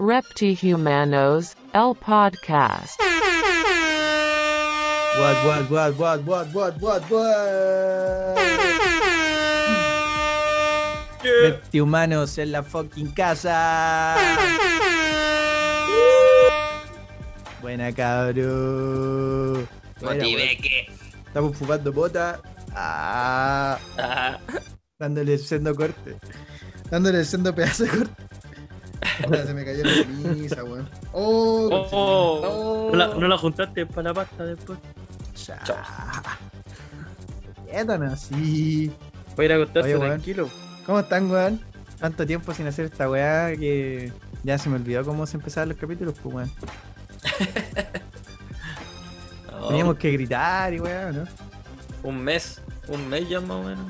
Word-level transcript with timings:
Reptihumanos, 0.00 1.54
el 1.74 1.94
podcast. 1.94 2.98
What, 5.18 5.44
what, 5.44 5.70
what, 5.70 5.94
what, 5.98 6.24
what, 6.24 6.54
what, 6.54 6.80
what, 6.80 7.02
what. 7.10 8.38
Reptihumanos 11.42 12.38
en 12.38 12.52
la 12.52 12.62
fucking 12.62 13.12
casa. 13.12 14.16
Buena 17.60 17.92
cabrón. 17.92 19.68
Buena. 20.00 20.24
Motiveque. 20.24 20.86
Estamos 21.26 21.54
fumando 21.58 21.92
bota. 21.92 22.40
Ah, 22.74 23.78
Ah, 23.98 24.38
dándole 24.98 25.34
el 25.34 25.40
sendo 25.40 25.74
corte. 25.74 26.16
Dándole 26.90 27.18
el 27.18 27.26
sendo 27.26 27.54
pedazo 27.54 27.84
de 27.84 27.90
corte. 27.90 28.29
Se 29.46 29.54
me 29.54 29.64
cayó 29.64 29.84
la 29.84 30.04
camisa, 30.04 30.64
weón. 30.64 30.88
Oh, 31.12 31.68
Oh, 31.70 31.88
oh. 31.92 32.90
no, 32.92 32.96
la, 32.96 33.06
no 33.14 33.28
la 33.28 33.38
juntaste 33.38 33.86
para 33.86 34.08
la 34.10 34.14
pasta 34.14 34.44
después. 34.44 34.78
Ya. 35.46 35.60
Quédanos 37.70 38.12
así. 38.14 38.90
Voy 39.36 39.44
a 39.44 39.46
ir 39.46 39.52
a 39.52 39.56
acostarse 39.56 39.88
Oye, 39.94 39.96
weón. 39.98 40.10
tranquilo. 40.10 40.48
¿Cómo 40.86 41.00
están, 41.00 41.30
weón? 41.30 41.60
Tanto 41.98 42.26
tiempo 42.26 42.52
sin 42.54 42.66
hacer 42.66 42.86
esta 42.86 43.08
weá 43.10 43.54
que 43.56 44.12
ya 44.42 44.58
se 44.58 44.68
me 44.70 44.76
olvidó 44.76 45.04
cómo 45.04 45.26
se 45.26 45.36
empezaban 45.36 45.68
los 45.68 45.78
capítulos, 45.78 46.14
pues, 46.22 46.34
weón. 46.34 46.50
no, 49.50 49.68
Teníamos 49.68 49.96
que 49.96 50.10
gritar 50.12 50.72
y 50.74 50.80
weá, 50.80 51.12
¿no? 51.12 51.24
Un 52.02 52.22
mes, 52.24 52.60
un 52.88 53.08
mes 53.08 53.28
ya 53.28 53.40
más 53.40 53.50
o 53.58 53.62
menos. 53.62 53.84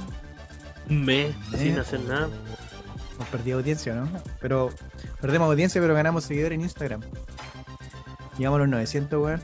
Un 0.88 1.04
mes 1.04 1.34
sin 1.56 1.78
hacer 1.78 2.00
nada. 2.00 2.28
Hemos 3.20 3.28
perdido 3.32 3.58
audiencia, 3.58 3.94
¿no? 3.94 4.08
Pero 4.40 4.70
perdemos 5.20 5.46
audiencia, 5.50 5.78
pero 5.78 5.92
ganamos 5.94 6.24
seguidores 6.24 6.56
en 6.56 6.62
Instagram. 6.62 7.02
Llegamos 8.38 8.56
a 8.56 8.60
los 8.60 8.68
900, 8.70 9.22
weón. 9.22 9.42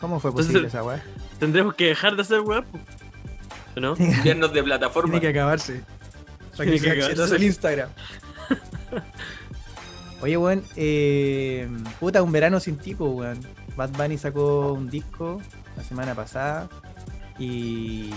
¿Cómo 0.00 0.18
fue 0.18 0.30
Entonces- 0.30 0.52
posible 0.52 0.66
esa 0.66 0.82
weá? 0.82 1.00
Tendremos 1.38 1.76
que 1.76 1.84
dejar 1.86 2.16
de 2.16 2.22
hacer 2.22 2.40
weá, 2.40 2.62
po. 2.62 2.80
¿O 3.76 3.80
¿no? 3.80 3.94
Viernes 3.94 4.52
de 4.52 4.60
plataforma. 4.64 5.12
Tiene 5.12 5.20
que 5.20 5.38
acabarse. 5.38 5.82
Para 6.56 6.64
que 6.68 6.78
Tiene 6.80 6.96
que 6.96 7.04
acabarse. 7.04 7.36
el 7.36 7.42
Instagram. 7.44 7.90
Oye, 10.22 10.36
weón, 10.36 10.64
eh, 10.74 11.68
puta, 12.00 12.24
un 12.24 12.32
verano 12.32 12.58
sin 12.58 12.76
tipo, 12.76 13.06
weón. 13.10 13.38
Bad 13.76 13.90
Bunny 13.90 14.18
sacó 14.18 14.72
un 14.72 14.90
disco 14.90 15.40
la 15.76 15.84
semana 15.84 16.12
pasada 16.16 16.68
y 17.38 18.10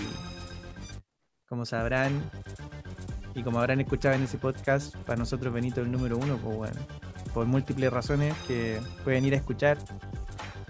como 1.46 1.64
sabrán 1.64 2.28
y 3.34 3.42
como 3.42 3.58
habrán 3.58 3.80
escuchado 3.80 4.14
en 4.14 4.22
ese 4.22 4.38
podcast, 4.38 4.96
para 4.98 5.18
nosotros 5.18 5.52
Benito 5.52 5.80
es 5.80 5.86
el 5.86 5.92
número 5.92 6.16
uno, 6.16 6.36
pues, 6.38 6.56
weón. 6.56 6.74
Por 7.32 7.46
múltiples 7.46 7.92
razones 7.92 8.34
que 8.48 8.80
pueden 9.04 9.24
ir 9.24 9.34
a 9.34 9.36
escuchar. 9.36 9.78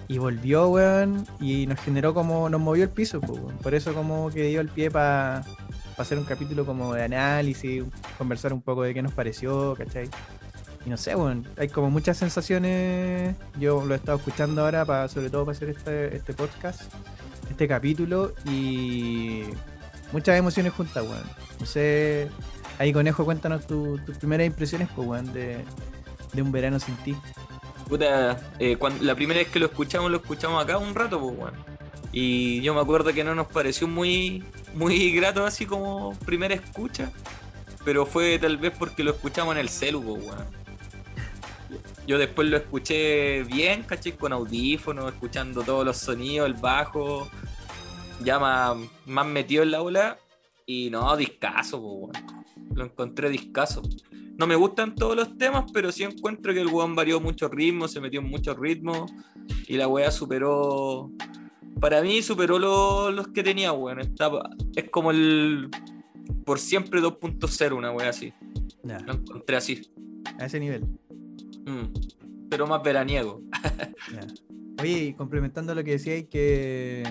Y 0.08 0.18
volvió, 0.18 0.68
weón, 0.68 1.26
y 1.40 1.66
nos 1.66 1.80
generó 1.80 2.12
como, 2.12 2.48
nos 2.50 2.60
movió 2.60 2.84
el 2.84 2.90
piso, 2.90 3.20
pues, 3.20 3.38
weón. 3.40 3.56
Por 3.58 3.74
eso 3.74 3.94
como 3.94 4.30
que 4.30 4.44
dio 4.44 4.60
el 4.60 4.68
pie 4.68 4.90
para 4.90 5.44
hacer 5.96 6.18
un 6.18 6.24
capítulo 6.24 6.66
como 6.66 6.94
de 6.94 7.04
análisis, 7.04 7.84
conversar 8.18 8.52
un 8.52 8.62
poco 8.62 8.82
de 8.82 8.94
qué 8.94 9.02
nos 9.02 9.12
pareció, 9.12 9.74
¿cachai? 9.76 10.08
Y 10.84 10.90
no 10.90 10.96
sé, 10.96 11.14
bueno, 11.14 11.44
hay 11.58 11.68
como 11.68 11.90
muchas 11.90 12.16
sensaciones. 12.16 13.36
Yo 13.58 13.84
lo 13.84 13.94
he 13.94 13.96
estado 13.96 14.18
escuchando 14.18 14.62
ahora, 14.64 14.84
para, 14.84 15.08
sobre 15.08 15.30
todo 15.30 15.44
para 15.44 15.56
hacer 15.56 15.70
este, 15.70 16.16
este 16.16 16.32
podcast, 16.34 16.82
este 17.50 17.68
capítulo, 17.68 18.32
y 18.46 19.44
muchas 20.12 20.36
emociones 20.38 20.72
juntas, 20.72 21.04
weón. 21.04 21.49
No 21.60 21.66
sé, 21.66 22.28
ahí 22.78 22.92
Conejo, 22.92 23.24
cuéntanos 23.24 23.66
tu- 23.66 23.98
tus 23.98 24.16
primeras 24.16 24.46
impresiones, 24.46 24.88
pues, 24.96 25.32
de, 25.32 25.64
un 26.40 26.50
verano 26.50 26.80
sin 26.80 26.96
ti. 26.96 27.14
Puta, 27.88 28.38
eh, 28.58 28.78
la 29.02 29.14
primera 29.14 29.40
vez 29.40 29.48
que 29.48 29.58
lo 29.58 29.66
escuchamos, 29.66 30.10
lo 30.10 30.18
escuchamos 30.18 30.62
acá 30.62 30.78
un 30.78 30.94
rato, 30.94 31.20
pues, 31.20 31.36
weón. 31.38 31.54
Y 32.12 32.60
yo 32.62 32.74
me 32.74 32.80
acuerdo 32.80 33.12
que 33.12 33.22
no 33.22 33.34
nos 33.34 33.46
pareció 33.48 33.86
muy, 33.86 34.42
muy 34.74 35.12
grato 35.12 35.44
así 35.44 35.66
como 35.66 36.14
primera 36.24 36.54
escucha. 36.54 37.12
Pero 37.84 38.04
fue 38.06 38.38
tal 38.38 38.56
vez 38.58 38.72
porque 38.78 39.02
lo 39.04 39.10
escuchamos 39.12 39.54
en 39.54 39.60
el 39.60 39.68
celu, 39.68 40.02
pues, 40.02 40.24
weón. 40.24 40.60
Yo 42.06 42.18
después 42.18 42.48
lo 42.48 42.56
escuché 42.56 43.44
bien, 43.44 43.82
caché, 43.84 44.16
con 44.16 44.32
audífonos, 44.32 45.12
escuchando 45.12 45.62
todos 45.62 45.84
los 45.84 45.96
sonidos, 45.98 46.46
el 46.48 46.54
bajo, 46.54 47.28
ya 48.24 48.38
más, 48.38 48.76
más 49.06 49.26
metido 49.26 49.62
en 49.62 49.70
la 49.70 49.82
ola. 49.82 50.18
Y 50.72 50.88
no, 50.88 51.16
discaso, 51.16 51.80
pues, 51.82 52.22
weón. 52.22 52.76
Lo 52.76 52.84
encontré 52.84 53.28
discaso. 53.28 53.82
No 54.38 54.46
me 54.46 54.54
gustan 54.54 54.94
todos 54.94 55.16
los 55.16 55.36
temas, 55.36 55.64
pero 55.72 55.90
sí 55.90 56.04
encuentro 56.04 56.54
que 56.54 56.60
el 56.60 56.68
weón 56.68 56.94
varió 56.94 57.20
mucho 57.20 57.48
ritmo, 57.48 57.88
se 57.88 58.00
metió 58.00 58.20
en 58.20 58.28
muchos 58.30 58.56
ritmos 58.56 59.12
y 59.66 59.76
la 59.76 59.88
weá 59.88 60.10
superó. 60.12 61.10
Para 61.80 62.02
mí 62.02 62.22
superó 62.22 62.58
lo- 62.60 63.10
los 63.10 63.28
que 63.28 63.42
tenía, 63.42 63.72
weón. 63.72 63.98
Es 64.76 64.90
como 64.90 65.10
el 65.10 65.68
por 66.44 66.60
siempre 66.60 67.00
2.0, 67.00 67.76
una 67.76 67.90
weá 67.90 68.10
así. 68.10 68.32
Ya, 68.84 69.00
Lo 69.00 69.14
encontré 69.14 69.56
así. 69.56 69.90
a 70.38 70.46
ese 70.46 70.60
nivel. 70.60 70.84
Mm. 71.66 72.48
Pero 72.48 72.66
más 72.68 72.80
veraniego. 72.82 73.42
Oye, 74.80 75.14
complementando 75.16 75.74
lo 75.74 75.82
que 75.84 75.92
decíais, 75.92 76.26
que 76.28 77.02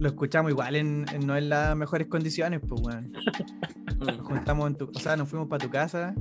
lo 0.00 0.08
escuchamos 0.08 0.50
igual 0.50 0.76
en, 0.76 1.06
en- 1.12 1.26
no 1.26 1.36
en 1.36 1.48
las 1.48 1.76
mejores 1.76 2.06
condiciones, 2.08 2.60
pues, 2.66 2.80
weón. 2.82 3.12
Nos 3.98 4.20
juntamos 4.20 4.66
en 4.68 4.76
tu, 4.76 4.90
o 4.94 4.98
sea, 4.98 5.16
nos 5.16 5.28
fuimos 5.28 5.48
para 5.48 5.64
tu 5.64 5.70
casa 5.70 6.14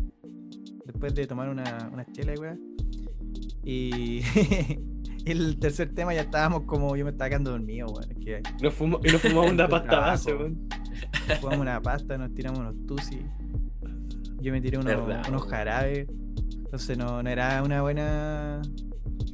después 0.86 1.14
de 1.14 1.28
tomar 1.28 1.50
una, 1.50 1.90
una 1.92 2.06
chela 2.12 2.34
y 2.34 2.38
weá. 2.38 2.58
Y 3.64 4.22
el 5.26 5.58
tercer 5.60 5.94
tema 5.94 6.14
ya 6.14 6.22
estábamos 6.22 6.62
como, 6.64 6.96
yo 6.96 7.04
me 7.04 7.12
estaba 7.12 7.30
quedando 7.30 7.52
dormido, 7.52 7.88
weón. 7.88 8.12
Es 8.12 8.18
que 8.26 8.42
Nos 8.64 8.74
fumo- 8.80 9.00
y 9.04 9.12
nos 9.12 9.22
fumamos 9.22 9.52
una 9.52 9.68
pasta 9.70 10.00
base, 10.00 10.34
weón. 10.34 10.68
jugamos 11.42 11.60
una 11.62 11.82
pasta, 11.82 12.18
nos 12.18 12.34
tiramos 12.34 12.60
unos 12.60 12.76
tusi. 12.88 13.20
Yo 14.42 14.52
me 14.54 14.62
tiré 14.62 14.78
unos, 14.78 14.94
unos 14.96 15.28
weón. 15.30 15.40
jarabes. 15.50 16.08
Entonces 16.66 16.98
no, 16.98 17.22
no 17.24 17.30
era 17.30 17.62
una 17.64 17.82
buena 17.82 18.62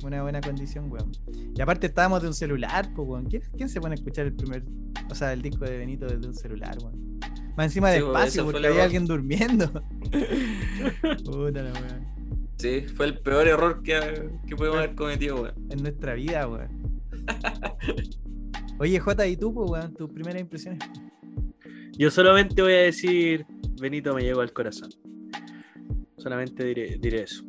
una 0.04 0.22
buena 0.22 0.42
condición, 0.42 0.92
weón. 0.92 1.12
Y 1.56 1.62
aparte 1.62 1.88
estábamos 1.88 2.22
de 2.22 2.28
un 2.28 2.34
celular, 2.34 2.90
pues, 2.96 3.08
weón. 3.08 3.26
¿Quién, 3.26 3.44
quién 3.56 3.70
se 3.70 3.80
pone 3.80 3.94
a 3.94 3.96
escuchar 3.96 4.26
el 4.26 4.34
primer, 4.34 4.64
o 5.10 5.16
sea, 5.16 5.34
el 5.34 5.42
disco 5.42 5.66
de 5.66 5.78
Benito 5.78 6.06
desde 6.06 6.28
un 6.28 6.34
celular, 6.34 6.78
weón? 6.82 7.20
Más 7.58 7.68
encima 7.68 7.90
Sí, 7.90 7.98
de 7.98 8.04
weón, 8.04 8.16
espacio, 8.16 8.42
eso 8.42 8.44
fue 8.44 8.54
porque 8.54 8.68
había 8.68 8.84
alguien 8.84 9.06
durmiendo. 9.06 9.72
Puta 11.26 11.62
la 11.62 11.74
weón. 11.74 12.08
Sí, 12.58 12.82
fue 12.82 13.08
el 13.08 13.20
peor 13.20 13.48
error 13.48 13.82
que, 13.82 14.30
que 14.48 14.56
podemos 14.56 14.80
haber 14.80 14.96
cometido, 14.96 15.42
weón. 15.42 15.56
En 15.70 15.82
nuestra 15.82 16.14
vida, 16.14 16.48
weón. 16.48 17.02
Oye, 18.80 19.00
Jota, 19.00 19.28
¿y 19.28 19.38
tú, 19.38 19.54
pues, 19.54 19.70
weón? 19.70 19.94
Tus 19.94 20.10
primeras 20.12 20.42
impresiones. 20.42 20.80
Yo 21.98 22.10
solamente 22.10 22.62
voy 22.62 22.74
a 22.74 22.78
decir, 22.78 23.46
Benito 23.80 24.16
me 24.16 24.24
llegó 24.24 24.42
al 24.42 24.54
corazón. 24.54 24.90
Solamente 26.18 26.64
diré, 26.64 26.98
diré 27.00 27.24
eso. 27.24 27.44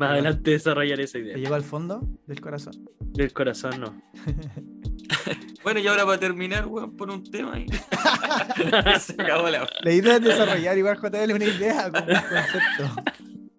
Más 0.00 0.12
adelante 0.12 0.52
desarrollaré 0.52 1.02
esa 1.04 1.18
¿Te 1.18 1.24
idea. 1.24 1.36
llegó 1.36 1.54
al 1.54 1.62
fondo 1.62 2.00
del 2.26 2.40
corazón? 2.40 2.72
Del 3.00 3.32
corazón 3.34 3.80
no. 3.80 4.02
Bueno, 5.62 5.78
y 5.80 5.86
ahora 5.88 6.06
para 6.06 6.18
terminar, 6.18 6.66
weón, 6.66 6.96
por 6.96 7.10
un 7.10 7.22
tema 7.22 7.52
ahí. 7.56 7.66
Se 9.00 9.12
acabó 9.12 9.50
la. 9.50 9.68
La 9.82 9.92
idea 9.92 10.16
es 10.16 10.22
desarrollar 10.22 10.78
igual 10.78 10.96
JL 10.96 11.32
una 11.34 11.44
idea 11.44 11.90
con 11.92 12.02
un 12.02 12.08
concepto. 12.08 13.02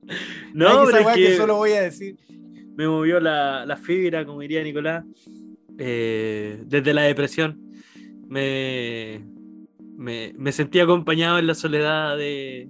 No, 0.54 0.84
pero 0.88 0.98
es 1.10 1.16
que 1.16 1.24
que 1.28 1.38
solo 1.38 1.58
voy 1.58 1.72
a 1.74 1.82
decir. 1.84 2.18
me 2.76 2.88
movió 2.88 3.20
la, 3.20 3.66
la 3.66 3.78
fibra, 3.78 4.26
como 4.26 4.42
diría 4.42 4.64
Nicolás, 4.64 5.06
eh, 5.78 6.60
desde 6.66 6.94
la 6.94 7.04
depresión. 7.04 7.62
Me, 8.28 9.24
me, 9.96 10.34
me 10.38 10.52
sentí 10.52 10.80
acompañado 10.80 11.38
en 11.38 11.46
la 11.48 11.54
soledad 11.54 12.18
de, 12.18 12.68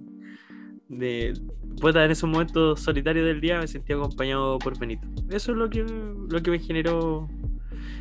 de 0.88 1.32
puta, 1.80 2.04
en 2.04 2.10
esos 2.10 2.28
momentos 2.28 2.80
solitarios 2.80 3.26
del 3.26 3.40
día, 3.40 3.58
me 3.58 3.68
sentí 3.68 3.92
acompañado 3.92 4.58
por 4.58 4.78
Benito. 4.78 5.06
Eso 5.30 5.52
es 5.52 5.58
lo 5.58 5.68
que, 5.68 5.84
lo 5.84 6.42
que 6.42 6.50
me 6.50 6.58
generó. 6.58 7.28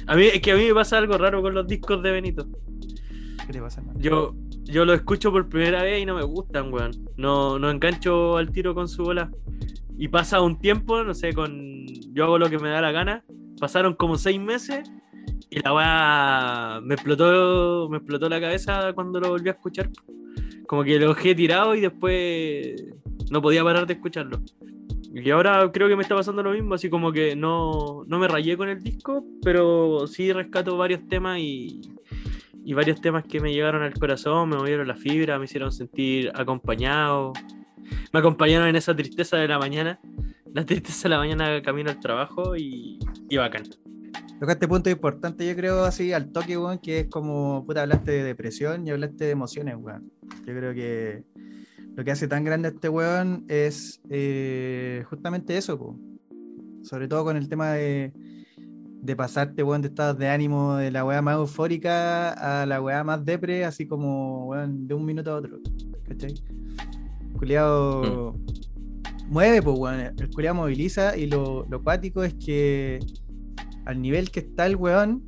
A 0.07 0.15
mí, 0.15 0.25
es 0.25 0.41
que 0.41 0.51
a 0.51 0.56
mí 0.56 0.65
me 0.65 0.73
pasa 0.73 0.97
algo 0.97 1.18
raro 1.18 1.41
con 1.41 1.53
los 1.53 1.68
discos 1.68 2.01
de 2.03 2.12
Benito. 2.12 2.47
¿Qué 3.45 3.53
te 3.53 3.62
pasa, 3.62 3.81
hermano? 3.81 4.00
Yo, 4.00 4.35
yo 4.63 4.85
lo 4.85 4.94
escucho 4.94 5.31
por 5.31 5.50
primera 5.50 5.83
vez 5.83 6.01
y 6.01 6.06
no 6.06 6.15
me 6.15 6.23
gustan, 6.23 6.73
weón. 6.73 6.91
No, 7.18 7.59
no 7.59 7.69
engancho 7.69 8.38
al 8.38 8.51
tiro 8.51 8.73
con 8.73 8.88
su 8.88 9.03
bola. 9.03 9.31
Y 9.97 10.07
pasa 10.07 10.41
un 10.41 10.59
tiempo, 10.59 11.03
no 11.03 11.13
sé, 11.13 11.33
con. 11.33 11.85
Yo 12.13 12.25
hago 12.25 12.39
lo 12.39 12.50
que 12.50 12.59
me 12.59 12.69
da 12.69 12.81
la 12.81 12.91
gana. 12.91 13.24
Pasaron 13.59 13.94
como 13.94 14.17
seis 14.17 14.39
meses 14.39 14.91
y 15.50 15.59
la 15.59 15.74
weá 15.74 16.81
me 16.81 16.95
explotó, 16.95 17.89
me 17.89 17.97
explotó 17.97 18.29
la 18.29 18.39
cabeza 18.39 18.94
cuando 18.94 19.19
lo 19.19 19.29
volví 19.29 19.50
a 19.50 19.51
escuchar. 19.51 19.89
Como 20.65 20.83
que 20.83 20.97
lo 20.97 21.13
dejé 21.13 21.35
tirado 21.35 21.75
y 21.75 21.81
después 21.81 22.85
no 23.31 23.42
podía 23.42 23.63
parar 23.63 23.88
de 23.88 23.94
escucharlo. 23.94 24.42
Y 25.13 25.30
ahora 25.30 25.72
creo 25.72 25.88
que 25.88 25.95
me 25.95 26.04
está 26.04 26.16
pasando 26.16 26.44
lo 26.44 26.51
mismo, 26.51 26.75
así 26.75 26.89
como 26.89 27.12
que 27.12 27.36
no, 27.36 28.04
no 28.06 28.19
me 28.19 28.28
rayé 28.28 28.57
con 28.57 28.69
el 28.69 28.83
disco, 28.83 29.25
pero 29.42 30.06
sí 30.06 30.31
rescato 30.31 30.78
varios 30.78 31.07
temas 31.07 31.39
y, 31.39 31.81
y 32.63 32.74
varios 32.74 33.01
temas 33.01 33.24
que 33.25 33.39
me 33.39 33.54
llegaron 33.54 33.83
al 33.83 33.94
corazón, 33.94 34.50
me 34.50 34.57
movieron 34.57 34.88
la 34.88 34.95
fibra, 34.95 35.39
me 35.39 35.45
hicieron 35.45 35.72
sentir 35.72 36.31
acompañado. 36.36 37.33
Me 38.13 38.19
acompañaron 38.19 38.68
en 38.68 38.75
esa 38.75 38.95
tristeza 38.95 39.38
de 39.38 39.48
la 39.48 39.60
mañana 39.60 40.00
La 40.54 40.66
tristeza 40.66 41.04
de 41.04 41.10
la 41.10 41.18
mañana 41.18 41.62
camino 41.62 41.89
al 41.89 42.00
trabajo 42.00 42.56
y, 42.56 43.00
y 43.30 43.38
bacán. 43.38 43.63
Tocaste 44.39 44.68
punto 44.68 44.89
importante, 44.89 45.48
yo 45.48 45.56
creo, 45.56 45.84
así 45.84 46.13
al 46.13 46.31
toque, 46.31 46.57
weón, 46.57 46.80
que 46.80 47.01
es 47.01 47.07
como, 47.07 47.66
puta, 47.66 47.84
hablaste 47.84 48.12
de 48.12 48.24
depresión 48.24 48.86
y 48.88 48.92
hablaste 48.92 49.25
de 49.25 49.31
emociones, 49.31 49.75
weón. 49.77 50.12
Yo 50.45 50.54
creo 50.54 50.74
que 50.74 51.24
lo 51.95 52.03
que 52.03 52.11
hace 52.11 52.27
tan 52.27 52.43
grande 52.43 52.69
a 52.69 52.71
este 52.71 52.89
weón 52.89 53.45
es 53.47 54.01
eh, 54.09 55.03
justamente 55.09 55.57
eso, 55.57 55.77
po. 55.77 55.99
Sobre 56.83 57.07
todo 57.07 57.23
con 57.23 57.38
el 57.38 57.47
tema 57.47 57.71
de, 57.73 58.13
de 59.01 59.15
pasarte, 59.15 59.61
weón, 59.63 59.81
de 59.81 59.89
estados 59.89 60.17
de 60.17 60.29
ánimo 60.29 60.77
de 60.77 60.91
la 60.91 61.05
weá 61.05 61.21
más 61.21 61.35
eufórica 61.35 62.61
a 62.61 62.65
la 62.65 62.81
weá 62.81 63.03
más 63.03 63.23
depre, 63.25 63.65
así 63.65 63.88
como, 63.88 64.47
weón, 64.47 64.88
de 64.88 64.93
un 64.93 65.05
minuto 65.05 65.31
a 65.31 65.35
otro. 65.35 65.59
¿Cachai? 66.07 66.33
Culeado 67.38 68.35
mueve, 69.27 69.61
pues, 69.61 69.77
weón. 69.77 69.99
El 69.99 70.29
culeado 70.29 70.55
moviliza 70.55 71.17
y 71.17 71.27
lo, 71.27 71.65
lo 71.69 71.83
cuático 71.83 72.23
es 72.23 72.33
que 72.35 72.99
al 73.85 74.01
nivel 74.01 74.31
que 74.31 74.41
está 74.41 74.65
el 74.65 74.75
weón, 74.75 75.23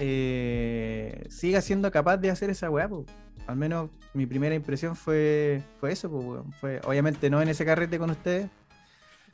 eh, 0.00 1.24
siga 1.28 1.60
siendo 1.60 1.90
capaz 1.90 2.18
de 2.18 2.30
hacer 2.30 2.50
esa 2.50 2.70
weá, 2.70 2.88
pues. 2.88 3.06
Al 3.46 3.56
menos 3.56 3.90
mi 4.14 4.26
primera 4.26 4.54
impresión 4.54 4.96
fue, 4.96 5.62
fue 5.80 5.92
eso, 5.92 6.10
pues, 6.10 6.24
weón. 6.24 6.52
Fue, 6.60 6.80
obviamente 6.84 7.30
no 7.30 7.42
en 7.42 7.48
ese 7.48 7.64
carrete 7.64 7.98
con 7.98 8.10
ustedes, 8.10 8.48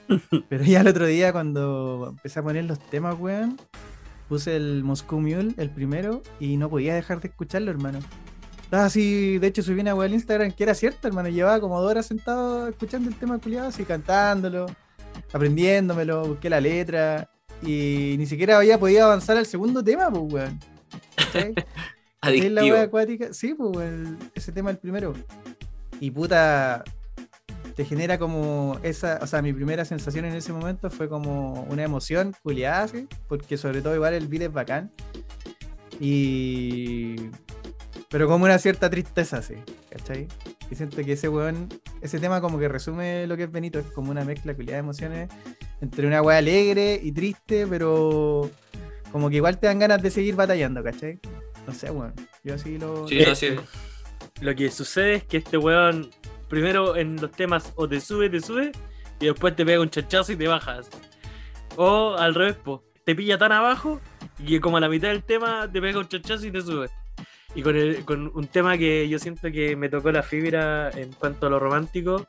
pero 0.49 0.65
ya 0.65 0.81
el 0.81 0.89
otro 0.89 1.07
día 1.07 1.33
cuando 1.33 2.09
empecé 2.11 2.41
a 2.41 2.43
poner 2.43 2.65
los 2.65 2.79
temas, 2.79 3.19
weón, 3.19 3.59
puse 4.29 4.57
el 4.57 4.83
Moscow 4.85 5.21
Mule, 5.21 5.55
el 5.57 5.71
primero, 5.71 6.23
y 6.39 6.57
no 6.57 6.69
podía 6.69 6.95
dejar 6.95 7.21
de 7.21 7.29
escucharlo, 7.29 7.71
hermano. 7.71 8.01
Estaba 8.63 8.85
así, 8.85 9.39
de 9.39 9.49
hecho 9.49 9.63
subí 9.63 9.81
una 9.81 9.95
weá 9.95 10.07
al 10.07 10.15
Instagram 10.15 10.53
que 10.53 10.63
era 10.63 10.75
cierto, 10.75 11.09
hermano. 11.09 11.29
Llevaba 11.29 11.61
como 11.61 11.81
dos 11.81 11.91
horas 11.91 12.07
sentado 12.07 12.69
escuchando 12.69 13.09
el 13.09 13.17
tema 13.17 13.39
culiado, 13.39 13.69
así 13.69 13.85
cantándolo, 13.85 14.67
aprendiéndomelo, 15.33 16.29
busqué 16.29 16.49
la 16.49 16.61
letra, 16.61 17.29
y 17.63 18.15
ni 18.19 18.27
siquiera 18.27 18.57
había 18.57 18.79
podido 18.79 19.05
avanzar 19.05 19.37
al 19.37 19.47
segundo 19.47 19.83
tema, 19.83 20.11
pues, 20.11 20.33
weón. 20.33 20.61
¿Cachai? 22.21 22.39
Es 22.39 22.53
la 22.53 22.61
Adictivo. 22.61 22.77
wea 22.77 22.85
acuática. 22.85 23.33
Sí, 23.33 23.55
pues 23.55 23.89
el- 23.89 24.17
ese 24.35 24.53
tema 24.53 24.71
el 24.71 24.79
primero. 24.79 25.15
Y 26.01 26.11
puta, 26.11 26.85
te 27.77 27.85
genera 27.85 28.19
como 28.19 28.79
esa, 28.83 29.19
o 29.23 29.27
sea, 29.27 29.43
mi 29.43 29.53
primera 29.53 29.85
sensación 29.85 30.25
en 30.27 30.35
ese 30.35 30.53
momento 30.53 30.91
fue 30.91 31.09
como 31.09 31.63
una 31.71 31.83
emoción 31.83 32.35
culiada, 32.43 32.83
así, 32.85 33.07
porque 33.29 33.57
sobre 33.57 33.81
todo 33.83 33.95
igual 33.95 34.15
el 34.15 34.29
beat 34.29 34.43
es 34.45 34.53
bacán. 34.53 34.91
Y. 35.99 37.17
Pero 38.09 38.27
como 38.27 38.45
una 38.45 38.59
cierta 38.59 38.91
tristeza, 38.91 39.39
así, 39.39 39.55
¿cachai? 39.89 40.27
Y 40.71 40.75
siento 40.75 40.97
que 41.05 41.13
ese 41.13 41.29
weón, 41.29 41.69
ese 42.01 42.19
tema 42.19 42.41
como 42.41 42.59
que 42.59 42.69
resume 42.69 43.27
lo 43.27 43.37
que 43.37 43.45
es 43.45 43.53
Benito, 43.53 43.79
es 43.79 43.87
como 43.87 44.11
una 44.11 44.25
mezcla 44.25 44.55
culiada 44.55 44.77
de 44.77 44.81
emociones 44.81 45.31
entre 45.81 46.07
una 46.07 46.21
wea 46.23 46.39
alegre 46.39 46.99
y 47.03 47.13
triste, 47.13 47.67
pero 47.69 48.51
como 49.13 49.31
que 49.31 49.37
igual 49.37 49.59
te 49.59 49.67
dan 49.69 49.79
ganas 49.79 50.03
de 50.03 50.11
seguir 50.11 50.35
batallando, 50.35 50.83
¿cachai? 50.83 51.21
No 51.73 51.79
sé, 51.79 51.91
weón. 51.91 52.13
Yo 52.45 52.55
así 52.55 52.79
lo. 52.79 53.07
Sí, 53.09 53.19
lo- 53.21 53.29
no, 53.29 53.35
sí. 53.35 53.49
Lo 54.41 54.55
que 54.55 54.71
sucede 54.71 55.15
es 55.15 55.25
que 55.25 55.37
este 55.39 55.57
weón, 55.57 56.11
primero 56.49 56.97
en 56.97 57.17
los 57.21 57.31
temas, 57.33 57.73
o 57.77 57.89
te 57.89 58.01
sube, 58.01 58.29
te 58.29 58.41
sube, 58.41 58.73
y 59.21 59.27
después 59.27 59.55
te 59.55 59.65
pega 59.65 59.81
un 59.81 59.91
chachazo 59.91 60.33
y 60.33 60.37
te 60.37 60.49
bajas. 60.49 60.89
O 61.77 62.17
al 62.19 62.35
revés, 62.35 62.57
po, 62.57 62.83
te 63.05 63.15
pilla 63.15 63.39
tan 63.39 63.53
abajo 63.53 64.01
y 64.39 64.47
que 64.47 64.61
como 64.61 64.77
a 64.79 64.81
la 64.81 64.89
mitad 64.89 65.09
del 65.09 65.23
tema 65.23 65.71
te 65.71 65.81
pega 65.81 65.99
un 66.01 66.09
chachazo 66.09 66.47
y 66.47 66.51
te 66.51 66.61
sube. 66.61 66.89
Y 67.55 67.63
con, 67.63 67.77
el- 67.77 68.05
con 68.05 68.31
un 68.35 68.47
tema 68.49 68.77
que 68.79 69.09
yo 69.09 69.19
siento 69.19 69.51
que 69.53 69.77
me 69.77 69.89
tocó 69.89 70.11
la 70.13 70.23
fibra 70.23 70.91
en 70.91 71.13
cuanto 71.13 71.47
a 71.47 71.51
lo 71.51 71.59
romántico, 71.59 72.27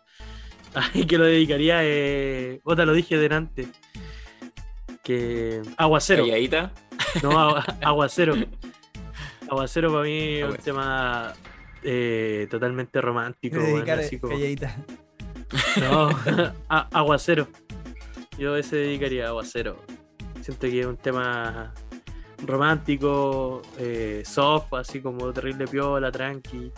y 0.94 1.06
que 1.06 1.18
lo 1.18 1.26
dedicaría, 1.26 1.80
eh, 1.84 2.60
otra 2.64 2.86
lo 2.86 2.94
dije 2.94 3.18
delante, 3.18 3.68
que 5.04 5.62
aguacero. 5.78 6.24
Calladita. 6.26 6.72
No, 7.24 7.32
agua- 7.40 7.66
aguacero. 7.82 8.36
Aguacero 9.52 9.92
para 9.92 10.04
mí 10.06 10.18
es 10.18 10.38
un 10.40 10.44
Aguacero. 10.46 10.64
tema 10.64 11.34
eh, 11.84 12.48
totalmente 12.50 13.02
romántico. 13.02 13.58
Dedicar 13.58 14.00
así 14.00 14.18
como- 14.18 14.34
calladita. 14.34 14.76
No, 15.82 16.10
a- 16.70 16.88
aguacero. 16.94 17.48
Yo 18.38 18.56
ese 18.56 18.78
dedicaría 18.78 19.26
a 19.26 19.30
aguacero. 19.30 19.78
Siento 20.42 20.68
que 20.68 20.80
es 20.80 20.86
un 20.86 20.96
tema 20.98 21.74
romántico, 22.48 23.62
eh, 23.78 24.24
soft, 24.26 24.74
así 24.74 25.02
como 25.02 25.32
terrible 25.34 25.68
piola, 25.68 26.12
tranqui, 26.12 26.72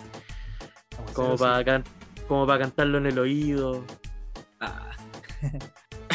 como 1.14 1.38
para 1.38 1.84
como 2.28 2.46
para 2.48 2.60
cantarlo 2.60 2.98
en 2.98 3.06
el 3.06 3.20
oído, 3.20 3.86
Ah, 4.60 4.90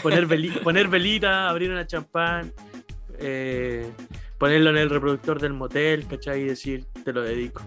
poner, 0.02 0.26
veli- 0.26 0.50
poner 0.64 0.88
velita, 0.88 1.48
abrir 1.48 1.70
una 1.70 1.86
champán, 1.86 2.52
eh, 3.18 3.90
ponerlo 4.38 4.70
en 4.70 4.76
el 4.78 4.90
reproductor 4.90 5.40
del 5.40 5.52
motel, 5.52 6.06
¿cachai? 6.06 6.42
Y 6.42 6.44
decir, 6.44 6.86
te 7.04 7.12
lo 7.12 7.22
dedico. 7.22 7.62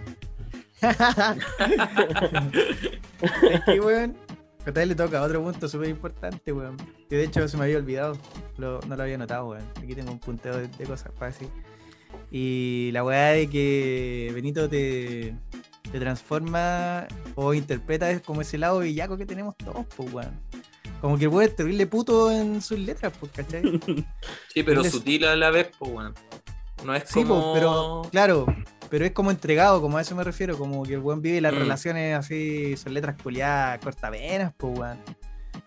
es 3.51 3.61
que, 3.65 3.79
weón, 3.79 4.15
a 4.65 4.69
usted 4.69 4.85
le 4.85 4.95
toca 4.95 5.21
otro 5.21 5.41
punto 5.43 5.67
súper 5.67 5.89
importante, 5.89 6.51
weón. 6.51 6.77
Que 7.09 7.17
de 7.17 7.23
hecho 7.25 7.47
se 7.47 7.57
me 7.57 7.65
había 7.65 7.77
olvidado. 7.77 8.17
Lo- 8.57 8.79
no 8.87 8.95
lo 8.95 9.03
había 9.03 9.17
notado, 9.17 9.49
weón. 9.49 9.63
Aquí 9.77 9.95
tengo 9.95 10.11
un 10.11 10.19
punteo 10.19 10.57
de, 10.57 10.67
de 10.67 10.85
cosas 10.85 11.11
para 11.13 11.31
decir. 11.31 11.49
Y 12.31 12.89
la 12.93 13.03
weá 13.03 13.29
de 13.31 13.49
que 13.49 14.31
Benito 14.33 14.69
te, 14.69 15.35
te 15.91 15.99
transforma 15.99 17.07
o 17.35 17.53
interpreta 17.53 18.09
es 18.11 18.21
como 18.21 18.41
ese 18.41 18.57
lado 18.57 18.79
villaco 18.79 19.17
que 19.17 19.25
tenemos 19.25 19.55
todos, 19.57 19.85
pues, 19.95 20.11
weón. 20.13 20.39
Como 21.01 21.17
que 21.17 21.27
weón 21.27 21.49
es 21.49 21.55
terrible 21.55 21.87
puto 21.87 22.31
en 22.31 22.61
sus 22.61 22.79
letras, 22.79 23.11
pues, 23.19 23.31
¿cachai? 23.31 23.63
sí, 24.53 24.63
pero 24.63 24.81
Les- 24.81 24.91
sutil 24.91 25.25
a 25.25 25.35
la 25.35 25.49
vez, 25.49 25.69
pues, 25.77 25.91
bueno. 25.91 26.13
No 26.85 26.95
es 26.95 27.03
Sí, 27.07 27.23
como... 27.23 27.53
pero 27.53 28.01
claro, 28.11 28.45
pero 28.89 29.05
es 29.05 29.11
como 29.11 29.31
entregado, 29.31 29.81
como 29.81 29.97
a 29.97 30.01
eso 30.01 30.15
me 30.15 30.23
refiero, 30.23 30.57
como 30.57 30.83
que 30.83 30.93
el 30.95 30.99
weón 30.99 31.21
vive 31.21 31.39
las 31.41 31.53
Mm. 31.53 31.57
relaciones 31.57 32.17
así, 32.17 32.75
son 32.77 32.93
letras 32.93 33.15
culiadas, 33.21 33.79
cortavenas, 33.79 34.53
pues 34.57 34.77
weón. 34.79 34.99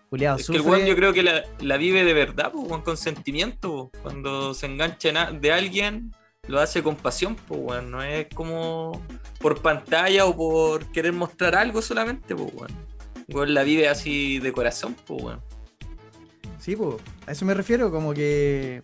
Culiado, 0.09 0.37
Es 0.37 0.47
que 0.47 0.55
el 0.57 0.61
weón 0.61 0.85
yo 0.85 0.95
creo 0.95 1.13
que 1.13 1.23
la, 1.23 1.43
la 1.59 1.77
vive 1.77 2.03
de 2.03 2.13
verdad, 2.13 2.51
pues, 2.51 2.67
weón, 2.69 2.81
con 2.83 2.97
sentimiento. 2.97 3.89
pues. 3.91 4.03
Cuando 4.03 4.53
se 4.53 4.65
engancha 4.67 5.31
de 5.31 5.51
alguien, 5.51 6.11
lo 6.47 6.59
hace 6.59 6.83
con 6.83 6.95
pasión, 6.95 7.35
pues, 7.35 7.59
weón. 7.63 7.91
No 7.91 8.03
es 8.03 8.27
como 8.35 9.01
por 9.39 9.61
pantalla 9.61 10.25
o 10.25 10.35
por 10.35 10.85
querer 10.91 11.13
mostrar 11.13 11.55
algo 11.55 11.81
solamente, 11.81 12.35
pues, 12.35 12.53
weón. 12.53 12.71
Weón 13.29 13.53
la 13.55 13.63
vive 13.63 13.87
así 13.89 14.37
de 14.39 14.51
corazón, 14.53 14.95
pues, 15.07 15.23
weón. 15.23 15.41
Sí, 16.59 16.75
pues, 16.75 16.95
a 17.27 17.31
eso 17.31 17.45
me 17.45 17.53
refiero, 17.53 17.89
como 17.91 18.13
que. 18.13 18.83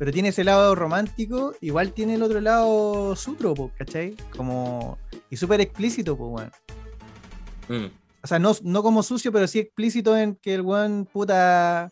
Pero 0.00 0.12
tiene 0.12 0.30
ese 0.30 0.44
lado 0.44 0.74
romántico, 0.74 1.54
igual 1.60 1.92
tiene 1.92 2.14
el 2.14 2.22
otro 2.22 2.40
lado 2.40 3.14
sutro, 3.14 3.52
pues, 3.52 3.70
¿cachai? 3.76 4.16
Como. 4.34 4.96
Y 5.28 5.36
súper 5.36 5.60
explícito, 5.60 6.16
pues, 6.16 6.30
weón. 6.30 6.50
Mm. 7.68 7.92
O 8.22 8.26
sea, 8.26 8.38
no, 8.38 8.56
no 8.62 8.82
como 8.82 9.02
sucio, 9.02 9.30
pero 9.30 9.46
sí 9.46 9.58
explícito 9.58 10.16
en 10.16 10.36
que 10.36 10.54
el 10.54 10.62
weón, 10.62 11.04
puta. 11.04 11.90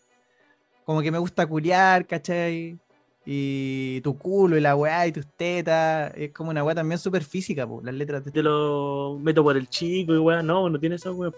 Como 0.85 1.03
que 1.03 1.11
me 1.11 1.19
gusta 1.19 1.45
culiar, 1.45 2.07
¿cachai? 2.07 2.79
Y 3.27 4.01
tu 4.01 4.17
culo 4.17 4.57
y 4.57 4.61
la 4.61 4.75
weá 4.75 5.05
y 5.05 5.11
tus 5.11 5.27
tetas. 5.27 6.11
Es 6.15 6.31
como 6.31 6.49
una 6.49 6.63
weá 6.63 6.73
también 6.73 6.97
súper 6.97 7.23
física, 7.23 7.67
pues, 7.67 7.85
las 7.85 7.93
letras 7.93 8.25
de 8.25 8.31
Te 8.31 8.41
lo 8.41 9.19
meto 9.21 9.43
por 9.43 9.55
el 9.55 9.69
chico 9.69 10.15
y 10.15 10.17
weón, 10.17 10.47
no, 10.47 10.67
no 10.67 10.79
tiene 10.79 10.95
esa 10.95 11.11
weón. 11.11 11.35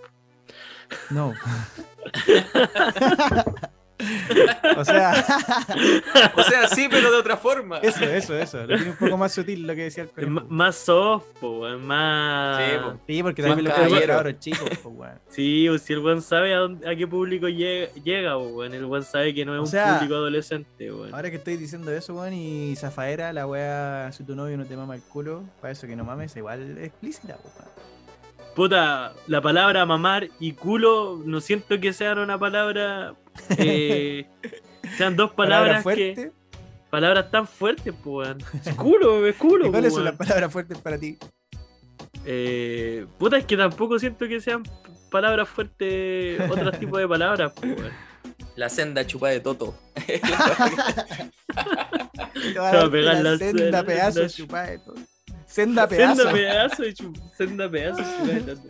No. 1.10 1.34
o 4.78 4.86
sea, 4.86 5.26
O 6.36 6.44
sea, 6.44 6.68
sí, 6.68 6.88
pero 6.90 7.12
de 7.12 7.18
otra 7.18 7.38
forma. 7.38 7.78
eso, 7.80 8.04
eso, 8.04 8.36
eso. 8.38 8.60
Lo 8.66 8.76
tiene 8.76 8.92
un 8.92 8.98
poco 8.98 9.18
más 9.18 9.32
sutil 9.34 9.66
lo 9.68 9.76
que 9.76 9.84
decía 9.84 10.04
el 10.04 10.10
Es 10.10 10.16
conejo. 10.16 10.46
más 10.50 10.76
soft, 10.76 11.26
po, 11.40 11.60
weón, 11.62 11.86
más. 11.86 12.58
Sí, 12.64 12.78
po. 12.82 13.00
Sí, 13.08 13.24
porque 13.24 13.42
Más 13.42 13.50
también 13.52 13.68
lo 13.70 13.76
pueden 13.76 13.90
caballero. 13.90 14.14
cabros 14.16 14.40
chicos, 14.40 14.70
pues, 14.82 14.96
weón. 14.96 15.20
Sí, 15.30 15.70
o 15.70 15.78
si 15.78 15.94
el 15.94 16.00
weón 16.00 16.22
sabe 16.22 16.54
a, 16.54 16.58
dónde- 16.58 16.90
a 16.90 16.96
qué 16.96 17.08
público 17.08 17.48
llega, 17.48 17.92
llega 18.04 18.34
po, 18.36 18.48
weón. 18.48 18.74
El 18.74 18.86
weón 18.86 19.04
sabe 19.04 19.34
que 19.34 19.46
no 19.46 19.54
es 19.54 19.60
O 19.60 19.62
un 19.64 19.68
sea, 19.68 19.96
público 19.96 20.16
adolescente, 20.16 20.92
weón. 20.92 21.14
Ahora 21.14 21.30
que 21.30 21.38
estoy 21.38 21.58
diciendo 21.58 21.92
eso, 21.92 22.14
weón, 22.16 22.34
y 22.34 22.76
Zafaera, 22.76 23.34
la 23.34 23.46
weá, 23.48 24.12
si 24.12 24.24
tu 24.24 24.36
novio 24.36 24.58
no 24.58 24.66
te 24.66 24.76
mama 24.76 24.96
el 24.96 25.02
culo, 25.02 25.44
para 25.62 25.72
eso 25.74 25.88
que 25.88 25.96
no 25.96 26.04
mames, 26.04 26.36
igual 26.36 26.78
es 26.78 26.86
explícita, 26.88 27.38
pues, 27.42 27.54
weón. 27.60 27.72
Puta, 28.56 29.14
la 29.28 29.40
palabra 29.42 29.86
mamar 29.86 30.28
y 30.40 30.52
culo, 30.52 31.22
no 31.26 31.40
siento 31.40 31.80
que 31.80 31.94
sean 31.94 32.20
una 32.20 32.38
palabra. 32.38 33.14
Eh, 33.58 34.26
sean 34.98 35.16
dos 35.16 35.32
palabras 35.32 35.84
Palabra 35.84 35.96
que. 36.16 36.32
Palabras 36.90 37.32
tan 37.32 37.48
fuertes, 37.48 37.94
pues. 38.04 38.36
Es 38.66 38.74
culo, 38.76 39.26
es 39.26 39.36
culo, 39.36 39.68
¿Y 39.68 39.72
cuáles 39.72 39.94
son 39.94 40.04
las 40.04 40.16
palabras 40.16 40.52
fuertes 40.52 40.78
para 40.80 40.98
ti? 40.98 41.18
Eh, 42.26 43.06
puta, 43.18 43.38
es 43.38 43.46
que 43.46 43.56
tampoco 43.56 43.98
siento 43.98 44.28
que 44.28 44.42
sean 44.42 44.64
palabras 45.10 45.48
fuertes, 45.48 46.42
otros 46.50 46.78
tipos 46.80 47.00
de 47.00 47.08
palabras, 47.08 47.54
pues, 47.56 47.78
weón. 47.80 47.92
La 48.58 48.68
senda 48.70 49.08
chupa 49.08 49.30
de 49.30 49.40
Toto. 49.40 49.74
Te 52.54 52.60
va 52.60 52.64
va 52.64 52.70
a 52.70 52.74
dar 52.74 52.92
pegar 52.92 53.16
la 53.16 53.32
la 53.32 53.38
senda 53.38 53.84
pedazo 53.86 54.20
la- 54.20 54.26
de 54.26 54.32
chupada 54.32 54.68
de 54.72 54.80
todo. 54.80 54.96
Senda 55.46 55.88
pedazo. 55.88 56.16
Senda 56.24 56.32
pedazo 56.34 56.84
senda 57.38 57.70
pedazo 57.70 58.02
de 58.02 58.46
chupeta. 58.46 58.62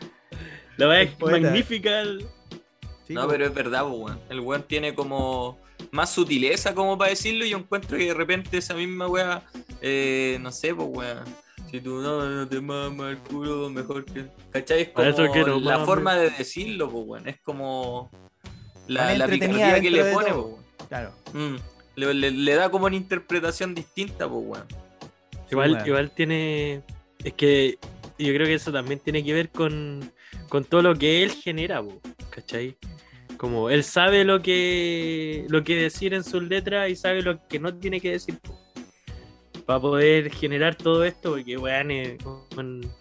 La 0.77 0.87
verdad 0.87 1.01
es 1.13 1.19
magnífica. 1.19 2.01
el- 2.01 2.25
Sí, 3.11 3.15
no, 3.15 3.23
po. 3.23 3.29
pero 3.29 3.45
es 3.45 3.53
verdad, 3.53 3.83
pues, 3.87 3.99
weón. 3.99 4.19
El 4.29 4.39
weón 4.39 4.63
tiene 4.63 4.93
como 4.95 5.59
más 5.91 6.11
sutileza, 6.13 6.73
como 6.75 6.97
para 6.97 7.09
decirlo, 7.11 7.45
y 7.45 7.49
yo 7.49 7.57
encuentro 7.57 7.97
que 7.97 8.05
de 8.05 8.13
repente 8.13 8.57
esa 8.57 8.73
misma 8.73 9.07
weá, 9.07 9.43
eh, 9.81 10.37
no 10.41 10.51
sé, 10.51 10.73
pues, 10.73 10.87
weón. 10.91 11.23
Si 11.69 11.79
tú 11.79 12.01
no, 12.01 12.29
no 12.29 12.47
te 12.47 12.59
mamas 12.59 13.11
el 13.11 13.17
culo, 13.19 13.69
mejor 13.69 14.03
que. 14.05 14.25
¿Cachai? 14.51 14.81
Es 14.81 14.89
como 14.89 15.07
eso 15.07 15.31
que 15.31 15.39
no 15.43 15.59
la 15.59 15.85
forma 15.85 16.15
de 16.15 16.29
decirlo, 16.31 16.89
pues, 16.89 17.03
weón. 17.07 17.27
Es 17.29 17.39
como 17.41 18.09
la, 18.87 19.15
la 19.15 19.27
picardía 19.27 19.79
que 19.79 19.91
le 19.91 20.03
pone, 20.11 20.33
pues, 20.33 20.45
weón. 20.45 20.61
Claro. 20.89 21.11
Mm. 21.33 21.55
Le, 21.95 22.13
le- 22.13 22.31
le 22.31 22.55
da 22.55 22.69
como 22.69 22.85
una 22.87 22.95
interpretación 22.95 23.73
distinta, 23.75 24.27
pues, 24.27 24.43
weón. 24.45 24.65
Igual, 25.49 25.73
weón. 25.73 25.87
igual 25.87 26.11
tiene. 26.11 26.81
Es 27.23 27.33
que 27.33 27.77
yo 28.17 28.33
creo 28.33 28.45
que 28.47 28.55
eso 28.55 28.71
también 28.71 28.99
tiene 28.99 29.23
que 29.23 29.33
ver 29.33 29.49
con, 29.49 30.11
con 30.49 30.63
todo 30.65 30.81
lo 30.81 30.95
que 30.95 31.23
él 31.23 31.31
genera, 31.31 31.81
po, 31.81 32.01
¿cachai? 32.31 32.77
Como 33.37 33.69
él 33.69 33.83
sabe 33.83 34.23
lo 34.23 34.41
que, 34.41 35.45
lo 35.49 35.63
que 35.63 35.75
decir 35.75 36.13
en 36.13 36.23
sus 36.23 36.43
letras 36.43 36.89
y 36.89 36.95
sabe 36.95 37.21
lo 37.21 37.47
que 37.47 37.59
no 37.59 37.75
tiene 37.75 37.99
que 38.01 38.11
decir. 38.11 38.39
Para 39.65 39.79
poder 39.79 40.31
generar 40.31 40.75
todo 40.75 41.03
esto, 41.03 41.31
porque 41.31 41.57
weón 41.57 41.91
es 41.91 42.17
un, 42.57 42.91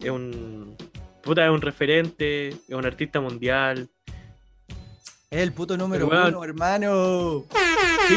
es 0.00 0.10
un. 0.10 0.76
Puta, 1.22 1.44
es 1.44 1.50
un 1.50 1.60
referente, 1.60 2.48
es 2.48 2.70
un 2.70 2.84
artista 2.84 3.20
mundial. 3.20 3.88
Es 5.30 5.40
el 5.40 5.52
puto 5.52 5.76
número 5.76 6.08
Pero, 6.08 6.20
weón. 6.22 6.34
uno, 6.34 6.44
hermano. 6.44 7.44
Sí, 8.08 8.16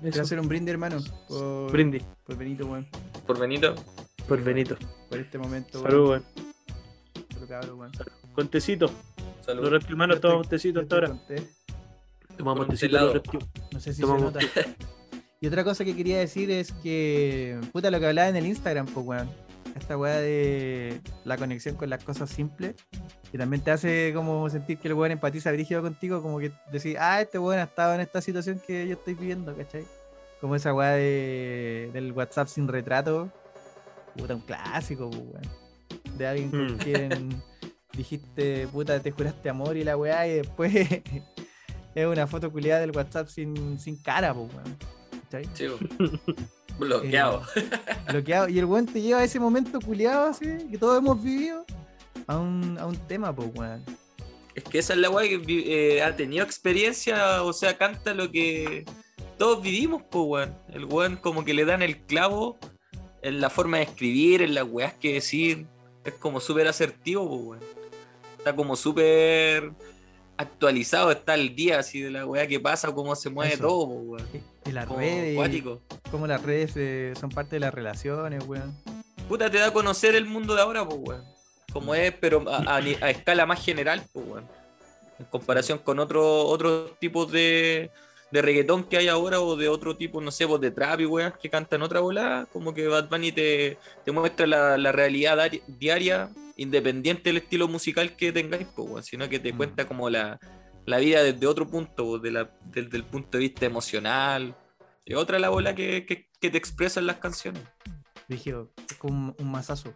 Quiero 0.00 0.20
hacer 0.22 0.40
un 0.40 0.48
brindis, 0.48 0.72
hermano. 0.72 0.98
Por, 1.28 1.72
Brindis 1.72 2.02
por 2.24 2.36
Benito, 2.36 2.66
weón. 2.66 2.86
Por 3.26 3.38
Benito. 3.38 3.74
por 4.28 4.42
Benito. 4.42 4.76
Por 5.08 5.18
este 5.18 5.38
momento, 5.38 5.82
Salud, 5.82 6.10
weón. 6.10 6.51
Cabrón, 7.46 7.78
weón. 7.78 7.92
Con 8.34 8.48
tecito. 8.48 8.86
Los 8.86 9.46
Saludos. 9.46 9.70
reptimanos 9.70 10.16
Yo 10.16 10.20
tomamos 10.20 10.48
tecito 10.48 10.80
hasta 10.80 10.94
ahora. 10.94 11.18
Tomamos 12.36 12.68
tecito 12.68 12.98
los. 12.98 13.22
No 13.72 13.80
sé 13.80 13.92
si 13.92 14.00
Tomamos 14.00 14.32
se 14.32 14.46
nota. 14.46 14.76
Y 15.42 15.48
otra 15.48 15.64
cosa 15.64 15.84
que 15.84 15.96
quería 15.96 16.20
decir 16.20 16.52
es 16.52 16.70
que, 16.70 17.58
puta, 17.72 17.90
lo 17.90 17.98
que 17.98 18.06
hablaba 18.06 18.28
en 18.28 18.36
el 18.36 18.46
Instagram, 18.46 18.86
pues, 18.86 19.04
weón. 19.04 19.28
Esta 19.74 19.96
weá 19.96 20.18
de 20.18 21.00
la 21.24 21.36
conexión 21.36 21.74
con 21.74 21.90
las 21.90 22.04
cosas 22.04 22.30
simples. 22.30 22.76
Y 23.32 23.38
también 23.38 23.60
te 23.62 23.72
hace 23.72 24.12
como 24.14 24.48
sentir 24.50 24.78
que 24.78 24.86
el 24.86 24.94
weón 24.94 25.10
empatiza 25.10 25.50
brígido 25.50 25.82
contigo, 25.82 26.22
como 26.22 26.38
que 26.38 26.52
decir, 26.70 26.96
ah, 27.00 27.20
este 27.20 27.40
weón 27.40 27.58
ha 27.58 27.64
estado 27.64 27.94
en 27.94 28.02
esta 28.02 28.20
situación 28.20 28.60
que 28.64 28.86
yo 28.86 28.92
estoy 28.92 29.14
viviendo, 29.14 29.56
¿cachai? 29.56 29.84
Como 30.40 30.54
esa 30.54 30.72
weá 30.72 30.90
de, 30.90 31.90
del 31.92 32.12
WhatsApp 32.12 32.46
sin 32.46 32.68
retrato. 32.68 33.28
Puta, 34.16 34.36
un 34.36 34.42
clásico, 34.42 35.10
pues, 35.10 35.22
weón. 35.22 35.61
De 36.16 36.26
alguien 36.26 36.50
con 36.50 36.74
Mm. 36.74 36.78
quien 36.78 37.42
dijiste, 37.92 38.66
puta, 38.68 39.00
te 39.00 39.10
juraste 39.10 39.48
amor 39.48 39.76
y 39.76 39.84
la 39.84 39.96
weá, 39.96 40.26
y 40.26 40.34
después 40.34 40.72
es 41.94 42.06
una 42.06 42.26
foto 42.26 42.50
culiada 42.50 42.80
del 42.80 42.90
WhatsApp 42.92 43.28
sin, 43.28 43.78
sin 43.78 43.96
cara, 44.02 44.34
pues, 44.34 44.52
weón. 44.54 44.76
¿Cachai? 45.30 45.48
Sí. 45.54 45.66
Bloqueado. 46.78 47.42
bloqueado. 48.08 48.48
Y 48.48 48.58
el 48.58 48.64
weón 48.64 48.86
te 48.86 49.00
lleva 49.00 49.20
a 49.20 49.24
ese 49.24 49.38
momento 49.38 49.80
culiado 49.80 50.26
así, 50.30 50.46
que 50.70 50.78
todos 50.78 50.98
hemos 50.98 51.22
vivido, 51.22 51.64
a 52.26 52.38
un, 52.38 52.78
a 52.78 52.86
un 52.86 52.96
tema, 53.08 53.34
pues, 53.34 53.50
weón. 53.54 53.82
Es 54.54 54.64
que 54.64 54.78
esa 54.78 54.92
es 54.92 54.98
la 54.98 55.08
weá 55.10 55.28
que 55.28 55.42
eh, 55.96 56.02
ha 56.02 56.14
tenido 56.14 56.44
experiencia, 56.44 57.42
o 57.42 57.52
sea, 57.52 57.76
canta 57.78 58.12
lo 58.14 58.30
que 58.30 58.84
todos 59.38 59.62
vivimos, 59.62 60.02
pues, 60.10 60.24
weón. 60.26 60.54
El 60.72 60.84
weón 60.86 61.16
como 61.16 61.44
que 61.44 61.54
le 61.54 61.64
dan 61.64 61.82
el 61.82 61.98
clavo 62.02 62.58
en 63.22 63.40
la 63.40 63.50
forma 63.50 63.78
de 63.78 63.84
escribir, 63.84 64.42
en 64.42 64.54
las 64.54 64.64
weas 64.64 64.94
que 64.94 65.14
decir. 65.14 65.66
Es 66.04 66.14
como 66.14 66.40
súper 66.40 66.66
asertivo, 66.68 67.28
pues, 67.28 67.60
weón. 67.60 67.60
Está 68.38 68.56
como 68.56 68.74
súper 68.76 69.72
actualizado, 70.36 71.10
está 71.12 71.34
al 71.34 71.54
día 71.54 71.78
así 71.78 72.00
de 72.00 72.10
la 72.10 72.26
weá 72.26 72.46
que 72.46 72.58
pasa, 72.58 72.92
cómo 72.92 73.14
se 73.14 73.30
mueve 73.30 73.54
Eso. 73.54 73.62
todo, 73.68 73.86
pues, 73.88 74.24
weón. 74.32 74.44
Y 74.66 74.72
las 74.72 74.86
Como 74.86 74.98
redes, 75.00 75.36
cuático. 75.36 75.82
como 76.10 76.26
las 76.26 76.42
redes 76.42 76.72
eh, 76.76 77.12
son 77.18 77.30
parte 77.30 77.56
de 77.56 77.60
las 77.60 77.72
relaciones, 77.74 78.44
weón. 78.46 78.76
Puta, 79.28 79.50
te 79.50 79.58
da 79.58 79.68
a 79.68 79.72
conocer 79.72 80.14
el 80.14 80.24
mundo 80.26 80.54
de 80.54 80.62
ahora, 80.62 80.84
pues, 80.86 80.98
weón. 81.02 81.24
Como 81.72 81.94
es, 81.94 82.12
pero 82.20 82.44
a, 82.50 82.76
a 82.76 82.80
ni- 82.80 82.96
a 83.00 83.10
escala 83.10 83.46
más 83.46 83.64
general, 83.64 84.02
pues, 84.12 84.26
weón. 84.26 84.44
En 85.18 85.26
comparación 85.26 85.78
con 85.78 85.98
otros 86.00 86.24
otros 86.26 86.98
tipos 86.98 87.30
de, 87.30 87.90
de 88.32 88.42
reggaetón 88.42 88.84
que 88.84 88.96
hay 88.96 89.08
ahora 89.08 89.40
o 89.40 89.56
de 89.56 89.68
otro 89.68 89.96
tipo, 89.96 90.20
no 90.20 90.30
sé, 90.30 90.46
pues 90.48 90.60
de 90.62 90.70
trap 90.70 91.00
y 91.00 91.06
weas 91.06 91.34
que 91.36 91.50
cantan 91.50 91.82
otra 91.82 92.00
bola, 92.00 92.48
como 92.52 92.72
que 92.72 92.88
Bad 92.88 93.08
Bunny 93.10 93.30
te, 93.30 93.78
te 94.04 94.10
muestra 94.12 94.46
la, 94.46 94.78
la 94.78 94.90
realidad 94.90 95.50
diaria, 95.66 96.30
independiente 96.56 97.24
del 97.28 97.36
estilo 97.38 97.68
musical 97.68 98.16
que 98.16 98.32
tengáis, 98.32 98.66
pues, 98.74 98.88
weón, 98.88 99.02
sino 99.04 99.28
que 99.28 99.38
te 99.38 99.52
Mm. 99.52 99.56
cuenta 99.56 99.86
como 99.86 100.08
la, 100.08 100.40
la 100.86 100.98
vida 100.98 101.22
desde 101.22 101.46
otro 101.46 101.68
punto, 101.68 102.18
de 102.18 102.30
la, 102.30 102.50
desde 102.64 102.96
el 102.96 103.04
punto 103.04 103.36
de 103.36 103.40
vista 103.40 103.66
emocional. 103.66 104.54
Es 105.04 105.16
otra 105.16 105.38
la 105.38 105.48
bola 105.50 105.74
que, 105.74 106.06
que, 106.06 106.28
que 106.40 106.50
te 106.50 106.56
expresan 106.58 107.06
las 107.06 107.16
canciones. 107.16 107.62
Dije, 108.28 108.54
es 108.88 108.96
como 108.96 109.14
un, 109.14 109.34
un 109.38 109.50
mazazo. 109.50 109.92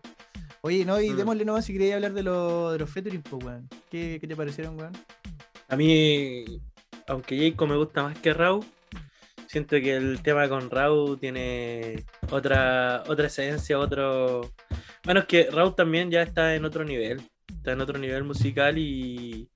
Oye, 0.61 0.85
no, 0.85 1.01
y 1.01 1.11
Mm. 1.11 1.17
démosle 1.17 1.45
nomás 1.45 1.65
si 1.65 1.73
queréis 1.73 1.95
hablar 1.95 2.13
de, 2.13 2.23
lo, 2.23 2.73
de 2.73 2.79
los 2.81 2.91
featuring, 2.91 3.23
pues, 3.23 3.45
weón. 3.45 3.69
¿Qué, 3.91 4.19
¿Qué 4.21 4.27
te 4.27 4.37
parecieron, 4.37 4.79
weón? 4.79 4.93
A 5.69 5.77
mí, 5.77 6.45
aunque 7.09 7.39
Jacob 7.39 7.69
me 7.69 7.77
gusta 7.77 8.03
más 8.03 8.19
que 8.19 8.35
Raúl, 8.35 8.65
siento 9.47 9.77
que 9.77 9.97
el 9.97 10.23
tema 10.23 10.49
con 10.49 10.71
Raúl 10.71 11.19
tiene 11.19 12.05
otra, 12.31 13.03
otra 13.07 13.27
esencia, 13.27 13.79
otro... 13.79 14.53
Bueno, 15.05 15.21
es 15.21 15.27
que 15.27 15.49
Raúl 15.51 15.75
también 15.75 16.11
ya 16.11 16.23
está 16.23 16.55
en 16.55 16.65
otro 16.65 16.85
nivel, 16.85 17.23
está 17.49 17.73
en 17.73 17.81
otro 17.81 17.99
nivel 17.99 18.25
musical 18.25 18.77
y, 18.77 19.49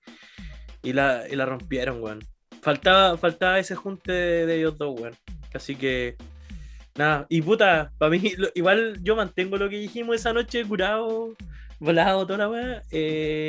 y, 0.82 0.92
la, 0.92 1.24
y 1.28 1.36
la 1.36 1.46
rompieron, 1.46 2.02
weón. 2.02 2.20
Faltaba, 2.62 3.16
faltaba 3.16 3.58
ese 3.58 3.74
junte 3.74 4.12
de, 4.12 4.56
ellos 4.56 4.78
dos, 4.78 4.98
weón. 5.00 5.14
Así 5.52 5.74
que, 5.74 6.16
nada, 6.96 7.26
y 7.28 7.42
puta, 7.42 7.92
para 7.98 8.10
mí, 8.10 8.20
igual 8.54 8.98
yo 9.02 9.16
mantengo 9.16 9.56
lo 9.56 9.68
que 9.68 9.78
dijimos 9.78 10.16
esa 10.16 10.32
noche, 10.32 10.64
curado, 10.64 11.34
volado, 11.80 12.26
toda 12.26 12.38
la 12.40 12.48
weá. 12.50 12.82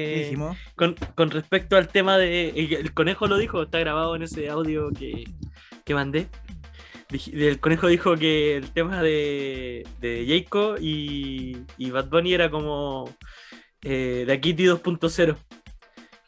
¿Qué 0.03 0.19
Eh, 0.19 0.23
dijimos? 0.23 0.57
con, 0.75 0.95
con 1.15 1.31
respecto 1.31 1.77
al 1.77 1.89
tema 1.89 2.17
de. 2.17 2.49
El, 2.49 2.73
el 2.73 2.93
conejo 2.93 3.27
lo 3.27 3.37
dijo, 3.37 3.63
está 3.63 3.79
grabado 3.79 4.15
en 4.15 4.23
ese 4.23 4.49
audio 4.49 4.89
que, 4.91 5.25
que 5.85 5.93
mandé. 5.95 6.29
El 7.33 7.59
conejo 7.59 7.87
dijo 7.87 8.15
que 8.15 8.55
el 8.57 8.71
tema 8.71 9.03
de, 9.03 9.85
de 9.99 10.25
Jayco 10.27 10.77
y, 10.79 11.57
y 11.77 11.91
Bad 11.91 12.09
Bunny 12.09 12.33
era 12.33 12.49
como 12.49 13.13
eh, 13.83 14.23
de 14.27 14.41
Kitty 14.41 14.65
2.0. 14.65 15.37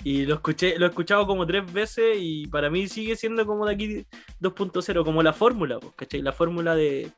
Y 0.03 0.25
lo 0.25 0.35
escuché, 0.35 0.77
lo 0.77 0.85
he 0.85 0.89
escuchado 0.89 1.25
como 1.25 1.47
tres 1.47 1.71
veces 1.71 2.17
y 2.19 2.45
para 2.47 2.69
mí 2.69 2.87
sigue 2.87 3.15
siendo 3.15 3.45
como 3.45 3.65
de 3.65 3.73
aquí 3.73 4.05
2.0, 4.41 5.05
como 5.05 5.23
la 5.23 5.31
fórmula, 5.31 5.79
pues, 5.79 5.93
¿cachai? 5.95 6.21
La 6.21 6.33
fórmula 6.33 6.75
de, 6.75 7.11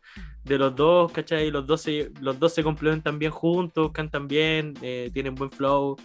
de 0.44 0.58
los 0.60 0.76
dos, 0.76 1.12
¿cachai? 1.12 1.50
Los 1.50 1.66
dos, 1.66 1.82
se, 1.82 2.12
los 2.22 2.40
dos 2.40 2.54
se 2.54 2.64
complementan 2.64 3.18
bien 3.18 3.32
juntos, 3.32 3.92
cantan 3.92 4.28
bien, 4.28 4.76
eh, 4.84 5.10
tienen 5.12 5.34
buen 5.34 5.50
flow, 5.50 5.98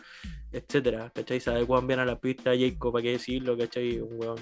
etcétera, 0.53 1.11
¿cachai? 1.15 1.39
Se 1.39 1.51
adecuan 1.51 1.87
bien 1.87 2.01
a 2.01 2.07
la 2.07 2.19
pista, 2.19 2.53
Jacob, 2.59 2.93
¿para 2.93 3.03
qué 3.03 3.13
decirlo, 3.13 3.59
¿cachai? 3.59 4.01
Un 4.01 4.19
weón, 4.19 4.39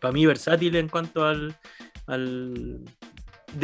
para 0.00 0.12
mí 0.12 0.26
versátil 0.26 0.74
en 0.76 0.88
cuanto 0.88 1.24
al... 1.24 1.56
al 2.06 2.80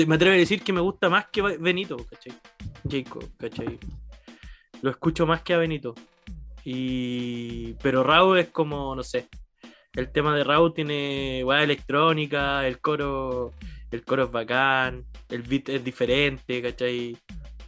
me 0.06 0.14
atrevo 0.14 0.34
a 0.34 0.38
decir 0.38 0.62
que 0.62 0.72
me 0.72 0.80
gusta 0.80 1.10
más 1.10 1.26
que 1.32 1.42
Benito, 1.42 1.96
¿cachai? 1.96 2.32
Jacob, 2.88 3.28
¿cachai? 3.38 3.78
Lo 4.82 4.90
escucho 4.90 5.26
más 5.26 5.42
que 5.42 5.54
a 5.54 5.58
Benito. 5.58 5.94
Y... 6.64 7.74
Pero 7.82 8.02
Raúl 8.02 8.38
es 8.38 8.48
como, 8.48 8.94
no 8.94 9.02
sé. 9.02 9.28
El 9.94 10.10
tema 10.10 10.34
de 10.34 10.42
Raúl 10.42 10.74
tiene 10.74 11.42
weá 11.44 11.62
electrónica, 11.62 12.66
el 12.66 12.80
coro, 12.80 13.52
el 13.90 14.04
coro 14.04 14.24
es 14.24 14.30
bacán, 14.32 15.04
el 15.28 15.42
beat 15.42 15.68
es 15.68 15.84
diferente, 15.84 16.60
¿cachai? 16.60 17.16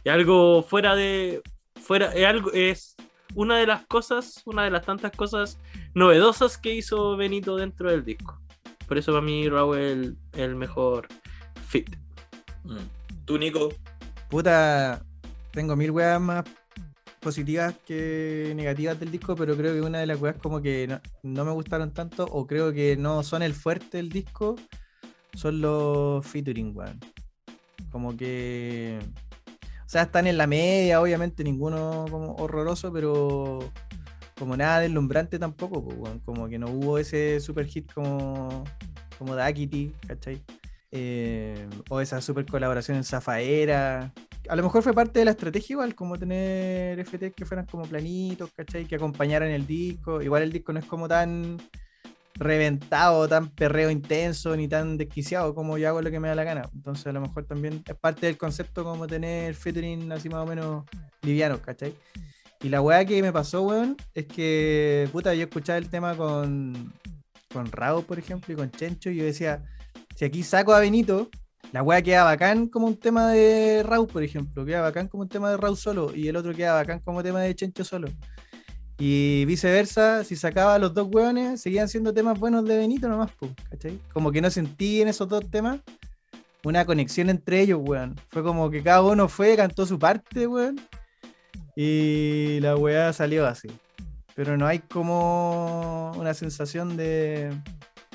Es 0.03 0.11
algo 0.11 0.61
fuera 0.61 0.95
de. 0.95 1.41
Fuera, 1.81 2.11
es 2.13 2.25
algo, 2.25 2.51
es 2.51 2.97
una 3.33 3.57
de 3.57 3.67
las 3.67 3.85
cosas, 3.85 4.41
una 4.45 4.65
de 4.65 4.71
las 4.71 4.85
tantas 4.85 5.13
cosas 5.13 5.57
novedosas 5.93 6.57
que 6.57 6.73
hizo 6.73 7.15
Benito 7.15 7.55
dentro 7.55 7.89
del 7.89 8.03
disco. 8.03 8.37
Por 8.87 8.97
eso 8.97 9.13
para 9.13 9.21
mí 9.21 9.47
Raúl 9.47 9.77
es 9.77 9.91
el, 9.93 10.17
el 10.33 10.55
mejor 10.55 11.07
fit. 11.65 11.95
Mm. 12.65 12.77
Tú, 13.23 13.37
Nico, 13.37 13.69
Puta, 14.29 15.01
tengo 15.51 15.75
mil 15.77 15.91
weas 15.91 16.19
más 16.19 16.43
positivas 17.27 17.75
que 17.85 18.53
negativas 18.55 18.97
del 18.97 19.11
disco, 19.11 19.35
pero 19.35 19.57
creo 19.57 19.73
que 19.73 19.81
una 19.81 19.99
de 19.99 20.05
las 20.05 20.17
weas 20.21 20.37
como 20.37 20.61
que 20.61 20.87
no, 21.23 21.43
me 21.43 21.51
gustaron 21.51 21.93
tanto, 21.93 22.23
o 22.23 22.47
creo 22.47 22.71
que 22.71 22.95
no 22.95 23.21
son 23.21 23.41
el 23.41 23.53
fuerte 23.53 23.97
del 23.97 24.07
disco, 24.07 24.55
son 25.33 25.59
los 25.59 26.25
featuring, 26.25 26.71
weón. 26.73 27.01
Como 27.91 28.15
que. 28.15 28.97
O 29.85 29.89
sea, 29.89 30.03
están 30.03 30.25
en 30.27 30.37
la 30.37 30.47
media, 30.47 31.01
obviamente, 31.01 31.43
ninguno 31.43 32.05
como 32.09 32.33
horroroso, 32.35 32.93
pero 32.93 33.59
como 34.39 34.55
nada 34.55 34.79
deslumbrante 34.79 35.37
tampoco, 35.37 35.83
pues. 35.83 36.13
Como 36.23 36.47
que 36.47 36.57
no 36.57 36.67
hubo 36.67 36.97
ese 36.97 37.41
super 37.41 37.65
hit 37.65 37.91
como, 37.91 38.63
como 39.17 39.35
Dakity, 39.35 39.91
¿cachai? 40.07 40.41
Eh, 40.91 41.67
o 41.89 41.99
esa 41.99 42.21
super 42.21 42.45
colaboración 42.45 42.95
en 42.95 43.03
Zafaera, 43.03 44.13
a 44.49 44.55
lo 44.55 44.63
mejor 44.63 44.83
fue 44.83 44.93
parte 44.93 45.19
de 45.19 45.25
la 45.25 45.31
estrategia 45.31 45.73
igual, 45.73 45.95
como 45.95 46.17
tener 46.17 46.99
FT 46.99 47.33
que 47.33 47.45
fueran 47.45 47.65
como 47.65 47.83
planitos, 47.83 48.51
¿cachai? 48.55 48.85
Que 48.85 48.95
acompañaran 48.95 49.49
el 49.49 49.65
disco. 49.65 50.21
Igual 50.21 50.43
el 50.43 50.51
disco 50.51 50.73
no 50.73 50.79
es 50.79 50.85
como 50.85 51.07
tan 51.07 51.57
reventado, 52.35 53.27
tan 53.27 53.49
perreo 53.49 53.89
intenso, 53.89 54.55
ni 54.55 54.67
tan 54.67 54.97
desquiciado 54.97 55.55
como 55.55 55.77
yo 55.77 55.89
hago 55.89 56.01
lo 56.01 56.11
que 56.11 56.19
me 56.19 56.27
da 56.27 56.35
la 56.35 56.43
gana. 56.43 56.69
Entonces 56.73 57.07
a 57.07 57.11
lo 57.11 57.21
mejor 57.21 57.45
también 57.45 57.83
es 57.85 57.95
parte 57.95 58.27
del 58.27 58.37
concepto 58.37 58.83
como 58.83 59.07
tener 59.07 59.55
featuring 59.55 60.11
así 60.11 60.29
más 60.29 60.43
o 60.43 60.45
menos 60.45 60.85
livianos, 61.21 61.59
¿cachai? 61.59 61.95
Y 62.61 62.69
la 62.69 62.81
weá 62.81 63.05
que 63.05 63.21
me 63.21 63.31
pasó, 63.31 63.63
weón, 63.63 63.95
es 64.13 64.25
que, 64.25 65.07
puta, 65.11 65.33
yo 65.33 65.43
escuchaba 65.43 65.77
el 65.77 65.89
tema 65.89 66.15
con, 66.15 66.93
con 67.51 67.71
Raúl, 67.71 68.03
por 68.03 68.17
ejemplo, 68.17 68.53
y 68.53 68.57
con 68.57 68.71
Chencho, 68.71 69.11
y 69.11 69.17
yo 69.17 69.25
decía, 69.25 69.63
si 70.15 70.25
aquí 70.25 70.41
saco 70.41 70.73
a 70.73 70.79
Benito, 70.79 71.29
la 71.71 71.83
weá 71.83 72.01
queda 72.01 72.23
bacán 72.23 72.67
como 72.67 72.87
un 72.87 72.97
tema 72.97 73.29
de 73.29 73.83
Raúl, 73.83 74.07
por 74.07 74.23
ejemplo, 74.23 74.65
queda 74.65 74.81
bacán 74.81 75.07
como 75.07 75.23
un 75.23 75.29
tema 75.29 75.49
de 75.51 75.57
Raúl 75.57 75.77
solo, 75.77 76.15
y 76.15 76.27
el 76.27 76.35
otro 76.35 76.53
queda 76.53 76.73
bacán 76.73 76.99
como 76.99 77.23
tema 77.23 77.41
de 77.41 77.55
Chencho 77.55 77.83
solo. 77.83 78.07
Y 78.99 79.45
viceversa, 79.45 80.23
si 80.23 80.35
sacaba 80.35 80.79
los 80.79 80.93
dos 80.93 81.07
weones, 81.11 81.61
seguían 81.61 81.87
siendo 81.87 82.13
temas 82.13 82.39
buenos 82.39 82.65
de 82.65 82.77
Benito 82.77 83.07
nomás, 83.07 83.31
pues, 83.39 83.51
¿cachai? 83.69 83.99
Como 84.11 84.31
que 84.31 84.41
no 84.41 84.49
sentí 84.49 85.01
en 85.01 85.07
esos 85.07 85.27
dos 85.27 85.47
temas 85.51 85.79
una 86.63 86.85
conexión 86.85 87.29
entre 87.29 87.61
ellos, 87.61 87.79
weón. 87.81 88.15
Fue 88.29 88.43
como 88.43 88.69
que 88.69 88.83
cada 88.83 89.01
uno 89.01 89.27
fue, 89.27 89.55
cantó 89.55 89.85
su 89.85 89.97
parte, 89.99 90.47
weón. 90.47 90.79
Y 91.75 92.59
la 92.61 92.75
weá 92.75 93.13
salió 93.13 93.45
así. 93.45 93.69
Pero 94.35 94.57
no 94.57 94.67
hay 94.67 94.79
como 94.79 96.11
una 96.17 96.33
sensación 96.33 96.97
de, 96.97 97.49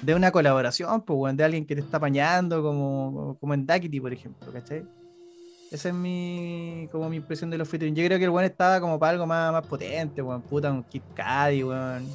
de 0.02 0.14
una 0.14 0.30
colaboración, 0.30 1.02
pues, 1.02 1.16
weón, 1.16 1.36
de 1.36 1.44
alguien 1.44 1.64
que 1.64 1.74
te 1.74 1.80
está 1.80 1.96
apañando, 1.96 2.62
como, 2.62 3.36
como 3.40 3.54
en 3.54 3.66
Duckity, 3.66 4.00
por 4.00 4.12
ejemplo, 4.12 4.52
¿cachai? 4.52 4.84
Esa 5.70 5.88
es 5.88 5.94
mi, 5.94 6.86
como 6.92 7.08
mi 7.08 7.16
impresión 7.16 7.48
de 7.48 7.56
los 7.56 7.66
featuring. 7.68 7.94
Yo 7.94 8.04
creo 8.04 8.18
que 8.18 8.24
el 8.24 8.30
weón 8.30 8.44
estaba 8.44 8.78
como 8.80 8.98
para 8.98 9.12
algo 9.12 9.26
más, 9.26 9.50
más 9.52 9.66
potente, 9.66 10.20
weón. 10.20 10.42
Puta, 10.42 10.70
un 10.70 10.82
Kid 10.84 11.02
Cudi, 11.16 11.64
weón. 11.64 12.06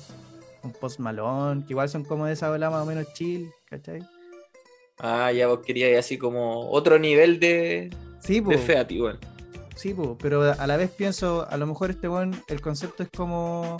Un 0.64 0.72
Post 0.74 1.00
Malone, 1.00 1.64
que 1.66 1.74
igual 1.74 1.88
son 1.90 2.04
como 2.04 2.26
de 2.26 2.34
esa 2.34 2.52
ola 2.52 2.70
más 2.70 2.84
o 2.84 2.86
menos 2.86 3.12
chill, 3.14 3.50
¿cachai? 3.70 4.02
Ah, 5.00 5.32
ya 5.32 5.48
vos 5.48 5.60
queríais 5.66 5.98
así 5.98 6.18
como 6.18 6.70
otro 6.72 7.00
nivel 7.00 7.40
de, 7.40 7.90
Sí, 8.20 8.36
de 8.36 8.42
pues. 8.42 8.62
feat 8.62 8.92
igual. 8.92 9.20
Sí, 9.76 9.94
po, 9.94 10.18
pero 10.20 10.52
a 10.52 10.68
la 10.68 10.76
vez 10.76 10.90
pienso, 10.90 11.48
a 11.50 11.56
lo 11.58 11.68
mejor 11.68 11.92
este 11.92 12.10
weón, 12.10 12.36
el 12.48 12.62
concepto 12.62 13.04
es 13.04 13.10
como 13.16 13.78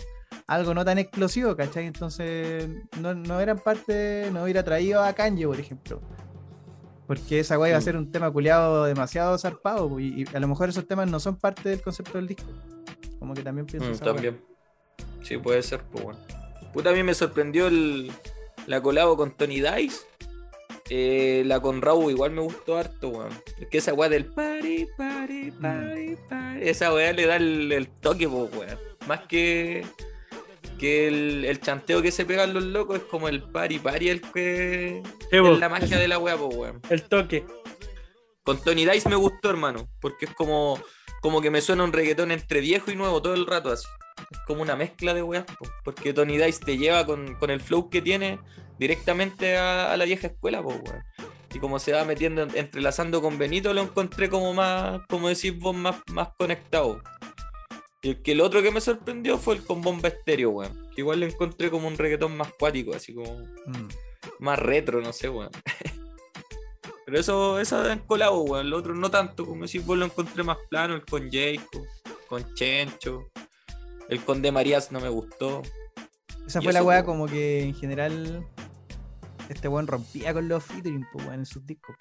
algo 0.48 0.74
no 0.74 0.84
tan 0.86 0.98
explosivo, 0.98 1.56
¿cachai? 1.56 1.86
Entonces 1.86 2.68
no, 3.00 3.14
no 3.14 3.40
eran 3.40 3.60
parte, 3.60 4.30
no 4.32 4.44
hubiera 4.44 4.64
traído 4.64 5.04
a 5.04 5.14
Kanye, 5.14 5.46
por 5.46 5.60
ejemplo. 5.60 6.02
Porque 7.06 7.40
esa 7.40 7.58
weá 7.60 7.70
iba 7.70 7.78
a 7.78 7.82
Mm. 7.82 7.84
ser 7.84 7.98
un 7.98 8.12
tema 8.12 8.32
culiado 8.32 8.86
demasiado 8.86 9.38
zarpado, 9.38 9.88
po, 9.90 10.00
y, 10.00 10.24
y 10.24 10.36
a 10.36 10.40
lo 10.40 10.48
mejor 10.48 10.70
esos 10.70 10.88
temas 10.88 11.10
no 11.10 11.20
son 11.20 11.38
parte 11.38 11.70
del 11.70 11.82
concepto 11.82 12.18
del 12.18 12.28
disco. 12.28 12.50
Como 13.20 13.34
que 13.34 13.42
también 13.44 13.66
pienso 13.66 13.90
Mm, 13.92 13.98
también. 14.06 14.42
Sí, 15.22 15.38
puede 15.38 15.62
ser, 15.64 15.82
pues 15.92 16.04
bueno. 16.04 16.20
Puta, 16.74 16.90
a 16.90 16.94
mí 16.94 17.04
me 17.04 17.14
sorprendió 17.14 17.68
el, 17.68 18.12
la 18.68 18.82
colabo 18.82 19.16
con 19.18 19.32
Tony 19.32 19.62
Dice. 19.62 20.06
Eh, 20.90 21.44
la 21.46 21.60
con 21.60 21.82
Raúl 21.82 22.12
igual 22.12 22.32
me 22.32 22.42
gustó 22.42 22.78
harto, 22.78 23.10
weón. 23.10 23.30
Es 23.60 23.68
que 23.68 23.78
esa 23.80 23.94
weá 23.94 24.08
del 24.10 24.26
party, 24.26 24.88
party, 24.98 25.52
party, 25.52 26.16
party. 26.30 26.60
Esa 26.62 26.94
weá 26.94 27.12
le 27.12 27.26
da 27.26 27.36
el, 27.38 27.72
el 27.72 27.88
toque, 27.88 28.28
pues, 28.30 28.54
weón. 28.56 28.78
Más 29.08 29.22
que, 29.28 29.86
que 30.78 31.08
el, 31.08 31.46
el 31.46 31.60
chanteo 31.60 32.02
que 32.02 32.12
se 32.12 32.26
pegan 32.26 32.54
los 32.54 32.64
locos, 32.64 32.98
es 32.98 33.04
como 33.04 33.28
el 33.30 33.44
party, 33.44 33.80
party, 33.80 34.10
el 34.10 34.22
que. 34.22 35.02
Sí, 35.32 35.40
po, 35.40 35.54
Es 35.54 35.60
la 35.60 35.70
magia 35.70 35.98
de 35.98 36.08
la 36.08 36.20
pues, 36.20 36.36
weón. 36.40 36.82
el 36.90 37.04
toque. 37.04 37.46
Con 38.44 38.62
Tony 38.64 38.86
Dice 38.86 39.10
me 39.10 39.16
gustó, 39.18 39.50
hermano, 39.50 39.90
porque 40.00 40.26
es 40.26 40.34
como, 40.34 40.82
como 41.22 41.42
que 41.42 41.52
me 41.52 41.60
suena 41.62 41.84
un 41.84 41.92
reggaetón 41.92 42.32
entre 42.32 42.62
viejo 42.62 42.92
y 42.92 42.96
nuevo 42.96 43.22
todo 43.22 43.34
el 43.34 43.46
rato 43.46 43.72
así. 43.72 43.88
Es 44.32 44.40
como 44.48 44.62
una 44.62 44.76
mezcla 44.76 45.14
de 45.14 45.22
weas, 45.22 45.44
po, 45.46 45.68
porque 45.84 46.14
Tony 46.14 46.38
Dice 46.38 46.64
te 46.66 46.78
lleva 46.78 47.06
con, 47.06 47.36
con 47.36 47.50
el 47.50 47.60
flow 47.60 47.90
que 47.90 48.02
tiene 48.02 48.40
directamente 48.80 49.58
a, 49.58 49.92
a 49.92 49.98
la 49.98 50.06
vieja 50.06 50.28
escuela, 50.28 50.62
weón. 50.62 50.82
Y 51.54 51.60
como 51.60 51.80
se 51.80 51.92
va 51.94 52.04
metiendo, 52.06 52.44
en- 52.44 52.56
entrelazando 52.56 53.22
con 53.22 53.38
Benito, 53.38 53.74
lo 53.74 53.82
encontré 53.82 54.30
como 54.30 54.54
más, 54.54 55.02
como 55.10 55.28
decís 55.30 55.58
vos, 55.58 55.76
más, 55.76 55.96
más 56.12 56.30
conectado. 56.38 57.02
Y 58.08 58.12
el 58.12 58.22
que 58.22 58.32
el 58.32 58.40
otro 58.40 58.64
que 58.64 58.72
me 58.72 58.80
sorprendió 58.80 59.38
fue 59.38 59.56
el 59.56 59.66
con 59.66 59.82
Bomba 59.82 60.08
Estéreo, 60.08 60.52
weón. 60.52 60.72
Que 60.96 61.02
igual 61.02 61.20
lo 61.20 61.26
encontré 61.26 61.70
como 61.70 61.90
un 61.90 61.98
reggaetón 61.98 62.38
más 62.38 62.54
cuático, 62.58 62.96
así 62.96 63.14
como 63.14 63.38
Mm. 63.66 63.90
más 64.40 64.58
retro, 64.60 65.02
no 65.02 65.12
sé, 65.12 65.28
weón. 65.28 65.52
Pero 67.06 67.20
eso, 67.20 67.60
eso 67.60 67.90
en 67.92 68.00
colabo, 68.00 68.44
weón. 68.44 68.70
Lo 68.70 68.78
otro 68.78 68.96
no 68.96 69.12
tanto, 69.12 69.46
como 69.46 69.66
decís 69.66 69.86
vos 69.86 69.98
lo 69.98 70.06
encontré 70.06 70.42
más 70.44 70.58
plano, 70.70 70.94
el 70.96 71.04
con 71.06 71.30
Jacob, 71.30 71.86
con 72.30 72.54
Chencho. 72.54 73.28
El 74.08 74.22
con 74.24 74.42
De 74.42 74.54
Marías 74.54 74.90
no 74.94 75.02
me 75.02 75.10
gustó. 75.10 75.62
Esa 76.48 76.60
Y 76.62 76.64
fue 76.64 76.72
la 76.72 76.84
weá 76.84 77.04
como 77.04 77.26
que 77.26 77.62
en 77.62 77.76
general 77.76 78.48
este 79.50 79.68
weón 79.68 79.88
rompía 79.88 80.34
con 80.34 80.48
los 80.48 80.64
featuring, 80.64 81.06
pues 81.12 81.26
weón, 81.26 81.40
en 81.40 81.46
sus 81.46 81.66
discos. 81.66 81.94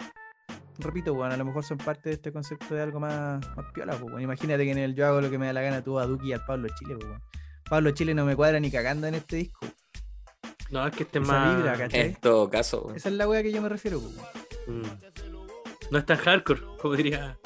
Repito, 0.79 1.13
weón, 1.13 1.31
a 1.31 1.37
lo 1.37 1.45
mejor 1.45 1.63
son 1.63 1.77
parte 1.77 2.09
de 2.09 2.15
este 2.15 2.31
concepto 2.31 2.75
de 2.75 2.81
algo 2.81 2.99
más, 2.99 3.39
más 3.55 3.65
piola, 3.73 3.97
pues. 3.97 4.23
Imagínate 4.23 4.63
que 4.63 4.71
en 4.71 4.77
el 4.77 4.95
Yo 4.95 5.07
hago 5.07 5.21
lo 5.21 5.29
que 5.29 5.37
me 5.37 5.47
da 5.47 5.53
la 5.53 5.61
gana 5.61 5.83
tuvo 5.83 5.99
a 5.99 6.05
Duki 6.05 6.29
y 6.29 6.33
al 6.33 6.45
Pablo 6.45 6.67
Chile, 6.77 6.95
pues. 6.99 7.19
Pablo 7.69 7.91
Chile 7.91 8.13
no 8.13 8.25
me 8.25 8.35
cuadra 8.35 8.59
ni 8.59 8.69
cagando 8.69 9.07
en 9.07 9.15
este 9.15 9.37
disco. 9.37 9.65
No, 10.69 10.85
es 10.85 10.95
que 10.95 11.03
este 11.03 11.19
es 11.19 11.23
Esa 11.23 11.33
más. 11.33 11.93
En 11.93 12.15
todo 12.15 12.49
caso, 12.49 12.83
weón. 12.83 12.97
Esa 12.97 13.09
es 13.09 13.15
la 13.15 13.27
weá 13.27 13.41
que 13.41 13.51
yo 13.51 13.61
me 13.61 13.69
refiero, 13.69 13.99
pues. 13.99 14.15
Mm. 14.67 15.91
No 15.91 15.97
es 15.97 16.05
tan 16.05 16.17
hardcore, 16.17 16.61
como 16.79 16.95
diría. 16.95 17.37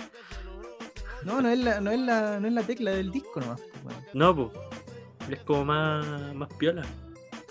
No, 1.24 1.42
no 1.42 1.50
es 1.50 1.60
la, 1.60 1.80
no 1.80 1.92
es 1.92 2.00
la, 2.00 2.40
no 2.40 2.48
es 2.48 2.54
la 2.54 2.64
tecla 2.64 2.92
del 2.92 3.12
disco 3.12 3.40
nomás, 3.40 3.62
pues. 3.84 3.96
No, 4.14 4.36
pues. 4.36 4.50
Es 5.30 5.40
como 5.44 5.66
más, 5.66 6.36
más 6.36 6.50
piola. 6.56 6.84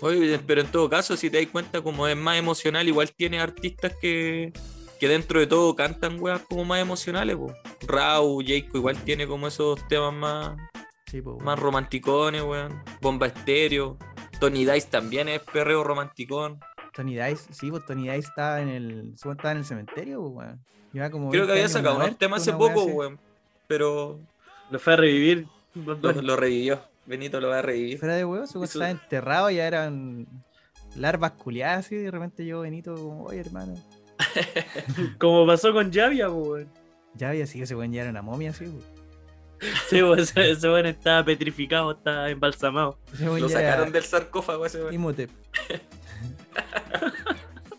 Oye, 0.01 0.39
pero 0.39 0.61
en 0.61 0.67
todo 0.67 0.89
caso, 0.89 1.15
si 1.15 1.29
te 1.29 1.37
das 1.37 1.51
cuenta, 1.51 1.81
como 1.81 2.07
es 2.07 2.17
más 2.17 2.37
emocional, 2.37 2.87
igual 2.87 3.11
tiene 3.11 3.39
artistas 3.39 3.93
que, 4.01 4.51
que 5.01 5.07
dentro 5.07 5.39
de 5.39 5.47
todo 5.47 5.75
cantan 5.75 6.21
weas 6.21 6.41
como 6.41 6.63
más 6.63 6.79
emocionales, 6.79 7.35
po. 7.35 7.51
Rau, 7.87 8.39
Jacob 8.45 8.75
igual 8.75 8.95
tiene 8.97 9.25
como 9.25 9.47
esos 9.47 9.87
temas 9.87 10.13
más, 10.13 10.57
Sí, 11.07 11.23
más 11.41 11.57
romanticones, 11.57 12.43
weón. 12.43 12.83
Bomba 13.01 13.25
Estéreo. 13.25 13.97
Tony 14.39 14.63
Dice 14.63 14.87
también 14.91 15.27
es 15.27 15.41
perreo 15.41 15.83
romanticón. 15.83 16.59
Tony 16.93 17.15
Dice, 17.15 17.51
sí, 17.51 17.71
pues 17.71 17.83
Tony 17.87 18.03
Dice 18.03 18.29
estaba 18.29 18.61
en 18.61 18.69
el, 18.69 19.13
estaba 19.15 19.51
en 19.53 19.57
el 19.57 19.65
cementerio, 19.65 20.21
weón. 20.21 20.63
Creo 20.91 21.09
que 21.09 21.17
20 21.17 21.51
había 21.51 21.67
sacado 21.67 21.95
unos 21.95 22.17
temas 22.19 22.41
hace 22.43 22.53
poco, 22.53 22.83
weón. 22.83 23.19
Pero 23.65 24.19
Lo 24.69 24.77
fue 24.77 24.93
a 24.93 24.97
revivir. 24.97 25.47
Lo, 25.73 26.35
revivió. 26.35 26.79
Benito 27.07 27.41
lo 27.41 27.49
va 27.49 27.57
a 27.57 27.61
revivir. 27.63 27.97
Fuera 27.97 28.15
de 28.15 28.23
huevo, 28.23 28.45
su 28.45 28.63
estaba 28.63 28.91
enterrado, 28.91 29.49
ya 29.49 29.65
eran 29.65 30.27
larvas 30.95 31.31
culiadas 31.31 31.91
y 31.91 31.95
de 31.95 32.11
repente 32.11 32.45
llegó 32.45 32.61
Benito 32.61 32.93
como, 32.93 33.23
oye 33.23 33.39
hermano. 33.39 33.73
Como 35.17 35.45
pasó 35.47 35.73
con 35.73 35.91
Javia, 35.91 36.27
pues. 36.29 36.47
weón. 36.47 36.69
Había 37.23 37.45
sido 37.45 37.63
ese 37.65 37.75
weón 37.75 37.91
ya 37.91 38.01
era 38.01 38.11
una 38.11 38.21
momia 38.21 38.51
así, 38.51 38.65
pues. 38.65 38.85
Sí, 39.89 40.01
pues, 40.01 40.31
ese, 40.31 40.51
ese 40.51 40.69
weón 40.69 40.85
estaba 40.87 41.23
petrificado, 41.23 41.91
estaba 41.91 42.29
embalsamado. 42.29 42.97
Weón 43.19 43.41
Lo 43.41 43.49
sacaron 43.49 43.91
del 43.91 44.03
sarcófago 44.03 44.65
ese, 44.65 44.79
weón. 44.81 44.93
Imhotep. 44.93 45.29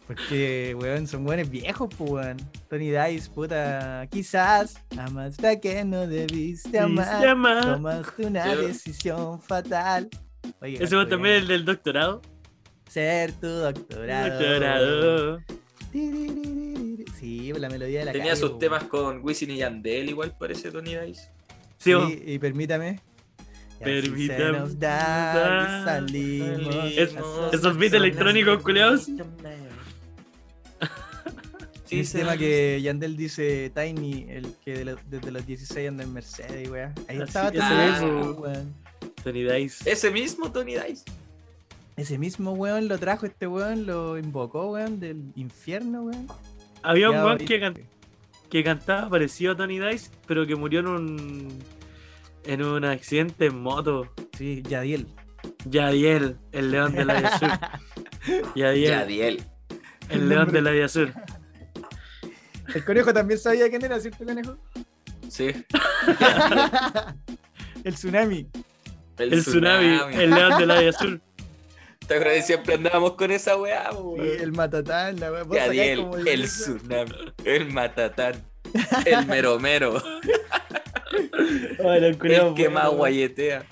Porque, 0.06 0.76
weón, 0.78 1.06
son 1.06 1.26
weones 1.26 1.48
viejos, 1.50 1.88
pues, 1.96 2.10
weón. 2.10 2.36
Tony 2.68 2.90
Dice, 2.90 3.30
puta, 3.30 4.06
quizás 4.10 4.74
amaste 4.98 5.60
que 5.60 5.84
no 5.84 6.06
debiste 6.06 6.78
amar. 6.78 7.62
Tomaste 7.62 8.26
una 8.26 8.42
Sí, 8.44 8.48
weón. 8.50 8.66
decisión 8.66 9.40
fatal. 9.40 10.08
Oye, 10.60 10.82
Ese 10.82 10.94
weón 10.96 11.08
también 11.08 11.32
bien. 11.34 11.42
el 11.42 11.48
del 11.48 11.64
doctorado. 11.64 12.20
Ser 12.88 13.32
tu 13.32 13.46
doctorado. 13.48 14.28
Doctorado. 14.38 15.40
Sí, 15.92 17.52
la 17.52 17.68
melodía 17.68 18.00
de 18.00 18.04
la 18.06 18.12
Tenía 18.12 18.32
calle, 18.32 18.40
sus 18.40 18.58
temas 18.58 18.84
con 18.84 19.22
Wisin 19.22 19.50
y 19.50 19.58
Yandel, 19.58 20.08
igual 20.08 20.34
parece 20.38 20.70
Tony 20.70 20.96
Dice. 20.96 21.30
Sí, 21.78 21.92
y 22.26 22.38
permítame. 22.38 23.00
Y 23.80 23.84
Permítame 23.84 24.46
se 24.46 24.52
nos 24.52 24.78
da 24.78 25.82
y 25.82 25.84
salimos. 25.84 26.74
Es- 26.96 27.16
a 27.16 27.50
esos 27.52 27.76
beats 27.76 27.94
electrónicos 27.94 28.62
culiados. 28.62 29.08
Sí, 31.84 32.00
ese 32.00 32.20
tema 32.20 32.38
que 32.38 32.80
Yandel 32.80 33.18
dice 33.18 33.70
Tiny, 33.74 34.24
el 34.30 34.54
que 34.64 34.82
de 34.82 34.96
desde 35.10 35.30
los 35.30 35.46
16 35.46 35.90
anda 35.90 36.02
en 36.02 36.14
Mercedes, 36.14 36.70
weá. 36.70 36.94
Ahí 37.06 37.18
Así 37.18 37.24
estaba 37.24 37.52
ah. 37.60 38.62
Tony 39.22 39.42
Dice. 39.42 39.92
Ese 39.92 40.10
mismo 40.10 40.50
Tony 40.50 40.76
Dice. 40.76 41.04
Ese 41.96 42.18
mismo 42.18 42.52
weón 42.52 42.88
lo 42.88 42.98
trajo 42.98 43.26
este 43.26 43.46
weón, 43.46 43.86
lo 43.86 44.18
invocó, 44.18 44.70
weón, 44.72 44.98
del 44.98 45.22
infierno, 45.36 46.04
weón. 46.04 46.26
Había 46.82 47.10
un 47.10 47.16
weón 47.16 47.38
que, 47.38 47.60
can- 47.60 47.78
que 48.50 48.64
cantaba 48.64 49.08
parecido 49.10 49.52
a 49.52 49.56
Tony 49.56 49.78
Dice, 49.78 50.10
pero 50.26 50.46
que 50.46 50.56
murió 50.56 50.80
en 50.80 50.86
un 50.86 51.58
en 52.44 52.62
un 52.64 52.84
accidente 52.84 53.46
en 53.46 53.60
moto. 53.60 54.08
Sí, 54.36 54.62
Yadiel. 54.68 55.06
Yadiel, 55.66 56.36
el 56.52 56.70
león 56.70 56.92
de 56.92 57.04
la 57.04 57.20
Vía 57.20 57.30
Sur. 57.38 57.50
Yadiel, 58.56 58.90
Yadiel. 58.90 59.44
el 60.08 60.28
león 60.28 60.50
de 60.50 60.62
la 60.62 60.70
Vía 60.72 60.88
Sur. 60.88 61.12
El 62.74 62.84
conejo 62.86 63.12
también 63.12 63.38
sabía 63.38 63.68
quién 63.68 63.84
era, 63.84 64.00
¿cierto, 64.00 64.24
conejo? 64.24 64.56
Sí. 65.28 65.48
el 67.84 67.94
tsunami. 67.94 68.48
El, 69.18 69.42
tsunami, 69.42 69.98
el 70.14 70.30
león 70.30 70.58
del 70.58 70.70
área 70.70 70.90
azul. 70.90 71.20
¿Te 72.12 72.18
acuerdas 72.18 72.40
que 72.40 72.42
siempre 72.42 72.74
andábamos 72.74 73.12
con 73.12 73.30
esa 73.30 73.56
weá, 73.56 73.88
po, 73.90 74.14
Sí, 74.16 74.20
weón? 74.20 74.40
el 74.42 74.52
matatán, 74.52 75.18
la 75.18 75.30
sacás 75.30 75.48
Yadiel, 75.50 75.96
como 76.02 76.16
el 76.18 76.42
eso. 76.42 76.76
tsunami, 76.76 77.10
el 77.44 77.72
matatán, 77.72 78.34
el 79.06 79.26
meromero, 79.26 80.02
culiados, 82.18 82.50
el 82.50 82.54
que 82.54 82.68
más 82.68 82.84
weón. 82.84 82.96
guayetea. 82.98 83.64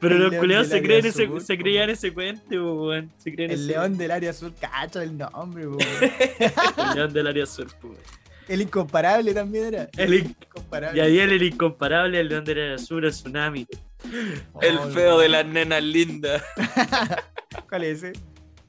Pero 0.00 0.14
El 0.16 0.22
los 0.22 0.30
del 0.32 0.66
se 0.66 0.82
creen 0.82 1.06
ese, 1.06 1.28
se 1.40 1.58
creían 1.58 1.90
ese 1.90 2.12
cuento, 2.12 2.56
weón. 2.86 3.12
Se 3.18 3.32
creen 3.32 3.52
El 3.52 3.60
ese- 3.60 3.66
león 3.68 3.96
del 3.96 4.10
área 4.10 4.30
azul, 4.30 4.52
cacho 4.60 5.00
el 5.00 5.16
nombre, 5.16 5.68
weón. 5.68 5.78
El 6.90 6.94
león 6.96 7.12
del 7.12 7.26
área 7.28 7.44
azul, 7.44 7.68
po, 7.80 7.88
weón. 7.90 8.00
El 8.48 8.62
incomparable 8.62 9.32
también 9.32 9.66
era. 9.66 9.88
El 9.96 10.14
in- 10.14 10.36
incomparable. 10.48 10.98
Y 10.98 11.04
ahí 11.04 11.18
el 11.20 11.40
incomparable, 11.40 12.18
el 12.18 12.28
león 12.28 12.44
del 12.44 12.58
área 12.60 12.74
azul, 12.74 13.04
el 13.04 13.12
tsunami. 13.12 13.68
El 14.62 14.78
Oh, 14.78 14.90
feo 14.90 15.18
de 15.18 15.28
las 15.28 15.46
nenas 15.46 15.82
lindas. 15.82 16.42
¿Cuál 17.68 17.84
es 17.84 18.02
ese? 18.02 18.12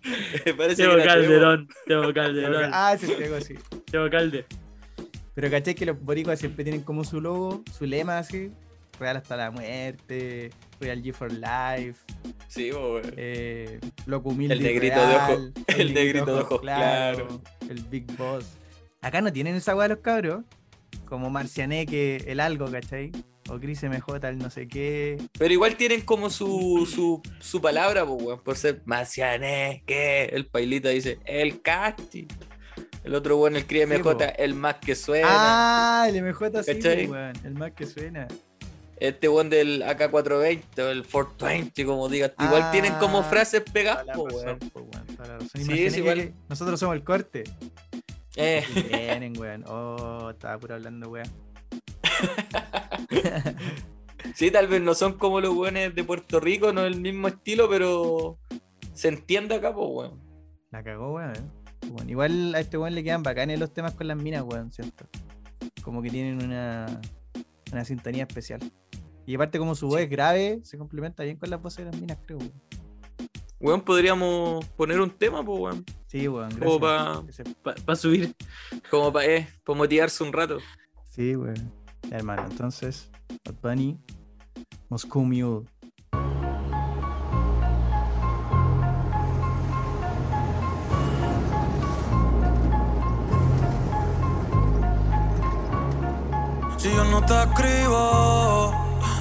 Parece 0.58 0.84
Teo 0.84 0.96
que 0.98 1.04
Calderón, 1.04 1.68
Teo 1.86 2.14
Calderón, 2.14 2.70
Ah, 2.74 2.96
sí, 3.00 3.08
tengo 3.18 3.36
así. 3.36 3.56
Teo 3.90 4.10
Calde. 4.10 4.46
Pero 5.34 5.50
caché 5.50 5.76
que 5.76 5.86
los 5.86 6.00
boricuas 6.02 6.40
siempre 6.40 6.64
tienen 6.64 6.82
como 6.84 7.04
su 7.04 7.22
logo, 7.22 7.64
su 7.78 7.86
lema 7.86 8.18
así. 8.18 8.52
Real 9.00 9.18
hasta 9.18 9.36
la 9.38 9.50
muerte, 9.50 10.52
Real 10.80 11.02
G 11.02 11.14
for 11.14 11.32
Life. 11.32 12.00
Sí, 12.48 12.72
weón. 12.72 13.02
eh, 13.18 13.80
Loco 14.06 14.30
Humilde 14.30 14.54
El 14.56 14.62
negrito 14.64 15.00
de 15.00 15.06
Real, 15.08 15.54
ojo- 15.56 15.66
el 15.80 15.94
negrito 15.94 16.26
de 16.26 16.42
ojos 16.42 16.62
claros. 16.62 17.40
El 17.70 17.82
Big 17.86 18.06
Boss. 18.18 18.46
Acá 19.02 19.22
no 19.22 19.32
tienen 19.34 19.56
esa 19.56 19.76
weá 19.76 19.88
los 19.88 20.00
cabros. 20.00 20.44
Como 21.06 21.30
Marcianeque, 21.30 22.24
el 22.28 22.40
algo, 22.40 22.70
¿cachai? 22.70 23.12
O 23.50 23.60
Chris 23.60 23.84
MJ, 23.84 24.28
el 24.30 24.38
no 24.38 24.50
sé 24.50 24.68
qué. 24.68 25.18
Pero 25.38 25.54
igual 25.54 25.76
tienen 25.76 26.02
como 26.02 26.30
su, 26.30 26.88
su, 26.90 27.22
su 27.40 27.62
palabra, 27.62 28.06
po, 28.06 28.14
weón, 28.14 28.40
por 28.42 28.56
ser 28.56 28.82
Maciané, 28.86 29.84
que 29.86 30.26
el 30.26 30.46
pailita 30.46 30.90
dice 30.90 31.20
el 31.26 31.62
casti. 31.62 32.28
El 33.04 33.16
otro 33.16 33.38
weón, 33.38 33.56
el 33.56 33.66
Sí, 33.68 33.86
MJ, 33.86 34.04
po. 34.04 34.18
el 34.38 34.54
más 34.54 34.76
que 34.76 34.96
suena. 34.96 35.28
Ah, 36.04 36.08
el 36.08 36.22
MJ 36.24 36.64
sí, 36.64 36.74
¿Cachai? 36.76 37.08
weón. 37.08 37.34
El 37.44 37.54
más 37.56 37.72
que 37.72 37.86
suena. 37.88 38.28
Este 38.98 39.28
weón 39.28 39.50
del 39.50 39.82
AK420 39.82 40.80
o 40.84 40.90
el 40.90 41.02
420, 41.08 41.86
como 41.86 42.08
digas. 42.08 42.34
Igual 42.40 42.62
Ah, 42.66 42.72
tienen 42.72 42.94
como 43.00 43.24
frases 43.24 43.64
pegadas, 43.74 44.16
po, 44.16 44.26
weón. 44.26 44.60
po. 44.72 44.88
Sí, 45.56 45.84
es 45.86 45.98
igual. 45.98 46.32
Nosotros 46.48 46.80
somos 46.80 46.96
el 46.96 47.04
corte. 47.04 47.44
Eh, 48.36 48.64
Y 48.76 48.82
Tienen, 48.84 49.36
weón. 49.38 49.64
Oh, 49.68 50.30
estaba 50.30 50.60
puro 50.60 50.76
hablando, 50.76 51.10
weón. 51.10 51.28
sí, 54.36 54.52
tal 54.52 54.68
vez 54.68 54.82
no 54.82 54.94
son 54.94 55.18
como 55.18 55.40
los 55.42 55.54
weones 55.56 55.94
de 55.96 56.04
Puerto 56.04 56.40
Rico, 56.40 56.74
no 56.74 56.82
el 56.86 57.00
mismo 57.00 57.28
estilo, 57.28 57.70
pero 57.70 58.38
se 58.94 59.08
entiende 59.10 59.56
acá, 59.56 59.74
po, 59.74 59.88
weón. 59.88 60.20
La 60.72 60.84
cagó, 60.84 61.14
weón. 61.14 61.34
Bueno, 61.90 62.10
igual 62.10 62.56
a 62.56 62.60
este 62.60 62.78
weón 62.78 62.96
le 62.96 63.04
quedan 63.04 63.24
bacanes 63.24 63.60
los 63.60 63.74
temas 63.74 63.94
con 63.94 64.08
las 64.08 64.18
minas, 64.18 64.44
weón, 64.44 64.72
siento. 64.72 65.06
Como 65.84 66.02
que 66.02 66.10
tienen 66.10 66.44
una, 66.44 66.86
una 67.72 67.86
sintonía 67.86 68.24
especial. 68.24 68.60
Y 69.26 69.36
aparte 69.36 69.60
como 69.60 69.76
su 69.76 69.88
voz 69.88 70.02
es 70.02 70.10
grave, 70.10 70.60
se 70.64 70.78
complementa 70.78 71.24
bien 71.24 71.38
con 71.38 71.50
las 71.50 71.62
voces 71.62 71.86
de 71.86 71.92
las 71.92 72.00
minas, 72.00 72.18
creo, 72.26 72.38
weón. 72.38 72.54
Weón, 73.60 73.82
podríamos 73.82 74.66
poner 74.70 75.00
un 75.00 75.12
tema, 75.12 75.44
po, 75.46 75.56
weón. 75.56 75.86
Sí, 76.08 76.28
weón, 76.28 76.50
gracias. 76.50 76.66
Como 76.66 76.80
pa- 76.80 77.24
Ese- 77.30 77.44
Para 77.86 77.96
subir. 77.96 78.34
Como 78.90 79.14
para 79.14 79.26
eh, 79.28 79.48
pa 79.64 79.74
motivarse 79.74 80.24
un 80.24 80.34
rato. 80.34 80.58
Sí, 81.08 81.36
weón. 81.36 81.72
Ya, 82.10 82.18
hermano, 82.18 82.44
entonces, 82.50 83.10
Bad 83.46 83.56
Bunny, 83.62 83.98
Moscow 84.90 85.24
Mule. 85.24 85.66
Si 96.78 96.90
yo 96.90 97.04
no 97.06 97.24
te 97.24 97.40
escribo, 97.44 98.74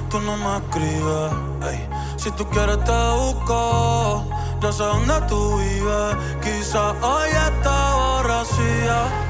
tú 0.09 0.19
no 0.21 0.35
me 0.39 0.57
escribes. 0.57 1.33
ey. 1.71 1.87
Si 2.17 2.31
tú 2.33 2.47
quieres 2.49 2.83
te 2.85 2.93
busco, 3.17 4.25
yo 4.63 4.73
sé 4.73 4.83
dónde 4.83 5.21
tú 5.29 5.59
vives. 5.59 6.17
Quizás 6.43 6.95
hoy 7.03 7.29
está 7.29 7.95
borracía, 7.95 9.30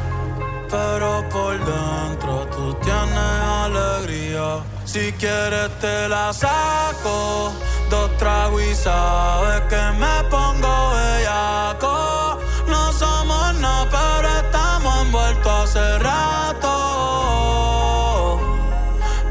pero 0.71 1.29
por 1.29 1.59
dentro 1.59 2.47
tú 2.55 2.75
tienes 2.75 3.43
alegría. 3.65 4.63
Si 4.85 5.13
quieres 5.13 5.71
te 5.81 6.09
la 6.09 6.33
saco, 6.33 7.53
dos 7.89 8.17
tragos 8.17 8.77
sabes 8.77 9.61
que 9.69 9.83
me 9.99 10.25
pongo 10.31 10.93
bellaco. 10.95 12.39
No 12.69 12.93
somos 12.93 13.55
nada, 13.55 13.89
pero 13.91 14.29
estamos 14.29 15.03
envueltos 15.03 15.53
hace 15.53 15.99
rato. 15.99 16.91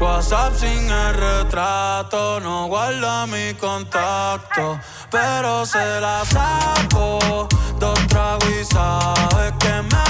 WhatsApp 0.00 0.54
sin 0.54 0.90
el 0.90 1.14
retrato, 1.14 2.40
no 2.40 2.66
guarda 2.66 3.26
mi 3.26 3.54
contacto, 3.54 4.78
pero 5.10 5.66
se 5.66 6.00
la 6.00 6.22
saco. 6.24 7.48
Dos 7.78 7.98
tragos 8.08 8.48
y 8.60 8.64
sabes 8.64 9.52
que 9.58 9.82
me 9.82 10.09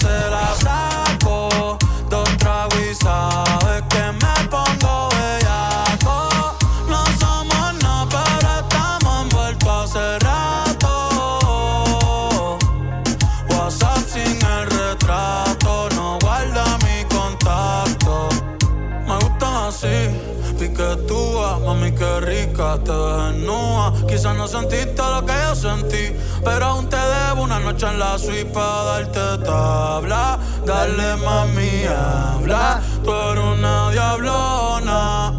se 0.00 0.30
la 0.30 0.54
saco. 0.54 1.76
Dos 2.08 2.28
tragos 2.38 2.80
y 2.90 2.94
sabes 2.94 3.82
que 3.88 4.04
me 4.20 4.48
pongo 4.48 5.08
bellaco. 5.10 6.16
No 6.88 7.04
somos 7.20 7.74
nada, 7.82 8.06
pero 8.10 8.48
estamos 8.60 9.22
envueltos 9.22 9.68
hace 9.84 10.18
rato. 10.20 10.92
WhatsApp 13.48 14.02
sin 14.12 14.38
el 14.56 14.66
retrato, 14.70 15.88
no 15.94 16.18
guarda 16.20 16.64
mi 16.84 17.04
contacto. 17.14 18.28
Me 19.06 19.14
gustan 19.16 19.54
así, 19.68 19.98
piquetúa, 20.58 21.58
mami 21.64 21.92
que 21.92 22.20
rica, 22.20 22.78
te 22.84 22.92
desnuda. 22.92 23.89
Quizás 24.20 24.36
no 24.36 24.46
sentiste 24.46 25.02
lo 25.02 25.24
que 25.24 25.32
yo 25.32 25.54
sentí, 25.54 26.14
pero 26.44 26.66
aún 26.66 26.90
te 26.90 26.98
debo 26.98 27.42
una 27.42 27.58
noche 27.58 27.86
en 27.86 27.98
la 27.98 28.18
suite 28.18 28.44
para 28.52 28.82
darte 28.82 29.44
tabla. 29.46 30.38
Dale 30.66 31.16
mami, 31.24 31.84
habla, 31.86 32.82
tú 33.02 33.10
eres 33.10 33.42
una 33.42 33.90
diablona. 33.90 35.30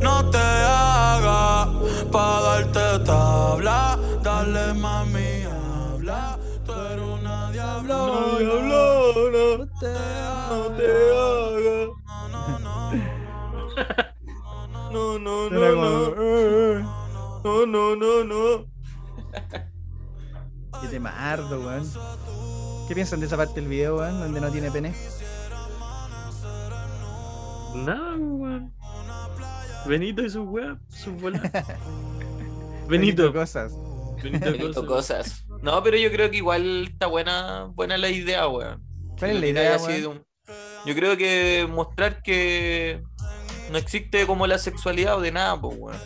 No 0.00 0.30
te 0.30 0.36
hagas 0.36 1.68
para 2.10 2.40
darte 2.40 3.04
tabla. 3.04 3.96
Dale 4.20 4.74
mami, 4.74 5.44
habla, 5.94 6.38
tú 6.66 6.72
eres 6.72 7.04
una 7.20 7.52
diablona. 7.52 8.40
No 8.40 9.68
te 9.78 9.92
No 10.50 10.62
te 10.76 10.90
hagas. 11.22 11.88
No, 12.04 12.28
no, 12.32 12.58
no. 12.58 12.90
No, 14.90 15.18
no, 15.18 15.48
No, 15.48 15.50
no, 15.50 15.50
no, 15.50 16.80
no. 16.80 16.97
Qué 20.80 20.88
temardo, 20.88 21.60
weón. 21.60 21.90
¿Qué 22.86 22.94
piensan 22.94 23.20
de 23.20 23.26
esa 23.26 23.36
parte 23.36 23.60
del 23.60 23.68
video, 23.68 23.96
weón? 23.98 24.20
Donde 24.20 24.40
no 24.40 24.50
tiene 24.50 24.70
pene. 24.70 24.94
Nada, 27.74 28.16
weón. 28.16 28.74
Benito 29.86 30.22
y 30.22 30.30
sus 30.30 30.46
weas, 30.46 30.76
sus 30.88 31.14
bolas. 31.20 31.42
Benito, 32.88 33.32
cosas. 33.32 33.72
Benito, 34.22 34.46
Benito 34.52 34.86
cosas. 34.86 35.44
cosas. 35.46 35.62
No, 35.62 35.82
pero 35.82 35.96
yo 35.96 36.10
creo 36.10 36.30
que 36.30 36.38
igual 36.38 36.88
está 36.92 37.06
buena, 37.06 37.64
buena 37.74 37.96
la 37.96 38.08
idea, 38.10 38.46
weón. 38.48 38.82
¿Cuál 39.18 39.30
es 39.32 39.40
la 39.40 39.46
idea, 39.46 39.78
sido 39.78 40.10
un- 40.10 40.24
Yo 40.86 40.94
creo 40.94 41.16
que 41.16 41.66
mostrar 41.70 42.22
que 42.22 43.02
no 43.70 43.78
existe 43.78 44.26
como 44.26 44.46
la 44.46 44.58
sexualidad 44.58 45.16
o 45.16 45.20
de 45.20 45.32
nada, 45.32 45.60
pues, 45.60 45.76
weón. 45.78 45.98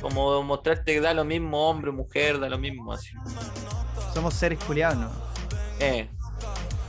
Como 0.00 0.42
mostrarte 0.42 0.94
que 0.94 1.00
da 1.00 1.12
lo 1.14 1.24
mismo 1.24 1.68
hombre, 1.68 1.90
mujer, 1.92 2.38
da 2.40 2.48
lo 2.48 2.58
mismo 2.58 2.92
así. 2.92 3.10
somos 4.14 4.34
seres 4.34 4.58
culiados, 4.64 4.98
¿no? 4.98 5.10
Eh. 5.78 6.08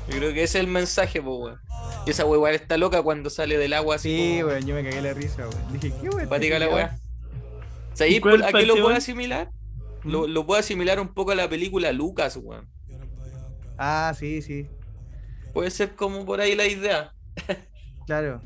Yo 0.10 0.18
creo 0.18 0.34
que 0.34 0.44
ese 0.44 0.58
es 0.60 0.64
el 0.66 0.68
mensaje, 0.72 1.22
pues, 1.22 1.36
weón. 1.40 1.60
Y 2.06 2.12
esa 2.12 2.26
weá 2.26 2.36
igual 2.38 2.56
está 2.56 2.78
loca 2.78 3.02
cuando 3.04 3.30
sale 3.30 3.58
del 3.58 3.74
agua 3.74 3.96
así. 3.96 4.10
Sí, 4.38 4.44
weón, 4.44 4.66
yo 4.66 4.76
me 4.76 4.84
cagué 4.84 5.02
la 5.02 5.14
risa, 5.14 5.48
weón. 5.48 5.74
Dije, 5.74 5.94
¿qué 6.02 6.10
weón? 6.10 6.22
Empática 6.22 6.58
la 6.60 6.70
weá. 6.70 7.00
¿Sabéis 7.94 8.18
¿Y 8.18 8.22
cuál 8.22 8.40
por- 8.40 8.46
a 8.46 8.52
qué 8.60 8.66
lo 8.66 8.74
puedo 8.76 8.96
asimilar? 8.96 9.52
Lo, 10.04 10.22
¿Mm? 10.28 10.32
lo 10.32 10.46
puedo 10.46 10.60
asimilar 10.60 11.00
un 11.00 11.14
poco 11.14 11.32
a 11.32 11.36
la 11.36 11.48
película 11.50 11.92
Lucas, 11.92 12.38
weón. 12.42 12.68
Ah, 13.78 14.14
sí, 14.18 14.42
sí. 14.42 14.68
Puede 15.54 15.70
ser 15.70 15.96
como 15.96 16.26
por 16.26 16.40
ahí 16.42 16.56
la 16.56 16.66
idea. 16.66 17.14
Claro. 18.08 18.42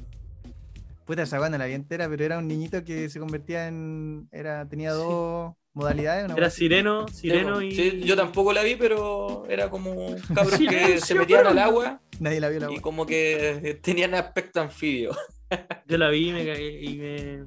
Puta, 1.05 1.21
esa 1.21 1.39
weá 1.39 1.49
no 1.49 1.57
la 1.57 1.65
vi 1.67 1.73
entera, 1.73 2.09
pero 2.09 2.25
era 2.25 2.39
un 2.39 2.47
niñito 2.47 2.83
que 2.83 3.09
se 3.09 3.19
convertía 3.19 3.67
en. 3.67 4.27
Era, 4.31 4.67
tenía 4.67 4.91
dos 4.91 5.53
modalidades. 5.73 6.25
Una 6.25 6.35
Era 6.35 6.49
sireno, 6.49 7.07
Sí, 7.07 7.29
sireno 7.29 7.61
y. 7.61 7.71
Sí, 7.71 8.01
yo 8.03 8.15
tampoco 8.15 8.51
la 8.53 8.63
vi, 8.63 8.75
pero 8.75 9.45
era 9.47 9.69
como 9.69 10.15
cabros 10.33 10.57
que 10.57 10.99
se 10.99 11.13
metían 11.13 11.45
al 11.45 11.59
agua 11.59 12.01
Nadie 12.19 12.39
la 12.39 12.49
vio 12.49 12.59
la 12.61 12.71
y 12.71 12.79
como 12.79 13.05
que 13.05 13.51
eh, 13.63 13.73
tenían 13.75 14.15
aspecto 14.15 14.61
anfibio. 14.61 15.11
Yo 15.87 15.97
la 15.97 16.09
vi 16.09 16.29
y 16.29 16.33
me 16.33 16.45
cagué 16.45 16.81
y 16.81 16.97
me. 16.97 17.45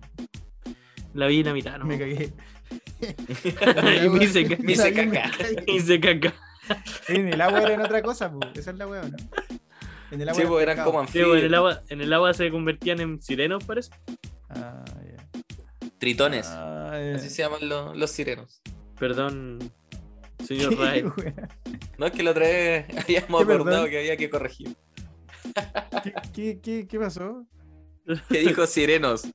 La 1.14 1.26
vi 1.26 1.40
en 1.40 1.46
la 1.46 1.52
mitad, 1.52 1.78
¿no? 1.78 1.84
Me 1.84 1.98
cagué. 1.98 2.32
y 4.04 4.08
me 4.08 4.24
hice, 4.24 4.56
Me 4.60 4.72
hice 4.72 4.92
caca. 4.92 5.30
me 5.66 5.72
hice 5.72 5.98
caca. 5.98 6.34
En 7.08 7.28
el 7.28 7.40
agua 7.40 7.62
era 7.62 7.74
en 7.74 7.80
otra 7.80 8.02
cosa, 8.02 8.30
pues. 8.30 8.50
Esa 8.54 8.70
es 8.70 8.76
la 8.76 8.86
weá, 8.86 9.02
¿o 9.02 9.08
¿no? 9.08 9.16
En 10.10 10.20
el 10.22 10.28
agua 10.28 10.40
Sí, 10.42 10.48
pues 10.48 10.62
eran 10.62 10.84
como 10.84 11.06
Sí, 11.06 11.18
en, 11.20 11.36
el 11.36 11.54
agua, 11.54 11.82
en 11.88 12.00
el 12.00 12.12
agua 12.12 12.34
se 12.34 12.50
convertían 12.50 13.00
en 13.00 13.20
sirenos, 13.20 13.64
parece. 13.64 13.90
Ah, 14.48 14.84
ya. 15.04 15.88
Tritones. 15.98 16.46
Ah. 16.48 16.92
Así 17.14 17.28
se 17.28 17.42
llaman 17.42 17.68
los, 17.68 17.96
los 17.96 18.10
sirenos. 18.10 18.62
Perdón, 18.98 19.58
señor 20.44 20.74
weá? 20.78 21.02
No 21.98 22.06
es 22.06 22.12
que 22.12 22.22
la 22.22 22.30
otra 22.30 22.46
vez 22.46 22.86
habíamos 23.04 23.42
acordado 23.42 23.86
que 23.86 23.98
había 23.98 24.16
que 24.16 24.30
corregir. 24.30 24.74
¿Qué, 26.02 26.12
qué, 26.32 26.60
qué, 26.60 26.86
qué 26.88 26.98
pasó? 26.98 27.46
Que 28.30 28.38
dijo 28.38 28.66
sirenos. 28.66 29.28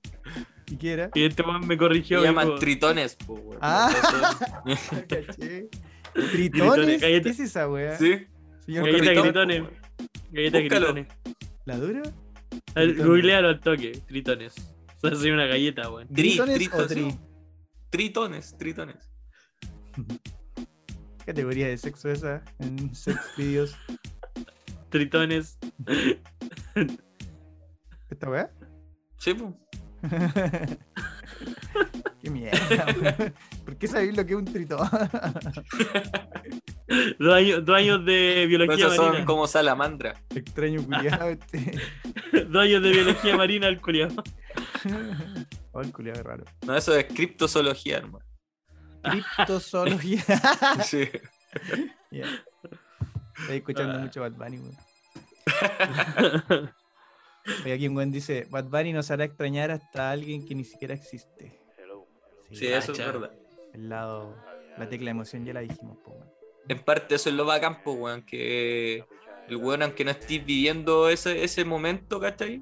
¿Y 0.65 0.77
qué 0.77 0.93
era? 0.93 1.11
Y 1.13 1.25
este 1.25 1.43
man 1.43 1.61
me 1.61 1.75
Se 1.75 1.77
corrigió. 1.77 2.23
llaman 2.23 2.47
dijo, 2.47 2.59
tritones, 2.59 3.15
pues. 3.27 3.39
Ah. 3.61 3.93
¿Tritones? 6.31 6.99
¿Qué 6.99 7.17
es 7.17 7.39
esa 7.39 7.69
weá? 7.69 7.95
sí. 7.97 8.25
Señor 8.65 8.91
Galleta 8.91 9.21
Tritón, 9.21 9.69
gritones. 10.03 10.09
po, 10.11 10.11
weón. 10.11 10.31
Galleta 10.31 10.59
Búscalo. 10.59 10.93
gritones. 10.93 11.07
¿La 11.65 11.77
dura? 11.77 12.01
Tritones. 12.73 13.05
Googlealo 13.05 13.47
al 13.49 13.59
toque, 13.59 13.91
tritones. 14.07 14.55
O 15.01 15.07
sea, 15.09 15.15
soy 15.17 15.31
una 15.31 15.45
galleta, 15.45 15.89
weón. 15.89 16.07
Tri- 16.09 16.15
¿Tritones 16.15 16.55
o 16.55 16.57
tritos, 16.57 16.87
tri? 16.87 17.15
Tritones, 17.89 18.57
tritones. 18.57 19.09
¿Qué 21.19 21.25
categoría 21.27 21.67
de 21.67 21.77
sexo 21.77 22.09
esa 22.09 22.43
en 22.59 22.93
sex 22.95 23.17
videos? 23.37 23.75
Tritones. 24.89 25.57
¿Esta 28.09 28.29
weá? 28.29 28.51
Sí, 29.17 29.33
pues. 29.33 29.53
Qué 32.23 32.29
mierda. 32.29 32.55
¿Por 33.65 33.75
qué 33.77 33.85
sabéis 33.87 34.15
lo 34.15 34.25
que 34.25 34.31
es 34.31 34.37
un 34.39 34.45
tritón? 34.45 34.79
Dos 37.19 37.33
años, 37.33 37.65
dos 37.65 37.75
años 37.75 38.05
de 38.05 38.45
biología 38.47 38.85
Esos 38.85 38.95
son 38.95 39.07
marina. 39.07 39.25
como 39.25 39.47
salamandra. 39.47 40.13
Extraño 40.33 40.83
culiado 40.83 41.29
este. 41.29 41.77
Dos 42.47 42.63
años 42.63 42.81
de 42.83 42.91
biología 42.91 43.35
marina 43.35 43.67
al 43.67 43.81
culiao. 43.81 44.09
Oh, 45.71 45.81
el 45.81 45.91
culiado 45.91 46.19
es 46.19 46.25
raro. 46.25 46.45
No, 46.65 46.75
eso 46.77 46.95
es 46.95 47.05
criptozoología, 47.05 47.97
hermano. 47.97 48.23
Criptozoología. 49.01 50.21
Sí. 50.85 51.09
Estoy 52.11 53.57
escuchando 53.57 53.95
Ah. 53.95 53.99
mucho 53.99 54.21
Bad 54.21 54.33
Bunny, 54.33 54.59
weón. 54.59 54.77
Oye, 57.65 57.73
aquí 57.73 57.87
un 57.87 57.95
buen 57.95 58.11
dice, 58.11 58.47
Bad 58.49 58.65
Bunny 58.65 58.93
nos 58.93 59.09
hará 59.11 59.25
extrañar 59.25 59.71
hasta 59.71 60.11
alguien 60.11 60.45
que 60.45 60.55
ni 60.55 60.63
siquiera 60.63 60.93
existe. 60.93 61.59
Sí, 62.53 62.67
eso 62.67 62.91
es 62.91 62.97
verdad. 62.97 63.31
El 63.73 63.89
lado, 63.89 64.35
la 64.77 64.87
tecla 64.89 65.05
de 65.05 65.11
emoción 65.11 65.45
ya 65.45 65.53
la 65.53 65.61
dijimos, 65.61 65.97
po, 66.03 66.11
weón. 66.11 66.29
En 66.67 66.79
parte 66.79 67.15
eso 67.15 67.29
es 67.29 67.35
lo 67.35 67.45
bacán, 67.45 67.81
pues, 67.83 67.97
weón, 67.99 68.21
que 68.23 69.05
el 69.49 69.55
weón, 69.57 69.83
aunque 69.83 70.05
no 70.05 70.11
estés 70.11 70.45
viviendo 70.45 71.09
ese, 71.09 71.43
ese 71.43 71.65
momento, 71.65 72.19
¿cachai? 72.19 72.61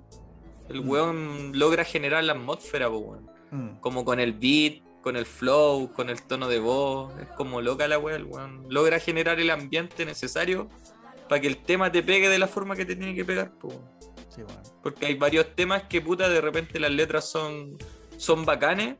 El 0.69 0.81
Mm. 0.83 0.89
weón 0.89 1.51
logra 1.59 1.83
generar 1.83 2.23
la 2.23 2.33
atmósfera, 2.33 2.89
pues, 2.89 3.01
weón. 3.03 3.29
Mm. 3.51 3.79
Como 3.79 4.05
con 4.05 4.19
el 4.19 4.33
beat, 4.33 4.81
con 5.01 5.17
el 5.17 5.25
flow, 5.25 5.91
con 5.93 6.09
el 6.09 6.21
tono 6.23 6.47
de 6.47 6.59
voz. 6.59 7.13
Es 7.19 7.27
como 7.29 7.61
loca 7.61 7.87
la 7.87 7.99
weón, 7.99 8.21
el 8.21 8.25
weón. 8.25 8.65
Logra 8.69 8.99
generar 8.99 9.39
el 9.39 9.49
ambiente 9.49 10.05
necesario 10.05 10.69
para 11.27 11.41
que 11.41 11.47
el 11.47 11.57
tema 11.57 11.91
te 11.91 12.01
pegue 12.03 12.29
de 12.29 12.39
la 12.39 12.47
forma 12.47 12.75
que 12.75 12.85
te 12.85 12.95
tiene 12.95 13.13
que 13.15 13.25
pegar, 13.25 13.51
weón. 13.61 13.81
Sí, 14.29 14.41
weón. 14.43 14.61
Porque 14.81 15.05
hay 15.07 15.15
varios 15.15 15.53
temas 15.55 15.83
que 15.83 15.99
puta 16.01 16.29
de 16.29 16.39
repente 16.39 16.79
las 16.79 16.91
letras 16.91 17.29
son, 17.29 17.77
son 18.17 18.45
bacanes, 18.45 18.95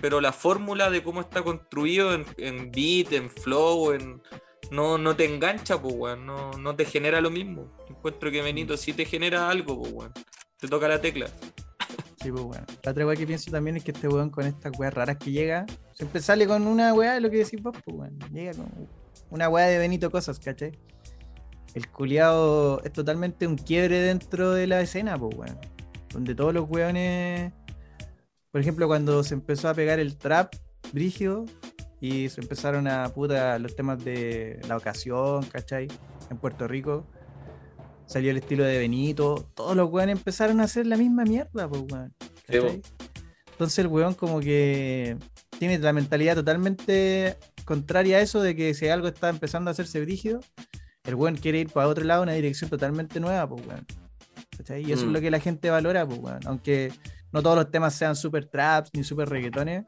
pero 0.00 0.20
la 0.20 0.32
fórmula 0.32 0.90
de 0.90 1.02
cómo 1.02 1.20
está 1.20 1.42
construido 1.42 2.14
en, 2.14 2.24
en 2.38 2.70
beat, 2.72 3.12
en 3.12 3.30
flow, 3.30 3.92
en 3.92 4.22
no, 4.72 4.96
no 4.96 5.14
te 5.14 5.26
engancha, 5.26 5.80
pues 5.80 5.94
weón, 5.94 6.24
no, 6.24 6.50
no 6.52 6.74
te 6.74 6.86
genera 6.86 7.20
lo 7.20 7.30
mismo. 7.30 7.70
Encuentro 7.88 8.30
que 8.30 8.40
Benito 8.40 8.76
sí 8.76 8.94
te 8.94 9.04
genera 9.04 9.50
algo, 9.50 9.78
pues 9.80 9.92
weón. 9.92 10.12
Te 10.58 10.66
toca 10.66 10.88
la 10.88 11.00
tecla. 11.00 11.26
Sí, 12.22 12.30
pues 12.30 12.42
bueno. 12.42 12.64
La 12.82 12.92
otra 12.92 13.06
weá 13.06 13.16
que 13.16 13.26
pienso 13.26 13.50
también 13.50 13.76
es 13.76 13.84
que 13.84 13.90
este 13.90 14.08
weón 14.08 14.30
con 14.30 14.46
estas 14.46 14.72
weas 14.78 14.94
raras 14.94 15.18
que 15.18 15.30
llega, 15.30 15.66
siempre 15.92 16.22
sale 16.22 16.46
con 16.46 16.66
una 16.66 16.94
weá 16.94 17.20
lo 17.20 17.30
que 17.30 17.38
decís 17.38 17.62
vos, 17.62 17.76
pues 17.84 17.96
weón. 17.96 18.18
Llega 18.32 18.54
con 18.54 18.88
una 19.30 19.48
weá 19.50 19.66
de 19.66 19.78
Benito 19.78 20.10
Cosas, 20.10 20.38
¿cachai? 20.38 20.72
El 21.74 21.88
culiado 21.88 22.82
es 22.82 22.92
totalmente 22.92 23.46
un 23.46 23.56
quiebre 23.56 23.98
dentro 24.00 24.52
de 24.52 24.66
la 24.66 24.80
escena, 24.80 25.18
pues 25.18 25.36
weón. 25.36 25.58
Donde 26.14 26.34
todos 26.34 26.54
los 26.54 26.68
weones. 26.68 27.52
Por 28.52 28.60
ejemplo, 28.60 28.86
cuando 28.86 29.24
se 29.24 29.34
empezó 29.34 29.68
a 29.68 29.74
pegar 29.74 29.98
el 29.98 30.16
trap 30.16 30.54
brígido 30.92 31.46
y 32.00 32.28
se 32.28 32.40
empezaron 32.42 32.86
a 32.86 33.08
puta 33.08 33.58
los 33.58 33.74
temas 33.74 34.04
de 34.04 34.60
la 34.68 34.76
ocasión, 34.76 35.44
¿cachai? 35.46 35.88
En 36.30 36.36
Puerto 36.36 36.68
Rico 36.68 37.06
salió 38.06 38.30
el 38.30 38.36
estilo 38.36 38.64
de 38.64 38.78
Benito, 38.78 39.48
todos 39.54 39.74
los 39.74 39.90
weones 39.90 40.18
empezaron 40.18 40.60
a 40.60 40.64
hacer 40.64 40.86
la 40.86 40.96
misma 40.98 41.24
mierda, 41.24 41.66
pues 41.68 41.82
weón. 41.90 42.14
Entonces 43.52 43.78
el 43.78 43.86
weón 43.86 44.12
como 44.14 44.40
que 44.40 45.16
tiene 45.58 45.78
la 45.78 45.92
mentalidad 45.94 46.34
totalmente 46.34 47.38
contraria 47.64 48.18
a 48.18 48.20
eso 48.20 48.42
de 48.42 48.54
que 48.54 48.74
si 48.74 48.88
algo 48.88 49.08
está 49.08 49.28
empezando 49.30 49.70
a 49.70 49.72
hacerse 49.72 50.00
brígido, 50.00 50.40
el 51.04 51.14
weón 51.14 51.36
quiere 51.36 51.60
ir 51.60 51.70
para 51.70 51.88
otro 51.88 52.04
lado, 52.04 52.22
una 52.22 52.32
dirección 52.32 52.68
totalmente 52.68 53.18
nueva, 53.18 53.48
pues 53.48 53.66
weón. 53.66 53.86
¿Cachai? 54.58 54.82
Y 54.86 54.92
eso 54.92 55.04
Mm. 55.04 55.08
es 55.08 55.12
lo 55.14 55.20
que 55.22 55.30
la 55.30 55.40
gente 55.40 55.70
valora, 55.70 56.06
pues 56.06 56.18
weón. 56.18 56.40
Aunque 56.44 56.92
no 57.32 57.42
todos 57.42 57.56
los 57.56 57.70
temas 57.70 57.94
sean 57.94 58.14
super 58.14 58.46
traps 58.46 58.90
ni 58.94 59.04
super 59.04 59.28
reggaetones, 59.28 59.84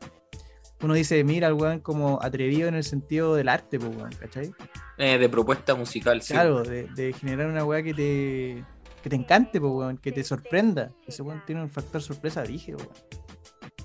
uno 0.83 0.95
dice, 0.95 1.23
mira 1.25 1.47
al 1.47 1.55
weón 1.55 1.81
como 1.81 2.19
atrevido 2.21 2.69
en 2.69 2.75
el 2.75 2.85
sentido 2.85 3.35
del 3.35 3.49
arte, 3.49 3.79
pues 3.79 3.97
weón, 3.97 4.13
¿cachai? 4.19 4.53
Eh, 4.99 5.19
de 5.19 5.29
propuesta 5.29 5.75
musical, 5.75 6.21
sí. 6.23 6.35
Claro, 6.35 6.63
de, 6.63 6.89
de 6.89 7.13
generar 7.13 7.47
una 7.47 7.65
weá 7.65 7.83
que 7.83 7.95
te, 7.95 8.65
que 9.03 9.11
te 9.11 9.17
encante, 9.17 9.61
po, 9.61 9.69
weón, 9.69 9.99
que 9.99 10.13
te 10.13 10.23
sorprenda. 10.25 10.93
Ese 11.07 11.23
weón 11.23 11.43
tiene 11.47 11.63
un 11.63 11.71
factor 11.71 12.03
sorpresa 12.03 12.43
brígido, 12.43 12.79
weón. 12.79 12.93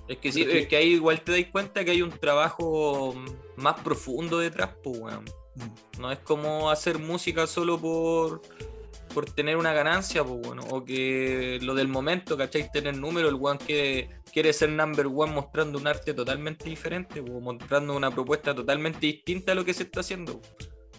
Es 0.08 0.18
que 0.18 0.32
sí, 0.32 0.42
es 0.42 0.68
que 0.68 0.76
ahí 0.76 0.94
igual 0.94 1.22
te 1.22 1.32
das 1.32 1.52
cuenta 1.52 1.86
que 1.86 1.92
hay 1.92 2.02
un 2.02 2.10
trabajo 2.10 3.14
más 3.56 3.80
profundo 3.82 4.40
detrás, 4.40 4.72
pues 4.84 5.00
weón. 5.00 5.26
Mm. 5.56 6.02
No 6.02 6.12
es 6.12 6.20
como 6.20 6.70
hacer 6.72 7.00
música 7.00 7.48
solo 7.48 7.80
por, 7.80 8.42
por 9.14 9.32
tener 9.32 9.58
una 9.58 9.74
ganancia, 9.74 10.24
pues 10.24 10.40
bueno, 10.42 10.64
o 10.70 10.84
que 10.84 11.60
lo 11.62 11.74
del 11.76 11.88
momento, 11.88 12.38
¿cachai? 12.38 12.72
Tener 12.72 12.98
número, 12.98 13.30
el 13.30 13.36
weón 13.36 13.58
que 13.58 14.10
quiere 14.32 14.54
ser 14.54 14.70
number 14.70 15.08
one 15.08 15.34
mostrando 15.34 15.80
un 15.80 15.88
arte 15.88 16.14
totalmente 16.14 16.70
diferente, 16.70 17.20
o 17.20 17.40
mostrando 17.40 17.96
una 17.96 18.12
propuesta 18.12 18.54
totalmente 18.54 19.00
distinta 19.00 19.54
a 19.54 19.56
lo 19.56 19.66
que 19.66 19.74
se 19.74 19.84
está 19.84 20.02
haciendo. 20.02 20.42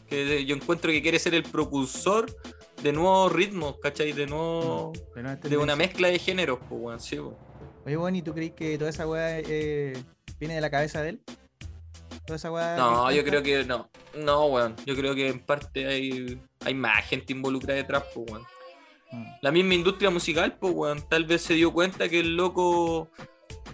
Que 0.06 0.44
yo 0.44 0.56
encuentro 0.56 0.90
que 0.90 1.02
quiere 1.02 1.18
ser 1.18 1.34
el 1.34 1.44
propulsor 1.44 2.34
de 2.82 2.92
nuevos 2.92 3.32
ritmos, 3.32 3.76
¿cachai? 3.80 4.12
De 4.12 4.26
no 4.26 4.92
es 5.14 5.50
de 5.50 5.56
una 5.56 5.76
mezcla 5.76 6.08
de 6.08 6.18
géneros, 6.18 6.58
pues 6.68 6.80
weón, 6.82 7.00
sí, 7.00 7.16
po. 7.16 7.38
Oye, 7.86 7.96
weón, 7.96 8.16
¿y 8.16 8.22
tú 8.22 8.34
crees 8.34 8.52
que 8.52 8.76
toda 8.76 8.90
esa 8.90 9.06
weá 9.06 9.38
es, 9.38 10.04
viene 10.38 10.54
de 10.54 10.60
la 10.60 10.70
cabeza 10.70 11.02
de 11.02 11.10
él. 11.10 11.22
Toda 12.26 12.36
esa 12.36 12.50
weá 12.52 12.76
No, 12.76 13.10
yo 13.10 13.24
creo 13.24 13.42
que 13.42 13.64
no. 13.64 13.90
No, 14.14 14.46
weón. 14.46 14.76
Yo 14.86 14.94
creo 14.94 15.14
que 15.14 15.28
en 15.28 15.40
parte 15.40 15.86
hay, 15.86 16.40
hay 16.64 16.74
más 16.74 17.04
gente 17.06 17.32
involucrada 17.32 17.76
detrás, 17.78 18.04
pues, 18.14 18.30
weón. 18.30 18.46
Mm. 19.12 19.24
La 19.42 19.50
misma 19.50 19.74
industria 19.74 20.10
musical, 20.10 20.56
pues, 20.58 20.72
weón. 20.74 21.02
Tal 21.08 21.24
vez 21.24 21.42
se 21.42 21.54
dio 21.54 21.72
cuenta 21.72 22.08
que 22.08 22.20
el 22.20 22.36
loco 22.36 23.08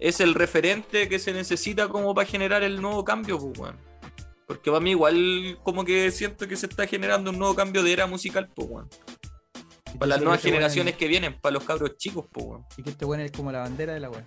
es 0.00 0.20
el 0.20 0.34
referente 0.34 1.08
que 1.08 1.18
se 1.18 1.32
necesita 1.32 1.88
como 1.88 2.14
para 2.14 2.26
generar 2.28 2.62
el 2.62 2.80
nuevo 2.80 3.04
cambio, 3.04 3.38
pues, 3.38 3.58
weón. 3.58 3.76
Porque 4.46 4.70
para 4.70 4.80
mí 4.80 4.90
igual 4.90 5.58
como 5.64 5.84
que 5.84 6.10
siento 6.12 6.46
que 6.46 6.56
se 6.56 6.66
está 6.66 6.86
generando 6.86 7.30
un 7.30 7.38
nuevo 7.38 7.54
cambio 7.54 7.82
de 7.82 7.92
era 7.92 8.06
musical, 8.06 8.48
pues, 8.54 8.68
weón. 8.70 8.88
Para 9.98 10.06
las 10.10 10.20
nuevas 10.20 10.38
este 10.38 10.48
weón- 10.50 10.54
generaciones 10.54 10.96
que 10.96 11.08
vienen, 11.08 11.40
para 11.40 11.54
los 11.54 11.64
cabros 11.64 11.96
chicos, 11.96 12.26
pues, 12.32 12.46
weón. 12.46 12.64
Y 12.76 12.82
que 12.82 12.90
este 12.90 13.04
weón 13.04 13.20
es 13.22 13.32
como 13.32 13.50
la 13.50 13.60
bandera 13.60 13.92
de 13.94 14.00
la 14.00 14.10
weá. 14.10 14.24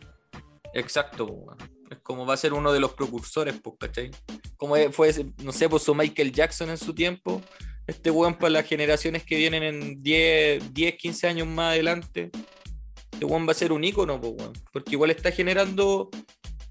Exacto, 0.73 1.25
po, 1.25 1.33
weón. 1.33 1.57
Es 1.89 1.97
como 1.99 2.25
va 2.25 2.33
a 2.33 2.37
ser 2.37 2.53
uno 2.53 2.71
de 2.71 2.79
los 2.79 2.93
precursores, 2.93 3.59
pues, 3.61 3.75
¿cachai? 3.79 4.11
Como 4.57 4.75
fue, 4.91 5.13
no 5.43 5.51
sé, 5.51 5.69
pues, 5.69 5.87
Michael 5.89 6.31
Jackson 6.31 6.69
en 6.69 6.77
su 6.77 6.93
tiempo, 6.93 7.41
este 7.87 8.11
weón 8.11 8.35
para 8.35 8.51
las 8.51 8.65
generaciones 8.65 9.23
que 9.23 9.37
vienen 9.37 9.63
en 9.63 10.03
10, 10.03 10.73
10 10.73 10.95
15 10.95 11.27
años 11.27 11.47
más 11.47 11.73
adelante, 11.73 12.29
este 13.11 13.25
weón 13.25 13.47
va 13.47 13.51
a 13.51 13.55
ser 13.55 13.71
un 13.71 13.83
ícono, 13.83 14.19
pues, 14.19 14.33
weón, 14.37 14.53
porque 14.71 14.91
igual 14.91 15.11
está 15.11 15.31
generando 15.31 16.09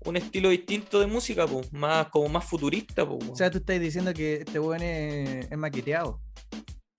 un 0.05 0.17
estilo 0.17 0.51
distinto 0.51 1.01
de 1.01 1.07
música, 1.07 1.47
pues, 1.47 1.73
más, 1.73 2.09
como 2.09 2.29
más 2.29 2.45
futurista, 2.45 3.07
pues, 3.07 3.19
weón. 3.21 3.33
O 3.33 3.37
sea, 3.37 3.51
tú 3.51 3.59
estás 3.59 3.81
diciendo 3.81 4.15
que 4.15 4.37
este 4.37 4.59
weón 4.59 4.83
es, 4.83 5.51
es 5.51 5.59
maqueteado. 5.59 6.21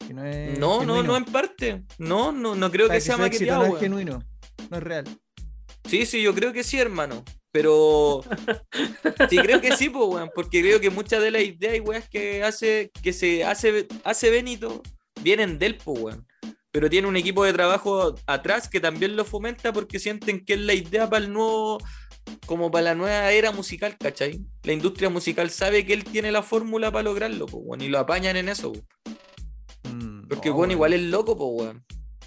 Que 0.05 0.13
no 0.13 0.25
es. 0.25 0.57
no, 0.57 0.75
no, 0.75 0.79
genuino. 0.79 1.03
no 1.03 1.17
en 1.17 1.25
parte, 1.25 1.83
no, 1.97 2.31
no, 2.31 2.55
no 2.55 2.71
creo 2.71 2.87
O 2.87 2.89
sea, 2.89 2.95
que 2.95 3.01
sea 3.01 3.15
éxito 3.15 3.23
maqueteado, 3.23 3.67
no 3.67 3.75
es 3.75 3.79
genuino. 3.79 4.19
No 4.69 4.77
es 4.77 4.83
real. 4.83 5.05
Sí, 5.87 6.05
sí, 6.05 6.21
yo 6.21 6.35
creo 6.35 6.51
que 6.51 6.63
sí, 6.63 6.77
hermano. 6.77 7.23
Pero 7.51 8.21
sí 9.29 9.37
creo 9.37 9.59
que 9.61 9.75
sí, 9.75 9.89
pues, 9.89 10.05
weón, 10.07 10.29
porque 10.35 10.61
creo 10.61 10.79
que 10.79 10.89
muchas 10.89 11.21
de 11.21 11.31
las 11.31 11.41
ideas 11.41 11.75
y 11.75 11.79
weas 11.79 12.07
que 12.07 12.43
hace, 12.43 12.91
que 13.01 13.11
se 13.13 13.43
hace, 13.43 13.87
hace 14.03 14.29
Benito 14.29 14.81
vienen 15.21 15.57
del 15.59 15.75
pues, 15.77 15.99
weón. 15.99 16.27
Pero 16.71 16.89
tiene 16.89 17.07
un 17.07 17.17
equipo 17.17 17.43
de 17.43 17.53
trabajo 17.53 18.13
atrás 18.27 18.69
que 18.69 18.79
también 18.79 19.15
lo 19.15 19.25
fomenta 19.25 19.73
porque 19.73 19.97
sienten 19.97 20.45
que 20.45 20.53
es 20.53 20.59
la 20.59 20.75
idea 20.75 21.09
para 21.09 21.25
el 21.25 21.33
nuevo, 21.33 21.79
como 22.45 22.69
para 22.69 22.83
la 22.83 22.95
nueva 22.95 23.31
era 23.31 23.51
musical, 23.51 23.97
¿cachai? 23.97 24.39
La 24.61 24.73
industria 24.73 25.09
musical 25.09 25.49
sabe 25.49 25.83
que 25.83 25.93
él 25.93 26.03
tiene 26.03 26.31
la 26.31 26.43
fórmula 26.43 26.91
para 26.91 27.01
lograrlo, 27.03 27.47
pues, 27.47 27.63
weón, 27.65 27.81
y 27.81 27.87
lo 27.87 27.97
apañan 27.97 28.37
en 28.37 28.49
eso. 28.49 28.71
Mm, 29.91 30.27
Porque 30.27 30.49
no, 30.49 30.55
weón, 30.55 30.59
weón. 30.69 30.71
igual 30.71 30.93
es 30.93 31.01
loco, 31.01 31.35
pues, 31.35 31.49
weón. 31.67 31.85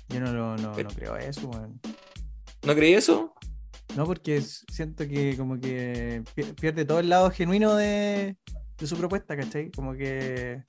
Yo 0.08 0.18
no, 0.20 0.32
no, 0.32 0.56
no, 0.56 0.72
Pero- 0.72 0.88
no 0.88 0.94
creo 0.96 1.16
eso, 1.16 1.46
weón. 1.46 1.80
¿No 2.64 2.74
creí 2.74 2.94
eso? 2.94 3.35
No, 3.96 4.07
porque 4.07 4.40
siento 4.40 5.07
que 5.07 5.37
como 5.37 5.61
que 5.61 6.22
pi- 6.35 6.52
pierde 6.55 6.85
todo 6.85 7.00
el 7.00 7.11
lado 7.11 7.31
genuino 7.31 7.74
de, 7.74 8.37
de 8.78 8.87
su 8.87 8.96
propuesta, 8.96 9.37
¿cachai? 9.37 9.70
Como 9.70 9.92
que. 9.92 10.62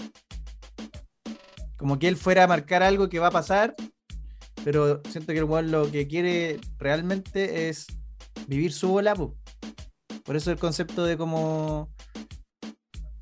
Como 1.78 2.00
que 2.00 2.08
él 2.08 2.18
fuera 2.18 2.44
a 2.44 2.48
marcar 2.48 2.84
algo 2.84 3.10
que 3.10 3.20
va 3.20 3.28
a 3.28 3.32
pasar, 3.32 3.76
pero 4.64 5.02
siento 5.10 5.34
que 5.34 5.40
el 5.40 5.46
weón 5.46 5.72
lo 5.72 5.90
que 5.92 6.08
quiere 6.08 6.60
realmente 6.78 7.70
es 7.70 7.88
vivir 8.48 8.74
su 8.74 8.90
bola, 8.90 9.16
po. 9.16 9.38
Por 10.26 10.36
eso 10.36 10.52
el 10.52 10.60
concepto 10.60 11.06
de 11.06 11.18
como. 11.18 11.90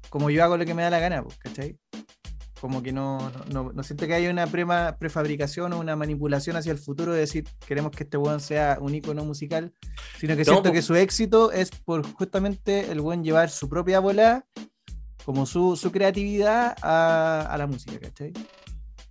Como 0.09 0.29
yo 0.29 0.43
hago 0.43 0.57
lo 0.57 0.65
que 0.65 0.73
me 0.73 0.81
da 0.81 0.89
la 0.89 0.99
gana, 0.99 1.23
po, 1.23 1.29
¿cachai? 1.39 1.77
Como 2.61 2.83
que 2.83 2.91
no, 2.93 3.31
no, 3.51 3.83
siento 3.83 4.05
que 4.05 4.13
haya 4.13 4.29
una 4.29 4.45
prema- 4.45 4.95
prefabricación 4.99 5.73
o 5.73 5.79
una 5.79 5.95
manipulación 5.95 6.55
hacia 6.55 6.71
el 6.71 6.77
futuro 6.77 7.11
de 7.11 7.21
decir 7.21 7.43
queremos 7.67 7.91
que 7.91 8.03
este 8.03 8.17
weón 8.17 8.39
sea 8.39 8.77
un 8.79 8.93
icono 8.93 9.25
musical, 9.25 9.73
sino 10.19 10.35
que 10.37 10.45
siento 10.45 10.71
que 10.71 10.83
su 10.83 10.93
éxito 10.95 11.51
es 11.51 11.71
por 11.71 12.05
justamente 12.13 12.91
el 12.91 13.01
buen 13.01 13.23
llevar 13.23 13.49
su 13.49 13.67
propia 13.67 13.99
bola, 13.99 14.45
como 15.25 15.47
su, 15.47 15.75
su 15.75 15.91
creatividad 15.91 16.75
a, 16.83 17.47
a 17.51 17.57
la 17.57 17.65
música, 17.65 17.99
¿cachai? 17.99 18.31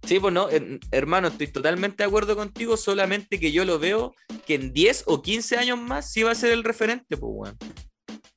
Sí, 0.07 0.19
pues 0.21 0.33
no, 0.33 0.49
her- 0.49 0.79
hermano, 0.93 1.29
estoy 1.29 1.49
totalmente 1.49 2.03
de 2.05 2.09
acuerdo 2.09 2.37
contigo, 2.37 2.77
solamente 2.77 3.39
que 3.41 3.51
yo 3.53 3.65
lo 3.65 3.81
veo 3.81 4.15
que 4.47 4.55
en 4.55 4.73
10 4.73 5.05
o 5.09 5.23
15 5.23 5.57
años 5.57 5.79
más 5.79 6.11
sí 6.11 6.23
va 6.23 6.31
a 6.31 6.35
ser 6.37 6.53
el 6.53 6.63
referente, 6.65 7.17
pues, 7.17 7.33
weón. 7.35 7.57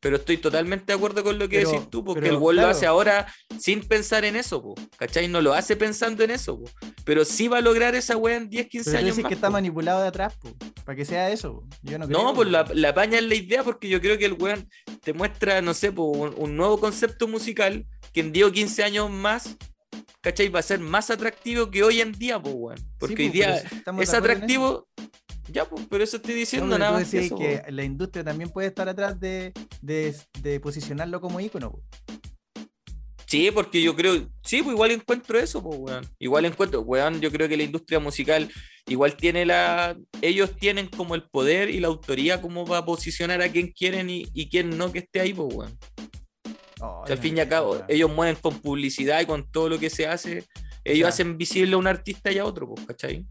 Pero 0.04 0.18
estoy 0.18 0.36
totalmente 0.38 0.88
de 0.88 0.94
acuerdo 0.94 1.24
con 1.24 1.40
lo 1.40 1.48
que 1.48 1.60
Pero- 1.60 1.72
decís 1.72 1.90
tú, 1.90 2.04
porque 2.04 2.22
pero, 2.24 2.36
el 2.36 2.42
lo 2.42 2.50
claro. 2.52 2.68
hace 2.68 2.86
ahora 2.86 3.34
sin 3.58 3.80
pensar 3.80 4.26
en 4.26 4.36
eso, 4.36 4.62
pues, 4.62 4.86
¿cachai? 4.98 5.30
No 5.30 5.42
lo 5.42 5.54
hace 5.54 5.78
pensando 5.78 6.26
en 6.26 6.32
eso, 6.32 6.60
pues. 6.60 6.76
Pero 7.06 7.24
sí 7.24 7.48
va 7.48 7.60
a 7.60 7.62
lograr 7.62 7.96
esa 7.96 8.18
weá 8.18 8.36
en 8.36 8.50
10, 8.50 8.68
15 8.68 8.92
Pero 8.92 8.98
años 9.00 9.12
dices 9.12 9.24
más. 9.24 9.30
que 9.30 9.36
está 9.36 9.48
po. 9.48 9.54
manipulado 9.54 10.02
de 10.02 10.10
atrás, 10.10 10.36
po, 10.42 10.54
para 10.84 10.98
que 10.98 11.06
sea 11.06 11.32
eso. 11.32 11.54
po. 11.54 11.68
Yo 11.84 11.98
no 11.98 12.06
creo. 12.08 12.22
No, 12.22 12.34
pues 12.34 12.48
po. 12.48 12.52
la, 12.52 12.66
la 12.74 12.94
paña 12.94 13.18
es 13.18 13.24
la 13.24 13.36
idea 13.36 13.64
porque 13.64 13.88
yo 13.88 14.02
creo 14.02 14.18
que 14.18 14.26
el 14.26 14.34
weón 14.34 14.68
te 15.02 15.14
muestra, 15.14 15.62
no 15.62 15.74
sé, 15.74 15.90
un, 15.90 16.36
un 16.38 16.58
nuevo 16.58 16.78
concepto 16.82 17.30
musical 17.30 17.86
que 18.12 18.20
en 18.20 18.34
10 18.34 18.48
o 18.48 18.52
15 18.52 18.84
años 18.84 19.10
más, 19.10 19.56
¿cachai? 20.20 20.50
Va 20.50 20.60
a 20.60 20.64
ser 20.64 20.80
más 20.80 21.12
atractivo 21.12 21.72
que 21.72 21.82
hoy 21.82 22.02
en 22.02 22.12
día, 22.12 22.42
pues, 22.42 22.54
weón. 22.58 22.78
Sí, 22.78 22.86
Porque 23.00 23.16
po, 23.16 23.22
hoy 23.22 23.30
día 23.30 23.64
es 24.02 24.14
atractivo. 24.14 24.86
Ya, 25.50 25.66
pues, 25.66 25.86
pero 25.90 26.04
eso 26.04 26.18
estoy 26.18 26.36
diciendo 26.36 26.78
nada 26.78 26.94
tú 26.94 27.00
más 27.00 27.10
que 27.12 27.26
eso, 27.26 27.36
que 27.38 27.62
la 27.70 27.84
industria 27.84 28.24
también 28.24 28.50
puede 28.50 28.68
estar 28.70 28.88
atrás 28.88 29.20
de, 29.20 29.54
de, 29.82 30.16
de 30.42 30.60
posicionarlo 30.60 31.20
como 31.20 31.40
ícono. 31.40 31.80
Sí, 33.28 33.50
porque 33.52 33.82
yo 33.82 33.96
creo, 33.96 34.30
sí, 34.44 34.62
pues 34.62 34.74
igual 34.76 34.92
encuentro 34.92 35.40
eso, 35.40 35.62
pues, 35.64 35.78
weón. 35.80 36.06
Igual 36.20 36.46
encuentro, 36.46 36.82
weón, 36.82 37.20
yo 37.20 37.32
creo 37.32 37.50
que 37.50 37.58
la 37.58 37.64
industria 37.64 38.00
musical 38.00 38.50
igual 38.88 39.18
tiene 39.18 39.44
la, 39.46 39.98
ellos 40.22 40.56
tienen 40.56 40.88
como 40.88 41.16
el 41.16 41.24
poder 41.24 41.70
y 41.72 41.80
la 41.80 41.88
autoría 41.88 42.42
como 42.42 42.64
para 42.64 42.86
posicionar 42.86 43.42
a 43.42 43.50
quien 43.50 43.72
quieren 43.72 44.10
y, 44.10 44.28
y 44.34 44.50
quien 44.50 44.78
no 44.78 44.92
que 44.92 45.00
esté 45.00 45.20
ahí, 45.20 45.34
pues, 45.34 45.54
weón. 45.54 45.78
Oh, 46.80 47.02
O 47.02 47.08
sea, 47.08 47.16
al 47.16 47.22
fin 47.22 47.36
y 47.38 47.40
al 47.40 47.50
cabo, 47.50 47.82
ellos 47.88 48.12
mueven 48.14 48.36
con 48.36 48.60
publicidad 48.60 49.20
y 49.22 49.26
con 49.26 49.50
todo 49.52 49.68
lo 49.68 49.80
que 49.80 49.90
se 49.90 50.06
hace, 50.06 50.46
ellos 50.84 51.00
Ya. 51.02 51.08
hacen 51.08 51.38
visible 51.38 51.74
a 51.74 51.78
un 51.78 51.88
artista 51.88 52.32
y 52.32 52.38
a 52.38 52.46
otro, 52.46 52.68
pues, 52.70 52.86
¿cachai? 52.86 53.26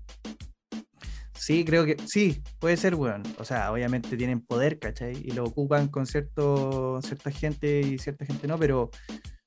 Sí, 1.43 1.65
creo 1.65 1.85
que 1.85 1.97
sí, 2.07 2.41
puede 2.61 2.77
ser, 2.77 2.95
weón. 2.95 3.25
O 3.37 3.45
sea, 3.45 3.73
obviamente 3.73 4.17
tienen 4.17 4.43
poder, 4.43 4.79
¿cachai? 4.79 5.17
Y 5.25 5.33
lo 5.33 5.43
ocupan 5.43 5.89
con 5.89 6.07
cierto, 6.07 7.01
cierta 7.03 7.33
gente 7.33 7.81
y 7.81 7.99
cierta 7.99 8.25
gente 8.25 8.47
no, 8.47 8.57
pero, 8.57 8.91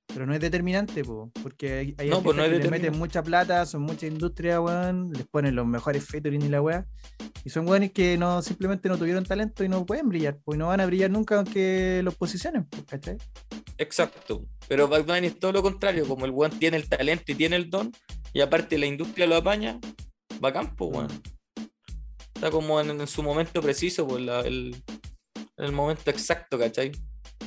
pero 0.08 0.26
no 0.26 0.34
es 0.34 0.42
determinante, 0.42 1.06
po, 1.06 1.32
porque 1.42 1.72
hay, 1.72 1.96
hay 1.98 2.10
No, 2.10 2.22
pues 2.22 2.36
no 2.36 2.44
artistas 2.44 2.66
es 2.66 2.70
que 2.70 2.78
le 2.78 2.84
meten 2.84 3.00
mucha 3.00 3.24
plata, 3.24 3.66
son 3.66 3.84
mucha 3.84 4.08
industria, 4.08 4.60
weón, 4.60 5.14
les 5.14 5.26
ponen 5.26 5.56
los 5.56 5.66
mejores 5.66 6.04
featuring 6.04 6.42
y 6.42 6.50
la 6.50 6.62
weá. 6.62 6.86
Y 7.46 7.50
son 7.50 7.66
weones 7.66 7.94
que 7.94 8.18
no, 8.18 8.42
simplemente 8.42 8.90
no 8.90 8.98
tuvieron 8.98 9.24
talento 9.24 9.64
y 9.64 9.70
no 9.70 9.86
pueden 9.86 10.10
brillar, 10.10 10.38
pues 10.44 10.60
no 10.60 10.68
van 10.68 10.82
a 10.82 10.86
brillar 10.86 11.10
nunca 11.10 11.38
aunque 11.38 12.02
los 12.04 12.16
posicionen, 12.16 12.68
¿cachai? 12.90 13.16
Exacto. 13.78 14.46
Pero 14.68 14.90
Bad 14.90 15.06
Bunny 15.06 15.28
es 15.28 15.40
todo 15.40 15.54
lo 15.54 15.64
contrario, 15.64 16.06
como 16.06 16.26
el 16.26 16.32
weón 16.32 16.60
tiene 16.60 16.76
el 16.76 16.90
talento 16.90 17.32
y 17.32 17.36
tiene 17.36 17.56
el 17.56 17.70
don, 17.70 17.94
y 18.34 18.42
aparte 18.42 18.78
la 18.78 18.86
industria 18.86 19.28
lo 19.28 19.38
apaña, 19.38 19.80
bacán, 20.42 20.76
pues, 20.76 20.92
weón. 20.94 21.08
Está 22.36 22.52
como 22.52 22.80
en, 22.82 23.08
su 23.08 23.24
momento 23.24 23.62
preciso, 23.62 24.06
pues, 24.06 24.24
la- 24.24 24.42
el, 24.42 24.76
el 25.58 25.72
momento 25.72 26.12
exacto, 26.12 26.60
¿cachai? 26.60 26.92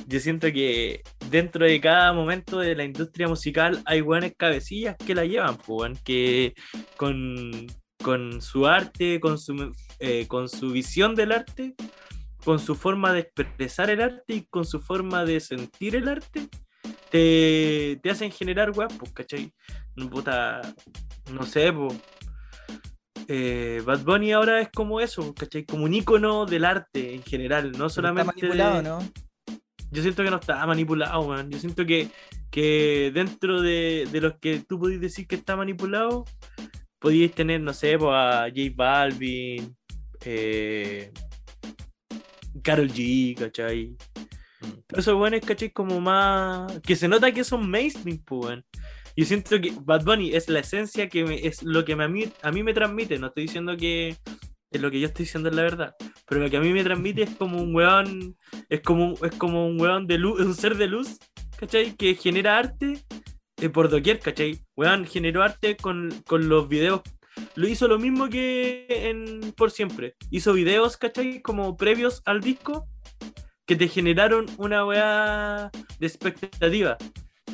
Yo 0.07 0.19
siento 0.19 0.51
que 0.51 1.03
dentro 1.29 1.65
de 1.65 1.79
cada 1.79 2.11
momento 2.13 2.59
de 2.59 2.75
la 2.75 2.83
industria 2.83 3.27
musical 3.27 3.81
hay 3.85 4.01
buenas 4.01 4.31
cabecillas 4.35 4.95
que 4.97 5.13
la 5.13 5.25
llevan, 5.25 5.57
pues, 5.57 5.99
que 6.03 6.55
con, 6.97 7.67
con 8.03 8.41
su 8.41 8.65
arte, 8.65 9.19
con 9.19 9.37
su, 9.37 9.71
eh, 9.99 10.25
con 10.27 10.49
su 10.49 10.71
visión 10.71 11.13
del 11.15 11.31
arte, 11.33 11.75
con 12.43 12.57
su 12.59 12.73
forma 12.75 13.13
de 13.13 13.19
expresar 13.19 13.89
el 13.91 14.01
arte 14.01 14.33
y 14.33 14.45
con 14.45 14.65
su 14.65 14.79
forma 14.79 15.23
de 15.25 15.39
sentir 15.39 15.95
el 15.95 16.07
arte, 16.07 16.47
te, 17.11 17.99
te 18.01 18.09
hacen 18.09 18.31
generar 18.31 18.71
weas, 18.71 18.91
pues, 18.97 19.11
¿cachai? 19.13 19.53
Puta, 20.11 20.61
no 21.31 21.43
sé, 21.45 21.71
pues. 21.71 21.93
Eh, 23.31 23.83
Bad 23.85 24.03
Bunny 24.03 24.31
ahora 24.31 24.59
es 24.59 24.69
como 24.69 24.99
eso, 24.99 25.33
¿cachai? 25.35 25.63
Como 25.63 25.85
un 25.85 25.93
icono 25.93 26.47
del 26.47 26.65
arte 26.65 27.13
en 27.13 27.21
general, 27.21 27.71
no 27.71 27.77
Pero 27.77 27.89
solamente. 27.89 28.31
Está 28.31 28.47
manipulado, 28.47 28.81
¿no? 28.81 28.99
yo 29.91 30.01
siento 30.01 30.23
que 30.23 30.31
no 30.31 30.37
está 30.37 30.65
manipulado, 30.65 31.21
weón. 31.21 31.49
Yo 31.51 31.59
siento 31.59 31.85
que, 31.85 32.09
que 32.49 33.11
dentro 33.13 33.61
de, 33.61 34.07
de 34.11 34.21
los 34.21 34.33
que 34.39 34.63
tú 34.67 34.79
podéis 34.79 35.01
decir 35.01 35.27
que 35.27 35.35
está 35.35 35.55
manipulado, 35.55 36.25
podíais 36.99 37.33
tener, 37.33 37.61
no 37.61 37.73
sé, 37.73 37.97
pues, 37.97 38.11
a 38.11 38.47
J 38.49 38.71
Balvin, 38.75 39.75
eh, 40.25 41.11
Carol 42.63 42.89
G, 42.89 43.35
¿cachai? 43.35 43.95
Pero 44.87 44.99
esos 44.99 45.15
weones, 45.15 45.45
¿cachai? 45.45 45.71
Como 45.71 45.99
más. 46.01 46.79
que 46.81 46.95
se 46.95 47.07
nota 47.07 47.31
que 47.31 47.43
son 47.43 47.69
mainstream, 47.69 48.19
pues. 48.25 48.59
Yo 49.19 49.25
siento 49.25 49.59
que 49.59 49.73
Bad 49.81 50.05
Bunny 50.05 50.33
es 50.33 50.47
la 50.49 50.59
esencia 50.59 51.09
que 51.09 51.25
me- 51.25 51.45
es 51.45 51.61
lo 51.63 51.83
que 51.83 51.95
me- 51.95 52.05
a, 52.05 52.07
mí, 52.07 52.25
a 52.41 52.51
mí 52.51 52.63
me 52.63 52.73
transmite. 52.73 53.17
No 53.19 53.27
estoy 53.27 53.43
diciendo 53.43 53.75
que 53.75 54.15
es 54.71 54.81
lo 54.81 54.89
que 54.89 54.99
yo 54.99 55.07
estoy 55.07 55.25
diciendo 55.25 55.49
es 55.49 55.55
la 55.55 55.63
verdad. 55.63 55.95
Pero 56.27 56.41
lo 56.41 56.49
que 56.49 56.57
a 56.57 56.61
mí 56.61 56.71
me 56.71 56.83
transmite 56.83 57.23
es 57.23 57.31
como 57.31 57.61
un 57.61 57.75
weón. 57.75 58.37
Es 58.69 58.81
como, 58.81 59.15
es 59.25 59.35
como 59.35 59.67
un 59.67 59.79
weón 59.81 60.07
de 60.07 60.17
luz, 60.19 60.39
un 60.39 60.55
ser 60.55 60.77
de 60.77 60.87
luz, 60.87 61.17
¿cachai? 61.57 61.95
Que 61.97 62.15
genera 62.15 62.57
arte 62.57 62.99
eh, 63.61 63.69
por 63.69 63.89
doquier, 63.89 64.19
¿cachai? 64.19 64.59
Weón 64.77 65.05
generó 65.05 65.43
arte 65.43 65.75
con, 65.75 66.09
con 66.25 66.47
los 66.47 66.69
videos. 66.69 67.01
Lo 67.55 67.67
hizo 67.67 67.87
lo 67.89 67.99
mismo 67.99 68.29
que 68.29 68.85
en 68.89 69.51
Por 69.53 69.71
Siempre. 69.71 70.15
Hizo 70.31 70.53
videos, 70.53 70.95
¿cachai? 70.95 71.41
Como 71.41 71.75
previos 71.75 72.21
al 72.25 72.39
disco. 72.39 72.87
que 73.65 73.75
te 73.75 73.87
generaron 73.87 74.45
una 74.57 74.83
weá 74.85 75.69
de 75.99 76.07
expectativa, 76.07 76.97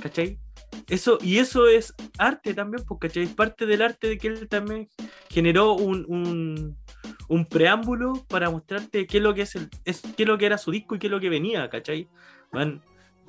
¿cachai? 0.01 0.39
Eso, 0.87 1.17
y 1.21 1.39
eso 1.39 1.67
es 1.67 1.93
arte 2.17 2.53
también, 2.53 2.83
porque. 2.87 3.07
Es 3.15 3.29
parte 3.33 3.65
del 3.65 3.81
arte 3.81 4.07
de 4.07 4.17
que 4.17 4.27
él 4.27 4.47
también 4.47 4.87
generó 5.29 5.73
un, 5.73 6.75
un, 7.27 7.45
preámbulo 7.45 8.25
para 8.27 8.49
mostrarte 8.49 9.07
qué 9.07 9.17
es 9.17 9.23
lo 9.23 9.33
que 9.33 9.43
es 9.43 9.55
el, 9.55 9.69
qué 9.69 10.23
es 10.23 10.27
lo 10.27 10.37
que 10.37 10.45
era 10.45 10.57
su 10.57 10.71
disco 10.71 10.95
y 10.95 10.99
qué 10.99 11.07
es 11.07 11.11
lo 11.11 11.19
que 11.19 11.29
venía, 11.29 11.69
¿cachai? 11.69 12.07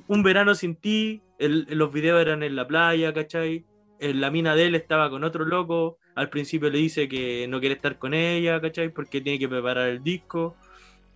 Un 0.07 0.23
verano 0.23 0.55
sin 0.55 0.75
ti, 0.75 1.21
los 1.39 1.91
videos 1.91 2.21
eran 2.21 2.43
en 2.43 2.55
la 2.55 2.67
playa, 2.67 3.13
¿cachai? 3.13 3.65
En 3.99 4.21
la 4.21 4.29
mina 4.29 4.55
de 4.55 4.67
él 4.67 4.75
estaba 4.75 5.09
con 5.09 5.23
otro 5.23 5.43
loco. 5.45 5.97
Al 6.15 6.29
principio 6.29 6.69
le 6.69 6.77
dice 6.77 7.07
que 7.07 7.47
no 7.47 7.59
quiere 7.59 7.75
estar 7.75 7.97
con 7.97 8.13
ella, 8.13 8.61
¿cachai? 8.61 8.89
Porque 8.89 9.21
tiene 9.21 9.39
que 9.39 9.49
preparar 9.49 9.89
el 9.89 10.03
disco. 10.03 10.55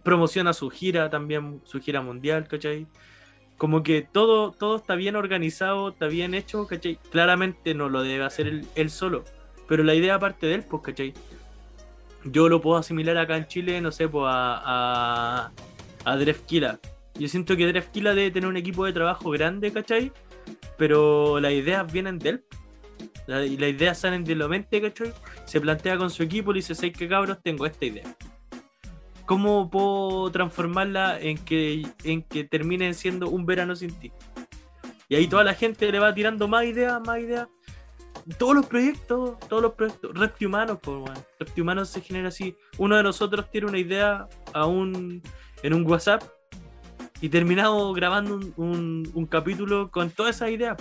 Promociona 0.04 0.54
su 0.54 0.70
gira 0.70 1.10
también, 1.10 1.62
su 1.64 1.80
gira 1.80 2.02
mundial, 2.02 2.48
¿cachai? 2.48 2.88
Como 3.62 3.84
que 3.84 4.02
todo, 4.02 4.54
todo 4.54 4.78
está 4.78 4.96
bien 4.96 5.16
organizado, 5.16 5.90
está 5.90 6.08
bien 6.08 6.34
hecho, 6.34 6.66
¿cachai? 6.66 6.98
Claramente 7.12 7.76
no 7.76 7.90
lo 7.90 8.02
debe 8.02 8.24
hacer 8.24 8.64
él, 8.74 8.90
solo. 8.90 9.24
Pero 9.68 9.84
la 9.84 9.94
idea 9.94 10.18
parte 10.18 10.48
de 10.48 10.56
él, 10.56 10.64
pues, 10.68 10.82
¿cachai? 10.82 11.14
Yo 12.24 12.50
lo 12.50 12.60
puedo 12.60 12.78
asimilar 12.78 13.20
acá 13.20 13.38
en 13.38 13.46
Chile, 13.46 13.80
no 13.80 13.92
sé, 13.92 14.08
pues 14.08 14.26
a, 14.28 15.44
a, 15.46 15.52
a. 16.06 16.80
Yo 17.20 17.28
siento 17.28 17.56
que 17.56 17.68
Drefkila 17.68 18.16
debe 18.16 18.32
tener 18.32 18.50
un 18.50 18.58
equipo 18.58 18.84
de 18.84 18.94
trabajo 18.94 19.30
grande, 19.30 19.72
¿cachai? 19.72 20.12
Pero 20.80 21.40
las 21.40 21.52
ideas 21.52 21.94
vienen 21.94 22.18
de 22.18 22.30
él. 22.30 22.44
La- 23.28 23.42
las 23.42 23.48
ideas 23.70 24.00
salen 24.00 24.24
de 24.24 24.38
la 24.38 24.48
mente, 24.48 24.82
¿cachai? 24.82 25.14
Se 25.46 25.62
plantea 25.62 26.00
con 26.00 26.10
su 26.10 26.24
equipo 26.24 26.50
y 26.50 26.56
dice, 26.56 26.74
¿sabes 26.74 26.98
qué 26.98 27.08
cabros? 27.08 27.38
Tengo 27.44 27.68
esta 27.68 27.86
idea. 27.86 28.06
¿Cómo 29.32 29.70
puedo 29.70 30.30
transformarla 30.30 31.18
en 31.18 31.38
que, 31.38 31.88
en 32.04 32.22
que 32.22 32.44
termine 32.44 32.94
siendo 32.94 33.30
un 33.30 33.46
verano 33.46 33.78
sin 33.78 33.98
ti? 33.98 34.12
Y 35.08 35.16
ahí 35.16 35.26
toda 35.26 35.46
la 35.46 35.54
gente 35.54 35.90
le 35.90 36.00
va 36.00 36.14
tirando 36.14 36.50
más 36.50 36.66
ideas, 36.66 37.00
más 37.08 37.18
ideas. 37.20 37.48
Todos 38.38 38.56
los 38.56 38.66
proyectos, 38.66 39.40
todos 39.48 39.62
los 39.62 39.74
proyectos, 39.76 40.12
Reptihumanos, 40.20 40.80
pues, 40.82 40.98
weón. 40.98 41.26
Reptihumanos 41.40 41.88
se 41.88 42.02
genera 42.02 42.28
así. 42.28 42.58
Uno 42.78 42.98
de 42.98 43.04
nosotros 43.04 43.50
tiene 43.50 43.68
una 43.68 43.78
idea 43.78 44.28
aún 44.52 45.22
en 45.64 45.74
un 45.76 45.90
WhatsApp 45.90 46.24
y 47.22 47.30
terminamos 47.30 47.96
grabando 47.96 48.36
un, 48.36 48.54
un- 48.58 49.12
un 49.14 49.26
capítulo 49.28 49.92
con 49.92 50.10
todas 50.10 50.36
esas 50.36 50.50
ideas. 50.50 50.78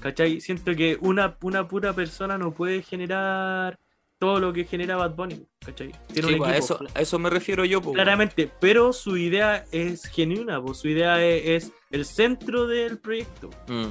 ¿Cachai? 0.00 0.40
Siento 0.40 0.74
que 0.74 0.96
una, 1.02 1.36
una 1.42 1.68
pura 1.68 1.92
persona 1.92 2.38
no 2.38 2.52
puede 2.52 2.80
generar 2.82 3.78
todo 4.18 4.40
lo 4.40 4.52
que 4.52 4.64
genera 4.64 4.96
Bad 4.96 5.14
Bunny. 5.14 5.46
¿Cachai? 5.64 5.92
Tiene 6.12 6.28
Sí, 6.28 6.34
un 6.34 6.38
pues, 6.38 6.50
a, 6.52 6.56
equipo. 6.56 6.74
eso, 6.84 6.86
a 6.94 7.00
eso 7.00 7.18
me 7.18 7.30
refiero 7.30 7.64
yo, 7.64 7.80
pues. 7.82 7.94
Claramente, 7.94 8.50
pero 8.60 8.92
su 8.92 9.16
idea 9.16 9.64
es 9.72 10.06
genuina, 10.06 10.62
pues, 10.62 10.78
su 10.78 10.88
idea 10.88 11.24
es, 11.24 11.64
es 11.64 11.72
el 11.90 12.04
centro 12.04 12.66
del 12.66 12.98
proyecto. 12.98 13.50
Mm. 13.68 13.88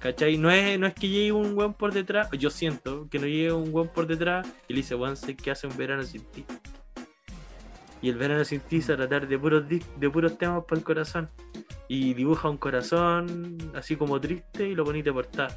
¿Cachai? 0.00 0.38
No 0.38 0.50
es, 0.50 0.78
no 0.78 0.86
es 0.86 0.94
que 0.94 1.08
llegue 1.08 1.32
un 1.32 1.56
weón 1.58 1.74
por 1.74 1.92
detrás, 1.92 2.30
yo 2.32 2.50
siento 2.50 3.08
que 3.10 3.18
no 3.18 3.26
llegue 3.26 3.52
un 3.52 3.74
weón 3.74 3.88
por 3.88 4.06
detrás 4.06 4.46
y 4.68 4.72
le 4.74 4.78
dice, 4.78 4.94
weón, 4.94 5.16
sé 5.16 5.36
que 5.36 5.50
hace 5.50 5.66
un 5.66 5.76
verano 5.76 6.04
sin 6.04 6.22
ti. 6.22 6.44
Y 8.00 8.08
el 8.08 8.16
verano 8.16 8.44
sin 8.44 8.60
ti 8.60 8.80
se 8.80 8.94
va 8.94 9.04
a 9.04 9.08
tratar 9.08 9.26
de 9.28 9.36
puros, 9.38 9.64
de 9.68 10.10
puros 10.10 10.38
temas 10.38 10.62
para 10.68 10.78
el 10.78 10.84
corazón. 10.84 11.28
Y 11.88 12.14
dibuja 12.14 12.48
un 12.48 12.58
corazón 12.58 13.56
así 13.74 13.96
como 13.96 14.20
triste 14.20 14.68
y 14.68 14.74
lo 14.76 14.84
poniste 14.84 15.12
portada. 15.12 15.56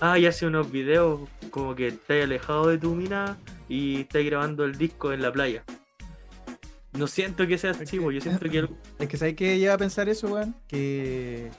Ah, 0.00 0.18
y 0.18 0.26
hace 0.26 0.46
unos 0.46 0.70
videos 0.70 1.20
como 1.50 1.74
que 1.74 1.88
estás 1.88 2.24
alejado 2.24 2.68
de 2.68 2.78
tu 2.78 2.94
mina 2.94 3.38
y 3.68 4.00
estás 4.02 4.24
grabando 4.24 4.64
el 4.64 4.76
disco 4.76 5.12
en 5.12 5.22
la 5.22 5.32
playa. 5.32 5.64
No 6.92 7.06
siento 7.06 7.46
que 7.46 7.58
sea 7.58 7.70
así, 7.72 7.98
pues, 7.98 8.14
yo 8.16 8.20
siento 8.20 8.48
que 8.48 8.58
el- 8.58 8.70
Es 8.98 9.08
que 9.08 9.16
¿sabes 9.16 9.34
qué 9.34 9.58
lleva 9.58 9.74
a 9.74 9.78
pensar 9.78 10.08
eso, 10.08 10.28
weón? 10.28 10.54
Que. 10.68 11.50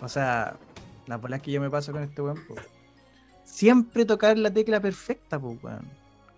O 0.00 0.08
sea, 0.08 0.56
las 1.06 1.20
bolas 1.20 1.40
que 1.42 1.52
yo 1.52 1.60
me 1.60 1.70
paso 1.70 1.92
con 1.92 2.02
este 2.02 2.20
weón, 2.22 2.38
po. 2.46 2.54
Siempre 3.44 4.04
tocar 4.04 4.36
la 4.38 4.52
tecla 4.52 4.80
perfecta, 4.80 5.38
pues, 5.38 5.62
weón. 5.62 5.88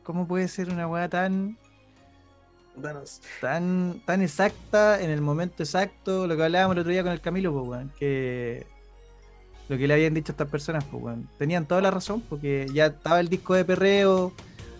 ¿Cómo 0.03 0.29
puede 0.29 0.49
ser 0.49 0.70
una 0.70 0.87
weá 0.87 1.09
tan. 1.09 1.57
tan, 3.41 4.01
tan 4.05 4.20
exacta 4.22 5.01
en 5.01 5.11
el 5.11 5.20
momento 5.20 5.62
exacto? 5.62 6.27
Lo 6.27 6.37
que 6.37 6.43
hablábamos 6.45 6.75
el 6.77 6.81
otro 6.81 6.93
día 6.93 7.03
con 7.03 7.12
el 7.12 7.20
Camilo, 7.20 7.53
pues, 7.53 7.66
weón. 7.68 7.93
Que. 7.99 8.66
Lo 9.68 9.78
que 9.78 9.88
le 9.88 9.94
habían 9.94 10.12
dicho 10.14 10.32
a 10.32 10.34
estas 10.34 10.48
personas, 10.48 10.84
pues, 10.84 11.02
weón. 11.02 11.28
Tenían 11.38 11.64
toda 11.66 11.80
la 11.80 11.90
razón, 11.90 12.22
porque 12.28 12.66
ya 12.72 12.86
estaba 12.86 13.20
el 13.20 13.28
disco 13.28 13.54
de 13.54 13.64
perreo. 13.64 14.32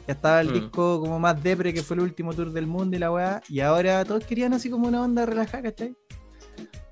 Ya 0.07 0.13
estaba 0.13 0.43
el 0.43 0.51
Mm. 0.51 0.53
disco 0.53 1.01
como 1.01 1.19
más 1.19 1.43
depre 1.43 1.73
que 1.73 1.83
fue 1.83 1.97
el 1.97 2.03
último 2.03 2.35
tour 2.35 2.53
del 2.53 2.67
mundo 2.67 2.95
y 2.97 2.99
la 3.01 3.11
weá. 3.11 3.41
Y 3.49 3.61
ahora 3.61 4.05
todos 4.05 4.25
querían 4.25 4.53
así 4.53 4.69
como 4.69 4.87
una 4.89 5.01
onda 5.01 5.25
relajada, 5.25 5.63
¿cachai? 5.63 5.95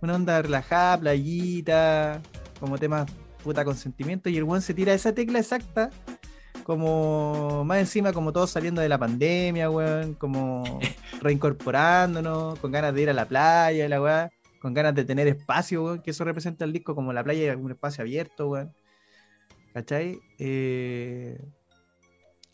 Una 0.01 0.14
onda 0.14 0.40
relajada, 0.40 0.99
playita, 0.99 2.22
como 2.59 2.78
temas 2.78 3.11
puta 3.45 3.64
consentimiento. 3.64 4.30
Y 4.30 4.38
el 4.38 4.45
weón 4.45 4.62
se 4.62 4.72
tira 4.72 4.95
esa 4.95 5.12
tecla 5.12 5.38
exacta, 5.40 5.90
como 6.64 7.64
más 7.66 7.78
encima, 7.80 8.12
como 8.14 8.32
todos 8.32 8.51
saliendo 8.51 8.80
de 8.80 8.88
la 8.88 8.97
pandemia, 8.99 9.68
weón, 9.68 10.14
como 10.14 10.62
reincorporándonos, 11.20 12.59
con 12.61 12.72
ganas 12.72 12.95
de 12.95 13.03
ir 13.03 13.11
a 13.11 13.12
la 13.12 13.26
playa, 13.26 13.88
la 13.88 14.01
weá, 14.01 14.30
con 14.63 14.75
ganas 14.75 14.95
de 14.95 15.05
tener 15.05 15.27
espacio, 15.27 15.83
weón, 15.83 16.03
que 16.03 16.13
eso 16.13 16.23
representa 16.23 16.65
el 16.65 16.73
disco 16.73 16.95
como 16.95 17.13
la 17.13 17.25
playa 17.25 17.43
y 17.45 17.49
algún 17.49 17.73
espacio 17.73 18.03
abierto, 18.03 18.49
weón. 18.49 18.73
¿Cachai? 19.75 20.21
Eh, 20.39 21.37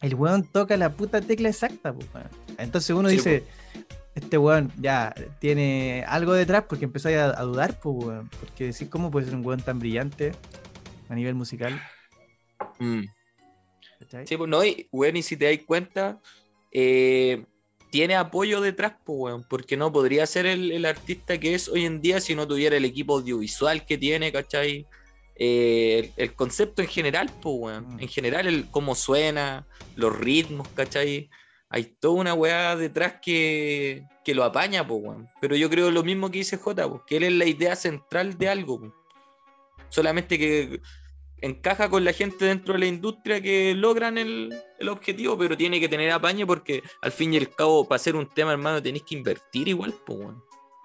el 0.01 0.15
weón 0.15 0.45
toca 0.51 0.79
la 0.79 0.95
puta 0.95 1.21
tecla 1.21 1.51
exacta, 1.51 1.93
pues, 1.93 2.09
weón. 2.15 2.29
Entonces 2.57 2.97
uno 2.97 3.11
Sí, 3.11 3.17
dice, 3.17 3.45
este 4.15 4.39
weón 4.39 4.73
ya 4.79 5.15
tiene 5.39 6.03
algo 6.09 6.33
detrás 6.33 6.65
porque 6.67 6.87
empezáis 6.87 7.19
a, 7.19 7.39
a 7.39 7.43
dudar, 7.43 7.79
pues, 7.79 8.03
weón. 8.03 8.31
Porque 8.41 8.65
decir 8.65 8.89
cómo 8.89 9.11
puede 9.11 9.27
ser 9.27 9.35
un 9.35 9.45
weón 9.45 9.61
tan 9.61 9.79
brillante 9.79 10.33
a 11.11 11.15
nivel 11.15 11.35
musical. 11.35 11.79
Mm. 12.79 13.03
Sí, 14.25 14.37
pues 14.39 14.49
no, 14.49 14.65
y, 14.65 14.89
weón, 14.93 15.19
y 15.19 15.23
si 15.23 15.37
te 15.37 15.45
das 15.45 15.63
cuenta, 15.67 16.21
eh, 16.73 17.45
tiene 17.91 18.15
apoyo 18.17 18.61
detrás, 18.61 18.93
pues, 19.05 19.19
weón, 19.19 19.45
porque 19.49 19.77
no 19.77 19.93
podría 19.93 20.27
ser 20.27 20.47
el, 20.47 20.73
el 20.73 20.85
artista 20.85 21.39
que 21.39 21.55
es 21.55 21.69
hoy 21.69 21.85
en 21.85 22.01
día 22.01 22.21
si 22.21 22.35
no 22.35 22.47
tuviera 22.47 22.77
el 22.77 22.85
equipo 22.85 23.15
audiovisual 23.19 23.85
que 23.87 23.99
tiene, 23.99 24.31
¿cachai? 24.33 24.87
Eh, 25.37 26.13
el, 26.17 26.25
el 26.25 26.35
concepto 26.35 26.83
en 26.83 26.89
general, 26.89 27.31
pues, 27.41 27.55
weón, 27.59 27.97
Mm. 27.97 28.01
en 28.01 28.09
general, 28.09 28.47
el 28.47 28.71
cómo 28.71 28.95
suena, 28.95 29.67
los 29.97 30.17
ritmos, 30.17 30.69
¿cachai? 30.75 31.31
Hay 31.71 31.85
toda 31.85 32.15
una 32.15 32.35
weá 32.35 32.77
detrás 32.77 33.17
que, 33.23 34.03
que 34.25 34.35
lo 34.35 34.45
apaña, 34.45 34.87
pues, 34.87 35.01
weón. 35.03 35.29
Pero 35.41 35.55
yo 35.57 35.69
creo 35.71 35.91
lo 35.91 36.03
mismo 36.03 36.31
que 36.31 36.39
dice 36.39 36.57
J, 36.57 36.89
pues, 36.89 37.03
que 37.07 37.17
él 37.19 37.23
es 37.25 37.33
la 37.33 37.45
idea 37.47 37.77
central 37.77 38.37
de 38.39 38.49
algo, 38.49 38.81
pues. 38.81 38.93
Solamente 39.91 40.39
que 40.39 40.81
encaja 41.41 41.89
con 41.89 42.05
la 42.05 42.13
gente 42.13 42.45
dentro 42.45 42.75
de 42.75 42.81
la 42.81 42.87
industria 42.87 43.41
que 43.41 43.75
logran 43.75 44.19
el, 44.19 44.55
el 44.79 44.89
objetivo, 44.89 45.39
pero 45.39 45.57
tiene 45.57 45.81
que 45.81 45.89
tener 45.89 46.11
apañe 46.11 46.47
porque 46.47 46.83
al 47.01 47.13
fin 47.13 47.35
y 47.35 47.37
al 47.37 47.51
cabo, 47.51 47.87
para 47.87 47.97
hacer 47.97 48.17
un 48.17 48.29
tema, 48.29 48.53
hermano, 48.53 48.83
tenéis 48.83 49.05
que 49.05 49.15
invertir 49.15 49.69
igual, 49.69 49.95
pues. 50.05 50.29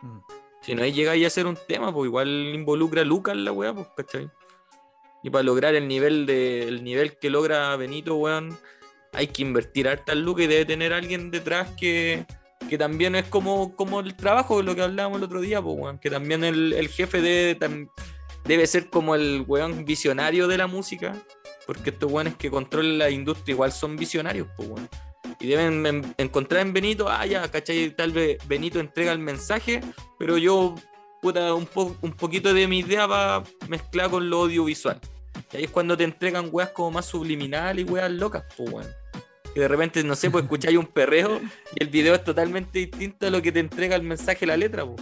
Mm. 0.02 0.20
Si 0.62 0.76
no 0.76 0.86
llegáis 0.86 1.24
a 1.24 1.28
hacer 1.28 1.46
un 1.46 1.58
tema, 1.68 1.94
pues 1.94 2.08
igual 2.08 2.30
involucra 2.54 3.02
a 3.02 3.06
Lucas 3.06 3.36
la 3.36 3.52
weá, 3.52 3.74
pues, 3.74 3.88
¿cachai? 3.98 4.30
Y 5.22 5.30
para 5.30 5.44
lograr 5.44 5.76
el 5.76 5.88
nivel 5.88 6.26
de, 6.26 6.64
el 6.68 6.84
nivel 6.84 7.18
que 7.18 7.30
logra 7.30 7.76
Benito, 7.76 8.16
weón, 8.16 8.58
hay 9.14 9.28
que 9.28 9.42
invertir 9.42 9.88
hartas 9.88 10.16
lucas 10.16 10.46
y 10.46 10.48
debe 10.48 10.66
tener 10.66 10.94
alguien 10.94 11.32
detrás 11.32 11.72
que, 11.80 12.26
que 12.70 12.78
también 12.78 13.16
es 13.16 13.26
como, 13.28 13.76
como 13.76 14.00
el 14.00 14.16
trabajo, 14.16 14.62
lo 14.62 14.76
que 14.76 14.82
hablábamos 14.82 15.18
el 15.20 15.24
otro 15.26 15.42
día, 15.42 15.62
pues, 15.62 15.76
weón, 15.78 16.00
que 16.00 16.10
también 16.10 16.44
el, 16.44 16.74
el 16.74 16.88
jefe 16.88 17.22
debe, 17.22 17.60
tam- 17.60 17.90
debe 18.46 18.68
ser 18.68 18.90
como 18.90 19.16
el 19.16 19.44
weón 19.48 19.86
visionario 19.86 20.48
de 20.48 20.58
la 20.58 20.68
música, 20.68 21.14
porque 21.66 21.92
estos 21.92 22.12
weones 22.12 22.36
que 22.36 22.50
controlan 22.52 22.98
la 22.98 23.10
industria 23.10 23.54
igual 23.54 23.72
son 23.72 23.96
visionarios, 23.96 24.48
pues, 24.58 24.70
weón. 24.70 24.90
Y 25.40 25.48
deben 25.48 25.86
en- 25.86 26.16
encontrar 26.18 26.62
en 26.62 26.74
Benito, 26.74 27.10
ah, 27.10 27.26
ya, 27.26 27.50
¿cachai? 27.50 27.90
Tal 27.96 28.12
vez 28.12 28.38
Benito 28.48 28.80
entrega 28.80 29.12
el 29.12 29.20
mensaje, 29.20 29.82
pero 30.20 30.38
yo, 30.38 30.76
puta, 31.22 31.54
un, 31.54 31.66
po- 31.66 31.96
un 32.02 32.12
poquito 32.14 32.54
de 32.54 32.68
mi 32.68 32.80
idea 32.80 33.06
va 33.08 33.44
mezclada 33.68 34.10
con 34.10 34.30
lo 34.30 34.44
audiovisual. 34.44 35.00
Y 35.52 35.58
ahí 35.58 35.64
es 35.66 35.70
cuando 35.72 35.98
te 35.98 36.04
entregan 36.04 36.50
weas 36.52 36.70
como 36.70 36.92
más 36.92 37.06
subliminales 37.06 37.86
y 37.86 37.90
weas 37.90 38.12
locas, 38.12 38.44
pues, 38.58 38.70
weón. 38.72 38.88
Que 39.54 39.60
de 39.62 39.68
repente, 39.68 40.04
no 40.04 40.16
sé, 40.16 40.32
pues 40.32 40.44
escucháis 40.46 40.78
un 40.78 40.88
perreo 40.88 41.40
y 41.76 41.84
el 41.84 41.90
video 41.90 42.16
es 42.16 42.24
totalmente 42.24 42.80
distinto 42.80 43.28
a 43.28 43.30
lo 43.30 43.42
que 43.42 43.52
te 43.52 43.60
entrega 43.60 43.96
el 43.96 44.02
mensaje 44.04 44.46
la 44.46 44.58
letra, 44.58 44.86
pues. 44.86 45.02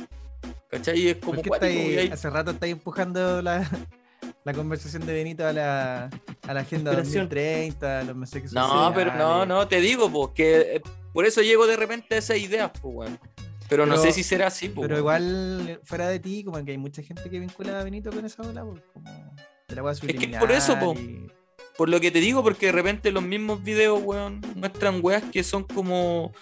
¿Cachai? 0.72 1.07
Es 1.09 1.17
como 1.17 1.34
¿Por 1.34 1.41
qué 1.43 1.49
cuático, 1.49 1.72
estáis- 1.74 1.97
ahí- 1.99 2.09
hace 2.11 2.30
rato 2.30 2.51
estáis 2.51 2.72
empujando 2.74 3.41
la, 3.41 3.69
la 4.45 4.53
conversación 4.53 5.05
de 5.05 5.13
Benito 5.13 5.45
a 5.45 5.51
la, 5.53 6.09
a 6.47 6.53
la 6.53 6.59
agenda 6.61 6.91
Inspiración. 6.93 7.26
2030, 7.30 7.99
a 7.99 8.03
los 8.03 8.15
mensajes 8.15 8.53
No, 8.53 8.91
pero 8.95 9.13
no, 9.15 9.45
no, 9.45 9.67
te 9.67 9.82
digo, 9.82 10.09
pues, 10.11 10.30
que 10.34 10.76
eh, 10.78 10.82
por 11.13 11.26
eso 11.26 11.41
llego 11.41 11.67
de 11.67 11.76
repente 11.76 12.15
a 12.15 12.17
esas 12.19 12.38
ideas, 12.38 12.72
pues, 12.82 12.95
weón. 12.95 13.19
Pero, 13.67 13.86
no 13.86 13.95
sé 13.97 14.11
si 14.11 14.24
será 14.24 14.47
así, 14.47 14.67
pues. 14.67 14.86
Pero 14.88 14.97
igual, 14.99 15.80
fuera 15.86 16.09
de 16.09 16.19
ti, 16.19 16.43
como 16.43 16.63
que 16.65 16.72
hay 16.72 16.78
mucha 16.78 17.01
gente 17.03 17.30
que 17.30 17.39
vincula 17.39 17.80
a 17.80 17.84
Benito 17.86 18.09
con 18.11 18.26
esa 18.26 18.41
ola, 18.43 18.65
pues, 18.65 18.82
como 18.93 19.09
de 19.69 19.76
la 19.76 19.84
weá 19.84 19.93
que 19.95 20.26
es 20.26 20.38
por 20.38 20.51
eso, 20.51 20.78
po. 20.78 20.93
y- 20.99 21.32
Por 21.78 21.88
lo 21.88 22.01
que 22.01 22.11
te 22.11 22.19
digo, 22.19 22.43
porque 22.43 22.65
de 22.67 22.72
repente 22.74 23.11
los 23.11 23.24
mismos 23.24 23.63
videos, 23.63 24.01
weón, 24.03 24.41
muestran 24.55 24.99
weas 25.01 25.24
que 25.32 25.41
son 25.43 25.63
como 25.63 26.34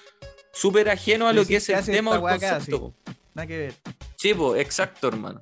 súper 0.52 0.90
ajeno 0.90 1.28
a 1.28 1.34
lo 1.34 1.46
que 1.46 1.58
es 1.58 1.70
el 1.70 1.86
tema 1.86 2.12
o 2.20 2.28
el 2.28 2.34
acá, 2.36 2.56
concepto. 2.56 2.94
sí. 3.06 3.14
Nada 3.36 3.48
que 3.48 3.58
ver. 3.58 3.74
Sí, 4.20 4.34
pues, 4.34 4.60
exacto, 4.60 5.08
hermano. 5.08 5.42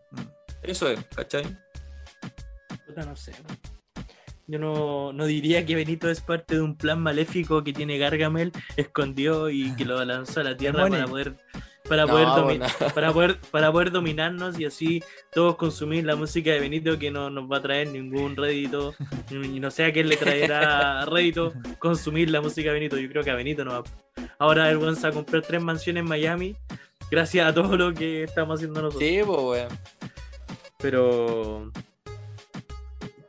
Eso 0.62 0.88
es, 0.88 1.04
¿cachai? 1.16 1.46
Puta, 2.86 3.04
no 3.06 3.16
sé. 3.16 3.34
Yo 4.46 4.60
no, 4.60 5.12
no 5.14 5.26
diría 5.26 5.66
que 5.66 5.74
Benito 5.74 6.12
es 6.12 6.22
parte 6.22 6.56
de 6.56 6.62
un 6.62 6.78
plan 6.78 7.02
maléfico 7.02 7.64
que 7.64 7.74
tiene 7.74 7.98
Gargamel 7.98 8.52
escondió 8.76 9.50
y 9.50 9.76
que 9.76 9.84
lo 9.84 10.06
lanzó 10.06 10.42
a 10.42 10.44
la 10.44 10.58
tierra 10.58 10.88
para 10.88 11.08
poder 11.08 11.36
para 11.90 12.06
No, 12.06 12.12
poder, 12.12 12.28
bueno. 12.44 12.66
para 12.94 13.12
poder 13.12 13.40
para 13.50 13.72
poder 13.72 13.92
dominarnos 13.92 14.60
y 14.60 14.66
así 14.66 15.04
todos 15.32 15.56
consumir 15.56 16.06
la 16.06 16.16
música 16.16 16.52
de 16.52 16.60
Benito 16.60 17.00
que 17.00 17.10
no 17.10 17.32
nos 17.32 17.50
va 17.50 17.58
a 17.58 17.62
traer 17.62 17.88
ningún 17.88 18.36
rédito 18.36 18.94
y 19.32 19.60
no 19.60 19.72
sé 19.72 19.86
a 19.86 19.92
quién 19.92 20.08
le 20.08 20.18
traerá 20.18 21.04
rédito 21.08 21.52
consumir 21.80 22.30
la 22.30 22.42
música 22.42 22.70
de 22.70 22.76
Benito. 22.76 22.98
Yo 22.98 23.10
creo 23.10 23.24
que 23.24 23.32
a 23.32 23.36
Benito 23.36 23.66
no 23.66 23.72
va. 23.72 23.84
Ahora 24.40 24.70
el 24.70 24.78
weón 24.78 24.96
se 24.96 25.04
va 25.04 25.10
a 25.10 25.14
comprar 25.14 25.42
tres 25.42 25.62
mansiones 25.62 26.02
en 26.02 26.08
Miami 26.10 26.56
gracias 27.10 27.48
a 27.48 27.54
todo 27.54 27.76
lo 27.78 27.94
que 27.94 28.24
estamos 28.24 28.56
haciendo 28.56 28.82
nosotros. 28.82 29.10
Sí, 29.10 29.20
pues, 29.26 29.40
weón. 29.40 29.80
Pero. 30.80 31.72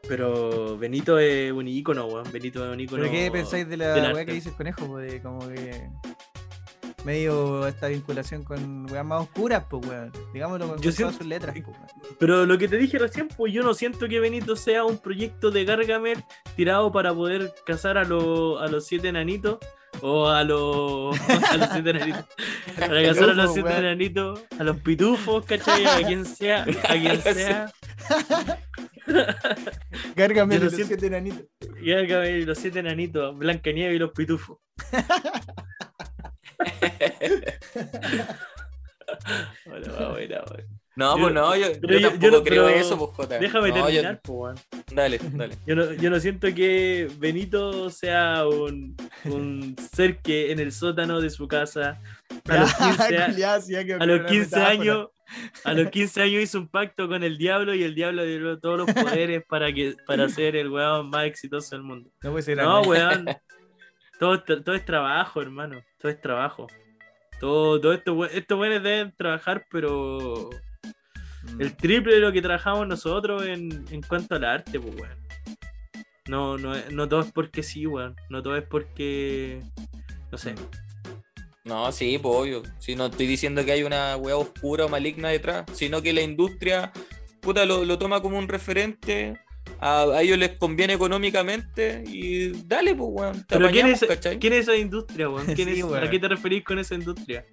Pero 0.07 0.79
Benito 0.79 1.19
es 1.19 1.53
un 1.53 1.69
ícono, 1.69 2.07
weón. 2.07 2.31
Benito 2.33 2.65
es 2.67 2.73
un 2.73 2.81
ícono. 2.81 3.03
¿Pero 3.03 3.13
qué 3.13 3.31
pensáis 3.31 3.69
de 3.69 3.77
la 3.77 4.13
weá 4.15 4.25
que 4.25 4.33
dice 4.33 4.51
el 4.51 4.55
conejo? 4.55 4.87
como 5.23 5.49
que. 5.49 5.89
Medio 7.05 7.67
esta 7.67 7.87
vinculación 7.89 8.43
con 8.43 8.91
weas 8.91 9.05
más 9.05 9.23
oscuras, 9.23 9.65
pues 9.71 9.87
weón. 9.87 10.13
Digámoslo 10.33 10.69
con, 10.69 10.81
Yo 10.81 10.91
siento- 10.93 11.13
todas 11.13 11.17
sus 11.17 11.27
letras, 11.27 11.55
po, 11.61 11.71
weón. 11.71 11.87
Pero 12.19 12.45
lo 12.45 12.59
que 12.59 12.69
te 12.69 12.77
dije 12.77 12.99
recién, 12.99 13.29
pues 13.29 13.53
yo 13.53 13.63
no 13.63 13.73
siento 13.73 14.09
que 14.09 14.19
Benito 14.21 14.57
sea 14.57 14.85
un 14.85 14.99
proyecto 14.99 15.51
de 15.51 15.65
Gargamel 15.65 16.23
tirado 16.57 16.91
para 16.91 17.15
poder 17.15 17.55
cazar 17.65 17.97
a, 17.99 18.05
los 18.05 18.61
a 18.61 18.67
los 18.67 18.87
siete 18.87 19.09
enanitos. 19.09 19.59
O 20.03 20.29
a 20.29 20.45
los, 20.45 21.19
a 21.51 21.57
los 21.57 21.69
siete 21.71 21.91
enanitos. 21.91 22.25
Para 22.79 22.99
a 22.99 23.13
los 23.13 23.53
siete 23.53 23.77
enanitos, 23.77 24.45
a 24.59 24.65
los 24.65 24.77
pitufos, 24.79 25.45
¿cachai? 25.45 25.85
A 25.87 26.07
quien 26.07 26.25
sea, 26.25 26.63
a 26.63 26.93
quien 26.93 27.23
sea. 27.35 27.73
Lo 29.07 30.47
los 30.47 30.73
siete 30.73 31.07
enanitos. 31.07 31.47
Y 31.81 32.45
los 32.45 32.59
siete 32.59 32.79
enanitos, 32.81 33.37
Blancanieves 33.37 33.97
y 33.97 33.99
los 33.99 34.13
pitufos. 34.13 34.59
Bueno, 39.65 39.93
va, 39.95 40.11
buena, 40.11 40.43
buena. 40.43 40.69
No, 40.99 41.17
Yo- 41.17 41.23
pues 41.23 41.35
no, 41.35 41.57
yo, 41.57 41.67
pero 41.81 41.93
yo 41.95 41.99
yo- 42.01 42.09
tampoco 42.11 42.33
no- 42.39 42.43
creo 42.43 42.69
eso, 42.69 42.99
pues, 42.99 43.11
Jota. 43.17 43.39
Déjame 43.39 43.69
No, 43.69 43.77
yo- 43.77 43.85
terminar, 43.85 44.21
pues, 44.23 44.37
weón. 44.37 44.57
Dale, 44.93 45.19
dale. 45.33 45.57
Yo 45.67 45.77
no, 45.77 45.93
yo 45.93 46.11
no 46.11 46.19
siento 46.19 46.49
que 46.55 47.09
Benito 47.19 47.89
sea 47.91 48.47
un, 48.49 48.97
un 49.27 49.77
ser 49.95 50.19
que 50.19 50.51
en 50.51 50.59
el 50.59 50.73
sótano 50.73 51.21
de 51.21 51.31
su 51.31 51.47
casa 51.47 52.01
a 52.49 52.57
los 52.57 52.75
15, 52.75 53.17
a- 53.19 53.31
Ya, 53.31 53.61
sí, 53.61 53.73
ya 53.75 53.85
que 53.85 53.95
a 53.95 54.05
los 54.05 54.19
una 54.21 54.27
15 54.29 54.57
metáfora. 54.57 54.69
años 54.71 55.09
a 55.63 55.75
los 55.75 55.91
15 55.91 56.23
años 56.23 56.43
hizo 56.43 56.59
un 56.59 56.69
pacto 56.69 57.07
con 57.07 57.23
el 57.23 57.37
diablo 57.39 57.75
y 57.75 57.83
el 57.85 57.95
diablo 57.95 58.25
le 58.25 58.39
dio 58.39 58.59
todos 58.59 58.79
los 58.79 58.91
poderes 58.93 59.45
para 59.47 59.73
que 59.73 59.95
para 60.07 60.29
ser 60.31 60.57
el 60.57 60.69
weón 60.71 61.11
más 61.11 61.27
exitoso 61.27 61.77
del 61.77 61.85
mundo. 61.85 62.11
No 62.23 62.31
puede 62.33 62.43
ser. 62.43 62.57
No, 62.57 62.79
Ana. 62.79 62.89
weón. 62.89 63.27
Todo, 64.19 64.35
es 64.35 64.41
tra- 64.41 64.65
todo 64.65 64.75
es 64.75 64.85
trabajo, 64.85 65.41
hermano. 65.43 65.81
Todo 66.01 66.11
es 66.11 66.21
trabajo. 66.21 66.67
Todo, 67.39 67.81
todo 67.81 67.93
esto, 67.93 68.25
estos 68.25 68.59
weones 68.59 68.83
deben 68.83 69.15
trabajar, 69.17 69.65
pero. 69.71 70.51
El 71.59 71.77
triple 71.77 72.15
de 72.15 72.21
lo 72.21 72.33
que 72.33 72.43
trabajamos 72.43 72.87
nosotros 72.87 73.45
en, 73.47 73.85
en 73.91 74.03
cuanto 74.03 74.35
al 74.37 74.45
arte, 74.45 74.79
pues, 74.81 74.95
weón. 74.95 75.19
No, 76.29 76.59
no, 76.59 76.75
no 76.91 77.09
todo 77.09 77.21
es 77.21 77.33
porque 77.33 77.63
sí, 77.63 77.87
weón. 77.87 78.15
No 78.29 78.43
todo 78.43 78.57
es 78.57 78.65
porque. 78.65 79.61
No 80.31 80.37
sé. 80.39 80.55
No, 81.65 81.91
sí, 81.93 82.19
pues 82.21 82.35
obvio. 82.35 82.63
Si 82.79 82.95
no 82.97 83.07
estoy 83.07 83.27
diciendo 83.27 83.65
que 83.65 83.73
hay 83.73 83.83
una 83.83 84.17
weá 84.17 84.37
oscura 84.37 84.87
o 84.87 84.89
maligna 84.89 85.29
detrás, 85.29 85.65
sino 85.73 86.01
que 86.03 86.13
la 86.13 86.23
industria, 86.23 86.93
puta, 87.41 87.65
lo, 87.65 87.85
lo 87.85 87.99
toma 87.99 88.21
como 88.23 88.39
un 88.39 88.49
referente. 88.49 89.39
A, 89.81 90.03
a 90.03 90.23
ellos 90.23 90.39
les 90.39 90.57
conviene 90.59 90.95
económicamente 90.95 92.03
y 92.07 92.49
dale, 92.67 92.95
pues, 92.95 93.11
weón. 93.13 93.45
Te 93.47 93.57
Pero 93.59 93.71
¿quién 93.71 93.87
es. 93.89 94.01
¿quién 94.41 94.53
es 94.55 94.61
esa 94.61 94.77
industria, 94.77 95.29
weón? 95.29 95.47
¿Quién 95.55 95.69
Sí, 95.75 95.81
es- 95.81 95.85
weón. 95.85 96.05
¿A 96.05 96.11
qué 96.11 96.19
te 96.19 96.29
referís 96.29 96.65
con 96.65 96.79
esa 96.79 96.95
industria? 96.95 97.45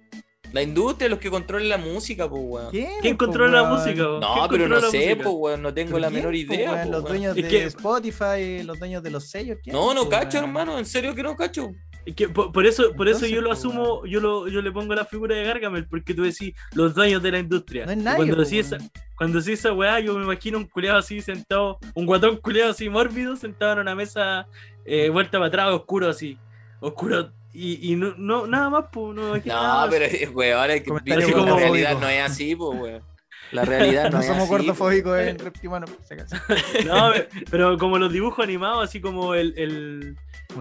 La 0.52 0.62
industria, 0.62 1.08
los 1.10 1.18
que 1.18 1.30
controlan 1.30 1.68
la 1.68 1.76
música, 1.76 2.28
pues, 2.28 2.42
weón. 2.44 2.70
¿Quién, 2.70 2.88
¿Quién 3.02 3.16
po, 3.16 3.24
controla 3.26 3.62
la 3.62 3.68
música, 3.68 4.02
weón? 4.02 4.20
No, 4.20 4.34
¿Quién 4.34 4.46
pero 4.50 4.68
no 4.68 4.80
sé, 4.90 5.16
pues, 5.16 5.28
weón, 5.36 5.62
no 5.62 5.74
tengo 5.74 5.88
¿Pero 5.90 5.98
la 6.00 6.10
menor 6.10 6.30
po, 6.32 6.36
idea. 6.36 6.72
weón? 6.72 6.84
po, 6.86 6.90
Los 6.92 7.04
dueños 7.04 7.36
Es 7.36 7.42
de 7.42 7.48
que- 7.48 7.64
Spotify, 7.64 8.62
los 8.64 8.78
dueños 8.78 9.02
de 9.02 9.10
los 9.10 9.24
sellos. 9.28 9.58
¿quién, 9.62 9.74
No, 9.74 9.92
no 9.92 10.04
po, 10.04 10.08
cacho, 10.10 10.38
weón? 10.38 10.48
hermano, 10.50 10.78
en 10.78 10.86
serio 10.86 11.14
que 11.14 11.22
no 11.22 11.36
cacho. 11.36 11.70
Que 12.14 12.28
por, 12.28 12.52
por 12.52 12.64
eso, 12.64 12.92
por 12.94 13.08
eso 13.08 13.26
yo 13.26 13.40
lo 13.40 13.50
asumo, 13.50 14.06
yo 14.06 14.20
lo, 14.20 14.46
yo 14.46 14.62
le 14.62 14.70
pongo 14.70 14.94
la 14.94 15.04
figura 15.04 15.34
de 15.34 15.42
Gargamel, 15.42 15.88
porque 15.88 16.14
tú 16.14 16.22
decís 16.22 16.54
los 16.72 16.94
dueños 16.94 17.20
de 17.20 17.32
la 17.32 17.40
industria. 17.40 17.84
No 17.84 17.90
es 17.92 17.98
nadie, 17.98 18.16
cuando 18.18 18.36
po, 18.36 18.42
decís 18.42 18.66
esa, 18.72 18.78
cuando 19.18 19.40
decís 19.40 19.58
esa 19.58 19.72
weá, 19.72 19.98
yo 19.98 20.14
me 20.14 20.22
imagino 20.22 20.56
un 20.56 20.66
culeado 20.68 20.98
así 20.98 21.20
sentado, 21.20 21.78
un 21.96 22.06
guatón 22.06 22.36
culeado 22.36 22.70
así 22.70 22.88
mórbido, 22.88 23.34
sentado 23.34 23.72
en 23.72 23.78
una 23.80 23.96
mesa, 23.96 24.46
eh, 24.84 25.08
vuelta 25.10 25.32
para 25.38 25.46
atrás, 25.48 25.72
oscuro 25.72 26.08
así. 26.08 26.38
Oscuro. 26.78 27.32
Y, 27.58 27.92
y 27.92 27.96
no, 27.96 28.14
no, 28.18 28.46
nada 28.46 28.68
más, 28.68 28.84
pues, 28.92 29.14
no 29.16 29.22
me 29.22 29.28
imagino 29.28 29.54
nada 29.54 29.68
No, 29.68 29.80
más. 29.80 29.88
pero, 29.90 30.04
eh, 30.04 30.28
weón, 30.28 30.70
es 30.70 30.82
que 30.82 30.92
así 31.14 31.32
como 31.32 31.46
la 31.46 31.56
realidad 31.56 31.98
no 31.98 32.08
es 32.08 32.22
así, 32.22 32.54
pues, 32.54 32.78
weón. 32.80 33.02
La 33.52 33.64
realidad 33.64 34.04
no, 34.10 34.18
No 34.18 34.20
es 34.20 34.26
somos 34.26 34.42
así, 34.42 34.50
gordofóbicos 34.50 35.18
en 35.20 35.38
Reptimano, 35.38 35.86
si 36.06 36.14
acaso. 36.14 36.36
No, 36.84 37.12
pero 37.50 37.78
como 37.78 37.98
los 37.98 38.12
dibujos 38.12 38.44
animados, 38.44 38.84
así 38.84 39.00
como 39.00 39.34
el, 39.34 39.54
el, 39.56 40.16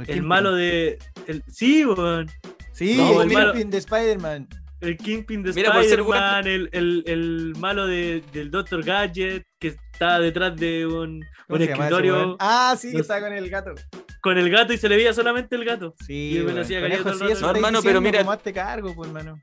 el 0.07 0.23
malo 0.23 0.53
de. 0.55 0.97
El, 1.27 1.43
sí, 1.49 1.85
weón. 1.85 2.29
Sí, 2.71 2.95
No, 2.97 3.21
el 3.23 3.29
Kingpin 3.29 3.69
de 3.71 3.77
Spider-Man. 3.79 4.47
El 4.81 4.97
Kingpin 4.97 5.41
de 5.43 5.51
Spider-Man, 5.51 6.47
el, 6.47 6.69
el, 6.73 7.03
el 7.07 7.53
malo 7.57 7.87
de, 7.87 8.21
del 8.33 8.51
Dr. 8.51 8.83
Gadget, 8.83 9.43
que 9.59 9.69
está 9.69 10.19
detrás 10.19 10.55
de 10.55 10.85
un, 10.85 11.21
¿Cómo 11.47 11.59
un 11.59 11.59
llama 11.59 11.85
escritorio? 11.85 12.35
Ah, 12.39 12.75
sí, 12.77 12.91
que 12.91 12.99
está 12.99 13.21
con 13.21 13.31
el 13.33 13.49
gato. 13.49 13.73
con 14.21 14.37
el 14.37 14.49
gato 14.49 14.73
y 14.73 14.77
se 14.77 14.89
le 14.89 14.97
veía 14.97 15.13
solamente 15.13 15.55
el 15.55 15.63
gato. 15.65 15.95
Sí, 16.05 16.31
Y 16.31 16.33
me 16.35 16.39
lo 16.39 16.45
weón. 16.47 16.59
hacía 16.59 16.81
Conejo, 16.81 17.03
cariño 17.03 17.17
todo 17.19 17.27
sí, 17.29 17.33
eso. 17.33 17.45
No, 17.45 17.51
hermano, 17.55 17.79
pero 17.83 18.01
mira- 18.01 18.25
cargo, 18.53 18.93
pues, 18.95 19.07
hermano. 19.07 19.39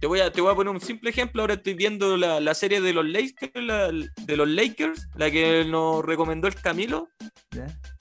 Te 0.00 0.06
voy, 0.06 0.20
a, 0.20 0.30
te 0.30 0.40
voy 0.40 0.52
a 0.52 0.54
poner 0.54 0.72
un 0.72 0.80
simple 0.80 1.10
ejemplo. 1.10 1.42
Ahora 1.42 1.54
estoy 1.54 1.74
viendo 1.74 2.16
la, 2.16 2.38
la 2.40 2.54
serie 2.54 2.80
de 2.80 2.92
los 2.92 3.04
Lakers, 3.04 3.50
la, 3.54 3.88
de 3.90 4.36
los 4.36 4.48
Lakers, 4.48 5.08
la 5.16 5.28
que 5.30 5.64
nos 5.64 6.04
recomendó 6.04 6.46
el 6.46 6.54
Camilo. 6.54 7.08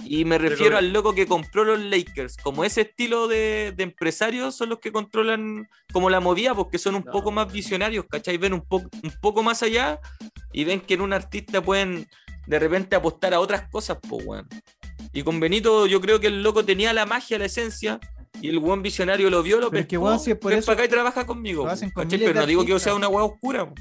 Y 0.06 0.24
me 0.24 0.38
refiero 0.38 0.66
Pero- 0.66 0.78
al 0.78 0.94
loco 0.94 1.16
que 1.16 1.26
compró 1.26 1.66
los 1.66 1.80
Lakers. 1.80 2.38
Como 2.38 2.64
ese 2.64 2.82
estilo 2.82 3.28
de, 3.28 3.74
de 3.76 3.84
empresarios 3.84 4.56
son 4.56 4.70
los 4.70 4.80
que 4.80 4.92
controlan 4.92 5.68
como 5.92 6.10
la 6.12 6.20
movida, 6.20 6.54
porque 6.54 6.78
son 6.78 6.94
un 6.96 7.04
No. 7.04 7.12
poco 7.12 7.32
más 7.32 7.52
visionarios, 7.52 8.06
¿cachai? 8.08 8.38
Ven 8.38 8.54
un, 8.54 8.62
poco 8.62 8.90
un 9.04 9.12
poco 9.20 9.42
más 9.42 9.64
allá 9.64 10.00
y 10.54 10.66
ven 10.66 10.82
que 10.82 10.94
en 10.94 11.02
un 11.02 11.14
artista 11.14 11.62
pueden 11.64 12.08
de 12.46 12.60
repente 12.60 12.96
apostar 12.96 13.34
a 13.34 13.40
otras 13.40 13.68
cosas, 13.70 13.98
pues, 14.08 14.24
weón. 14.24 14.48
Y 15.14 15.24
con 15.24 15.40
Benito 15.40 15.88
yo 15.88 16.00
creo 16.00 16.20
que 16.20 16.28
el 16.28 16.44
loco 16.44 16.64
tenía 16.64 16.94
la 16.94 17.06
magia, 17.08 17.40
la 17.40 17.46
esencia, 17.46 18.00
y 18.42 18.50
el 18.50 18.60
buen 18.60 18.82
visionario 18.82 19.30
lo 19.30 19.42
vio, 19.44 19.60
lo 19.60 19.70
Pero 19.70 19.82
es 19.82 19.88
que, 19.88 19.96
pescó, 19.98 20.06
weón, 20.06 20.20
si 20.20 20.32
es 20.32 20.38
por 20.38 20.50
ven 20.52 20.60
eso- 20.60 20.68
para 20.68 20.80
acá 20.80 20.86
y 20.86 20.90
trabaja 20.90 21.26
conmigo. 21.26 21.66
lo 21.66 21.72
hacen 21.72 21.90
con 21.92 22.08
Pero 22.08 22.34
no 22.34 22.46
digo 22.46 22.62
que 22.66 22.72
artistas. 22.74 22.84
sea 22.84 22.96
una 22.96 23.08
hueá 23.08 23.24
oscura. 23.24 23.74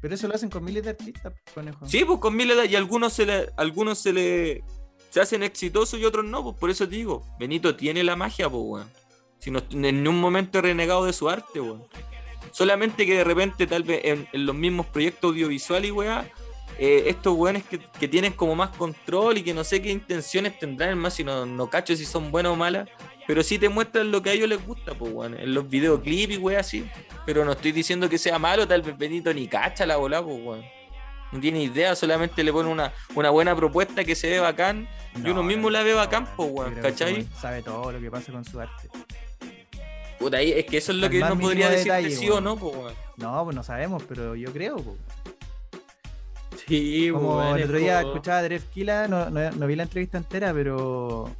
Pero 0.00 0.14
eso 0.14 0.28
lo 0.28 0.34
hacen 0.34 0.50
con 0.50 0.62
miles 0.64 0.82
de 0.84 0.90
artistas, 0.90 1.32
conejo. 1.54 1.86
Sí, 1.86 2.04
pues 2.04 2.18
con 2.20 2.36
miles 2.36 2.56
de- 2.56 2.66
y 2.66 2.76
algunos 2.76 3.12
se 3.12 3.24
le, 3.26 3.48
algunos 3.56 3.98
se 3.98 4.12
le 4.12 4.62
se 5.10 5.20
hacen 5.20 5.42
exitosos 5.44 5.98
y 6.00 6.04
otros 6.04 6.24
no, 6.24 6.42
pues 6.42 6.56
por 6.56 6.70
eso 6.70 6.88
te 6.88 6.96
digo, 6.96 7.22
Benito 7.38 7.76
tiene 7.76 8.02
la 8.02 8.16
magia, 8.16 8.50
pues 8.50 8.62
weón. 8.64 8.90
Si 9.38 9.50
no 9.50 9.60
en 9.70 9.80
ningún 10.02 10.20
momento 10.20 10.58
he 10.58 10.62
renegado 10.62 11.04
de 11.06 11.12
su 11.12 11.28
arte, 11.28 11.60
weón. 11.60 11.84
Solamente 12.50 13.06
que 13.06 13.14
de 13.18 13.24
repente, 13.24 13.66
tal 13.66 13.82
vez 13.82 14.00
en, 14.04 14.28
en 14.32 14.46
los 14.46 14.54
mismos 14.54 14.86
proyectos 14.86 15.30
audiovisuales 15.30 15.90
weá, 15.92 16.28
eh, 16.78 17.04
estos 17.06 17.34
weones 17.36 17.62
que, 17.64 17.78
que 17.78 18.08
tienen 18.08 18.32
como 18.32 18.54
más 18.54 18.70
control 18.76 19.38
y 19.38 19.42
que 19.42 19.54
no 19.54 19.62
sé 19.64 19.80
qué 19.80 19.90
intenciones 19.90 20.58
tendrán, 20.58 20.98
más 20.98 21.14
si 21.14 21.24
no, 21.24 21.46
no 21.46 21.68
cacho 21.70 21.94
si 21.96 22.04
son 22.04 22.30
buenas 22.30 22.52
o 22.52 22.56
malas, 22.56 22.88
pero 23.26 23.42
sí 23.42 23.58
te 23.58 23.68
muestran 23.68 24.10
lo 24.10 24.22
que 24.22 24.30
a 24.30 24.32
ellos 24.34 24.48
les 24.48 24.64
gusta, 24.66 24.94
pues 24.94 25.12
weón, 25.12 25.38
en 25.38 25.54
los 25.54 25.68
videoclips 25.68 26.34
y 26.34 26.36
weá 26.36 26.60
así. 26.60 26.88
Pero 27.26 27.44
no 27.44 27.52
estoy 27.52 27.72
diciendo 27.72 28.08
que 28.08 28.18
sea 28.18 28.38
malo, 28.38 28.66
tal 28.68 28.82
vez 28.82 28.96
Benito 28.98 29.32
ni 29.32 29.48
cacha 29.48 29.86
la 29.86 29.96
bola, 29.96 30.22
pues 30.22 30.36
weón. 30.44 30.64
No 31.32 31.40
tiene 31.40 31.62
idea, 31.62 31.96
solamente 31.96 32.44
le 32.44 32.52
pone 32.52 32.68
una, 32.68 32.92
una 33.14 33.30
buena 33.30 33.56
propuesta 33.56 34.04
que 34.04 34.14
se 34.14 34.30
ve 34.30 34.38
bacán 34.38 34.88
y 35.16 35.28
uno 35.28 35.42
mismo 35.42 35.68
la 35.70 35.82
ve 35.82 35.94
bacán, 35.94 36.26
yo 36.38 36.44
weón, 36.44 36.74
¿cachai? 36.76 37.14
weón 37.14 37.28
Sabe 37.40 37.62
todo 37.62 37.90
lo 37.92 38.00
que 38.00 38.10
pasa 38.10 38.30
con 38.30 38.44
su 38.44 38.60
arte. 38.60 38.88
Puta, 40.18 40.36
ahí 40.36 40.52
es 40.52 40.64
que 40.66 40.76
eso 40.76 40.92
es 40.92 40.98
lo 40.98 41.06
Al 41.06 41.12
que 41.12 41.18
más 41.20 41.30
no 41.30 41.40
podría 41.40 41.68
decirte 41.70 42.10
sí 42.10 42.28
o 42.28 42.34
weón. 42.34 42.44
no, 42.44 42.56
po, 42.56 42.68
weón. 42.68 42.94
No, 43.16 43.44
pues 43.44 43.56
no 43.56 43.62
sabemos, 43.64 44.02
pero 44.08 44.34
yo 44.36 44.52
creo. 44.52 44.76
po. 44.76 44.96
Sí, 46.68 47.10
Como 47.12 47.36
weón, 47.38 47.58
el 47.58 47.64
otro 47.64 47.78
día 47.78 48.00
escuchaba 48.00 48.38
a 48.38 48.42
Dref 48.42 48.64
Kila, 48.66 49.08
no, 49.08 49.28
no, 49.30 49.50
no 49.50 49.66
vi 49.66 49.76
la 49.76 49.82
entrevista 49.82 50.18
entera, 50.18 50.52
pero 50.54 51.30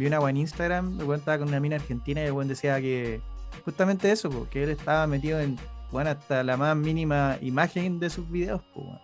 vi 0.00 0.06
una 0.06 0.30
en 0.30 0.36
Instagram, 0.38 0.98
el 0.98 1.06
weón 1.06 1.20
estaba 1.20 1.38
con 1.38 1.48
una 1.48 1.60
mina 1.60 1.76
argentina 1.76 2.22
y 2.22 2.24
el 2.24 2.32
weón 2.32 2.48
decía 2.48 2.80
que 2.80 3.20
justamente 3.64 4.10
eso, 4.10 4.30
po, 4.30 4.48
que 4.50 4.64
él 4.64 4.70
estaba 4.70 5.06
metido 5.06 5.38
en 5.38 5.58
bueno, 5.92 6.10
hasta 6.10 6.42
la 6.42 6.56
más 6.56 6.76
mínima 6.76 7.36
imagen 7.42 8.00
de 8.00 8.08
sus 8.10 8.30
videos, 8.30 8.62
weón. 8.74 8.98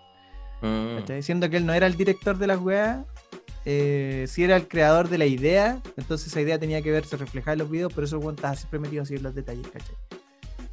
Mm. 0.63 1.01
¿Cachai? 1.01 1.17
Diciendo 1.17 1.51
que 1.51 1.59
él 1.59 1.67
no 1.67 1.75
era 1.75 1.87
el 1.87 1.97
director 1.97 2.39
de 2.39 2.47
las 2.47 2.61
weas, 2.61 3.05
eh, 3.67 4.25
sí 4.27 4.45
era 4.45 4.57
el 4.57 4.69
creador 4.69 5.09
de 5.11 5.19
la 5.19 5.27
idea, 5.27 5.83
entonces 5.97 6.29
esa 6.29 6.41
idea 6.41 6.59
tenía 6.59 6.81
que 6.81 6.91
verse 6.91 7.17
reflejada 7.17 7.53
en 7.53 7.59
los 7.59 7.71
videos, 7.71 7.93
por 7.93 8.05
eso 8.05 8.17
el 8.17 8.23
weón 8.23 8.37
estaba 8.37 8.55
siempre 8.55 8.79
metido 8.79 9.03
así 9.03 9.17
en 9.17 9.23
los 9.23 9.35
detalles, 9.35 9.67
¿cachai? 9.69 9.95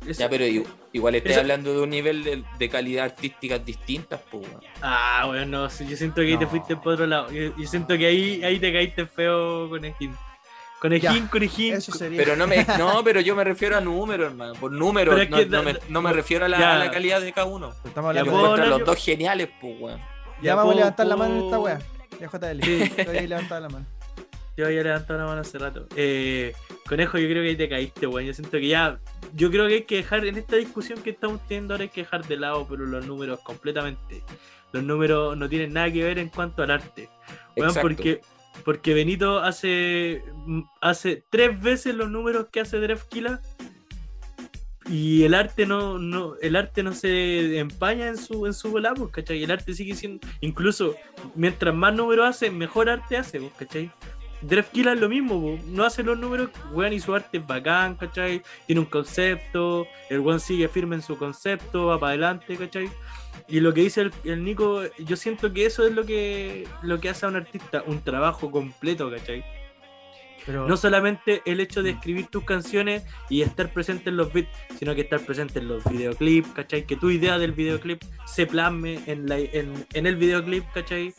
Eso- 0.07 0.19
Ya, 0.19 0.29
pero 0.29 0.43
igual 0.91 1.15
estás 1.15 1.31
Eso- 1.33 1.41
hablando 1.41 1.73
de 1.73 1.81
un 1.81 1.89
nivel 1.89 2.23
de, 2.23 2.43
de 2.57 2.69
calidad 2.69 3.05
artística 3.05 3.57
distintas, 3.59 4.19
pues, 4.29 4.47
weón. 4.47 4.61
Ah, 4.81 5.23
bueno, 5.27 5.45
no, 5.45 5.67
yo 5.69 5.97
siento 5.97 6.21
que 6.21 6.27
ahí 6.27 6.37
te 6.37 6.47
fuiste 6.47 6.75
por 6.75 6.93
otro 6.93 7.05
lado. 7.07 7.31
Yo, 7.31 7.55
yo 7.57 7.67
siento 7.67 7.97
que 7.97 8.05
ahí, 8.07 8.43
ahí 8.43 8.59
te 8.59 8.71
caíste 8.73 9.05
feo, 9.05 9.69
conejín. 9.69 10.15
Conejín, 10.81 11.23
Ya, 11.25 11.29
conejín. 11.29 11.73
Eso 11.75 11.93
sería. 11.93 12.17
Pero 12.17 12.35
no 12.35 12.45
me, 12.45 12.65
no, 12.77 13.03
pero 13.05 13.21
yo 13.21 13.35
me 13.35 13.43
refiero 13.45 13.77
a 13.77 13.81
números, 13.81 14.31
hermano. 14.31 14.53
Por 14.55 14.71
números, 14.71 15.15
no, 15.29 15.37
que 15.37 15.45
no 15.45 15.57
da- 15.57 15.63
me, 15.63 15.73
no 15.87 16.01
me 16.01 16.09
por- 16.09 16.15
refiero 16.17 16.45
a 16.45 16.49
la, 16.49 16.59
ya. 16.59 16.73
a 16.75 16.79
la 16.85 16.91
calidad 16.91 17.21
de 17.21 17.31
cada 17.31 17.47
uno. 17.47 17.69
Estamos 17.85 18.13
Yo 18.13 18.19
hablando 18.19 18.31
de... 18.31 18.37
encuentro 18.37 18.63
a 18.63 18.67
los 18.67 18.79
yo- 18.79 18.85
dos 18.85 18.97
geniales, 19.03 19.49
pues, 19.61 19.75
weón. 19.79 20.01
Ya 20.41 20.55
vamos 20.55 20.71
a 20.71 20.73
puedo- 20.73 20.77
levantar 20.79 21.07
la 21.07 21.15
mano 21.15 21.35
en 21.37 21.43
esta 21.45 21.59
wea. 21.59 21.79
Ya 22.19 22.27
JL. 22.27 22.61
Sí. 22.63 22.91
Yo 22.97 23.09
había 23.09 23.21
levantado 23.21 23.61
la 23.61 23.69
mano. 23.69 23.85
Yo 24.57 24.65
había 24.65 24.83
levantado 24.83 25.19
la 25.19 25.25
mano 25.25 25.41
hace 25.41 25.57
rato. 25.57 25.87
Eh, 25.95 26.53
conejo, 26.87 27.17
yo 27.17 27.27
creo 27.27 27.43
que 27.43 27.49
ahí 27.49 27.55
te 27.55 27.69
caíste, 27.69 28.07
weón. 28.07 28.27
Yo 28.27 28.33
siento 28.33 28.57
que 28.57 28.67
ya. 28.67 28.99
Yo 29.33 29.49
creo 29.49 29.67
que 29.67 29.75
hay 29.75 29.83
que 29.83 29.97
dejar, 29.97 30.25
en 30.25 30.37
esta 30.37 30.55
discusión 30.55 31.01
que 31.01 31.11
estamos 31.11 31.45
teniendo 31.47 31.73
ahora, 31.73 31.83
hay 31.83 31.89
que 31.89 32.01
dejar 32.01 32.25
de 32.27 32.37
lado, 32.37 32.67
pero 32.69 32.85
los 32.85 33.05
números 33.05 33.39
completamente. 33.41 34.23
Los 34.71 34.83
números 34.83 35.37
no 35.37 35.47
tienen 35.49 35.73
nada 35.73 35.91
que 35.91 36.03
ver 36.03 36.19
en 36.19 36.29
cuanto 36.29 36.63
al 36.63 36.71
arte. 36.71 37.09
Weón, 37.55 37.75
porque, 37.81 38.21
porque 38.65 38.93
Benito 38.93 39.39
hace, 39.39 40.23
hace 40.81 41.23
tres 41.29 41.59
veces 41.61 41.95
los 41.95 42.09
números 42.09 42.47
que 42.51 42.59
hace 42.59 42.79
Drefkila. 42.79 43.41
Y 44.89 45.23
el 45.23 45.33
arte 45.33 45.65
no, 45.65 45.97
no, 45.97 46.35
el 46.41 46.57
arte 46.57 46.83
no 46.83 46.91
se 46.91 47.57
empaña 47.57 48.07
en 48.07 48.17
su, 48.17 48.45
en 48.45 48.53
su 48.53 48.69
volá, 48.69 48.93
pues, 48.93 49.11
¿cachai? 49.11 49.41
El 49.41 49.51
arte 49.51 49.73
sigue 49.73 49.95
siendo, 49.95 50.27
incluso 50.41 50.95
mientras 51.35 51.73
más 51.73 51.93
números 51.93 52.27
hace, 52.27 52.51
mejor 52.51 52.89
arte 52.89 53.15
hace, 53.15 53.39
pues, 53.39 53.53
¿cachai? 53.53 53.91
Drefkila 54.43 54.93
es 54.93 54.99
lo 54.99 55.09
mismo, 55.09 55.57
no 55.67 55.85
hace 55.85 56.03
los 56.03 56.19
números, 56.19 56.49
weón, 56.71 56.93
y 56.93 56.99
su 56.99 57.15
arte 57.15 57.37
es 57.37 57.47
bacán, 57.47 57.95
¿cachai? 57.95 58.41
Tiene 58.65 58.81
un 58.81 58.87
concepto, 58.87 59.87
el 60.09 60.19
weón 60.19 60.39
sigue 60.39 60.67
firme 60.67 60.95
en 60.95 61.01
su 61.01 61.17
concepto, 61.17 61.87
va 61.87 61.99
para 61.99 62.11
adelante, 62.11 62.57
¿cachai? 62.57 62.89
Y 63.47 63.61
lo 63.61 63.73
que 63.73 63.81
dice 63.81 64.01
el, 64.01 64.13
el 64.25 64.43
Nico, 64.43 64.81
yo 64.99 65.15
siento 65.15 65.51
que 65.53 65.65
eso 65.65 65.85
es 65.87 65.93
lo 65.93 66.05
que, 66.05 66.67
lo 66.81 66.99
que 66.99 67.09
hace 67.09 67.25
a 67.25 67.29
un 67.29 67.37
artista, 67.37 67.83
un 67.87 68.01
trabajo 68.01 68.51
completo, 68.51 69.09
¿cachai? 69.09 69.43
Pero 70.45 70.67
No 70.67 70.75
solamente 70.75 71.41
el 71.45 71.61
hecho 71.61 71.81
de 71.83 71.91
escribir 71.91 72.27
tus 72.27 72.43
canciones 72.43 73.05
y 73.29 73.41
estar 73.41 73.71
presente 73.71 74.09
en 74.09 74.17
los 74.17 74.33
beats, 74.33 74.49
sino 74.77 74.93
que 74.93 75.01
estar 75.01 75.21
presente 75.21 75.59
en 75.59 75.69
los 75.69 75.83
videoclips, 75.85 76.49
¿cachai? 76.49 76.85
Que 76.85 76.97
tu 76.97 77.09
idea 77.09 77.37
del 77.37 77.53
videoclip 77.53 78.03
se 78.25 78.45
plasme 78.45 78.99
en, 79.05 79.27
la, 79.27 79.39
en, 79.39 79.85
en 79.93 80.05
el 80.05 80.17
videoclip, 80.17 80.65
¿cachai? 80.73 81.13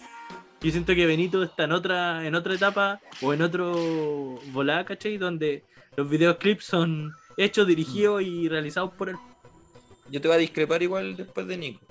Yo 0.65 0.71
siento 0.71 0.95
que 0.95 1.05
Benito 1.05 1.43
está 1.43 1.65
en 1.65 1.73
otra, 1.73 2.27
en 2.27 2.35
otra 2.35 2.55
etapa 2.55 2.99
o 3.21 3.35
en 3.35 3.43
otro 3.43 4.39
volá, 4.53 4.83
¿cachai? 4.87 5.19
Donde 5.19 5.63
los 5.95 6.09
videoclips 6.09 6.65
son 6.65 7.13
hechos, 7.37 7.67
dirigidos 7.67 8.23
y 8.23 8.49
realizados 8.49 8.91
por 8.95 9.11
él. 9.11 9.17
Yo 10.11 10.23
te 10.23 10.29
voy 10.29 10.37
a 10.37 10.41
discrepar 10.41 10.83
igual 10.83 11.17
después 11.17 11.47
de 11.47 11.59
Nico. 11.59 11.85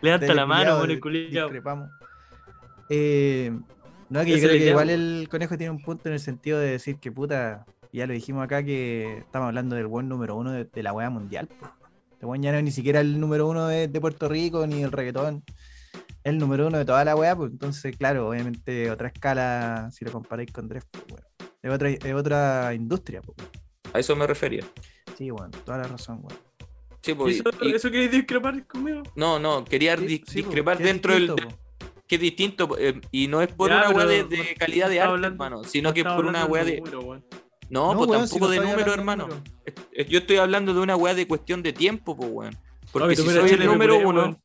Levanta 0.00 0.34
la 0.34 0.44
mano, 0.44 0.80
pone 0.80 0.98
culiao. 0.98 1.46
discrepamos. 1.46 1.88
Eh, 2.90 3.52
no, 4.08 4.24
que 4.24 4.30
yo 4.30 4.38
creo 4.38 4.58
que 4.58 4.70
igual 4.70 4.90
el 4.90 5.28
conejo 5.30 5.56
tiene 5.56 5.70
un 5.70 5.82
punto 5.82 6.08
en 6.08 6.14
el 6.14 6.20
sentido 6.20 6.58
de 6.58 6.72
decir 6.72 6.96
que 6.98 7.12
puta, 7.12 7.64
ya 7.92 8.08
lo 8.08 8.12
dijimos 8.12 8.42
acá 8.42 8.64
que 8.64 9.18
estamos 9.18 9.46
hablando 9.46 9.76
del 9.76 9.86
buen 9.86 10.08
número 10.08 10.34
uno 10.34 10.50
de, 10.50 10.64
de 10.64 10.82
la 10.82 10.92
weá 10.92 11.10
mundial. 11.10 11.48
Este 12.10 12.26
weón 12.26 12.42
ya 12.42 12.50
no 12.50 12.58
es 12.58 12.64
ni 12.64 12.72
siquiera 12.72 13.00
el 13.00 13.20
número 13.20 13.46
uno 13.46 13.68
de, 13.68 13.86
de 13.86 14.00
Puerto 14.00 14.28
Rico 14.28 14.66
ni 14.66 14.82
el 14.82 14.90
reggaetón. 14.90 15.44
Es 16.26 16.32
el 16.32 16.38
número 16.38 16.66
uno 16.66 16.76
de 16.78 16.84
toda 16.84 17.04
la 17.04 17.14
weá, 17.14 17.36
pues 17.36 17.52
entonces, 17.52 17.96
claro, 17.96 18.28
obviamente 18.28 18.90
otra 18.90 19.06
escala 19.06 19.88
si 19.92 20.04
lo 20.04 20.10
comparáis 20.10 20.50
con 20.50 20.66
Dref, 20.66 20.82
pues, 20.90 21.04
weón. 21.08 21.24
Es 21.62 21.70
otra, 21.72 21.88
es 21.88 22.14
otra 22.14 22.74
industria, 22.74 23.20
pues. 23.22 23.38
weón. 23.38 23.50
A 23.92 23.98
eso 24.00 24.16
me 24.16 24.26
refería. 24.26 24.64
Sí, 25.16 25.30
weón, 25.30 25.52
toda 25.52 25.78
la 25.78 25.84
razón, 25.84 26.18
weón. 26.24 26.36
Sí, 27.00 27.12
¿Y 27.12 27.14
pues, 27.14 27.36
¿Eso, 27.38 27.50
y- 27.62 27.74
¿Eso 27.76 27.90
querés 27.92 28.10
discrepar 28.10 28.66
conmigo? 28.66 29.04
no, 29.14 29.38
no, 29.38 29.64
quería 29.64 29.96
Sí, 29.96 30.04
di- 30.06 30.16
sí, 30.26 30.42
po, 30.42 30.48
discrepar 30.48 30.78
que 30.78 30.82
es 30.82 30.88
dentro 30.88 31.12
del. 31.14 31.26
po. 31.28 31.36
que 32.08 32.14
es 32.16 32.20
distinto, 32.20 32.76
eh, 32.76 33.00
y 33.12 33.28
no 33.28 33.40
es 33.40 33.46
por 33.52 33.70
Ya, 33.70 33.78
una 33.88 33.90
weá 33.90 34.06
de, 34.06 34.22
no- 34.24 34.28
calidad 34.58 34.86
no 34.86 34.90
de 34.92 35.00
arte, 35.00 35.12
hablando- 35.12 35.44
hermano, 35.44 35.64
sino 35.64 35.90
no 35.90 35.94
que 35.94 36.00
estaba 36.00 36.16
por 36.16 36.26
una 36.26 36.44
weá 36.46 36.64
de 36.64 36.80
número. 36.80 37.22
No, 37.70 37.94
No, 37.94 37.98
pues 37.98 38.10
si 38.10 38.16
tampoco 38.30 38.44
no 38.46 38.48
de 38.50 38.60
número, 38.60 38.92
hermano. 38.94 39.28
número. 39.28 39.42
Es- 39.64 39.74
es- 39.92 40.06
Yo 40.08 40.18
estoy 40.18 40.38
hablando 40.38 40.74
de 40.74 40.80
una 40.80 40.96
weá 40.96 41.14
de 41.14 41.28
cuestión 41.28 41.62
de 41.62 41.72
tiempo, 41.72 42.16
pues, 42.16 42.30
weón. 42.32 42.56
Porque 42.90 43.06
Oye, 43.08 43.16
si 43.16 43.22
soy 43.30 43.50
el 43.50 43.64
número 43.66 43.98
uno. 43.98 44.40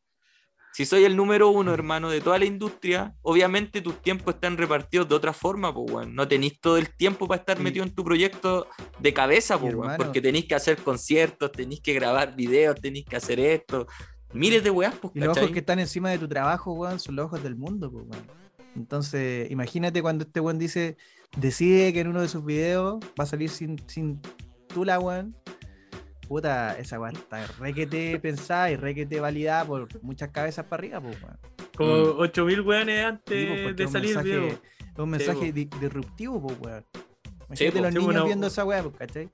Si 0.73 0.85
soy 0.85 1.03
el 1.03 1.15
número 1.17 1.49
uno, 1.49 1.73
hermano, 1.73 2.09
de 2.09 2.21
toda 2.21 2.39
la 2.39 2.45
industria, 2.45 3.13
obviamente 3.21 3.81
tus 3.81 4.01
tiempos 4.01 4.35
están 4.35 4.57
repartidos 4.57 5.09
de 5.09 5.15
otra 5.15 5.33
forma, 5.33 5.73
pues, 5.73 5.91
weón. 5.91 6.15
No 6.15 6.27
tenéis 6.27 6.59
todo 6.61 6.77
el 6.77 6.95
tiempo 6.95 7.27
para 7.27 7.39
estar 7.41 7.57
Sí. 7.57 7.63
metido 7.63 7.83
en 7.85 7.93
tu 7.93 8.03
proyecto 8.03 8.67
de 8.99 9.13
cabeza, 9.13 9.59
pues, 9.59 9.73
weón. 9.73 9.91
hermano- 9.91 10.03
Porque 10.05 10.21
tenéis 10.21 10.45
que 10.45 10.55
hacer 10.55 10.77
conciertos, 10.77 11.51
tenéis 11.51 11.81
que 11.81 11.93
grabar 11.93 12.35
videos, 12.35 12.79
tenéis 12.79 13.05
que 13.05 13.15
hacer 13.17 13.39
esto. 13.39 13.87
Miles 14.33 14.63
de 14.63 14.69
weas, 14.69 14.95
pues, 14.95 15.11
los 15.15 15.37
ojos 15.37 15.51
que 15.51 15.59
están 15.59 15.79
encima 15.79 16.09
de 16.09 16.17
tu 16.19 16.27
trabajo, 16.27 16.71
weón, 16.73 16.99
son 16.99 17.17
los 17.17 17.25
ojos 17.25 17.43
del 17.43 17.55
mundo, 17.57 17.91
pues, 17.91 18.05
weón. 18.07 18.25
Entonces, 18.75 19.51
imagínate 19.51 20.01
cuando 20.01 20.23
este 20.23 20.39
weón 20.39 20.57
dice, 20.57 20.95
decide 21.37 21.91
que 21.91 21.99
en 21.99 22.07
uno 22.07 22.21
de 22.21 22.29
sus 22.29 22.43
videos 22.45 22.99
va 23.19 23.25
a 23.25 23.27
salir 23.27 23.49
sin, 23.49 23.77
sin 23.87 24.21
tula, 24.67 24.99
weón. 24.99 25.35
Puta, 26.35 26.77
esa 26.79 26.97
weón 26.97 27.13
está 27.17 27.45
requete 27.59 28.17
pensada 28.21 28.71
y 28.71 28.77
requete 28.77 29.19
validada 29.19 29.65
por 29.65 30.01
muchas 30.01 30.29
cabezas 30.29 30.65
para 30.65 30.79
arriba, 30.79 31.01
pues, 31.01 31.21
weón. 31.21 31.37
Como 31.75 31.93
Mm. 32.13 32.19
8000 32.21 32.61
weones 32.61 32.95
Sí, 32.99 33.03
antes 33.05 33.47
pues, 33.49 33.61
porque 33.63 33.83
de 33.83 33.87
salir 33.89 34.15
mensaje-. 34.15 34.47
Es 34.93 34.97
un 34.99 35.09
mensaje 35.09 35.39
pues. 35.39 35.53
di- 35.53 35.69
disruptivo, 35.81 36.41
pues, 36.41 36.57
weón. 36.61 36.85
Imagínate 37.49 37.55
Sí, 37.57 37.69
pues, 37.71 37.81
los 37.81 37.91
sí, 37.91 37.97
niños 37.99 38.15
una- 38.15 38.23
viendo 38.23 38.47
esa 38.47 38.63
weá, 38.63 38.81
pues, 38.81 38.95
¿cachai? 38.95 39.29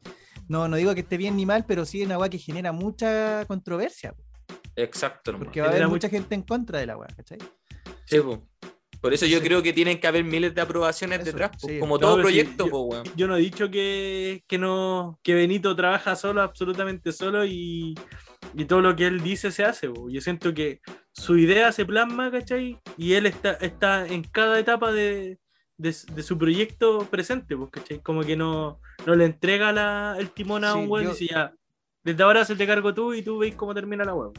No, 0.47 0.67
no 0.67 0.75
digo 0.75 0.91
que 0.95 1.01
esté 1.01 1.17
bien 1.17 1.35
ni 1.37 1.45
mal, 1.45 1.65
pero 1.67 1.85
sí 1.85 2.01
es 2.01 2.07
una 2.07 2.17
weá 2.17 2.29
que 2.29 2.39
genera 2.39 2.71
mucha 2.71 3.45
controversia, 3.45 4.13
pues, 4.13 4.59
Exacto, 4.75 5.29
hermano. 5.29 5.45
porque 5.45 5.61
va 5.61 5.67
a 5.67 5.69
haber 5.69 5.87
mucha- 5.89 6.09
gente 6.09 6.33
en 6.33 6.41
contra 6.41 6.79
de 6.79 6.87
la 6.87 6.97
weá, 6.97 7.09
¿cachai? 7.15 7.37
Sí, 8.05 8.19
po. 8.21 8.41
Por 9.01 9.13
eso 9.13 9.25
yo 9.25 9.39
Sí. 9.39 9.43
creo 9.45 9.61
que 9.61 9.73
tienen 9.73 9.99
que 9.99 10.07
haber 10.07 10.23
miles 10.23 10.53
de 10.55 10.61
aprobaciones 10.61 11.19
Eso, 11.19 11.25
detrás, 11.25 11.51
po, 11.61 11.67
sí. 11.67 11.79
como 11.79 11.95
No, 11.95 11.99
todo 11.99 12.15
sí, 12.17 12.21
proyecto, 12.21 12.65
yo- 12.65 12.71
po, 12.71 12.81
weón. 12.83 13.03
Yo 13.15 13.27
no 13.27 13.35
he 13.37 13.39
dicho 13.41 13.69
que, 13.69 14.43
que 14.47 14.57
no 14.57 15.19
que 15.23 15.33
Benito 15.35 15.75
trabaja 15.75 16.15
solo, 16.15 16.41
absolutamente 16.41 17.11
solo 17.11 17.45
y, 17.45 17.95
y 18.53 18.65
todo 18.65 18.81
lo 18.81 18.95
que 18.95 19.05
él 19.07 19.21
dice 19.21 19.51
se 19.51 19.63
hace. 19.63 19.87
bo. 19.87 20.09
Yo 20.09 20.19
siento 20.21 20.53
que 20.53 20.81
su 21.11 21.37
idea 21.37 21.71
se 21.71 21.85
plasma, 21.85 22.31
¿cachai? 22.31 22.79
Y 22.97 23.13
él 23.13 23.25
está, 23.27 23.51
está 23.53 24.07
en 24.07 24.23
cada 24.23 24.59
etapa 24.59 24.91
de, 24.91 25.37
de, 25.77 25.95
de 26.13 26.23
su 26.23 26.37
proyecto 26.37 27.07
presente, 27.09 27.55
pues, 27.55 27.69
¿cachai? 27.71 27.99
Como 28.01 28.21
que 28.23 28.35
no, 28.35 28.79
no 29.05 29.15
le 29.15 29.25
entrega 29.25 29.71
la- 29.71 30.15
el 30.17 30.31
timón 30.31 30.63
a 30.63 30.73
Sí, 30.73 30.79
un 30.79 30.89
weón 30.89 31.05
yo- 31.05 31.11
y 31.11 31.13
dice 31.13 31.33
ya, 31.33 31.53
desde 32.03 32.23
ahora 32.23 32.45
se 32.45 32.55
te 32.55 32.65
cargo 32.65 32.93
tú 32.93 33.13
y 33.13 33.21
tú 33.21 33.37
veis 33.37 33.53
cómo 33.55 33.73
termina 33.75 34.03
la 34.05 34.13
web. 34.15 34.31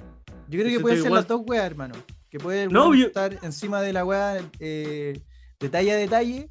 Yo 0.48 0.58
creo 0.60 0.70
que 0.72 0.80
pueden 0.80 0.98
ser 0.98 1.06
igual- 1.06 1.20
las 1.20 1.28
dos 1.28 1.42
weas, 1.46 1.64
hermano. 1.66 1.94
Que 2.30 2.38
puede 2.38 2.68
No, 2.68 2.94
yo- 2.94 3.06
estar 3.06 3.38
encima 3.42 3.80
de 3.80 3.92
la 3.92 4.04
wea 4.04 4.38
eh, 4.60 5.20
detalle 5.58 5.92
a 5.92 5.96
detalle, 5.96 6.50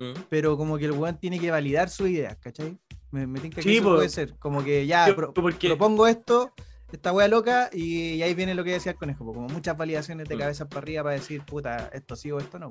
Mm. 0.00 0.12
pero 0.28 0.56
como 0.56 0.76
que 0.78 0.86
el 0.86 0.92
weón 0.92 1.18
tiene 1.18 1.38
que 1.38 1.50
validar 1.50 1.88
sus 1.88 2.08
ideas, 2.08 2.36
¿cachai? 2.38 2.76
Me, 3.12 3.26
me 3.28 3.38
tinca 3.38 3.56
que 3.56 3.62
Sí, 3.62 3.76
eso 3.76 3.84
po. 3.84 3.94
puede 3.94 4.08
ser. 4.08 4.34
Como 4.38 4.64
que 4.64 4.86
ya 4.86 5.06
Yo- 5.08 5.14
pro- 5.16 5.32
porque- 5.32 5.68
propongo 5.68 6.06
esto, 6.08 6.52
esta 6.90 7.12
wea 7.12 7.28
loca, 7.28 7.70
y, 7.72 8.14
y 8.14 8.22
ahí 8.22 8.34
viene 8.34 8.54
lo 8.56 8.64
que 8.64 8.72
decía 8.72 8.92
el 8.92 8.98
conejo, 8.98 9.24
como 9.24 9.48
muchas 9.48 9.76
validaciones 9.76 10.28
de 10.28 10.34
Mm. 10.34 10.38
cabeza 10.38 10.68
para 10.68 10.80
arriba 10.80 11.02
para 11.04 11.14
decir, 11.14 11.42
puta, 11.42 11.90
esto 11.92 12.16
sí 12.16 12.32
o 12.32 12.38
esto 12.38 12.58
no. 12.58 12.68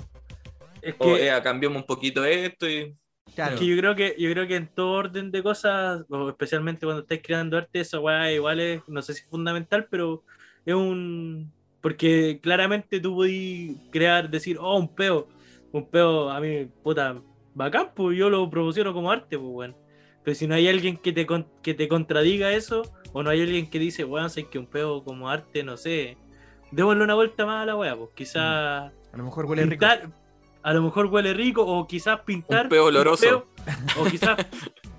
Es 0.82 0.96
O, 1.00 1.06
que, 1.16 1.30
eh, 1.30 1.42
cambiamos 1.42 1.78
un 1.82 1.86
poquito 1.88 2.26
esto 2.26 2.70
y. 2.70 2.94
Claro. 3.36 3.54
Es 3.54 3.60
que 3.62 3.66
yo 3.66 3.78
creo 3.78 3.96
que 3.96 4.16
yo 4.20 4.30
creo 4.32 4.46
que 4.48 4.58
en 4.58 4.68
todo 4.68 4.92
orden 4.92 5.32
de 5.32 5.42
cosas, 5.42 6.04
o 6.10 6.28
especialmente 6.30 6.86
cuando 6.86 7.04
estáis 7.04 7.22
creando 7.24 7.58
arte, 7.58 7.80
esa 7.80 8.02
weá 8.02 8.30
igual 8.34 8.60
es, 8.60 8.82
no 8.88 9.02
sé 9.02 9.14
si 9.14 9.22
es 9.22 9.28
fundamental, 9.30 9.88
pero 9.90 10.24
es 10.66 10.74
un 10.76 11.50
porque 11.84 12.40
claramente 12.42 13.00
tú 13.02 13.14
podís 13.14 13.78
crear, 13.92 14.30
decir, 14.30 14.58
oh, 14.60 14.80
un 14.80 14.88
peo, 14.88 15.28
un 15.74 15.86
peo 15.88 16.30
a 16.32 16.40
mí, 16.40 16.66
puta, 16.82 17.16
bacán, 17.54 17.92
pues 17.94 18.18
yo 18.18 18.30
lo 18.30 18.50
promociono 18.50 18.94
como 18.94 19.12
arte, 19.12 19.38
pues 19.38 19.52
bueno. 19.52 19.76
Pero 20.24 20.34
si 20.36 20.48
no 20.48 20.56
hay 20.56 20.70
alguien 20.70 20.96
que 20.96 21.12
te, 21.12 21.26
con- 21.26 21.46
que 21.62 21.74
te 21.74 21.90
contradiga 21.90 22.54
eso, 22.54 22.84
o 23.12 23.22
no 23.22 23.30
hay 23.30 23.42
alguien 23.42 23.70
que 23.70 23.78
dice, 23.80 24.06
weón, 24.06 24.30
sé 24.30 24.48
que 24.48 24.58
un 24.58 24.66
peo 24.66 25.04
como 25.04 25.30
arte, 25.30 25.62
no 25.64 25.76
sé, 25.76 26.18
démosle 26.72 27.04
una 27.04 27.14
vuelta 27.16 27.46
más 27.46 27.64
a 27.64 27.66
la 27.66 27.76
weá, 27.76 27.96
pues 27.98 28.12
quizás 28.16 28.92
A 29.12 29.18
lo 29.18 29.24
mejor 29.26 29.46
huele 29.46 29.64
rico. 29.64 29.72
pintar, 29.72 30.10
a 30.64 30.74
lo 30.74 30.82
mejor 30.84 31.08
huele 31.08 31.34
rico, 31.34 31.66
o 31.66 31.86
quizás 31.86 32.22
pintar 32.22 32.64
Un 32.68 32.70
peo 32.70 32.86
oloroso. 32.86 33.22
peo, 33.26 33.48
o 34.00 34.06
quizás 34.06 34.38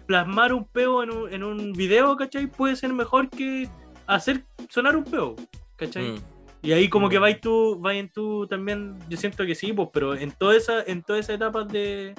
plasmar 0.06 0.52
un 0.52 0.66
peo 0.66 1.02
en 1.02 1.10
un, 1.10 1.32
en 1.32 1.42
un 1.42 1.72
video, 1.72 2.14
¿cachai? 2.16 2.46
Puede 2.46 2.76
ser 2.76 2.92
mejor 2.92 3.30
que 3.30 3.70
hacer 4.06 4.44
sonar 4.68 4.94
un 4.96 5.04
peo, 5.04 5.34
¿cachai? 5.76 6.12
Mm. 6.12 6.33
Y 6.64 6.72
ahí 6.72 6.88
como 6.88 7.10
que 7.10 7.18
vais 7.18 7.40
tú, 7.40 7.78
vayan 7.78 8.08
tú 8.08 8.46
también, 8.46 8.98
yo 9.08 9.18
siento 9.18 9.44
que 9.44 9.54
sí, 9.54 9.72
pues, 9.74 9.90
pero 9.92 10.14
en 10.16 10.32
toda 10.32 10.56
esa, 10.56 10.82
en 10.82 11.02
toda 11.02 11.18
esa 11.18 11.34
etapa 11.34 11.62
de, 11.64 12.14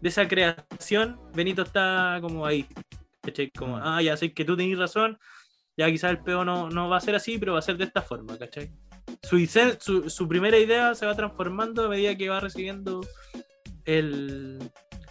de 0.00 0.08
esa 0.08 0.26
creación, 0.26 1.20
Benito 1.34 1.60
está 1.62 2.18
como 2.22 2.46
ahí. 2.46 2.66
¿Cachai? 3.20 3.50
Como, 3.50 3.76
Mm. 3.76 3.80
ah, 3.84 4.02
ya 4.02 4.16
sé 4.16 4.32
que 4.32 4.44
tú 4.46 4.56
tenés 4.56 4.78
razón, 4.78 5.18
ya 5.76 5.90
quizás 5.90 6.10
el 6.10 6.22
peo 6.22 6.42
no, 6.44 6.70
no 6.70 6.88
va 6.88 6.96
a 6.96 7.00
ser 7.00 7.14
así, 7.14 7.38
pero 7.38 7.52
va 7.52 7.58
a 7.58 7.62
ser 7.62 7.76
de 7.76 7.84
esta 7.84 8.00
forma, 8.02 8.36
¿cachai? 8.38 8.70
Su, 9.22 9.38
su, 9.78 10.08
su 10.10 10.26
primera 10.28 10.58
idea 10.58 10.94
se 10.94 11.04
va 11.06 11.14
transformando 11.14 11.84
a 11.84 11.88
medida 11.88 12.16
que 12.16 12.28
va 12.30 12.40
recibiendo 12.40 13.02
el. 13.84 14.58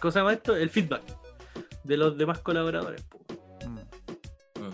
¿Cómo 0.00 0.10
se 0.10 0.18
llama 0.18 0.32
esto? 0.32 0.56
El 0.56 0.70
feedback. 0.70 1.02
de 1.84 1.96
los 1.96 2.16
demás 2.18 2.40
colaboradores. 2.40 3.04
Mm. 3.66 4.62
Mm. 4.64 4.72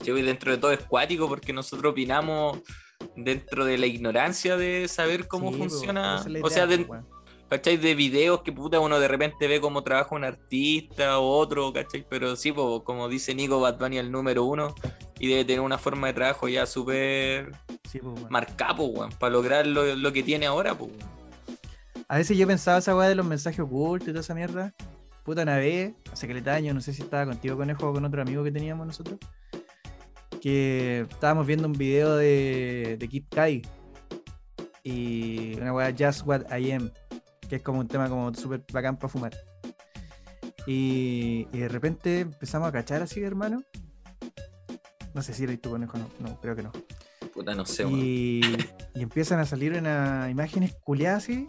Sí, 0.00 0.10
y 0.10 0.22
dentro 0.22 0.50
de 0.52 0.58
todo 0.58 0.72
es 0.72 0.84
cuático 0.84 1.28
porque 1.28 1.52
nosotros 1.52 1.92
opinamos 1.92 2.58
dentro 3.24 3.64
de 3.64 3.78
la 3.78 3.86
ignorancia 3.86 4.56
de 4.56 4.88
saber 4.88 5.26
cómo 5.28 5.52
Sí, 5.52 5.58
funciona. 5.58 6.24
o 6.42 6.50
sea, 6.50 6.66
de-. 6.66 6.86
¿cachai? 7.48 7.76
De 7.76 7.94
videos 7.94 8.42
que 8.42 8.52
puta 8.52 8.80
uno 8.80 9.00
de 9.00 9.08
repente 9.08 9.48
ve 9.48 9.60
cómo 9.60 9.82
trabaja 9.82 10.14
un 10.14 10.24
artista 10.24 11.18
o 11.18 11.38
otro, 11.38 11.72
¿cachai? 11.72 12.04
Pero 12.08 12.36
sí, 12.36 12.52
po, 12.52 12.84
como 12.84 13.08
dice 13.08 13.34
Nico, 13.34 13.60
Bad 13.60 13.78
Bunny 13.78 13.98
el 13.98 14.12
número 14.12 14.44
uno 14.44 14.74
y 15.18 15.28
debe 15.28 15.44
tener 15.44 15.60
una 15.60 15.78
forma 15.78 16.08
de 16.08 16.12
trabajo 16.14 16.48
ya 16.48 16.66
súper 16.66 17.52
Sí, 17.90 18.00
marcada, 18.28 18.76
para 19.18 19.32
lograr 19.32 19.66
lo, 19.66 19.96
lo 19.96 20.12
que 20.12 20.22
tiene 20.22 20.46
ahora, 20.46 20.76
po. 20.76 20.90
A 22.06 22.16
veces 22.18 22.36
yo 22.36 22.46
pensaba 22.46 22.78
esa 22.78 22.94
weá 22.96 23.08
de 23.08 23.14
los 23.14 23.24
mensajes 23.26 23.60
ocultos 23.60 24.08
y 24.08 24.10
toda 24.12 24.20
esa 24.20 24.34
mierda. 24.34 24.74
Puta, 25.24 25.42
una 25.42 25.56
vez, 25.56 25.92
hace 26.12 26.26
que 26.26 26.50
años, 26.50 26.74
no 26.74 26.80
sé 26.80 26.92
si 26.94 27.02
estaba 27.02 27.26
contigo, 27.26 27.56
conejo, 27.56 27.88
o 27.88 27.92
con 27.92 28.04
otro 28.04 28.22
amigo 28.22 28.42
que 28.44 28.50
teníamos 28.50 28.86
nosotros. 28.86 29.18
Que 30.40 31.06
estábamos 31.10 31.46
viendo 31.46 31.66
un 31.66 31.72
video 31.72 32.16
de, 32.16 32.96
de 32.98 33.08
Kid 33.08 33.24
Kai. 33.30 33.62
Y 34.82 35.54
una 35.56 35.72
weá, 35.72 35.94
Just 35.96 36.26
What 36.26 36.56
I 36.56 36.72
Am. 36.72 36.90
Que 37.48 37.56
es 37.56 37.62
como 37.62 37.80
un 37.80 37.88
tema 37.88 38.08
como 38.08 38.32
súper 38.34 38.64
bacán 38.72 38.96
para 38.96 39.08
fumar. 39.08 39.36
Y, 40.66 41.48
y 41.52 41.58
de 41.58 41.68
repente 41.68 42.20
empezamos 42.20 42.68
a 42.68 42.72
cachar 42.72 43.02
así, 43.02 43.22
hermano. 43.22 43.62
No 45.14 45.22
sé 45.22 45.32
si 45.32 45.44
eres 45.44 45.60
tu 45.60 45.70
conejo, 45.70 45.98
no, 45.98 46.08
no, 46.20 46.40
creo 46.40 46.54
que 46.54 46.62
no. 46.62 46.72
Puta, 47.32 47.54
no 47.54 47.64
sé, 47.64 47.84
weón. 47.84 48.00
Y, 48.00 48.40
y 48.94 49.02
empiezan 49.02 49.40
a 49.40 49.46
salir 49.46 49.72
unas 49.72 50.30
imágenes 50.30 50.74
culiadas 50.84 51.24
así 51.24 51.48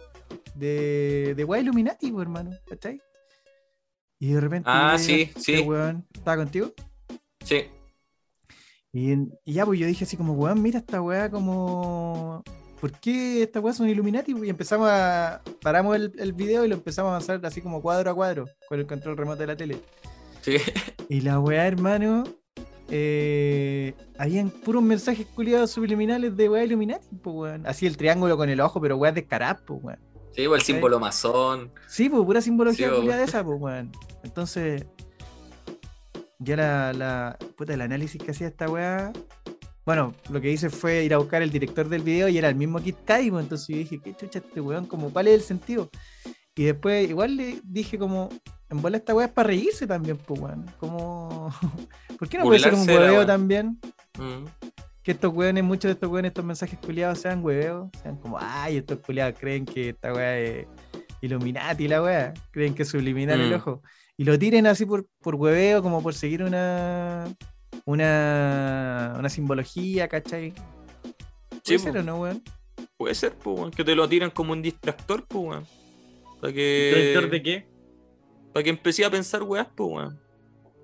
de, 0.56 1.34
de 1.36 1.44
weá 1.44 1.62
Illuminati, 1.62 2.12
po, 2.12 2.22
hermano, 2.22 2.52
¿cachai? 2.68 3.02
Y 4.20 4.34
de 4.34 4.42
repente. 4.42 4.70
Ah, 4.72 4.98
sí, 4.98 5.32
sí. 5.38 5.60
weón, 5.60 6.06
¿Estaba 6.14 6.38
contigo? 6.38 6.74
Sí. 7.44 7.66
Y, 8.92 9.16
ya, 9.46 9.66
pues 9.66 9.80
yo 9.80 9.86
dije 9.86 10.04
así 10.04 10.18
como, 10.18 10.34
weón, 10.34 10.62
mira 10.62 10.80
esta 10.80 11.02
weá 11.02 11.30
como. 11.30 12.44
¿Por 12.82 12.92
qué 12.94 13.44
estas 13.44 13.62
weas 13.62 13.76
son 13.76 13.90
Illuminati? 13.90 14.34
Y 14.44 14.50
empezamos 14.50 14.90
a. 14.90 15.42
Paramos 15.62 15.96
el, 15.96 16.14
el 16.18 16.34
video 16.34 16.66
y 16.66 16.70
lo 16.70 16.76
empezamos 16.76 17.10
a 17.10 17.16
avanzar 17.16 17.46
así 17.46 17.62
como 17.62 17.82
cuadro 17.82 18.10
a 18.10 18.16
cuadro 18.16 18.46
con 18.68 18.80
el 18.80 18.88
control 18.88 19.18
remoto 19.18 19.42
de 19.42 19.48
la 19.48 19.56
tele. 19.56 19.80
Sí. 20.42 20.58
Y 21.12 21.22
la 21.22 21.40
weá, 21.40 21.66
hermano, 21.66 22.24
eh, 22.92 23.96
habían 24.20 24.52
puros 24.52 24.84
mensajes 24.84 25.26
culiados 25.26 25.72
subliminales 25.72 26.38
de 26.38 26.50
weá 26.50 26.64
Illuminati, 26.64 27.08
pues 27.22 27.36
weón. 27.36 27.68
Así 27.68 27.88
el 27.88 27.98
triángulo 27.98 28.38
con 28.38 28.48
el 28.48 28.62
ojo, 28.62 28.80
pero 28.80 28.96
weá 28.96 29.12
descaradas, 29.12 29.62
pues 29.66 29.84
weón. 29.84 30.00
Sí, 30.36 30.48
pues 30.48 30.62
el 30.62 30.66
símbolo 30.66 31.00
masón. 31.00 31.72
Sí, 31.88 32.10
pues 32.10 32.24
pura 32.24 32.42
simbología 32.42 32.90
Sí, 32.90 32.96
culiada 32.96 33.20
de 33.20 33.26
esa, 33.26 33.44
pues 33.44 33.60
weón. 33.60 33.92
Entonces, 34.24 34.86
ya 36.40 36.56
la, 36.56 36.94
la, 36.94 37.38
puta, 37.58 37.74
el 37.74 37.82
análisis 37.82 38.22
que 38.22 38.32
hacía 38.32 38.48
esta 38.48 38.70
weá. 38.70 39.12
Bueno, 39.86 40.14
lo 40.30 40.40
que 40.40 40.52
hice 40.52 40.70
fue 40.70 41.04
ir 41.04 41.14
a 41.14 41.18
buscar 41.18 41.42
el 41.42 41.52
director 41.52 41.90
del 41.90 42.02
video 42.04 42.28
y 42.28 42.38
era 42.38 42.48
el 42.50 42.56
mismo 42.56 42.80
Kid 42.80 42.96
Kai, 43.06 43.30
pues, 43.32 43.44
entonces 43.44 43.68
yo 43.68 43.78
dije, 43.78 44.00
qué 44.04 44.16
chucha 44.16 44.40
este 44.40 44.62
weón, 44.62 44.86
como 44.86 45.12
cuál 45.12 45.28
es 45.28 45.34
el 45.36 45.42
sentido. 45.42 45.90
Y 46.56 46.66
después 46.66 47.10
igual 47.10 47.38
le 47.38 47.60
dije 47.64 47.98
como, 47.98 48.30
en 48.70 48.82
bola 48.82 48.98
esta 48.98 49.16
weá 49.16 49.28
es 49.28 49.32
para 49.32 49.48
reírse 49.48 49.88
también, 49.88 50.18
pues 50.18 50.40
weón. 50.40 50.66
Como, 50.80 51.50
¿por 52.20 52.30
qué 52.30 52.38
no 52.38 52.46
puede 52.46 52.60
ser 52.60 52.74
un 52.74 52.88
hueveo 52.88 53.26
también? 53.26 53.80
Mm. 54.18 54.46
Que 55.02 55.12
estos 55.12 55.34
weones, 55.34 55.64
muchos 55.64 55.90
de 55.90 55.94
estos 55.94 56.10
weones, 56.10 56.30
estos 56.30 56.46
mensajes 56.46 56.78
culiados 56.80 57.20
sean 57.20 57.44
hueveos, 57.44 57.90
sean 58.04 58.18
como, 58.18 58.38
ay, 58.40 58.78
estos 58.78 59.00
culiados 59.00 59.40
creen 59.40 59.66
que 59.66 59.90
esta 59.90 60.14
weá 60.14 60.38
es 60.38 60.68
Illuminati 61.22 61.88
la 61.88 62.02
weá, 62.02 62.34
creen 62.52 62.76
que 62.76 62.84
es 62.84 62.90
subliminal 62.90 63.40
el 63.42 63.52
Mm. 63.52 63.56
ojo. 63.56 63.82
Y 64.20 64.26
lo 64.26 64.38
tiren 64.38 64.68
así 64.68 64.86
por, 64.86 65.08
por 65.22 65.36
hueveo, 65.36 65.82
como 65.82 66.04
por 66.04 66.14
seguir 66.14 66.44
una 66.44 67.34
una, 67.86 69.16
una 69.18 69.30
simbología, 69.30 70.10
¿cachai? 70.10 70.54
Sí, 71.64 71.78
¿Puede 71.78 71.80
ser 71.80 71.94
po. 71.94 72.00
o 72.00 72.04
no, 72.04 72.16
weón? 72.18 72.44
Puede 72.98 73.16
ser, 73.16 73.34
pues, 73.36 73.58
weón, 73.58 73.72
que 73.72 73.86
te 73.86 73.96
lo 73.96 74.10
tiran 74.10 74.30
como 74.32 74.52
un 74.52 74.62
distractor, 74.62 75.26
pues, 75.26 75.46
weón. 75.46 75.68
Para 76.42 76.52
que. 76.52 76.92
¿Director 76.94 77.30
de 77.30 77.42
qué? 77.42 77.68
Para 78.52 78.66
que 78.66 78.70
empecé 78.72 79.06
a 79.06 79.10
pensar 79.10 79.42
weas, 79.42 79.70
pues, 79.74 79.90
weón. 79.90 80.20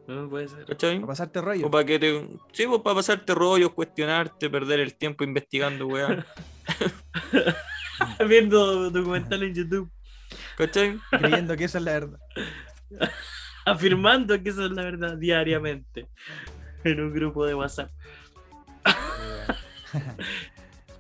No 0.08 0.30
puede 0.30 0.48
ser. 0.48 0.64
¿Cachai? 0.64 0.96
Para 0.96 1.08
pasarte 1.08 1.42
rollo. 1.42 1.68
O 1.68 1.70
para 1.70 1.84
que 1.84 2.00
te. 2.00 2.26
Sí, 2.54 2.66
pues 2.68 2.82
para 2.84 2.96
pasarte 2.96 3.36
rollos, 3.36 3.74
cuestionarte, 3.74 4.50
perder 4.50 4.80
el 4.80 4.96
tiempo 4.96 5.26
investigando, 5.26 5.88
weá. 5.88 6.26
Viendo 8.30 8.90
documentales 8.92 9.50
en 9.50 9.56
YouTube, 9.56 9.92
¿Cachai? 10.58 10.98
Creyendo 11.12 11.58
que 11.58 11.66
esa 11.66 11.80
es 11.80 11.84
la 11.84 11.92
verdad. 11.92 12.20
afirmando 13.66 14.42
que 14.42 14.50
esa 14.50 14.66
es 14.66 14.72
la 14.72 14.84
verdad 14.84 15.18
diariamente 15.18 16.08
en 16.84 17.02
un 17.02 17.14
grupo 17.14 17.46
de 17.46 17.56
WhatsApp. 17.56 17.92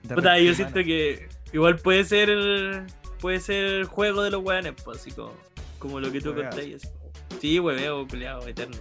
De 0.03 0.15
Puta, 0.15 0.39
yo 0.39 0.53
siento 0.53 0.83
que 0.83 1.29
igual 1.53 1.77
puede 1.77 2.03
ser 2.03 2.29
el, 2.29 2.83
puede 3.19 3.39
ser 3.39 3.65
el 3.65 3.85
juego 3.85 4.23
de 4.23 4.31
los 4.31 4.43
weones, 4.43 4.73
pues, 4.83 4.99
así 4.99 5.11
como, 5.11 5.33
como 5.79 5.99
lo 5.99 6.11
que 6.11 6.21
tú 6.21 6.33
contáis. 6.33 6.91
Sí, 7.39 7.59
hueveo, 7.59 8.07
culiado, 8.07 8.47
eterno. 8.47 8.77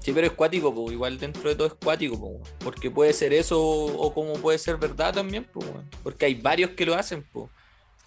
Sí, 0.00 0.12
pero 0.12 0.26
es 0.26 0.32
cuático, 0.32 0.74
pues. 0.74 0.92
Igual 0.92 1.18
dentro 1.18 1.48
de 1.48 1.54
todo 1.54 1.68
es 1.68 1.74
cuático, 1.74 2.18
pues. 2.18 2.32
weón. 2.32 2.42
Porque 2.58 2.90
puede 2.90 3.12
ser 3.12 3.32
eso 3.32 3.60
o, 3.60 4.12
como 4.12 4.34
puede 4.34 4.58
ser 4.58 4.76
verdad 4.76 5.14
también, 5.14 5.44
pues. 5.44 5.66
weón. 5.66 5.88
Porque 6.02 6.26
hay 6.26 6.34
varios 6.34 6.70
que 6.70 6.86
lo 6.86 6.94
hacen, 6.94 7.24
pues. 7.32 7.50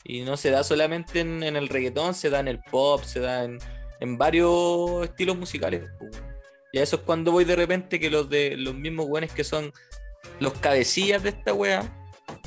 Y 0.03 0.21
no 0.21 0.35
se 0.35 0.49
da 0.49 0.63
solamente 0.63 1.21
en, 1.21 1.43
en 1.43 1.55
el 1.55 1.69
reggaetón, 1.69 2.13
se 2.13 2.29
da 2.29 2.39
en 2.39 2.49
el 2.49 2.59
pop, 2.59 3.03
se 3.03 3.21
da 3.21 3.45
en, 3.45 3.59
en 3.99 4.17
varios 4.17 5.03
estilos 5.05 5.37
musicales, 5.37 5.89
pues. 5.99 6.11
Y 6.71 6.79
a 6.79 6.83
eso 6.83 6.95
es 6.97 7.01
cuando 7.03 7.31
voy 7.31 7.45
de 7.45 7.55
repente 7.55 7.99
que 7.99 8.09
los 8.09 8.29
de 8.29 8.57
los 8.57 8.73
mismos 8.73 9.05
weones 9.07 9.31
que 9.31 9.43
son 9.43 9.71
los 10.39 10.53
cabecillas 10.53 11.21
de 11.21 11.29
esta 11.29 11.53
wea 11.53 11.83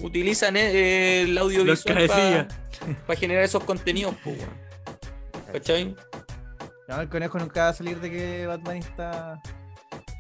utilizan 0.03 0.57
eh, 0.57 1.23
el 1.23 1.39
audiovisual 1.39 2.47
para 3.07 3.19
generar 3.19 3.45
esos 3.45 3.63
contenidos, 3.65 4.15
pues, 4.25 4.39
weón. 4.39 4.67
¿Cachai? 5.53 5.95
No, 6.89 7.01
el 7.01 7.09
conejo 7.09 7.39
nunca 7.39 7.65
va 7.65 7.69
a 7.71 7.75
salir 7.75 8.01
de 8.01 8.11
que 8.11 8.47
Batman 8.47 8.77
está. 8.79 9.41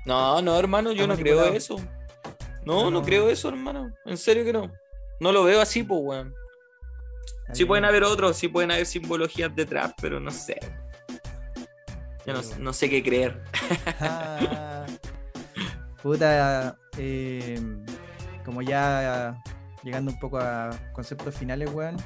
No, 0.05 0.41
no, 0.41 0.59
hermano, 0.59 0.93
yo 0.93 1.07
no 1.07 1.17
creo 1.17 1.45
eso. 1.53 1.77
No, 2.65 2.85
No. 2.85 2.91
no 2.91 3.03
creo 3.03 3.29
eso, 3.29 3.49
hermano. 3.49 3.93
En 4.05 4.17
serio 4.17 4.45
que 4.45 4.53
no. 4.53 4.73
No 5.21 5.33
lo 5.33 5.45
veo 5.45 5.61
así, 5.61 5.83
pues, 5.83 6.01
weón. 6.03 6.35
Sí 7.53 7.65
pueden 7.65 7.85
haber 7.85 8.03
otros, 8.03 8.37
sí 8.37 8.49
pueden 8.49 8.73
haber 8.73 8.87
simbologías 8.87 9.55
detrás, 9.55 9.95
pero 10.01 10.19
no 10.19 10.31
sé. 10.31 10.59
Yo 12.27 12.33
no, 12.33 12.41
no 12.59 12.73
sé 12.73 12.91
qué 12.91 13.03
creer. 13.03 13.43
Ah, 14.01 14.85
puta, 16.03 16.77
eh, 16.99 17.61
como 18.45 18.63
ya 18.63 19.41
llegando 19.83 20.11
un 20.11 20.19
poco 20.19 20.39
a 20.39 20.71
conceptos 20.93 21.37
finales, 21.37 21.71
weón. 21.73 21.97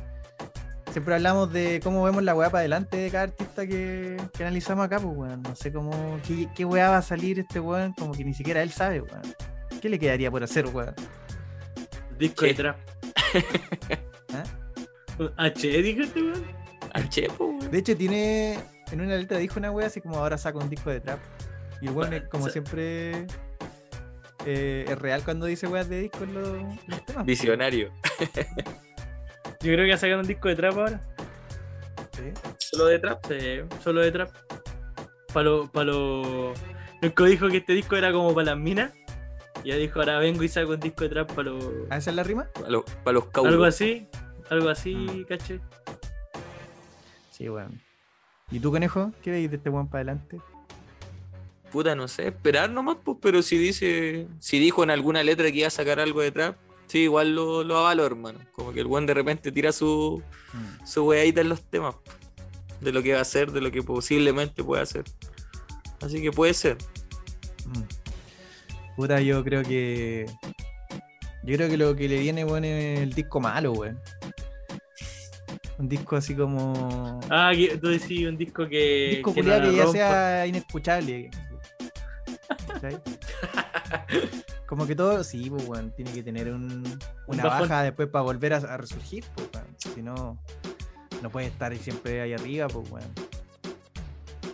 Siempre 0.93 1.15
hablamos 1.15 1.53
de 1.53 1.81
cómo 1.83 2.03
vemos 2.03 2.23
la 2.23 2.35
weá 2.35 2.51
para 2.51 2.61
adelante 2.61 2.97
de 2.97 3.11
cada 3.11 3.25
artista 3.25 3.67
que, 3.67 4.17
que 4.35 4.43
analizamos 4.43 4.85
acá, 4.85 4.99
pues, 4.99 5.17
weón. 5.17 5.43
No 5.43 5.57
sé 5.57 5.73
cómo, 5.73 6.21
qué, 6.27 6.49
qué 6.55 6.65
weá 6.65 6.91
va 6.91 6.99
a 6.99 7.03
salir 7.03 7.39
este 7.39 7.61
weón, 7.61 7.95
como 7.95 8.13
que 8.13 8.25
ni 8.25 8.35
siquiera 8.35 8.63
él 8.63 8.71
sabe, 8.71 9.01
weón. 9.01 9.23
¿Qué 9.81 9.89
le 9.89 9.99
quedaría 9.99 10.31
por 10.31 10.43
hacer, 10.43 10.67
weón? 10.67 10.95
Disco 12.19 12.45
de 12.45 12.55
trap. 12.55 12.77
¿Ah? 14.35 14.45
H, 15.37 15.83
dijo 15.83 16.03
este 16.03 16.23
weón. 16.23 16.45
Che, 17.09 17.29
pues, 17.29 17.41
weón. 17.41 17.71
De 17.71 17.79
hecho, 17.79 17.97
tiene, 17.97 18.59
en 18.93 19.01
una 19.01 19.17
letra 19.17 19.39
dijo 19.39 19.59
una 19.59 19.71
weá 19.71 19.87
así 19.87 20.01
como 20.01 20.17
ahora 20.17 20.37
saca 20.39 20.59
un 20.59 20.69
disco 20.71 20.91
de 20.91 21.01
trap. 21.01 21.21
Y 21.81 21.89
el 21.89 22.13
es 22.13 22.29
como 22.29 22.49
siempre, 22.49 23.27
eh, 24.45 24.85
es 24.87 24.99
real 24.99 25.23
cuando 25.25 25.47
dice 25.47 25.67
weas 25.67 25.89
de 25.89 26.01
disco 26.01 26.25
en 26.25 26.35
los, 26.35 27.05
temas. 27.07 27.25
Visionario. 27.25 27.91
Yo 29.61 29.73
creo 29.73 29.85
que 29.85 29.89
va 29.89 29.95
a 29.95 29.99
sacar 29.99 30.19
un 30.19 30.27
disco 30.27 30.49
de 30.49 30.57
trap 30.57 30.77
ahora. 30.79 31.01
Sí. 32.13 32.23
Solo 32.59 32.87
de 32.87 32.99
trap, 32.99 33.25
sí, 33.27 33.61
solo 33.83 34.01
de 34.01 34.13
trap. 34.13 34.31
Para 35.33 35.45
lo, 35.45 35.71
para 35.71 35.85
lo. 35.87 36.53
Nunca 37.01 37.25
dijo 37.25 37.49
que 37.49 37.59
este 37.59 37.73
disco 37.73 37.97
era 37.97 38.13
como 38.13 38.35
para 38.35 38.55
las 38.55 38.59
minas. 38.59 38.93
Y 39.65 39.69
ya 39.69 39.77
dijo, 39.77 40.01
ahora 40.01 40.19
vengo 40.19 40.43
y 40.43 40.49
saco 40.49 40.73
un 40.73 40.81
disco 40.81 41.05
de 41.05 41.11
trap 41.11 41.33
para 41.33 41.51
los. 41.51 41.65
¿Ah, 41.89 41.97
esa 41.97 42.11
es 42.11 42.17
la 42.17 42.23
rima? 42.23 42.49
Para 42.53 42.71
los, 42.71 42.85
para 43.05 43.13
los 43.15 43.27
cauros. 43.27 43.53
Algo 43.53 43.65
así, 43.65 44.09
algo 44.51 44.69
así, 44.69 44.95
Mm. 44.95 45.25
caché. 45.25 45.61
Sí, 47.31 47.49
weón. 47.49 47.81
¿Y 48.51 48.59
tú, 48.59 48.71
conejo? 48.71 49.13
¿Qué 49.23 49.31
veis 49.31 49.51
de 49.51 49.57
este 49.57 49.71
weón 49.71 49.89
para 49.89 50.03
adelante? 50.03 50.39
Puta, 51.71 51.95
no 51.95 52.09
sé, 52.09 52.29
esperar 52.29 52.69
nomás, 52.71 52.97
pues, 53.05 53.19
pero 53.21 53.43
si 53.43 53.57
dice, 53.57 54.27
si 54.41 54.59
dijo 54.59 54.83
en 54.83 54.91
alguna 54.91 55.23
letra 55.23 55.51
que 55.53 55.59
iba 55.59 55.69
a 55.69 55.71
sacar 55.71 56.01
algo 56.01 56.21
de 56.21 56.33
trap, 56.33 56.57
sí, 56.89 57.01
igual 57.01 57.35
lo, 57.35 57.63
lo 57.63 57.79
avalo, 57.79 58.05
hermano. 58.05 58.41
Como 58.53 58.73
que 58.73 58.81
el 58.81 58.87
buen 58.87 59.07
de 59.07 59.15
repente 59.15 59.53
tira 59.53 59.71
su, 59.71 60.21
su 60.85 61.05
weadita 61.05 61.43
en 61.43 61.49
los 61.49 61.63
temas, 61.63 61.95
de 62.81 62.91
lo 62.91 63.03
que 63.03 63.13
va 63.13 63.21
a 63.21 63.23
hacer, 63.23 63.53
de 63.53 63.61
lo 63.61 63.71
que 63.71 63.83
posiblemente 63.83 64.65
puede 64.65 64.83
hacer. 64.83 65.05
Así 66.01 66.21
que 66.21 66.33
puede 66.33 66.55
ser. 66.55 66.77
Mm. 67.67 68.01
Puta, 68.97 69.21
yo 69.21 69.45
creo 69.45 69.63
que. 69.63 70.27
Yo 71.45 71.57
creo 71.57 71.69
que 71.69 71.77
lo 71.77 71.95
que 71.95 72.09
le 72.09 72.19
viene, 72.19 72.45
weón, 72.45 72.65
es 72.65 73.01
el 73.01 73.13
disco 73.13 73.41
malo, 73.41 73.73
weón. 73.73 73.99
Un 75.81 75.89
disco 75.89 76.15
así 76.17 76.35
como. 76.35 77.19
Ah, 77.31 77.53
que 77.55 77.79
tú 77.79 77.89
decís 77.89 78.29
un 78.29 78.37
disco 78.37 78.69
que. 78.69 79.07
un 79.09 79.15
disco 79.17 79.33
que 79.35 79.43
no 79.43 79.63
que 79.63 79.77
ya 79.77 79.87
sea 79.87 80.47
inescuchable. 80.47 81.31
Como 84.67 84.87
que 84.87 84.95
todo, 84.95 85.25
sí, 85.25 85.51
pues, 85.51 85.67
weón, 85.67 85.91
tiene 85.97 86.13
que 86.13 86.23
tener 86.23 86.53
un, 86.53 86.85
una 87.27 87.45
baja 87.45 87.83
después 87.83 88.09
para 88.09 88.23
volver 88.23 88.53
a, 88.53 88.59
a 88.59 88.77
resurgir, 88.77 89.25
pues, 89.35 89.49
weón. 89.55 89.67
Si 89.79 90.01
no, 90.03 90.39
no 91.23 91.31
puede 91.31 91.47
estar 91.49 91.77
siempre 91.77 92.21
ahí 92.21 92.35
arriba, 92.35 92.69
pues, 92.69 92.89
weón. 92.91 93.09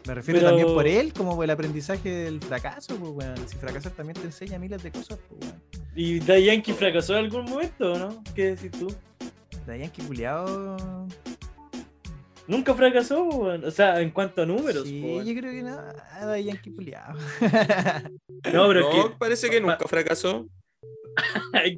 Me 0.07 0.15
refiero 0.15 0.39
Pero- 0.41 0.51
también 0.51 0.69
por 0.75 0.87
él, 0.87 1.13
como 1.13 1.35
por 1.35 1.45
el 1.45 1.51
aprendizaje 1.51 2.09
del 2.09 2.41
fracaso, 2.41 2.97
pues, 2.97 3.13
weón. 3.13 3.49
Si 3.49 3.57
fracasas 3.57 3.93
también 3.95 4.15
te 4.15 4.23
enseña 4.27 4.59
miles 4.59 4.83
de 4.83 4.93
cosas, 4.93 5.19
pues, 5.29 5.41
weón. 5.43 5.61
¿Y 5.97 6.21
Daddy 6.21 6.45
Yankee 6.45 6.73
fracasó 6.73 7.15
en 7.19 7.25
algún 7.25 7.45
momento 7.47 7.99
no? 7.99 8.23
¿Qué 8.35 8.55
decís 8.55 8.71
tú? 8.71 8.95
De 9.67 9.79
Yankee 9.81 10.03
culiao. 10.03 11.09
Nunca 12.47 12.75
fracasó, 12.75 13.25
weón. 13.25 13.65
O 13.65 13.71
sea, 13.71 14.01
en 14.01 14.11
cuanto 14.11 14.43
a 14.43 14.47
números, 14.47 14.85
Sí, 14.85 15.01
yo 15.25 15.35
creo 15.41 15.53
que 15.53 15.63
nada, 15.63 16.33
de 16.33 16.45
Yankee 16.45 16.73
culiao. 16.73 17.15
No, 18.53 18.69
pero 18.69 18.81
no, 18.81 18.91
que. 18.91 19.17
parece 19.19 19.51
que 19.51 19.61
nunca 19.61 19.87
fracasó. 19.89 20.47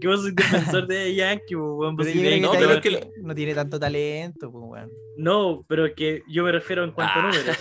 Que 0.01 0.07
vos 0.09 0.21
sois 0.23 0.35
defensor 0.35 0.87
de 0.87 0.95
Daddy 0.97 1.15
Yankee, 1.17 1.55
weón. 1.57 1.97
De 1.97 2.13
que 2.13 2.41
no, 2.41 2.51
pero 2.53 2.73
es 2.73 2.81
que 2.81 3.11
no 3.23 3.35
tiene 3.35 3.55
tanto 3.55 3.79
talento, 3.79 4.51
pues, 4.51 4.65
weón. 4.67 4.91
No, 5.17 5.61
pero 5.69 5.87
es 5.87 5.95
que 5.95 6.23
yo 6.29 6.45
me 6.45 6.53
refiero 6.53 6.85
en 6.85 6.93
cuanto 6.93 7.13
a 7.19 7.29
Ah. 7.29 7.31
números. 7.31 7.57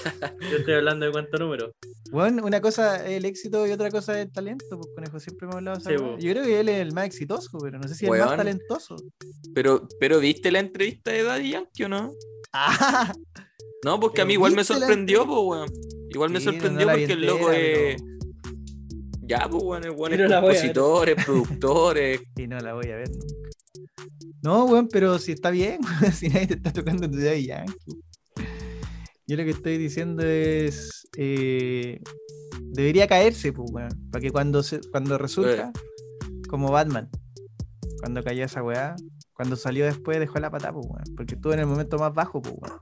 Yo 0.52 0.58
estoy 0.58 0.74
hablando 0.76 1.06
de 1.06 1.12
cuanto 1.12 1.38
a 1.38 1.40
números. 1.40 1.72
Bueno, 2.12 2.46
una 2.46 2.62
cosa 2.62 3.06
es 3.06 3.12
el 3.18 3.26
éxito 3.26 3.66
y 3.68 3.72
otra 3.72 3.90
cosa 3.92 4.20
es 4.20 4.28
el 4.28 4.32
talento, 4.32 4.66
pues 4.70 4.88
conejo 4.96 5.20
siempre 5.20 5.46
hemos 5.46 5.56
hablado 5.58 5.80
Sí. 5.80 5.94
Yo 6.26 6.32
creo 6.32 6.44
que 6.44 6.60
él 6.60 6.70
es 6.70 6.80
el 6.82 6.94
más 6.94 7.06
exitoso, 7.06 7.58
pero 7.62 7.78
no 7.80 7.88
sé 7.88 7.96
si 7.96 8.06
es 8.06 8.12
el 8.12 8.20
más 8.20 8.36
talentoso. 8.38 8.96
Pero, 9.54 9.88
pero 10.00 10.20
¿viste 10.20 10.52
la 10.52 10.60
entrevista 10.60 11.12
de 11.12 11.24
Daddy 11.24 11.52
Yankee 11.52 11.84
o 11.84 11.90
no? 11.90 12.12
Ah, 12.54 13.14
No, 13.86 14.00
porque 14.00 14.16
Pero 14.18 14.24
a 14.24 14.28
mí 14.28 14.34
igual 14.34 14.52
me 14.54 14.60
¿viste 14.60 14.74
la 14.74 14.80
sorprendió, 14.80 15.26
pues, 15.26 15.40
weón. 15.44 15.70
Igual 16.10 16.30
me 16.32 16.40
Sí, 16.40 16.46
sorprendió 16.46 16.88
no 16.88 16.94
porque 16.94 17.14
el 17.14 17.26
loco 17.26 17.52
es. 17.52 18.02
Voy 20.40 20.50
a 20.52 20.62
ver. 20.62 20.68
compositor, 20.74 21.10
es 21.10 21.26
productor, 21.26 21.98
es- 21.98 22.22
y 22.38 22.48
no 22.48 22.60
la 22.60 22.74
voy 22.74 22.90
a 22.90 22.96
ver 22.96 23.10
nunca. 23.10 23.36
No, 24.44 24.66
weón, 24.66 24.88
pero 24.92 25.20
si 25.20 25.32
está 25.34 25.50
bien, 25.50 25.80
si 26.14 26.30
nadie 26.30 26.48
te 26.48 26.54
está 26.56 26.72
tocando 26.74 27.10
tu 27.10 27.18
Daddy 27.18 27.48
Yankee. 27.48 27.74
Yo 29.30 29.36
lo 29.36 29.44
que 29.44 29.50
estoy 29.50 29.78
diciendo 29.78 30.24
es. 30.24 31.08
eh, 31.18 32.00
debería 32.62 33.08
caerse, 33.08 33.52
pues, 33.52 33.70
weón. 33.74 33.90
Para 34.12 34.22
que 34.22 34.32
cuando, 34.32 34.64
se, 34.64 34.80
cuando 34.92 35.18
resulta, 35.18 35.72
como 36.50 36.72
Batman, 36.72 37.10
cuando 38.00 38.24
cayó 38.24 38.46
esa 38.46 38.64
weá, 38.64 38.96
cuando 39.34 39.56
salió 39.56 39.86
después 39.86 40.20
dejó 40.20 40.40
la 40.40 40.50
patada, 40.50 40.74
pues, 40.74 40.86
weón. 40.88 41.04
Porque 41.16 41.36
estuvo 41.36 41.52
en 41.54 41.60
el 41.60 41.66
momento 41.66 41.98
más 41.98 42.14
bajo, 42.14 42.42
pues, 42.42 42.56
weón. 42.58 42.80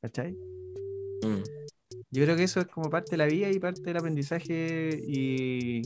¿Cachai? 0.00 0.32
Mm. 1.22 1.42
Yo 2.10 2.24
creo 2.24 2.36
que 2.36 2.44
eso 2.44 2.60
es 2.60 2.66
como 2.68 2.88
parte 2.90 3.10
de 3.12 3.16
la 3.18 3.26
vida 3.26 3.50
y 3.50 3.58
parte 3.58 3.82
del 3.82 3.96
aprendizaje 3.98 4.98
y, 5.06 5.82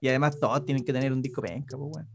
y 0.00 0.08
además 0.08 0.38
todos 0.38 0.64
tienen 0.66 0.84
que 0.84 0.92
tener 0.92 1.12
un 1.12 1.22
disco 1.22 1.40
penca, 1.42 1.76
pues 1.78 1.90
weón. 1.94 2.08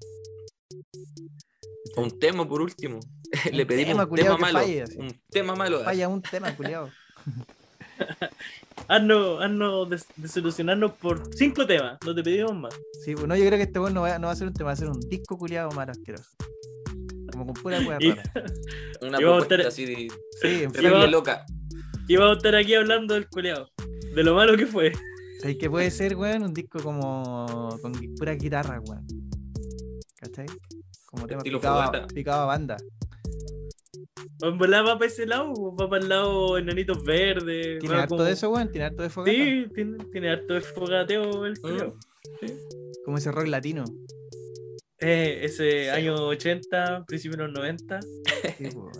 Un 1.97 2.19
tema 2.19 2.47
por 2.47 2.61
último. 2.61 2.99
Le 3.51 3.65
pedimos 3.65 3.89
tema, 3.93 4.03
un 4.03 4.09
culiao, 4.09 4.35
tema 4.35 4.51
malo. 4.51 4.59
falle, 4.59 4.83
un 4.97 5.21
tema 5.29 5.55
malo. 5.55 5.83
Falla 5.83 6.07
un 6.07 6.21
tema, 6.21 6.55
culiado. 6.55 6.89
Haznos, 8.87 9.41
haznos 9.43 9.89
des- 9.89 10.07
desilusionarnos 10.15 10.93
por 10.93 11.21
cinco 11.35 11.65
temas. 11.67 11.97
No 12.05 12.15
te 12.15 12.23
pedimos 12.23 12.55
más. 12.55 12.73
Sí, 13.03 13.13
pues 13.13 13.27
no, 13.27 13.35
yo 13.35 13.45
creo 13.45 13.57
que 13.57 13.63
este 13.63 13.79
weón 13.79 13.93
no 13.93 14.01
va, 14.01 14.17
no 14.17 14.27
va 14.27 14.33
a 14.33 14.35
ser 14.35 14.47
un 14.47 14.53
tema, 14.53 14.67
va 14.67 14.73
a 14.73 14.77
ser 14.77 14.89
un 14.89 14.99
disco 15.01 15.37
culiado 15.37 15.69
malo 15.71 15.91
asqueroso. 15.91 16.29
Como 17.31 17.45
con 17.47 17.53
pura 17.55 17.79
rara. 17.81 17.99
Una 19.01 19.17
propuesta 19.19 19.55
estar- 19.55 19.67
así 19.67 19.85
de, 19.85 20.07
Sí, 20.41 20.65
de 20.65 21.07
loca. 21.07 21.45
Y 22.09 22.15
vamos 22.17 22.33
a 22.33 22.37
estar 22.37 22.55
aquí 22.55 22.73
hablando 22.73 23.13
del 23.13 23.29
culeado. 23.29 23.69
De 24.15 24.23
lo 24.23 24.33
malo 24.35 24.57
que 24.57 24.65
fue. 24.65 24.91
¿Sabes 25.39 25.57
qué 25.57 25.69
puede 25.69 25.91
ser, 25.91 26.15
weón? 26.17 26.43
Un 26.43 26.53
disco 26.53 26.79
como 26.81 27.69
con 27.81 27.91
pura 28.17 28.33
guitarra, 28.33 28.81
weón. 28.81 29.05
¿Cachai? 30.17 30.47
Como 31.05 31.27
tema 31.27 31.41
picado, 31.43 32.07
picado 32.07 32.41
a 32.41 32.45
banda. 32.45 32.77
En 34.41 34.57
verdad 34.57 34.85
va 34.85 34.93
para 34.97 35.05
ese 35.05 35.25
lado, 35.25 35.53
va 35.75 35.89
para 35.89 36.01
el 36.01 36.09
lado 36.09 36.57
enanitos 36.57 37.03
verdes. 37.03 37.79
¿Tiene 37.79 37.95
harto 37.95 38.15
como- 38.15 38.23
de 38.23 38.31
eso, 38.31 38.49
weón? 38.49 38.71
¿Tiene 38.71 38.85
harto 38.87 39.03
de 39.03 39.09
fogata? 39.09 39.31
Sí, 39.31 39.65
tiene, 39.75 39.97
tiene 40.11 40.29
harto 40.31 40.53
de 40.55 40.61
fogateo 40.61 41.45
el 41.45 41.53
Mm. 41.53 41.61
culiao. 41.61 41.95
Como 43.05 43.17
ese 43.17 43.31
rock 43.31 43.47
latino. 43.47 43.83
Eh, 45.01 45.39
ese 45.43 45.91
año 45.91 46.15
80, 46.27 47.05
principio 47.05 47.37
de 47.37 47.43
los 47.45 47.53
90. 47.53 47.99
Sí, 48.01 48.69
pues. 48.73 48.97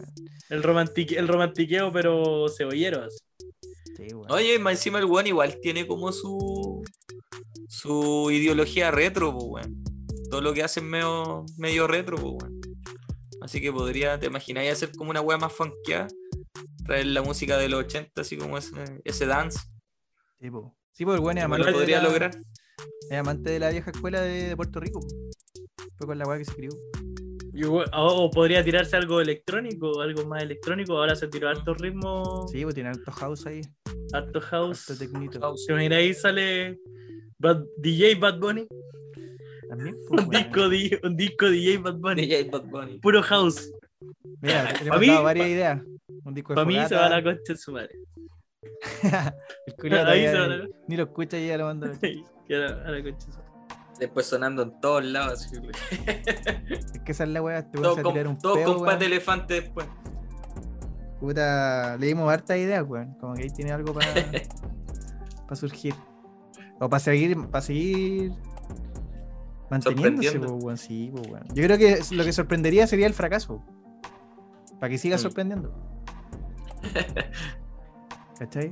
El, 0.49 0.63
romantique- 0.63 1.17
el 1.17 1.27
romantiqueo, 1.27 1.91
pero 1.91 2.47
cebolleros. 2.49 3.17
Sí, 3.97 4.13
weón. 4.13 4.31
Oye, 4.31 4.57
más 4.59 4.73
encima 4.73 4.99
el 4.99 5.05
weón 5.05 5.27
igual 5.27 5.57
tiene 5.61 5.85
como 5.85 6.11
su 6.11 6.83
su 7.67 8.29
ideología 8.31 8.91
retro, 8.91 9.33
pues, 9.33 9.45
weón. 9.67 9.83
Todo 10.31 10.41
lo 10.41 10.53
que 10.53 10.63
hacen 10.63 10.85
medio, 10.89 11.45
medio 11.57 11.85
retro, 11.87 12.17
pues, 12.17 12.33
weón. 12.43 12.61
Así 13.41 13.61
que 13.61 13.71
podría, 13.71 14.19
te 14.19 14.27
imagináis 14.27 14.71
hacer 14.71 14.91
como 14.97 15.11
una 15.11 15.21
weá 15.21 15.37
más 15.37 15.53
funkeada, 15.53 16.07
traer 16.85 17.05
la 17.07 17.21
música 17.21 17.57
de 17.57 17.69
los 17.69 17.81
80, 17.85 18.21
así 18.21 18.37
como 18.37 18.57
ese, 18.57 18.71
ese 19.03 19.25
dance. 19.25 19.59
Sí, 20.41 20.49
po. 20.49 20.75
Sí, 20.91 21.05
pues 21.05 21.17
el 21.17 21.23
weón 21.23 21.37
es 21.37 21.43
amante, 21.45 21.65
lo 21.65 21.71
de 21.71 21.77
podría 21.79 21.97
la, 22.01 22.03
lograr. 22.09 22.31
es 23.09 23.17
amante 23.17 23.49
de 23.51 23.59
la 23.59 23.69
vieja 23.69 23.91
escuela 23.91 24.21
de, 24.21 24.49
de 24.49 24.55
Puerto 24.57 24.79
Rico. 24.79 24.99
Fue 25.99 26.07
con 26.07 26.17
la 26.17 26.25
weá 26.25 26.37
que 26.39 26.45
se 26.45 26.55
crió. 26.55 26.71
O, 27.93 28.31
podría 28.31 28.63
tirarse 28.63 28.95
algo 28.95 29.19
electrónico, 29.19 29.99
algo 30.01 30.25
más 30.25 30.41
electrónico. 30.43 30.97
Ahora 30.97 31.13
se 31.15 31.27
tiró 31.27 31.49
harto 31.49 31.73
ritmo, 31.73 32.47
Sí, 32.47 32.63
pues 32.63 32.73
tiene 32.73 32.89
harto 32.89 33.11
house 33.11 33.45
ahí. 33.45 33.61
harto 34.13 34.39
house. 34.39 34.89
Harto 34.89 34.99
tecnito. 35.05 35.57
¿Se 35.57 35.71
imagina 35.73 35.97
ahí 35.97 36.13
sale 36.13 36.79
Bad- 37.37 37.65
DJ 37.77 38.15
Bad 38.15 38.39
Bunny? 38.39 38.65
También, 39.67 39.95
pues, 40.09 40.23
Un 40.23 40.29
weón. 40.29 40.43
disco, 40.43 40.69
di- 40.69 40.99
un 41.03 41.15
disco 41.17 41.49
DJ 41.49 41.77
Bad 41.79 41.95
Bunny. 41.97 42.21
DJ 42.27 42.49
Bad 42.49 42.63
Bunny. 42.65 42.99
Puro 42.99 43.21
house. 43.23 43.69
Mira, 44.41 44.73
mí- 44.99 45.07
dado 45.07 45.23
varias 45.23 45.45
pa- 45.45 45.51
ideas. 45.51 45.81
Un 46.23 46.33
disco 46.33 46.53
de 46.53 46.55
Para 46.55 46.65
mí 46.67 46.75
se 46.87 46.95
va 46.95 47.09
la 47.09 47.23
concha 47.23 47.41
de 47.53 47.57
su 47.57 47.71
madre. 47.73 47.91
el 49.67 49.73
culiao 49.75 50.05
Ahí 50.07 50.25
se 50.25 50.31
todavía 50.31 50.39
va 50.41 50.47
la 50.47 50.67
Ni 50.87 50.97
lo 50.97 51.03
escucha 51.03 51.37
y 51.39 51.47
ya 51.47 51.57
lo 51.57 51.65
manda. 51.65 51.87
A 51.87 51.91
a 52.87 52.91
la 52.91 53.03
concha 53.03 53.25
de 53.27 53.31
su 53.33 53.37
madre. 53.39 53.48
Después 53.99 54.25
sonando 54.27 54.63
en 54.63 54.79
todos 54.79 55.03
lados. 55.03 55.45
así, 55.45 55.57
Es 56.69 57.01
que 57.03 57.11
esa 57.11 57.23
es 57.25 57.29
la 57.29 57.41
weá. 57.41 57.59
Este 57.59 57.77
weón 57.77 57.83
Todo 57.83 57.95
se 57.95 58.03
va 58.03 58.09
a 58.09 58.13
tirar 58.13 58.27
un 58.27 58.37
todo 58.37 58.53
peo, 58.55 58.75
con 58.77 58.85
pata 58.85 58.97
de 58.97 59.05
elefante 59.07 59.53
después. 59.55 59.87
Puta, 61.19 61.97
le 61.97 62.07
dimos 62.07 62.31
harta 62.31 62.57
ideas, 62.57 62.85
weón. 62.87 63.13
Como 63.15 63.33
que 63.33 63.43
ahí 63.43 63.49
tiene 63.49 63.71
algo 63.73 63.93
para 63.93 64.07
surgir. 65.55 65.93
O 66.79 66.89
para 66.89 66.99
seguir, 67.01 67.37
para 67.49 67.61
seguir 67.61 68.31
manteniéndose, 69.69 70.37
weón. 70.39 70.77
Sí, 70.77 71.11
weón. 71.13 71.43
Yo 71.53 71.63
creo 71.65 71.77
que 71.77 71.99
lo 72.11 72.23
que 72.23 72.31
sorprendería 72.31 72.87
sería 72.87 73.05
el 73.07 73.13
fracaso. 73.13 73.63
Para 74.79 74.89
que 74.91 74.97
siga 74.97 75.17
Mm. 75.17 75.19
sorprendiendo. 75.19 75.73
¿Cachai? 78.39 78.71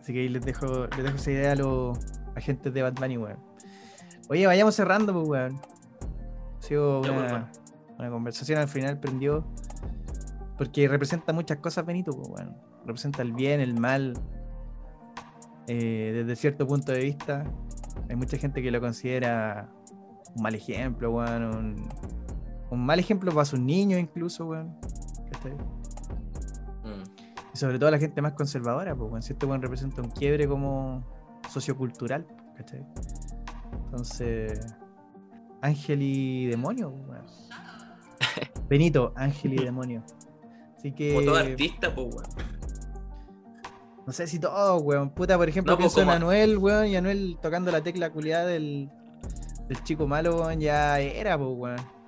Así 0.00 0.12
que 0.12 0.20
ahí 0.20 0.28
les 0.28 0.44
dejo, 0.44 0.86
les 0.86 1.02
dejo 1.04 1.16
esa 1.16 1.30
idea 1.32 1.52
a 1.52 1.56
los 1.56 1.98
agentes 2.36 2.72
de 2.72 2.82
Bad 2.82 2.94
Bunny, 2.94 3.18
weón. 3.18 3.47
Oye, 4.28 4.46
vayamos 4.46 4.74
cerrando, 4.74 5.14
pues, 5.14 5.28
weón. 5.28 5.60
Ha 6.58 6.62
sido 6.62 7.00
pues, 7.00 7.12
una, 7.98 8.10
conversación 8.10 8.58
al 8.58 8.68
final 8.68 9.00
prendió. 9.00 9.44
Porque 10.58 10.86
representa 10.88 11.32
muchas 11.32 11.58
cosas, 11.58 11.86
Benito, 11.86 12.12
pues, 12.12 12.28
weón. 12.28 12.56
Representa 12.84 13.22
el 13.22 13.32
bien, 13.32 13.60
el 13.60 13.78
mal. 13.78 14.14
eh, 15.66 16.12
desde 16.14 16.36
cierto 16.36 16.66
punto 16.66 16.92
de 16.92 17.00
vista. 17.00 17.44
Hay 18.08 18.16
mucha 18.16 18.36
gente 18.36 18.62
que 18.62 18.70
lo 18.70 18.80
considera 18.80 19.70
un 20.36 20.42
mal 20.42 20.54
ejemplo, 20.54 21.10
weón. 21.10 21.44
Un, 21.44 21.88
un 22.70 22.84
mal 22.84 22.98
ejemplo 22.98 23.32
para 23.32 23.46
sus 23.46 23.60
niños, 23.60 23.98
incluso, 23.98 24.46
weón. 24.46 24.76
¿Cachai? 25.32 25.52
Mm. 25.52 27.04
Y 27.54 27.56
sobre 27.56 27.78
todo 27.78 27.90
la 27.90 27.98
gente 27.98 28.20
más 28.20 28.32
conservadora, 28.34 28.94
pues, 28.94 29.10
weón. 29.10 29.22
Si 29.22 29.32
este 29.32 29.46
weón 29.46 29.62
representa 29.62 30.02
un 30.02 30.10
quiebre 30.10 30.46
como 30.46 31.02
sociocultural, 31.48 32.26
¿cachai? 32.56 32.84
Entonces, 33.72 34.74
ángel 35.62 36.02
y 36.02 36.46
demonio, 36.46 36.90
weón. 36.90 37.26
Benito, 38.68 39.12
ángel 39.16 39.54
y 39.54 39.64
demonio. 39.64 40.02
Así 40.76 40.92
que. 40.92 41.14
Como 41.14 41.26
todo 41.26 41.36
artista, 41.36 41.94
pues, 41.94 42.06
weón. 42.14 42.26
No 44.06 44.12
sé 44.12 44.26
si 44.26 44.38
todo, 44.38 44.76
weón. 44.78 45.10
Puta, 45.10 45.36
por 45.36 45.48
ejemplo, 45.48 45.72
No, 45.72 45.78
pues, 45.78 45.92
pienso 45.92 46.02
en 46.10 46.16
Anuel, 46.16 46.58
weón, 46.58 46.86
y 46.86 46.96
Anuel 46.96 47.38
tocando 47.42 47.70
la 47.70 47.82
tecla 47.82 48.10
culiada 48.10 48.46
del, 48.46 48.90
del 49.68 49.82
chico 49.84 50.06
malo, 50.06 50.36
weón, 50.36 50.60
ya 50.60 50.98
era, 51.00 51.36
pues, 51.38 51.50
weón. 51.54 51.98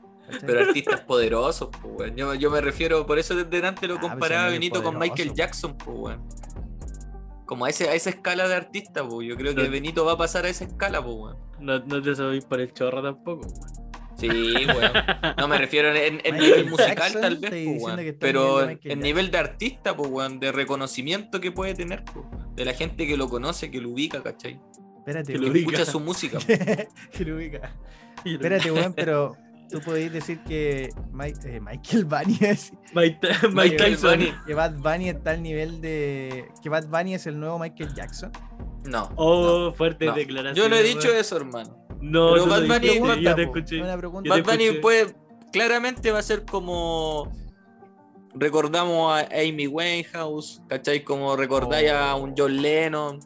Pero 0.46 0.60
artistas 0.60 1.00
poderosos, 1.00 1.68
pues, 1.82 1.94
weón. 1.98 2.16
Yo, 2.16 2.34
yo 2.34 2.50
me 2.50 2.60
refiero, 2.60 3.04
por 3.06 3.18
eso 3.18 3.34
desde 3.34 3.66
antes 3.66 3.88
lo 3.88 3.96
Ah, 3.96 4.00
pues, 4.00 4.12
comparaba 4.12 4.48
Benito 4.48 4.82
con. 4.82 4.98
Michael 4.98 5.34
Jackson, 5.34 5.76
pues, 5.76 5.98
weón. 5.98 6.20
Como 7.50 7.64
a, 7.64 7.68
ese, 7.70 7.88
a 7.88 7.94
esa 7.94 8.10
escala 8.10 8.46
de 8.46 8.54
artista, 8.54 9.02
pues. 9.08 9.26
Yo 9.26 9.34
creo 9.36 9.56
que 9.56 9.64
No. 9.64 9.70
Benito 9.70 10.04
va 10.04 10.12
a 10.12 10.16
pasar 10.16 10.44
a 10.44 10.48
esa 10.48 10.62
escala, 10.64 11.02
pues, 11.02 11.16
weón. 11.16 11.36
No, 11.58 11.80
no 11.80 12.00
te 12.00 12.14
sabéis 12.14 12.44
por 12.44 12.60
el 12.60 12.72
chorro 12.72 13.02
tampoco. 13.02 13.48
weón. 13.48 13.80
Sí, 14.16 14.28
weón. 14.28 14.92
No 15.36 15.48
me 15.48 15.58
refiero 15.58 15.92
en, 15.92 16.20
en 16.22 16.36
nivel 16.38 16.70
musical, 16.70 16.96
Jackson, 16.96 17.20
tal 17.22 17.36
vez, 17.38 17.66
weón. 17.82 17.98
al 17.98 18.14
pero 18.20 18.70
en 18.70 19.00
nivel 19.00 19.32
de 19.32 19.38
artista, 19.38 19.96
pues, 19.96 20.08
weón, 20.08 20.38
de 20.38 20.52
reconocimiento 20.52 21.40
que 21.40 21.50
puede 21.50 21.74
tener, 21.74 22.04
po, 22.04 22.24
de 22.54 22.64
la 22.64 22.72
gente 22.72 23.04
que 23.04 23.16
lo 23.16 23.28
conoce, 23.28 23.68
que 23.68 23.80
lo 23.80 23.88
ubica, 23.90 24.22
¿cachai? 24.22 24.60
Espérate, 24.98 25.32
Que 25.32 25.38
Que 25.40 25.44
lo 25.44 25.50
ubica. 25.50 25.70
escucha 25.72 25.90
su 25.90 25.98
música. 25.98 26.38
po. 26.38 26.46
que 27.18 27.24
lo 27.24 27.34
ubica. 27.34 27.74
Espérate, 28.24 28.70
weón, 28.70 28.92
pero 28.94 29.36
tú 29.70 29.80
podéis 29.80 30.12
decir 30.12 30.40
que 30.44 30.90
Mike- 31.12 31.40
eh, 31.56 31.60
Michael 31.60 32.04
Bunny 32.04 32.38
es, 32.40 32.72
Mike, 32.94 33.18
Mike 33.42 33.48
Michael 33.54 33.76
Tyson. 33.96 34.10
Bunny. 34.18 34.32
que 34.46 34.54
Bad 34.54 34.74
Bunny 34.78 35.08
está 35.08 35.30
al 35.32 35.42
nivel 35.42 35.80
de 35.80 36.46
que 36.62 36.68
Bad 36.68 36.88
Bunny 36.88 37.14
es 37.14 37.26
el 37.26 37.38
nuevo 37.38 37.58
Michael 37.58 37.94
Jackson. 37.94 38.32
No. 38.84 39.10
Oh, 39.16 39.72
fuerte 39.72 40.06
no. 40.06 40.14
declaración. 40.14 40.54
Yo 40.56 40.68
no 40.68 40.76
he 40.76 40.82
dicho 40.82 41.12
eso, 41.12 41.36
hermano. 41.36 41.76
No, 42.00 42.32
Pero 42.32 42.46
Bad 42.46 42.62
Bunny 42.66 42.78
dijiste, 42.88 43.12
es 43.12 43.20
yo 43.20 43.34
te 43.34 43.42
escuché. 43.42 43.82
Una 43.82 43.96
pregunta. 43.98 44.28
Yo 44.28 44.34
te 44.34 44.40
Bad 44.42 44.52
Bunny 44.52 44.64
escuché. 44.64 44.80
puede, 44.80 45.14
claramente 45.52 46.10
va 46.10 46.18
a 46.18 46.22
ser 46.22 46.44
como 46.44 47.30
recordamos 48.34 49.12
a 49.12 49.26
Amy 49.38 49.66
Winehouse, 49.66 50.62
¿cachai? 50.68 51.02
Como 51.04 51.36
recordáis 51.36 51.90
a 51.90 52.14
un 52.14 52.34
John 52.36 52.60
Lennon. 52.62 53.20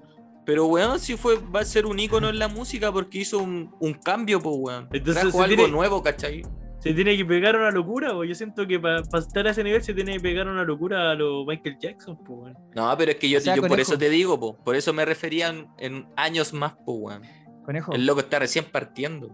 Pero 0.47 0.67
weón, 0.67 0.99
sí 1.01 1.17
fue, 1.17 1.39
va 1.39 1.61
a 1.61 1.65
ser 1.65 1.87
un 1.87 1.99
ícono 1.99 2.29
en 2.29 2.39
la 2.39 2.49
música 2.49 2.93
porque 2.93 3.19
hizo 3.21 3.39
un, 3.39 3.75
un 3.81 3.95
cambio, 3.95 4.41
pues 4.41 4.57
weón. 4.59 4.89
Entonces, 4.93 5.23
Trajo 5.23 5.43
algo 5.43 5.57
tiene- 5.57 5.71
nuevo, 5.73 6.03
¿cachai? 6.03 6.43
Se 6.81 6.93
tiene 6.93 7.17
que 7.17 7.25
pegar 7.25 7.57
una 7.57 7.71
locura, 7.71 8.15
o 8.15 8.25
yo 8.25 8.35
siento 8.35 8.67
que 8.67 8.79
para 8.79 9.01
estar 9.01 9.47
a 9.47 9.53
ese 9.53 9.65
nivel 9.65 9.83
se 9.83 9.95
tiene 9.95 10.13
que 10.13 10.21
pegar 10.21 10.47
una 10.47 10.65
locura 10.65 11.13
a 11.13 11.15
lo 11.15 11.47
Michael 11.47 11.79
Jackson, 11.81 12.19
pues, 12.23 12.39
weón. 12.41 12.59
No, 12.75 12.95
pero 12.99 13.13
es 13.13 13.17
que 13.17 13.31
yo, 13.31 13.39
O 13.39 13.41
sea, 13.41 13.57
yo 13.57 13.63
por 13.67 13.81
eso 13.81 13.97
te 13.97 14.11
digo, 14.11 14.39
po, 14.39 14.55
por 14.63 14.77
eso 14.77 14.93
me 14.93 15.07
referían 15.07 15.69
en 15.79 16.07
años 16.17 16.53
más, 16.53 16.75
pues 16.85 16.99
weón. 17.01 17.23
Conejo, 17.65 17.93
El 17.95 18.05
loco 18.05 18.21
está 18.21 18.39
recién 18.39 18.67
partiendo. 18.71 19.29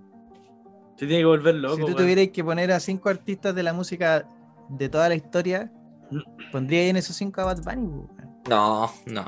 Se 0.96 1.06
tiene 1.06 1.22
que 1.22 1.24
volver 1.24 1.56
loco. 1.56 1.74
si 1.74 1.80
tú 1.80 1.86
weón. 1.88 1.98
tuvieras 1.98 2.28
que 2.28 2.44
poner 2.44 2.70
a 2.70 2.78
cinco 2.78 3.08
artistas 3.08 3.52
de 3.52 3.62
la 3.64 3.72
música 3.72 4.28
de 4.68 4.88
toda 4.88 5.08
la 5.08 5.16
historia, 5.16 5.72
pondría 6.52 6.86
en 6.86 6.96
esos 6.96 7.16
cinco 7.16 7.40
a 7.40 7.46
Bad 7.46 7.64
Bunny, 7.64 7.88
po, 7.88 8.08
weón. 8.16 8.30
No, 8.48 8.92
no. 9.06 9.24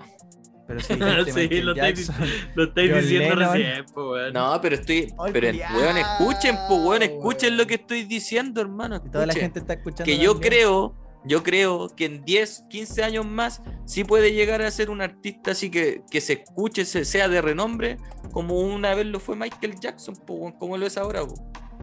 Pero 0.67 0.81
Sí, 0.81 0.95
lo 1.61 1.73
estáis 1.73 2.07
Jackson, 2.07 2.15
Lo 2.55 2.65
estáis 2.65 2.91
John 2.91 3.01
diciendo 3.01 3.35
Lennon. 3.37 3.53
recién, 3.55 3.85
weón. 3.97 4.33
No, 4.33 4.59
pero 4.63 4.75
estoy. 4.77 5.13
Ay, 5.19 5.33
pero 5.33 5.49
culiao, 5.49 5.77
weón, 5.79 5.97
escuchen, 5.99 6.57
pues 6.69 6.81
weón, 6.81 7.03
escuchen 7.03 7.49
weón. 7.51 7.57
lo 7.59 7.67
que 7.67 7.75
estoy 7.75 8.05
diciendo, 8.05 8.61
hermano. 8.61 9.03
toda 9.03 9.27
la 9.27 9.35
gente 9.35 9.59
está 9.61 9.75
escuchando. 9.75 10.05
que 10.05 10.19
yo 10.19 10.33
también. 10.33 10.53
creo, 10.53 10.97
yo 11.25 11.43
creo 11.43 11.89
que 11.97 12.05
en 12.07 12.25
10, 12.25 12.65
15 12.71 13.03
años 13.05 13.27
más 13.27 13.63
sí 13.87 14.05
puede 14.05 14.33
llegar 14.33 14.63
a 14.63 14.71
ser 14.71 14.91
un 14.91 15.01
artista 15.03 15.53
así 15.53 15.71
que, 15.71 16.03
que 16.11 16.21
se 16.21 16.33
escuche, 16.35 16.85
se, 16.85 17.05
sea 17.05 17.29
de 17.29 17.41
renombre, 17.43 17.97
como 18.33 18.59
una 18.61 18.95
vez 18.95 19.07
lo 19.07 19.21
fue 19.21 19.37
Michael 19.37 19.75
Jackson, 19.81 20.15
po, 20.17 20.35
weón, 20.35 20.53
como 20.59 20.77
lo 20.79 20.87
es 20.87 20.97
ahora. 20.97 21.27
po. 21.27 21.35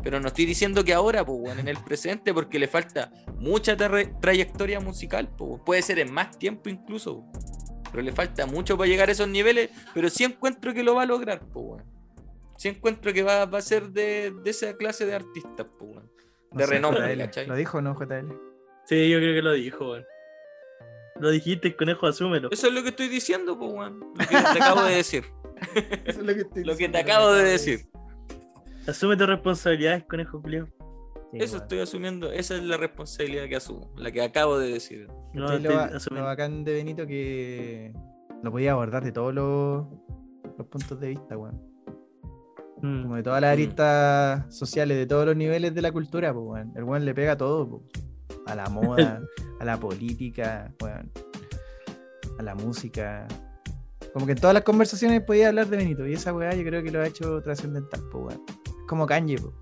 Pero 0.02 0.22
no 0.22 0.28
estoy 0.30 0.46
diciendo 0.46 0.86
que 0.86 0.94
ahora, 0.94 1.26
po, 1.26 1.34
weón, 1.34 1.60
en 1.60 1.68
el 1.68 1.78
presente, 1.78 2.34
porque 2.34 2.58
le 2.58 2.70
falta 2.70 3.12
mucha 3.38 3.76
tra- 3.76 4.18
trayectoria 4.22 4.80
musical. 4.80 5.28
po, 5.28 5.62
puede 5.66 5.82
ser 5.82 6.00
en 6.00 6.14
más 6.14 6.38
tiempo 6.40 6.70
incluso. 6.70 7.18
po. 7.32 7.39
Pero 7.92 8.04
le 8.04 8.12
falta 8.12 8.46
mucho 8.46 8.78
para 8.78 8.88
llegar 8.88 9.10
a 9.10 9.12
esos 9.12 9.28
niveles, 9.28 9.70
pero 9.94 10.10
sí 10.10 10.24
encuentro 10.24 10.74
que 10.74 10.84
lo 10.84 10.96
va 10.96 11.04
a 11.04 11.06
lograr. 11.06 11.40
Po, 11.40 11.62
weón. 11.62 11.84
Sí 12.58 12.68
encuentro 12.68 13.14
que 13.14 13.24
va, 13.24 13.46
va 13.46 13.60
a 13.60 13.62
ser 13.62 13.90
de, 13.90 14.34
de 14.44 14.50
esa 14.50 14.76
clase 14.76 15.06
de 15.06 15.16
artistas. 15.16 15.66
Po, 15.78 15.86
weón. 15.86 16.12
No 16.52 16.58
de 16.60 16.66
sé, 16.66 16.72
renombre. 16.72 17.30
¿Lo 17.48 17.56
dijo 17.56 17.78
o 17.78 17.82
no, 17.82 17.96
JL? 17.96 18.32
Sí, 18.86 19.10
yo 19.10 19.20
creo 19.20 19.36
que 19.36 19.42
lo 19.42 19.54
dijo, 19.54 19.92
weón. 19.92 20.06
Lo 21.20 21.32
dijiste, 21.32 21.76
conejo, 21.76 22.08
asúmelo. 22.08 22.50
Eso 22.52 22.68
es 22.68 22.74
lo 22.74 22.82
que 22.82 22.90
estoy 22.90 23.10
diciendo, 23.10 23.58
pues, 23.58 23.72
weón. 23.72 24.00
Lo 24.00 24.26
que 24.26 24.28
te 24.28 24.64
acabo 24.64 24.84
de 24.84 24.96
decir. 24.96 25.26
Eso 26.06 26.20
es 26.22 26.26
lo 26.26 26.34
que, 26.34 26.42
estoy 26.42 26.64
Lo 26.64 26.78
que 26.78 26.88
te 26.88 26.98
acabo 26.98 27.34
de 27.34 27.44
decir. 27.44 27.90
Asume 28.88 29.18
tus 29.18 29.28
responsabilidades, 29.28 30.06
conejo 30.06 30.40
Julio. 30.42 30.68
Sí, 31.32 31.38
Eso 31.40 31.58
estoy 31.58 31.80
asumiendo. 31.80 32.32
Esa 32.32 32.56
es 32.56 32.64
la 32.64 32.78
responsabilidad 32.78 33.48
que 33.48 33.56
asumo. 33.56 33.92
La 33.98 34.12
que 34.12 34.22
acabo 34.22 34.58
de 34.58 34.72
decir. 34.72 35.08
No, 35.34 35.46
¿Cachai 35.48 35.62
lo, 35.64 36.16
lo 36.16 36.24
bacán 36.24 36.64
de 36.64 36.74
Benito 36.74 37.06
que 37.06 37.94
lo 38.42 38.52
podía 38.52 38.72
abordar 38.72 39.04
de 39.04 39.12
todos 39.12 39.34
los, 39.34 39.86
los 40.58 40.68
puntos 40.68 41.00
de 41.00 41.10
vista, 41.10 41.38
weón. 41.38 41.62
Mm. 42.82 43.04
Como 43.04 43.16
de 43.18 43.24
todas 43.24 43.42
las 43.42 43.50
Mm. 43.52 43.54
aristas 43.54 44.56
sociales, 44.56 44.98
de 44.98 45.06
todos 45.06 45.26
los 45.28 45.36
niveles 45.36 45.76
de 45.76 45.82
la 45.82 45.92
cultura, 45.92 46.34
pues, 46.34 46.46
weón. 46.48 46.74
El 46.76 46.84
weón 46.84 47.06
le 47.06 47.14
pega 47.14 47.34
a 47.34 47.38
todo, 47.38 47.70
po. 47.70 47.84
A 48.48 48.56
la 48.56 48.68
moda, 48.70 49.22
a 49.60 49.66
la 49.66 49.80
política, 49.80 50.74
weón. 50.82 51.12
A 52.40 52.44
la 52.44 52.56
música. 52.56 53.28
Como 54.14 54.26
que 54.26 54.32
en 54.32 54.40
todas 54.40 54.56
las 54.56 54.64
conversaciones 54.64 55.22
podía 55.22 55.50
hablar 55.50 55.68
de 55.68 55.78
Benito. 55.78 56.08
Y 56.08 56.14
esa 56.14 56.34
weá 56.34 56.56
yo 56.56 56.64
creo 56.64 56.82
que 56.82 56.90
lo 56.90 57.02
ha 57.02 57.06
hecho 57.08 57.40
trascendental, 57.44 58.02
pues, 58.12 58.24
weón. 58.26 58.44
Es 58.66 58.88
como 58.88 59.06
Kanye, 59.06 59.38
po. 59.38 59.54